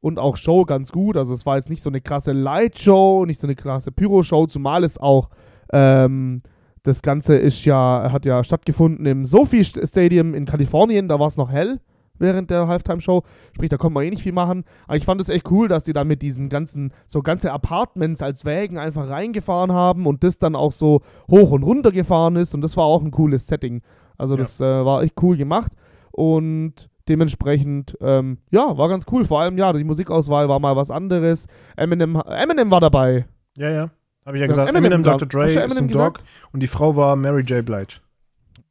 und 0.00 0.18
auch 0.18 0.36
Show 0.36 0.64
ganz 0.64 0.92
gut. 0.92 1.16
Also 1.16 1.34
es 1.34 1.44
war 1.46 1.56
jetzt 1.56 1.70
nicht 1.70 1.82
so 1.82 1.90
eine 1.90 2.00
krasse 2.00 2.32
Light-Show, 2.32 3.24
nicht 3.26 3.40
so 3.40 3.46
eine 3.46 3.56
krasse 3.56 3.92
Pyro-Show, 3.92 4.46
zumal 4.46 4.84
es 4.84 4.98
auch 4.98 5.28
ähm, 5.72 6.42
das 6.82 7.02
Ganze 7.02 7.36
ist 7.36 7.64
ja, 7.64 8.08
hat 8.12 8.24
ja 8.24 8.42
stattgefunden 8.44 9.04
im 9.06 9.24
Sophie 9.24 9.64
Stadium 9.64 10.34
in 10.34 10.46
Kalifornien, 10.46 11.08
da 11.08 11.18
war 11.20 11.26
es 11.26 11.36
noch 11.36 11.50
hell 11.50 11.80
während 12.20 12.50
der 12.50 12.66
Halftime-Show. 12.66 13.22
Sprich, 13.54 13.68
da 13.70 13.76
konnte 13.76 13.94
man 13.94 14.04
eh 14.04 14.10
nicht 14.10 14.22
viel 14.22 14.32
machen. 14.32 14.64
Aber 14.86 14.96
ich 14.96 15.04
fand 15.04 15.20
es 15.20 15.28
echt 15.28 15.50
cool, 15.50 15.68
dass 15.68 15.84
die 15.84 15.92
dann 15.92 16.08
mit 16.08 16.20
diesen 16.22 16.48
ganzen, 16.48 16.92
so 17.06 17.22
ganze 17.22 17.52
Apartments 17.52 18.22
als 18.22 18.44
Wägen 18.44 18.76
einfach 18.76 19.08
reingefahren 19.08 19.72
haben 19.72 20.06
und 20.06 20.24
das 20.24 20.38
dann 20.38 20.56
auch 20.56 20.72
so 20.72 21.02
hoch 21.30 21.50
und 21.52 21.62
runter 21.62 21.92
gefahren 21.92 22.34
ist. 22.36 22.54
Und 22.54 22.62
das 22.62 22.76
war 22.76 22.84
auch 22.86 23.02
ein 23.04 23.12
cooles 23.12 23.46
Setting. 23.46 23.82
Also 24.16 24.34
Ja. 24.34 24.38
das 24.40 24.60
äh, 24.60 24.64
war 24.64 25.02
echt 25.02 25.14
cool 25.22 25.36
gemacht. 25.36 25.72
Und 26.10 26.88
dementsprechend, 27.08 27.96
ähm, 28.00 28.38
ja, 28.50 28.76
war 28.76 28.88
ganz 28.88 29.04
cool. 29.10 29.24
Vor 29.24 29.40
allem, 29.40 29.58
ja, 29.58 29.72
die 29.72 29.84
Musikauswahl 29.84 30.48
war 30.48 30.60
mal 30.60 30.76
was 30.76 30.90
anderes. 30.90 31.46
Eminem, 31.76 32.16
Eminem 32.26 32.70
war 32.70 32.80
dabei. 32.80 33.26
Ja, 33.56 33.70
ja. 33.70 33.90
Habe 34.24 34.36
ich 34.36 34.40
ja 34.40 34.44
Ja, 34.44 34.46
gesagt. 34.48 34.68
Eminem 34.70 34.92
Eminem. 34.92 35.02
Dr. 35.04 35.26
Dre, 35.28 35.50
Eminem 35.50 35.70
Snoop 35.70 35.90
Dogg 35.92 36.12
gesagt? 36.18 36.24
und 36.52 36.60
die 36.60 36.66
Frau 36.66 36.96
war 36.96 37.16
Mary 37.16 37.42
J. 37.42 37.64
Blige. 37.64 37.94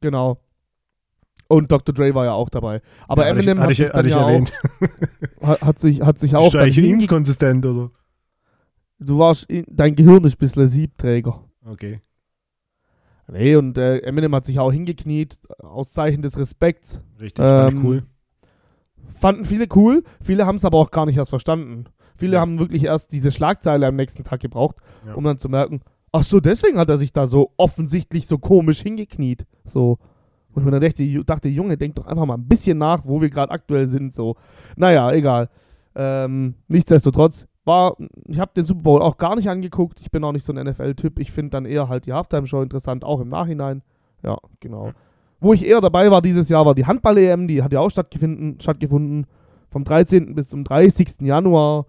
Genau. 0.00 0.38
Und 1.48 1.72
Dr. 1.72 1.94
Dre 1.94 2.14
war 2.14 2.26
ja 2.26 2.32
auch 2.32 2.50
dabei. 2.50 2.82
Aber 3.08 3.22
Ja, 3.22 3.30
hatte 3.30 3.40
Eminem 3.40 3.58
ich, 3.58 3.62
hatte 3.62 3.72
ich, 3.72 3.80
hat, 3.80 3.86
sich 3.86 3.94
hatte 3.94 3.96
dann 3.96 4.06
ich 4.06 4.14
ja 4.14 4.28
erwähnt. 4.28 4.52
Auch, 5.40 5.48
hat, 5.48 5.62
hat 5.62 5.78
sich, 5.78 6.02
hat 6.02 6.18
sich 6.18 6.36
auch 6.36 6.52
dann 6.52 6.62
eigentlich 6.62 6.78
inkonsistent 6.78 7.64
oder? 7.64 7.90
Du 8.98 9.18
warst, 9.18 9.44
in, 9.44 9.64
dein 9.68 9.94
Gehirn 9.94 10.24
ist 10.24 10.34
ein 10.34 10.38
bisschen 10.38 10.66
Siebträger. 10.66 11.44
Okay. 11.64 12.00
Nee, 13.30 13.56
und 13.56 13.76
äh, 13.78 13.98
Eminem 13.98 14.34
hat 14.34 14.44
sich 14.46 14.58
auch 14.58 14.72
hingekniet, 14.72 15.38
aus 15.58 15.90
Zeichen 15.92 16.22
des 16.22 16.38
Respekts. 16.38 17.00
Richtig, 17.20 17.44
ich 17.44 17.50
Ähm, 17.74 17.84
cool. 17.84 18.02
Fanden 19.16 19.44
viele 19.44 19.66
cool, 19.74 20.04
viele 20.20 20.46
haben 20.46 20.56
es 20.56 20.64
aber 20.64 20.78
auch 20.78 20.90
gar 20.90 21.06
nicht 21.06 21.16
erst 21.16 21.30
verstanden. 21.30 21.84
Viele 22.16 22.34
Ja. 22.34 22.40
haben 22.40 22.58
wirklich 22.58 22.84
erst 22.84 23.12
diese 23.12 23.30
Schlagzeile 23.30 23.86
am 23.86 23.96
nächsten 23.96 24.24
Tag 24.24 24.40
gebraucht, 24.40 24.76
Ja. 25.06 25.14
um 25.14 25.24
dann 25.24 25.38
zu 25.38 25.48
merken, 25.48 25.80
ach 26.12 26.24
so, 26.24 26.40
deswegen 26.40 26.78
hat 26.78 26.88
er 26.88 26.98
sich 26.98 27.12
da 27.12 27.26
so 27.26 27.52
offensichtlich 27.56 28.26
so 28.26 28.38
komisch 28.38 28.80
hingekniet. 28.80 29.46
So. 29.66 29.98
Und 30.52 30.62
ich 30.62 30.64
mir 30.64 30.70
dann 30.72 30.80
dachte, 30.80 31.24
dachte, 31.24 31.48
Junge, 31.48 31.76
denk 31.76 31.94
doch 31.96 32.06
einfach 32.06 32.24
mal 32.26 32.34
ein 32.34 32.48
bisschen 32.48 32.78
nach, 32.78 33.02
wo 33.04 33.20
wir 33.20 33.30
gerade 33.30 33.52
aktuell 33.52 33.86
sind. 33.86 34.14
So. 34.14 34.34
Naja, 34.76 35.12
egal. 35.12 35.48
Ähm, 35.94 36.54
nichtsdestotrotz 36.68 37.46
war, 37.64 37.96
ich 38.26 38.38
habe 38.40 38.52
den 38.56 38.64
Super 38.64 38.82
Bowl 38.82 39.02
auch 39.02 39.18
gar 39.18 39.36
nicht 39.36 39.48
angeguckt. 39.48 40.00
Ich 40.00 40.10
bin 40.10 40.24
auch 40.24 40.32
nicht 40.32 40.44
so 40.44 40.52
ein 40.52 40.64
NFL-Typ. 40.66 41.18
Ich 41.18 41.30
finde 41.32 41.50
dann 41.50 41.66
eher 41.66 41.88
halt 41.88 42.06
die 42.06 42.12
Halftime-Show 42.14 42.62
interessant, 42.62 43.04
auch 43.04 43.20
im 43.20 43.28
Nachhinein. 43.28 43.82
Ja, 44.22 44.38
genau. 44.60 44.92
Wo 45.40 45.52
ich 45.52 45.66
eher 45.66 45.80
dabei 45.80 46.10
war 46.10 46.20
dieses 46.20 46.48
Jahr, 46.48 46.66
war 46.66 46.74
die 46.74 46.86
Handball-EM. 46.86 47.46
Die 47.46 47.62
hat 47.62 47.72
ja 47.72 47.80
auch 47.80 47.90
stattgefunden, 47.90 48.60
stattgefunden 48.60 49.26
vom 49.70 49.84
13. 49.84 50.34
bis 50.34 50.48
zum 50.48 50.64
30. 50.64 51.20
Januar. 51.20 51.86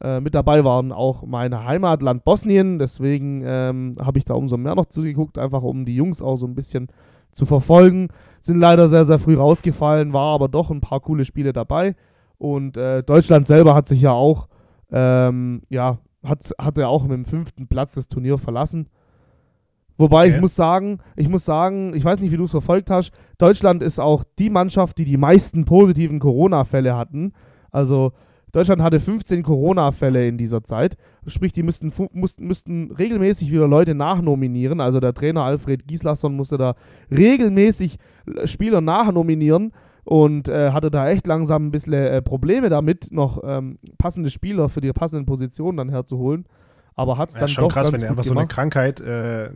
Äh, 0.00 0.20
mit 0.20 0.34
dabei 0.34 0.64
waren 0.64 0.92
auch 0.92 1.22
mein 1.24 1.64
Heimatland 1.64 2.24
Bosnien. 2.24 2.78
Deswegen 2.78 3.42
ähm, 3.44 3.96
habe 4.00 4.18
ich 4.18 4.24
da 4.24 4.34
umso 4.34 4.56
mehr 4.56 4.74
noch 4.74 4.86
zugeguckt, 4.86 5.38
einfach 5.38 5.62
um 5.62 5.84
die 5.84 5.94
Jungs 5.94 6.22
auch 6.22 6.36
so 6.36 6.46
ein 6.46 6.54
bisschen 6.54 6.88
zu 7.32 7.46
verfolgen. 7.46 8.08
Sind 8.40 8.58
leider 8.58 8.88
sehr, 8.88 9.04
sehr 9.04 9.18
früh 9.18 9.36
rausgefallen, 9.36 10.12
war 10.12 10.34
aber 10.34 10.48
doch 10.48 10.70
ein 10.70 10.80
paar 10.80 11.00
coole 11.00 11.24
Spiele 11.24 11.52
dabei. 11.52 11.94
Und 12.38 12.76
äh, 12.76 13.02
Deutschland 13.02 13.46
selber 13.46 13.74
hat 13.74 13.86
sich 13.86 14.00
ja 14.00 14.12
auch, 14.12 14.48
ähm, 14.90 15.62
ja, 15.68 15.98
hat, 16.24 16.50
hat 16.58 16.78
ja 16.78 16.88
auch 16.88 17.02
mit 17.02 17.12
dem 17.12 17.24
fünften 17.24 17.68
Platz 17.68 17.94
das 17.94 18.08
Turnier 18.08 18.38
verlassen. 18.38 18.88
Wobei 20.00 20.26
Okay. 20.26 20.34
ich 20.34 20.40
muss 20.40 20.56
sagen, 20.56 20.98
ich 21.14 21.28
muss 21.28 21.44
sagen, 21.44 21.92
ich 21.94 22.04
weiß 22.04 22.20
nicht, 22.20 22.32
wie 22.32 22.36
du 22.36 22.44
es 22.44 22.50
verfolgt 22.50 22.90
hast, 22.90 23.12
Deutschland 23.38 23.82
ist 23.82 23.98
auch 23.98 24.24
die 24.38 24.50
Mannschaft, 24.50 24.98
die 24.98 25.04
die 25.04 25.16
meisten 25.18 25.64
positiven 25.64 26.18
Corona-Fälle 26.18 26.96
hatten. 26.96 27.32
Also 27.70 28.12
Deutschland 28.52 28.82
hatte 28.82 28.98
15 28.98 29.42
Corona-Fälle 29.42 30.26
in 30.26 30.36
dieser 30.38 30.64
Zeit. 30.64 30.96
Sprich, 31.26 31.52
die 31.52 31.62
müssten, 31.62 31.92
mussten, 32.12 32.46
müssten 32.46 32.90
regelmäßig 32.90 33.52
wieder 33.52 33.68
Leute 33.68 33.94
nachnominieren. 33.94 34.80
Also 34.80 34.98
der 35.00 35.14
Trainer 35.14 35.42
Alfred 35.44 35.86
Gislason 35.86 36.34
musste 36.34 36.56
da 36.58 36.74
regelmäßig 37.10 37.98
Spieler 38.44 38.80
nachnominieren 38.80 39.72
und 40.04 40.48
äh, 40.48 40.70
hatte 40.72 40.90
da 40.90 41.08
echt 41.10 41.26
langsam 41.26 41.66
ein 41.66 41.70
bisschen 41.70 41.92
äh, 41.92 42.22
Probleme 42.22 42.70
damit, 42.70 43.12
noch 43.12 43.42
ähm, 43.44 43.78
passende 43.98 44.30
Spieler 44.30 44.68
für 44.68 44.80
die 44.80 44.92
passenden 44.92 45.26
Positionen 45.26 45.76
dann 45.76 45.90
herzuholen. 45.90 46.46
Aber 46.96 47.18
hat 47.18 47.28
es 47.28 47.34
Ja, 47.36 47.40
dann 47.40 47.46
ist 47.46 47.52
schon 47.52 47.64
doch 47.64 47.72
krass, 47.74 47.92
wenn 47.92 48.02
er 48.02 48.10
einfach 48.10 48.24
so 48.24 48.32
eine 48.32 48.40
gemacht. 48.40 48.52
Krankheit 48.54 49.00
äh, 49.00 49.50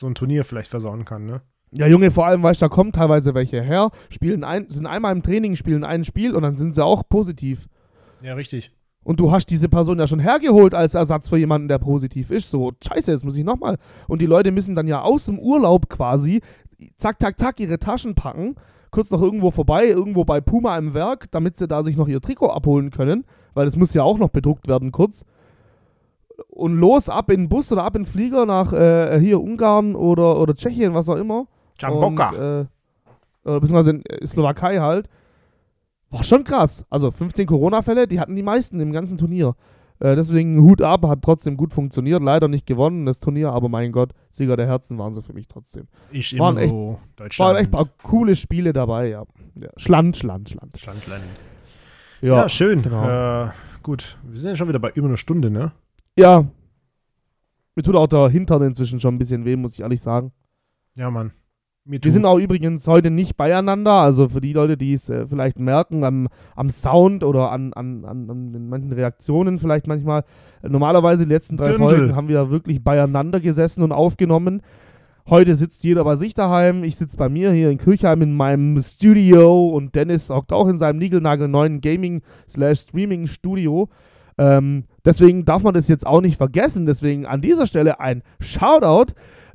so 0.00 0.06
ein 0.06 0.14
Turnier 0.14 0.44
vielleicht 0.44 0.70
versauen 0.70 1.04
kann, 1.04 1.26
ne? 1.26 1.42
Ja, 1.72 1.86
Junge, 1.86 2.10
vor 2.10 2.26
allem, 2.26 2.42
weißt 2.42 2.60
du, 2.60 2.64
da 2.64 2.68
kommen 2.68 2.90
teilweise 2.90 3.34
welche 3.34 3.62
her, 3.62 3.90
spielen 4.08 4.42
ein, 4.42 4.68
sind 4.70 4.86
einmal 4.86 5.14
im 5.14 5.22
Training, 5.22 5.54
spielen 5.54 5.84
ein 5.84 6.02
Spiel 6.02 6.34
und 6.34 6.42
dann 6.42 6.56
sind 6.56 6.74
sie 6.74 6.84
auch 6.84 7.04
positiv. 7.08 7.68
Ja, 8.22 8.34
richtig. 8.34 8.72
Und 9.04 9.20
du 9.20 9.30
hast 9.30 9.46
diese 9.46 9.68
Person 9.68 9.98
ja 9.98 10.06
schon 10.06 10.18
hergeholt 10.18 10.74
als 10.74 10.94
Ersatz 10.94 11.28
für 11.28 11.36
jemanden, 11.36 11.68
der 11.68 11.78
positiv 11.78 12.30
ist. 12.30 12.50
So, 12.50 12.72
scheiße, 12.82 13.12
jetzt 13.12 13.24
muss 13.24 13.36
ich 13.36 13.44
nochmal. 13.44 13.78
Und 14.08 14.20
die 14.20 14.26
Leute 14.26 14.50
müssen 14.50 14.74
dann 14.74 14.88
ja 14.88 15.02
aus 15.02 15.26
dem 15.26 15.38
Urlaub 15.38 15.88
quasi, 15.88 16.40
zack, 16.96 17.20
zack, 17.20 17.38
zack, 17.38 17.60
ihre 17.60 17.78
Taschen 17.78 18.14
packen, 18.14 18.56
kurz 18.90 19.10
noch 19.10 19.22
irgendwo 19.22 19.50
vorbei, 19.50 19.86
irgendwo 19.86 20.24
bei 20.24 20.40
Puma 20.40 20.76
im 20.76 20.92
Werk, 20.92 21.30
damit 21.30 21.56
sie 21.56 21.68
da 21.68 21.82
sich 21.82 21.96
noch 21.96 22.08
ihr 22.08 22.20
Trikot 22.20 22.50
abholen 22.50 22.90
können, 22.90 23.24
weil 23.54 23.64
das 23.64 23.76
muss 23.76 23.94
ja 23.94 24.02
auch 24.02 24.18
noch 24.18 24.30
bedruckt 24.30 24.66
werden 24.66 24.92
kurz. 24.92 25.24
Und 26.48 26.76
los, 26.76 27.08
ab 27.08 27.30
in 27.30 27.42
den 27.42 27.48
Bus 27.48 27.70
oder 27.72 27.84
ab 27.84 27.96
in 27.96 28.02
den 28.02 28.08
Flieger 28.08 28.46
nach 28.46 28.72
äh, 28.72 29.18
hier 29.20 29.40
Ungarn 29.40 29.94
oder, 29.94 30.38
oder 30.38 30.54
Tschechien, 30.54 30.94
was 30.94 31.08
auch 31.08 31.16
immer. 31.16 31.46
Chamboka. 31.80 32.28
Und, 32.30 32.36
äh, 32.36 32.66
oder 33.48 33.60
beziehungsweise 33.60 33.90
in 33.90 34.04
äh, 34.06 34.26
Slowakei 34.26 34.78
halt. 34.78 35.08
War 36.10 36.22
schon 36.24 36.44
krass. 36.44 36.84
Also 36.90 37.10
15 37.10 37.46
Corona-Fälle, 37.46 38.06
die 38.08 38.18
hatten 38.20 38.34
die 38.34 38.42
meisten 38.42 38.80
im 38.80 38.92
ganzen 38.92 39.16
Turnier. 39.16 39.54
Äh, 40.00 40.16
deswegen 40.16 40.60
Hut 40.62 40.82
ab, 40.82 41.04
hat 41.06 41.22
trotzdem 41.22 41.56
gut 41.56 41.72
funktioniert. 41.72 42.22
Leider 42.22 42.48
nicht 42.48 42.66
gewonnen, 42.66 43.06
das 43.06 43.20
Turnier, 43.20 43.52
aber 43.52 43.68
mein 43.68 43.92
Gott, 43.92 44.12
Sieger 44.30 44.56
der 44.56 44.66
Herzen 44.66 44.98
waren 44.98 45.14
sie 45.14 45.22
für 45.22 45.32
mich 45.34 45.46
trotzdem. 45.46 45.86
ich 46.10 46.36
waren 46.38 46.54
immer 46.56 46.62
echt- 46.64 46.70
so 46.70 46.98
Deutschland. 47.16 47.48
Waren 47.48 47.56
echt 47.62 47.68
ein 47.68 47.76
paar 47.76 47.88
coole 48.02 48.34
Spiele 48.34 48.72
dabei, 48.72 49.08
ja. 49.10 49.24
ja. 49.54 49.68
Schland, 49.76 50.16
Schland, 50.16 50.50
Schland. 50.50 50.76
Schland, 50.78 51.02
Schland. 51.04 51.22
Ja, 52.22 52.34
Ja, 52.42 52.48
schön. 52.48 52.82
genau. 52.82 53.44
Äh, 53.44 53.50
gut. 53.82 54.18
Wir 54.24 54.40
sind 54.40 54.50
ja 54.50 54.56
schon 54.56 54.68
wieder 54.68 54.78
bei 54.78 54.90
über 54.90 55.06
einer 55.06 55.16
Stunde, 55.16 55.50
ne? 55.50 55.72
Ja. 56.16 56.46
Mir 57.74 57.82
tut 57.82 57.96
auch 57.96 58.06
der 58.06 58.28
Hintern 58.28 58.62
inzwischen 58.62 59.00
schon 59.00 59.14
ein 59.14 59.18
bisschen 59.18 59.44
weh, 59.44 59.56
muss 59.56 59.74
ich 59.74 59.80
ehrlich 59.80 60.02
sagen. 60.02 60.30
Ja, 60.94 61.10
Mann. 61.10 61.32
Wir 61.86 62.12
sind 62.12 62.26
auch 62.26 62.38
übrigens 62.38 62.86
heute 62.86 63.10
nicht 63.10 63.36
beieinander, 63.36 63.92
also 63.92 64.28
für 64.28 64.42
die 64.42 64.52
Leute, 64.52 64.76
die 64.76 64.92
es 64.92 65.08
äh, 65.08 65.26
vielleicht 65.26 65.58
merken, 65.58 66.04
am, 66.04 66.28
am 66.54 66.68
Sound 66.68 67.24
oder 67.24 67.50
an, 67.50 67.72
an, 67.72 68.04
an, 68.04 68.28
an 68.30 68.68
manchen 68.68 68.92
Reaktionen 68.92 69.58
vielleicht 69.58 69.86
manchmal. 69.86 70.24
Normalerweise 70.62 71.24
die 71.24 71.32
letzten 71.32 71.56
drei 71.56 71.70
Dündel. 71.72 71.88
Folgen 71.88 72.14
haben 72.14 72.28
wir 72.28 72.50
wirklich 72.50 72.84
beieinander 72.84 73.40
gesessen 73.40 73.82
und 73.82 73.92
aufgenommen. 73.92 74.60
Heute 75.28 75.54
sitzt 75.54 75.82
jeder 75.82 76.04
bei 76.04 76.16
sich 76.16 76.34
daheim. 76.34 76.84
Ich 76.84 76.96
sitze 76.96 77.16
bei 77.16 77.30
mir 77.30 77.50
hier 77.52 77.70
in 77.70 77.78
Kirchheim 77.78 78.20
in 78.20 78.36
meinem 78.36 78.82
Studio 78.82 79.68
und 79.68 79.94
Dennis 79.94 80.28
hockt 80.28 80.52
auch 80.52 80.68
in 80.68 80.76
seinem 80.76 80.98
niegelnagelneuen 80.98 81.80
Gaming-Streaming-Studio. 81.80 83.88
Ähm, 84.40 84.84
deswegen 85.04 85.44
darf 85.44 85.62
man 85.62 85.74
das 85.74 85.86
jetzt 85.86 86.06
auch 86.06 86.22
nicht 86.22 86.38
vergessen. 86.38 86.86
Deswegen 86.86 87.26
an 87.26 87.42
dieser 87.42 87.66
Stelle 87.66 88.00
ein 88.00 88.22
Shoutout. 88.40 89.12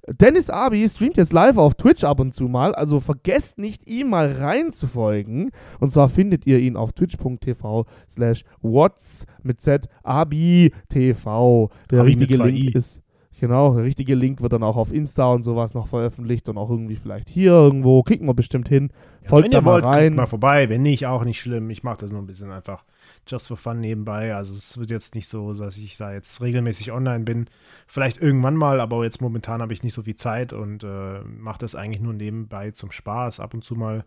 Dennis 0.08 0.52
Abi 0.52 0.88
streamt 0.88 1.18
jetzt 1.18 1.34
live 1.34 1.58
auf 1.58 1.74
Twitch 1.74 2.04
ab 2.04 2.20
und 2.20 2.32
zu 2.32 2.44
mal, 2.44 2.76
also 2.76 3.00
vergesst 3.00 3.58
nicht, 3.58 3.88
ihm 3.88 4.12
mal 4.12 4.32
reinzufolgen. 4.32 5.50
Und 5.80 5.92
zwar 5.92 6.10
findet 6.10 6.46
ihr 6.46 6.60
ihn 6.60 6.78
auf 6.78 6.94
twitch.tv 6.94 7.86
slash 8.08 8.44
what's 8.62 9.26
mit 9.42 9.62
Z 9.62 9.88
Abi 10.04 10.72
TV. 10.90 11.72
Der 11.90 12.02
Abi 12.02 12.10
richtige 12.10 12.44
Link 12.44 12.56
I. 12.56 12.72
ist, 12.78 13.02
genau, 13.40 13.74
der 13.74 13.84
richtige 13.84 14.14
Link 14.14 14.42
wird 14.44 14.54
dann 14.54 14.62
auch 14.62 14.78
auf 14.78 14.94
Insta 14.94 15.32
und 15.34 15.42
sowas 15.42 15.74
noch 15.74 15.88
veröffentlicht 15.88 16.48
und 16.50 16.60
auch 16.60 16.70
irgendwie 16.70 16.98
vielleicht 16.98 17.28
hier 17.28 17.54
irgendwo. 17.54 18.04
Kriegen 18.04 18.28
wir 18.28 18.36
bestimmt 18.36 18.70
hin. 18.70 18.92
Ja, 19.24 19.30
Folgt 19.30 19.46
wenn 19.46 19.54
ihr 19.54 19.62
mal 19.62 19.74
wollt, 19.74 19.86
rein. 19.86 20.14
mal 20.14 20.28
vorbei. 20.28 20.70
Wenn 20.70 20.84
nicht, 20.84 21.08
auch 21.08 21.24
nicht 21.24 21.40
schlimm. 21.40 21.72
Ich 21.72 21.82
mache 21.82 21.98
das 22.02 22.12
nur 22.12 22.22
ein 22.22 22.28
bisschen 22.28 22.52
einfach 22.52 22.86
just 23.28 23.48
for 23.48 23.58
fun 23.58 23.80
nebenbei. 23.80 24.36
Also 24.36 24.54
es 24.54 24.78
wird 24.78 24.90
jetzt 24.90 25.16
nicht 25.16 25.28
so, 25.28 25.54
dass 25.54 25.78
ich 25.78 25.98
da 25.98 26.14
jetzt 26.14 26.42
regelmäßig 26.42 26.92
online 26.92 27.24
bin. 27.24 27.46
Vielleicht 27.88 28.22
irgendwann 28.22 28.56
mal, 28.56 28.80
aber 28.80 29.04
jetzt 29.04 29.22
momentan 29.22 29.62
habe 29.62 29.74
ich 29.74 29.84
nicht 29.84 29.94
so 29.94 30.04
viel 30.04 30.16
Zeit 30.16 30.54
und 30.54 30.84
äh, 30.84 31.22
mache 31.24 31.60
das 31.60 31.76
eigentlich 31.76 32.02
nur 32.02 32.14
nebenbei 32.14 32.72
zum 32.72 32.92
Spaß. 32.92 33.40
Ab 33.40 33.54
und 33.54 33.64
zu 33.64 33.76
mal, 33.76 34.06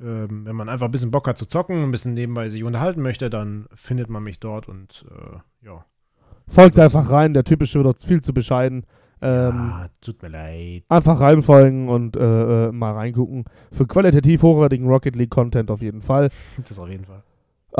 ähm, 0.00 0.44
wenn 0.44 0.56
man 0.56 0.68
einfach 0.68 0.86
ein 0.86 0.92
bisschen 0.92 1.10
Bock 1.10 1.26
hat 1.28 1.38
zu 1.38 1.46
zocken, 1.46 1.82
ein 1.82 1.90
bisschen 1.90 2.14
nebenbei 2.14 2.48
sich 2.48 2.64
unterhalten 2.64 3.02
möchte, 3.02 3.30
dann 3.30 3.66
findet 3.74 4.08
man 4.08 4.22
mich 4.22 4.40
dort 4.40 4.68
und 4.68 5.04
äh, 5.10 5.66
ja. 5.66 5.84
Folgt 6.48 6.76
das- 6.78 6.94
einfach 6.94 7.10
rein. 7.10 7.34
Der 7.34 7.44
Typ 7.44 7.62
ist 7.62 7.70
schon 7.70 7.82
wieder 7.82 7.94
viel 7.94 8.20
zu 8.22 8.32
bescheiden. 8.34 8.84
Ähm, 9.22 9.52
ah, 9.54 9.88
tut 10.00 10.22
mir 10.22 10.28
leid. 10.28 10.84
Einfach 10.88 11.20
reinfolgen 11.20 11.88
und 11.90 12.16
äh, 12.16 12.68
äh, 12.68 12.72
mal 12.72 12.92
reingucken. 12.94 13.44
Für 13.70 13.86
qualitativ 13.86 14.42
hochwertigen 14.42 14.86
Rocket 14.88 15.14
League 15.14 15.30
Content 15.30 15.70
auf 15.70 15.82
jeden 15.82 16.00
Fall. 16.00 16.30
Das 16.68 16.78
auf 16.78 16.88
jeden 16.88 17.04
Fall. 17.04 17.22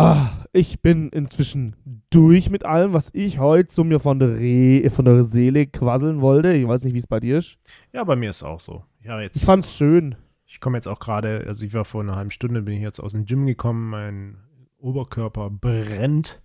Ah, 0.00 0.46
ich 0.54 0.80
bin 0.80 1.10
inzwischen 1.10 1.76
durch 2.08 2.48
mit 2.48 2.64
allem, 2.64 2.94
was 2.94 3.10
ich 3.12 3.38
heute 3.38 3.70
so 3.70 3.84
mir 3.84 4.00
von 4.00 4.18
der, 4.18 4.30
Re 4.30 4.88
von 4.88 5.04
der 5.04 5.24
Seele 5.24 5.66
quasseln 5.66 6.22
wollte. 6.22 6.54
Ich 6.54 6.66
weiß 6.66 6.84
nicht, 6.84 6.94
wie 6.94 7.00
es 7.00 7.06
bei 7.06 7.20
dir 7.20 7.36
ist. 7.36 7.58
Ja, 7.92 8.02
bei 8.04 8.16
mir 8.16 8.30
ist 8.30 8.42
auch 8.42 8.60
so. 8.60 8.82
Ja, 9.02 9.20
jetzt. 9.20 9.36
Ich 9.36 9.44
fand's 9.44 9.76
schön. 9.76 10.16
Ich 10.46 10.58
komme 10.58 10.78
jetzt 10.78 10.88
auch 10.88 11.00
gerade, 11.00 11.44
also 11.46 11.66
ich 11.66 11.74
war 11.74 11.84
vor 11.84 12.00
einer 12.00 12.16
halben 12.16 12.30
Stunde, 12.30 12.62
bin 12.62 12.76
ich 12.76 12.80
jetzt 12.80 12.98
aus 12.98 13.12
dem 13.12 13.26
Gym 13.26 13.44
gekommen, 13.44 13.90
mein 13.90 14.38
Oberkörper 14.78 15.50
brennt 15.50 16.42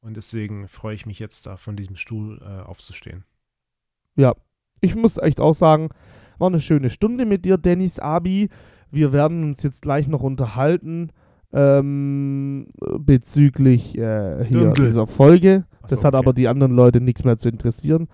und 0.00 0.16
deswegen 0.16 0.68
freue 0.68 0.94
ich 0.94 1.04
mich 1.04 1.18
jetzt 1.18 1.46
da 1.46 1.56
von 1.56 1.74
diesem 1.74 1.96
Stuhl 1.96 2.40
äh, 2.42 2.62
aufzustehen. 2.62 3.24
Ja, 4.14 4.36
ich 4.80 4.94
muss 4.94 5.18
echt 5.18 5.40
auch 5.40 5.54
sagen, 5.54 5.88
war 6.38 6.46
eine 6.46 6.60
schöne 6.60 6.90
Stunde 6.90 7.26
mit 7.26 7.44
dir, 7.44 7.58
Dennis 7.58 7.98
Abi. 7.98 8.50
Wir 8.92 9.12
werden 9.12 9.42
uns 9.42 9.64
jetzt 9.64 9.82
gleich 9.82 10.06
noch 10.06 10.22
unterhalten 10.22 11.10
ähm, 11.54 12.66
bezüglich 12.98 13.96
äh, 13.96 14.44
hier 14.44 14.70
dieser 14.70 15.06
Folge. 15.06 15.64
Ach 15.82 15.88
Das 15.88 16.00
so, 16.00 16.06
hat 16.06 16.14
okay. 16.14 16.24
aber 16.24 16.32
die 16.32 16.48
anderen 16.48 16.72
Leute 16.74 17.00
nichts 17.00 17.24
mehr 17.24 17.38
zu 17.38 17.48
interessieren. 17.48 18.08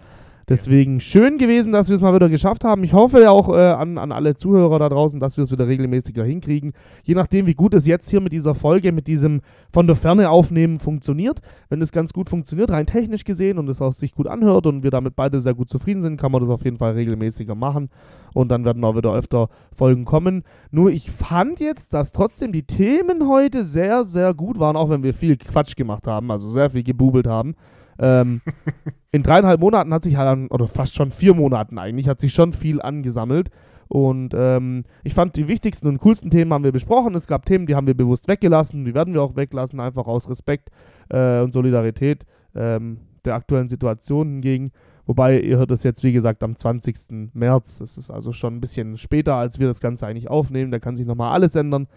Deswegen 0.50 0.98
schön 0.98 1.38
gewesen, 1.38 1.70
dass 1.70 1.90
wir 1.90 1.94
es 1.94 2.00
mal 2.00 2.12
wieder 2.12 2.28
geschafft 2.28 2.64
haben. 2.64 2.82
Ich 2.82 2.92
hoffe 2.92 3.20
ja 3.20 3.30
auch 3.30 3.50
äh, 3.50 3.70
an, 3.70 3.98
an 3.98 4.10
alle 4.10 4.34
Zuhörer 4.34 4.80
da 4.80 4.88
draußen, 4.88 5.20
dass 5.20 5.36
wir 5.36 5.44
es 5.44 5.52
wieder 5.52 5.68
regelmäßiger 5.68 6.24
hinkriegen. 6.24 6.72
Je 7.04 7.14
nachdem, 7.14 7.46
wie 7.46 7.54
gut 7.54 7.72
es 7.72 7.86
jetzt 7.86 8.10
hier 8.10 8.20
mit 8.20 8.32
dieser 8.32 8.56
Folge, 8.56 8.90
mit 8.90 9.06
diesem 9.06 9.42
von 9.72 9.86
der 9.86 9.94
Ferne 9.94 10.28
aufnehmen 10.28 10.80
funktioniert. 10.80 11.40
Wenn 11.68 11.80
es 11.80 11.92
ganz 11.92 12.12
gut 12.12 12.28
funktioniert, 12.28 12.72
rein 12.72 12.86
technisch 12.86 13.22
gesehen 13.22 13.60
und 13.60 13.68
es 13.68 13.80
auch 13.80 13.92
sich 13.92 14.12
gut 14.12 14.26
anhört 14.26 14.66
und 14.66 14.82
wir 14.82 14.90
damit 14.90 15.14
beide 15.14 15.38
sehr 15.38 15.54
gut 15.54 15.70
zufrieden 15.70 16.02
sind, 16.02 16.20
kann 16.20 16.32
man 16.32 16.40
das 16.40 16.50
auf 16.50 16.64
jeden 16.64 16.78
Fall 16.78 16.94
regelmäßiger 16.94 17.54
machen. 17.54 17.88
Und 18.34 18.48
dann 18.48 18.64
werden 18.64 18.82
auch 18.82 18.96
wieder 18.96 19.14
öfter 19.14 19.50
Folgen 19.72 20.04
kommen. 20.04 20.42
Nur 20.72 20.90
ich 20.90 21.12
fand 21.12 21.60
jetzt, 21.60 21.94
dass 21.94 22.10
trotzdem 22.10 22.50
die 22.50 22.64
Themen 22.64 23.28
heute 23.28 23.64
sehr, 23.64 24.04
sehr 24.04 24.34
gut 24.34 24.58
waren, 24.58 24.74
auch 24.74 24.90
wenn 24.90 25.04
wir 25.04 25.14
viel 25.14 25.36
Quatsch 25.36 25.76
gemacht 25.76 26.08
haben, 26.08 26.32
also 26.32 26.48
sehr 26.48 26.70
viel 26.70 26.82
gebubelt 26.82 27.28
haben. 27.28 27.54
Ähm, 28.00 28.40
in 29.12 29.22
dreieinhalb 29.22 29.60
Monaten 29.60 29.92
hat 29.94 30.02
sich 30.02 30.16
halt, 30.16 30.28
an- 30.28 30.48
oder 30.48 30.66
fast 30.66 30.96
schon 30.96 31.10
vier 31.10 31.34
Monaten 31.34 31.78
eigentlich, 31.78 32.08
hat 32.08 32.20
sich 32.20 32.32
schon 32.32 32.52
viel 32.52 32.82
angesammelt. 32.82 33.50
Und 33.88 34.34
ähm, 34.34 34.84
ich 35.02 35.14
fand, 35.14 35.36
die 35.36 35.48
wichtigsten 35.48 35.88
und 35.88 35.98
coolsten 35.98 36.30
Themen 36.30 36.52
haben 36.52 36.64
wir 36.64 36.72
besprochen. 36.72 37.14
Es 37.14 37.26
gab 37.26 37.44
Themen, 37.44 37.66
die 37.66 37.74
haben 37.74 37.88
wir 37.88 37.96
bewusst 37.96 38.28
weggelassen, 38.28 38.84
die 38.84 38.94
werden 38.94 39.14
wir 39.14 39.22
auch 39.22 39.34
weglassen, 39.34 39.80
einfach 39.80 40.06
aus 40.06 40.30
Respekt 40.30 40.70
äh, 41.08 41.40
und 41.40 41.52
Solidarität 41.52 42.24
ähm, 42.54 43.00
der 43.24 43.34
aktuellen 43.34 43.68
Situation 43.68 44.28
hingegen. 44.28 44.70
Wobei, 45.06 45.40
ihr 45.40 45.58
hört 45.58 45.72
es 45.72 45.82
jetzt, 45.82 46.04
wie 46.04 46.12
gesagt, 46.12 46.44
am 46.44 46.54
20. 46.54 47.32
März. 47.34 47.78
Das 47.78 47.98
ist 47.98 48.10
also 48.10 48.32
schon 48.32 48.54
ein 48.54 48.60
bisschen 48.60 48.96
später, 48.96 49.34
als 49.34 49.58
wir 49.58 49.66
das 49.66 49.80
Ganze 49.80 50.06
eigentlich 50.06 50.30
aufnehmen. 50.30 50.70
Da 50.70 50.78
kann 50.78 50.94
sich 50.94 51.04
nochmal 51.04 51.32
alles 51.32 51.56
ändern. 51.56 51.88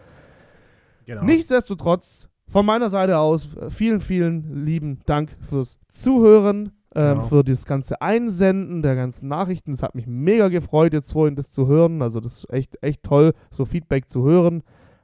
Genau. 1.05 1.23
Nichtsdestotrotz, 1.23 2.27
von 2.53 2.65
meiner 2.65 2.89
Seite 2.89 3.17
aus, 3.17 3.55
äh, 3.57 3.69
vielen, 3.69 3.99
vielen 3.99 4.63
lieben 4.65 4.99
Dank 5.05 5.35
fürs 5.41 5.79
Zuhören, 5.89 6.71
ähm, 6.95 7.15
Genau. 7.15 7.21
für 7.27 7.43
das 7.43 7.65
ganze 7.65 8.01
Einsenden 8.01 8.81
der 8.83 8.95
ganzen 8.95 9.27
Nachrichten. 9.27 9.73
Es 9.73 9.81
hat 9.83 9.95
mich 9.95 10.05
mega 10.07 10.47
gefreut, 10.47 10.93
jetzt 10.93 11.11
vorhin 11.11 11.35
das 11.35 11.49
zu 11.49 11.67
hören. 11.67 12.01
Also, 12.03 12.19
das 12.19 12.37
ist 12.43 12.49
echt, 12.53 12.77
echt 12.83 13.03
toll, 13.03 13.33
so 13.49 13.65
Feedback 13.65 14.07
zu 14.09 14.23
hören. 14.23 14.61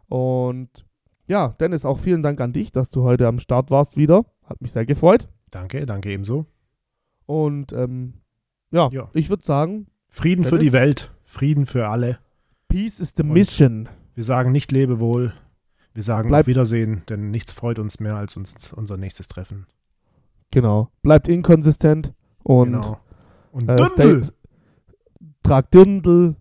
Und 0.07 0.69
ja, 1.27 1.49
Dennis, 1.59 1.85
auch 1.85 1.97
vielen 1.99 2.23
Dank 2.23 2.39
an 2.41 2.53
dich, 2.53 2.71
dass 2.71 2.89
du 2.91 3.01
heute 3.03 3.27
am 3.27 3.39
Start 3.39 3.71
warst 3.71 3.97
wieder. 3.97 4.25
Hat 4.45 4.61
mich 4.61 4.71
sehr 4.71 4.85
gefreut. 4.85 5.27
Danke, 5.51 5.85
danke 5.85 6.11
ebenso. 6.11 6.45
Und 7.25 7.73
ähm, 7.73 8.13
ja, 8.71 8.89
Ja. 8.91 9.09
ich 9.13 9.29
würde 9.29 9.43
sagen, 9.43 9.87
Frieden 10.07 10.43
für 10.43 10.51
Dennis? 10.57 10.67
die 10.67 10.73
Welt, 10.73 11.11
Frieden 11.23 11.65
für 11.65 11.87
alle. 11.87 12.19
Peace 12.67 12.99
is 12.99 13.13
the 13.15 13.23
Und- 13.23 13.33
mission. 13.33 13.89
Wir 14.15 14.23
sagen 14.23 14.51
nicht 14.51 14.71
Lebewohl, 14.71 15.33
wir 15.93 16.03
sagen 16.03 16.29
Bleib- 16.29 16.41
auf 16.43 16.47
Wiedersehen, 16.47 17.03
denn 17.09 17.31
nichts 17.31 17.51
freut 17.51 17.79
uns 17.79 17.99
mehr 17.99 18.15
als 18.15 18.37
uns 18.37 18.71
unser 18.73 18.97
nächstes 18.97 19.27
Treffen. 19.27 19.65
Genau. 20.51 20.89
Bleibt 21.01 21.27
inkonsistent 21.27 22.13
und 22.43 22.71
genau. 22.73 22.99
Und 23.51 23.69
äh, 23.69 23.75
Dündel, 23.75 24.23
stay- 24.25 24.33
tragt 25.43 25.73
Dirndl, 25.73 26.35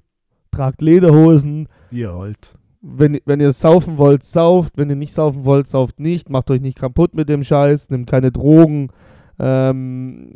tragt 0.50 0.82
Lederhosen. 0.82 1.68
wie 1.90 2.00
ihr 2.00 2.14
wollt. 2.14 2.54
Wenn, 2.80 3.18
wenn 3.24 3.40
ihr 3.40 3.52
saufen 3.52 3.98
wollt, 3.98 4.22
sauft. 4.22 4.76
Wenn 4.78 4.88
ihr 4.88 4.96
nicht 4.96 5.12
saufen 5.12 5.44
wollt, 5.44 5.66
sauft 5.66 5.98
nicht. 5.98 6.30
Macht 6.30 6.50
euch 6.50 6.60
nicht 6.60 6.78
kaputt 6.78 7.12
mit 7.14 7.28
dem 7.28 7.42
Scheiß. 7.42 7.90
Nehmt 7.90 8.08
keine 8.08 8.30
Drogen. 8.30 8.90
Ähm, 9.38 10.32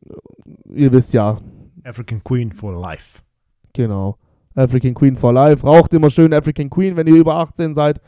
ihr 0.66 0.90
wisst 0.92 1.12
ja, 1.12 1.38
African 1.84 2.22
Queen 2.24 2.52
for 2.52 2.72
life. 2.80 3.20
genau. 3.72 4.16
African 4.54 4.92
Queen 4.92 5.16
for 5.16 5.32
Life. 5.32 5.66
Raucht 5.66 5.94
immer 5.94 6.10
schön 6.10 6.34
African 6.34 6.68
Queen, 6.68 6.94
wenn 6.94 7.06
ihr 7.06 7.14
über 7.16 7.36
18 7.36 7.74
seid. 7.74 8.02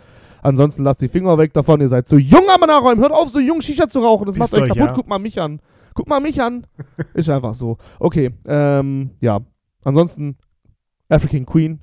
Ansonsten 0.44 0.84
lasst 0.84 1.00
die 1.00 1.08
Finger 1.08 1.38
weg 1.38 1.54
davon. 1.54 1.80
Ihr 1.80 1.88
seid 1.88 2.06
zu 2.06 2.18
jung 2.18 2.44
am 2.50 2.60
Nachräumen. 2.60 3.00
Hört 3.00 3.12
auf, 3.12 3.30
so 3.30 3.40
jung 3.40 3.62
Shisha 3.62 3.88
zu 3.88 4.00
rauchen. 4.00 4.26
Das 4.26 4.34
Wisst 4.38 4.52
macht 4.52 4.62
euch 4.62 4.68
kaputt. 4.68 4.88
ja. 4.88 4.92
Guckt 4.92 5.08
mal 5.08 5.18
mich 5.18 5.40
an. 5.40 5.58
Guckt 5.94 6.06
mal 6.06 6.20
mich 6.20 6.42
an. 6.42 6.66
Ist 7.14 7.30
einfach 7.30 7.54
so. 7.54 7.78
Okay, 7.98 8.30
ähm, 8.44 9.12
ja. 9.20 9.40
Ansonsten 9.84 10.36
African 11.08 11.46
Queen. 11.46 11.80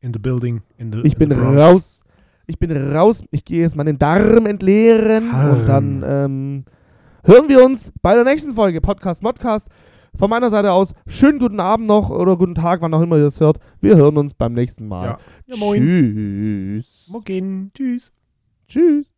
In 0.00 0.12
the 0.12 0.20
building, 0.20 0.62
in 0.76 0.92
the 0.92 1.00
Ich 1.00 1.14
in 1.14 1.18
bin 1.18 1.32
raus. 1.32 2.04
Ich 2.46 2.60
bin 2.60 2.70
raus. 2.94 3.24
Ich 3.32 3.44
gehe 3.44 3.62
jetzt 3.62 3.74
meinen 3.74 3.98
Darm 3.98 4.46
entleeren. 4.46 5.32
Harm. 5.32 5.58
Und 5.58 5.66
dann 5.66 6.04
ähm, 6.06 6.64
hören 7.24 7.48
wir 7.48 7.64
uns 7.64 7.92
bei 8.02 8.14
der 8.14 8.22
nächsten 8.22 8.52
Folge 8.52 8.80
Podcast 8.80 9.20
Modcast. 9.20 9.68
Von 10.16 10.30
meiner 10.30 10.50
Seite 10.50 10.72
aus, 10.72 10.94
schönen 11.06 11.38
guten 11.38 11.58
Abend 11.60 11.88
noch 11.88 12.08
oder 12.10 12.36
guten 12.36 12.54
Tag, 12.54 12.80
wann 12.82 12.94
auch 12.94 13.00
immer 13.02 13.16
ihr 13.16 13.24
das 13.24 13.40
hört. 13.40 13.58
Wir 13.80 13.96
hören 13.96 14.16
uns 14.16 14.34
beim 14.34 14.52
nächsten 14.52 14.86
Mal. 14.86 15.06
Ja. 15.06 15.18
Ja, 15.46 15.56
moin. 15.56 15.82
Tschüss. 15.82 17.08
Morgen. 17.10 17.70
Tschüss. 17.74 18.12
Tschüss. 18.68 19.13